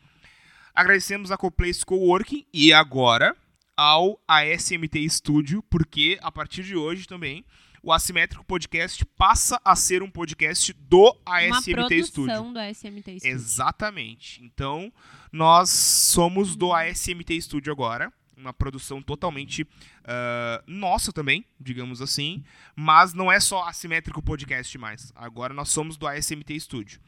Agradecemos 0.74 1.32
a 1.32 1.38
Coplace 1.38 1.86
Coworking 1.86 2.46
e 2.54 2.74
agora 2.74 3.36
ao 3.76 4.20
ASMT 4.28 5.10
Studio, 5.10 5.64
porque 5.70 6.18
a 6.22 6.32
partir 6.32 6.64
de 6.64 6.76
hoje 6.76 7.08
também 7.08 7.46
o 7.84 7.92
Assimétrico 7.92 8.46
Podcast 8.46 9.06
passa 9.18 9.60
a 9.64 9.76
ser 9.76 10.02
um 10.02 10.10
podcast 10.10 10.72
do 10.74 11.16
Uma 11.28 11.58
ASMT 11.58 12.04
Studio. 12.06 12.14
produção 12.14 12.54
do 12.54 12.60
ASMT 12.60 13.20
Studio. 13.20 13.28
Exatamente. 13.30 14.42
Então, 14.42 14.92
nós 15.32 15.70
somos 15.70 16.56
do 16.56 16.72
ASMT 16.72 17.42
Studio 17.42 17.74
agora. 17.74 18.12
Uma 18.36 18.54
produção 18.54 19.02
totalmente 19.02 19.68
ah, 20.04 20.64
nossa 20.68 21.14
também, 21.14 21.46
digamos 21.60 22.02
assim. 22.02 22.44
Mas 22.76 23.14
não 23.14 23.32
é 23.32 23.40
só 23.40 23.68
Assimétrico 23.68 24.22
Podcast 24.22 24.78
mais. 24.78 25.12
Agora 25.16 25.54
nós 25.54 25.70
somos 25.70 25.98
do 25.98 26.08
ASMT 26.08 26.60
Studio. 26.60 27.00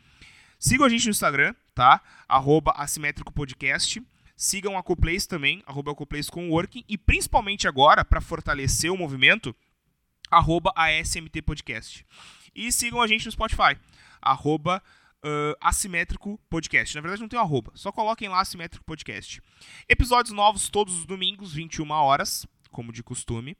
Sigam 0.59 0.85
a 0.85 0.89
gente 0.89 1.05
no 1.05 1.11
Instagram, 1.11 1.53
tá? 1.73 2.01
Arroba 2.27 2.71
Assimétrico 2.71 3.31
Podcast. 3.31 4.01
Sigam 4.35 4.77
a 4.77 4.83
Coplace 4.83 5.27
também, 5.27 5.63
arroba 5.65 5.95
Coplace 5.95 6.29
com 6.29 6.49
Working. 6.49 6.83
E 6.89 6.97
principalmente 6.97 7.67
agora, 7.67 8.03
para 8.03 8.19
fortalecer 8.19 8.91
o 8.91 8.97
movimento, 8.97 9.55
arroba 10.29 10.73
ASMT 10.75 11.41
Podcast. 11.41 12.05
E 12.53 12.71
sigam 12.71 13.01
a 13.01 13.07
gente 13.07 13.25
no 13.25 13.31
Spotify, 13.31 13.77
arroba 14.21 14.81
ah, 15.25 15.69
Assimétrico 15.69 16.39
Podcast. 16.49 16.93
Na 16.95 17.01
verdade 17.01 17.21
não 17.21 17.27
tem 17.27 17.39
um 17.39 17.41
arroba, 17.41 17.71
só 17.75 17.91
coloquem 17.91 18.29
lá 18.29 18.41
Assimétrico 18.41 18.85
Podcast. 18.85 19.41
Episódios 19.89 20.33
novos 20.33 20.69
todos 20.69 20.95
os 20.97 21.05
domingos, 21.05 21.51
21 21.51 21.89
horas, 21.89 22.45
como 22.69 22.93
de 22.93 23.01
costume. 23.01 23.57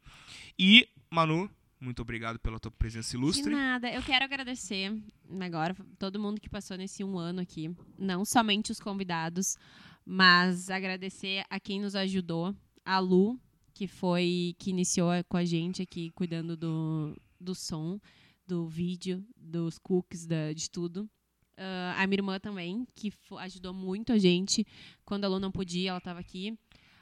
E, 0.59 0.87
Manu, 1.09 1.49
muito 1.79 2.01
obrigado 2.01 2.39
pela 2.39 2.59
tua 2.59 2.71
presença 2.71 3.11
De 3.11 3.17
ilustre. 3.17 3.51
nada. 3.53 3.91
Eu 3.91 4.03
quero 4.03 4.23
agradecer 4.25 4.95
agora 5.39 5.75
todo 5.97 6.19
mundo 6.19 6.39
que 6.39 6.49
passou 6.49 6.77
nesse 6.77 7.03
um 7.03 7.17
ano 7.17 7.41
aqui. 7.41 7.75
Não 7.97 8.23
somente 8.23 8.71
os 8.71 8.79
convidados, 8.79 9.57
mas 10.05 10.69
agradecer 10.69 11.43
a 11.49 11.59
quem 11.59 11.81
nos 11.81 11.95
ajudou. 11.95 12.55
A 12.85 12.99
Lu, 12.99 13.39
que 13.73 13.87
foi 13.87 14.55
que 14.59 14.69
iniciou 14.69 15.09
com 15.27 15.37
a 15.37 15.43
gente 15.45 15.81
aqui, 15.81 16.11
cuidando 16.11 16.55
do, 16.55 17.19
do 17.41 17.55
som, 17.55 17.99
do 18.47 18.67
vídeo, 18.67 19.25
dos 19.35 19.79
cookies, 19.79 20.27
da, 20.27 20.53
de 20.53 20.69
tudo. 20.69 21.09
Ah, 21.57 21.95
a 21.97 22.07
minha 22.07 22.17
irmã 22.19 22.39
também, 22.39 22.85
que 22.95 23.11
ajudou 23.39 23.73
muito 23.73 24.11
a 24.13 24.17
gente. 24.17 24.65
Quando 25.05 25.25
a 25.25 25.27
Lu 25.27 25.39
não 25.39 25.51
podia, 25.51 25.89
ela 25.89 25.97
estava 25.99 26.19
aqui. 26.19 26.57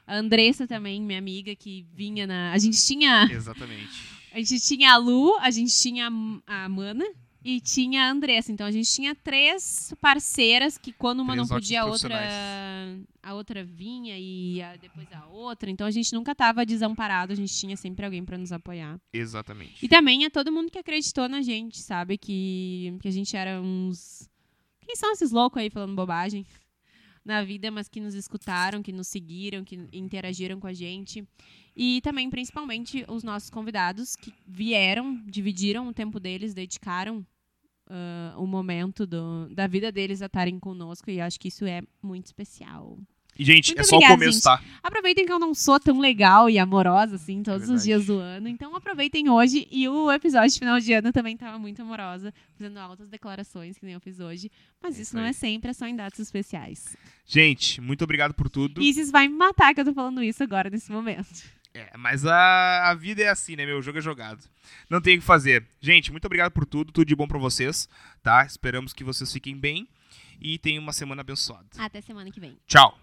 A 0.06 0.16
Andressa 0.16 0.66
também, 0.66 1.00
minha 1.00 1.18
amiga, 1.18 1.54
que 1.56 1.86
vinha 1.92 2.26
na. 2.26 2.52
A 2.52 2.58
gente 2.58 2.76
tinha. 2.84 3.24
Exatamente. 3.32 4.14
A 4.32 4.38
gente 4.38 4.60
tinha 4.60 4.92
a 4.92 4.96
Lu, 4.96 5.36
a 5.38 5.50
gente 5.50 5.72
tinha 5.74 6.08
a 6.46 6.68
Mana 6.68 7.04
e 7.44 7.60
tinha 7.60 8.02
a 8.04 8.10
Andressa. 8.10 8.50
Então 8.52 8.66
a 8.66 8.70
gente 8.70 8.90
tinha 8.90 9.14
três 9.14 9.94
parceiras 10.00 10.76
que 10.76 10.92
quando 10.92 11.20
uma 11.20 11.32
Três 11.34 11.48
não 11.48 11.56
podia, 11.56 11.82
a 11.82 11.86
outra 11.86 12.14
a 13.22 13.32
outra 13.34 13.64
vinha 13.64 14.18
e 14.18 14.60
a- 14.60 14.76
depois 14.76 15.06
a 15.12 15.26
outra. 15.26 15.70
Então 15.70 15.86
a 15.86 15.90
gente 15.90 16.12
nunca 16.12 16.32
estava 16.32 16.66
desamparado, 16.66 17.32
a 17.32 17.36
gente 17.36 17.54
tinha 17.54 17.76
sempre 17.76 18.04
alguém 18.04 18.24
para 18.24 18.36
nos 18.36 18.52
apoiar. 18.52 18.98
Exatamente. 19.12 19.84
E 19.84 19.88
também 19.88 20.24
é 20.24 20.30
todo 20.30 20.52
mundo 20.52 20.70
que 20.70 20.78
acreditou 20.78 21.28
na 21.28 21.40
gente, 21.42 21.78
sabe? 21.80 22.18
Que, 22.18 22.96
que 23.00 23.08
a 23.08 23.10
gente 23.10 23.34
era 23.36 23.60
uns. 23.60 24.28
Quem 24.84 24.96
são 24.96 25.12
esses 25.12 25.30
loucos 25.32 25.60
aí 25.60 25.70
falando 25.70 25.94
bobagem 25.94 26.46
na 27.24 27.42
vida, 27.42 27.70
mas 27.70 27.88
que 27.88 28.00
nos 28.00 28.14
escutaram, 28.14 28.82
que 28.82 28.92
nos 28.92 29.08
seguiram, 29.08 29.64
que 29.64 29.76
interagiram 29.92 30.60
com 30.60 30.66
a 30.66 30.72
gente. 30.72 31.26
E 31.76 32.00
também, 32.02 32.30
principalmente, 32.30 33.04
os 33.08 33.22
nossos 33.24 33.50
convidados 33.50 34.14
que 34.14 34.32
vieram, 34.46 35.20
dividiram 35.26 35.88
o 35.88 35.92
tempo 35.92 36.20
deles, 36.20 36.54
dedicaram 36.54 37.26
ah, 37.86 38.34
o 38.38 38.46
momento 38.46 39.06
do- 39.06 39.48
da 39.54 39.66
vida 39.66 39.90
deles 39.90 40.22
a 40.22 40.26
estarem 40.26 40.58
conosco. 40.58 41.10
E 41.10 41.20
acho 41.20 41.38
que 41.40 41.48
isso 41.48 41.64
é 41.64 41.82
muito 42.02 42.26
especial. 42.26 42.98
E, 43.38 43.44
gente, 43.44 43.68
Muito 43.68 43.80
é 43.80 43.82
só 43.84 43.96
obrigada, 43.96 44.14
o 44.14 44.18
começo, 44.18 44.32
gente. 44.38 44.42
tá? 44.44 44.62
Aproveitem 44.82 45.26
que 45.26 45.32
eu 45.32 45.38
não 45.38 45.54
sou 45.54 45.80
tão 45.80 45.98
legal 45.98 46.48
e 46.48 46.58
amorosa 46.58 47.16
assim 47.16 47.42
todos 47.42 47.68
É 47.68 47.72
os 47.72 47.82
dias 47.82 48.06
do 48.06 48.18
ano. 48.18 48.48
Então 48.48 48.74
aproveitem 48.76 49.28
hoje. 49.28 49.66
E 49.70 49.88
o 49.88 50.10
episódio 50.12 50.50
de 50.52 50.58
final 50.58 50.78
de 50.78 50.92
ano 50.92 51.12
também 51.12 51.36
tava 51.36 51.58
muito 51.58 51.82
amorosa, 51.82 52.32
fazendo 52.56 52.78
altas 52.78 53.08
declarações, 53.08 53.76
que 53.76 53.84
nem 53.84 53.94
eu 53.94 54.00
fiz 54.00 54.20
hoje. 54.20 54.50
Mas 54.82 54.92
É 54.98 55.02
isso 55.02 55.02
isso 55.02 55.16
não 55.16 55.24
é 55.24 55.32
sempre, 55.32 55.70
é 55.70 55.72
só 55.72 55.86
em 55.86 55.96
datas 55.96 56.20
especiais. 56.20 56.96
Gente, 57.26 57.80
muito 57.80 58.04
obrigado 58.04 58.34
por 58.34 58.48
tudo. 58.48 58.80
Isis 58.82 59.10
vai 59.10 59.26
me 59.28 59.34
matar 59.34 59.74
que 59.74 59.80
eu 59.80 59.84
tô 59.84 59.92
falando 59.94 60.22
isso 60.22 60.42
agora, 60.42 60.70
nesse 60.70 60.92
momento. 60.92 61.42
É, 61.76 61.96
mas 61.96 62.24
a, 62.24 62.88
a 62.90 62.94
vida 62.94 63.20
é 63.20 63.28
assim, 63.28 63.56
né, 63.56 63.66
meu? 63.66 63.78
O 63.78 63.82
jogo 63.82 63.98
é 63.98 64.00
jogado. 64.00 64.44
Não 64.88 65.00
tem 65.00 65.16
o 65.16 65.20
que 65.20 65.26
fazer. 65.26 65.66
Gente, 65.80 66.12
muito 66.12 66.24
obrigado 66.24 66.52
por 66.52 66.64
tudo. 66.64 66.92
Tudo 66.92 67.04
de 67.08 67.16
bom 67.16 67.26
pra 67.26 67.38
vocês, 67.38 67.88
tá? 68.22 68.44
Esperamos 68.46 68.92
que 68.92 69.02
vocês 69.02 69.32
fiquem 69.32 69.56
bem 69.56 69.88
e 70.40 70.56
tenham 70.58 70.80
uma 70.82 70.92
semana 70.92 71.22
abençoada. 71.22 71.66
Até 71.78 72.00
semana 72.00 72.30
que 72.30 72.38
vem. 72.38 72.56
Tchau! 72.68 72.96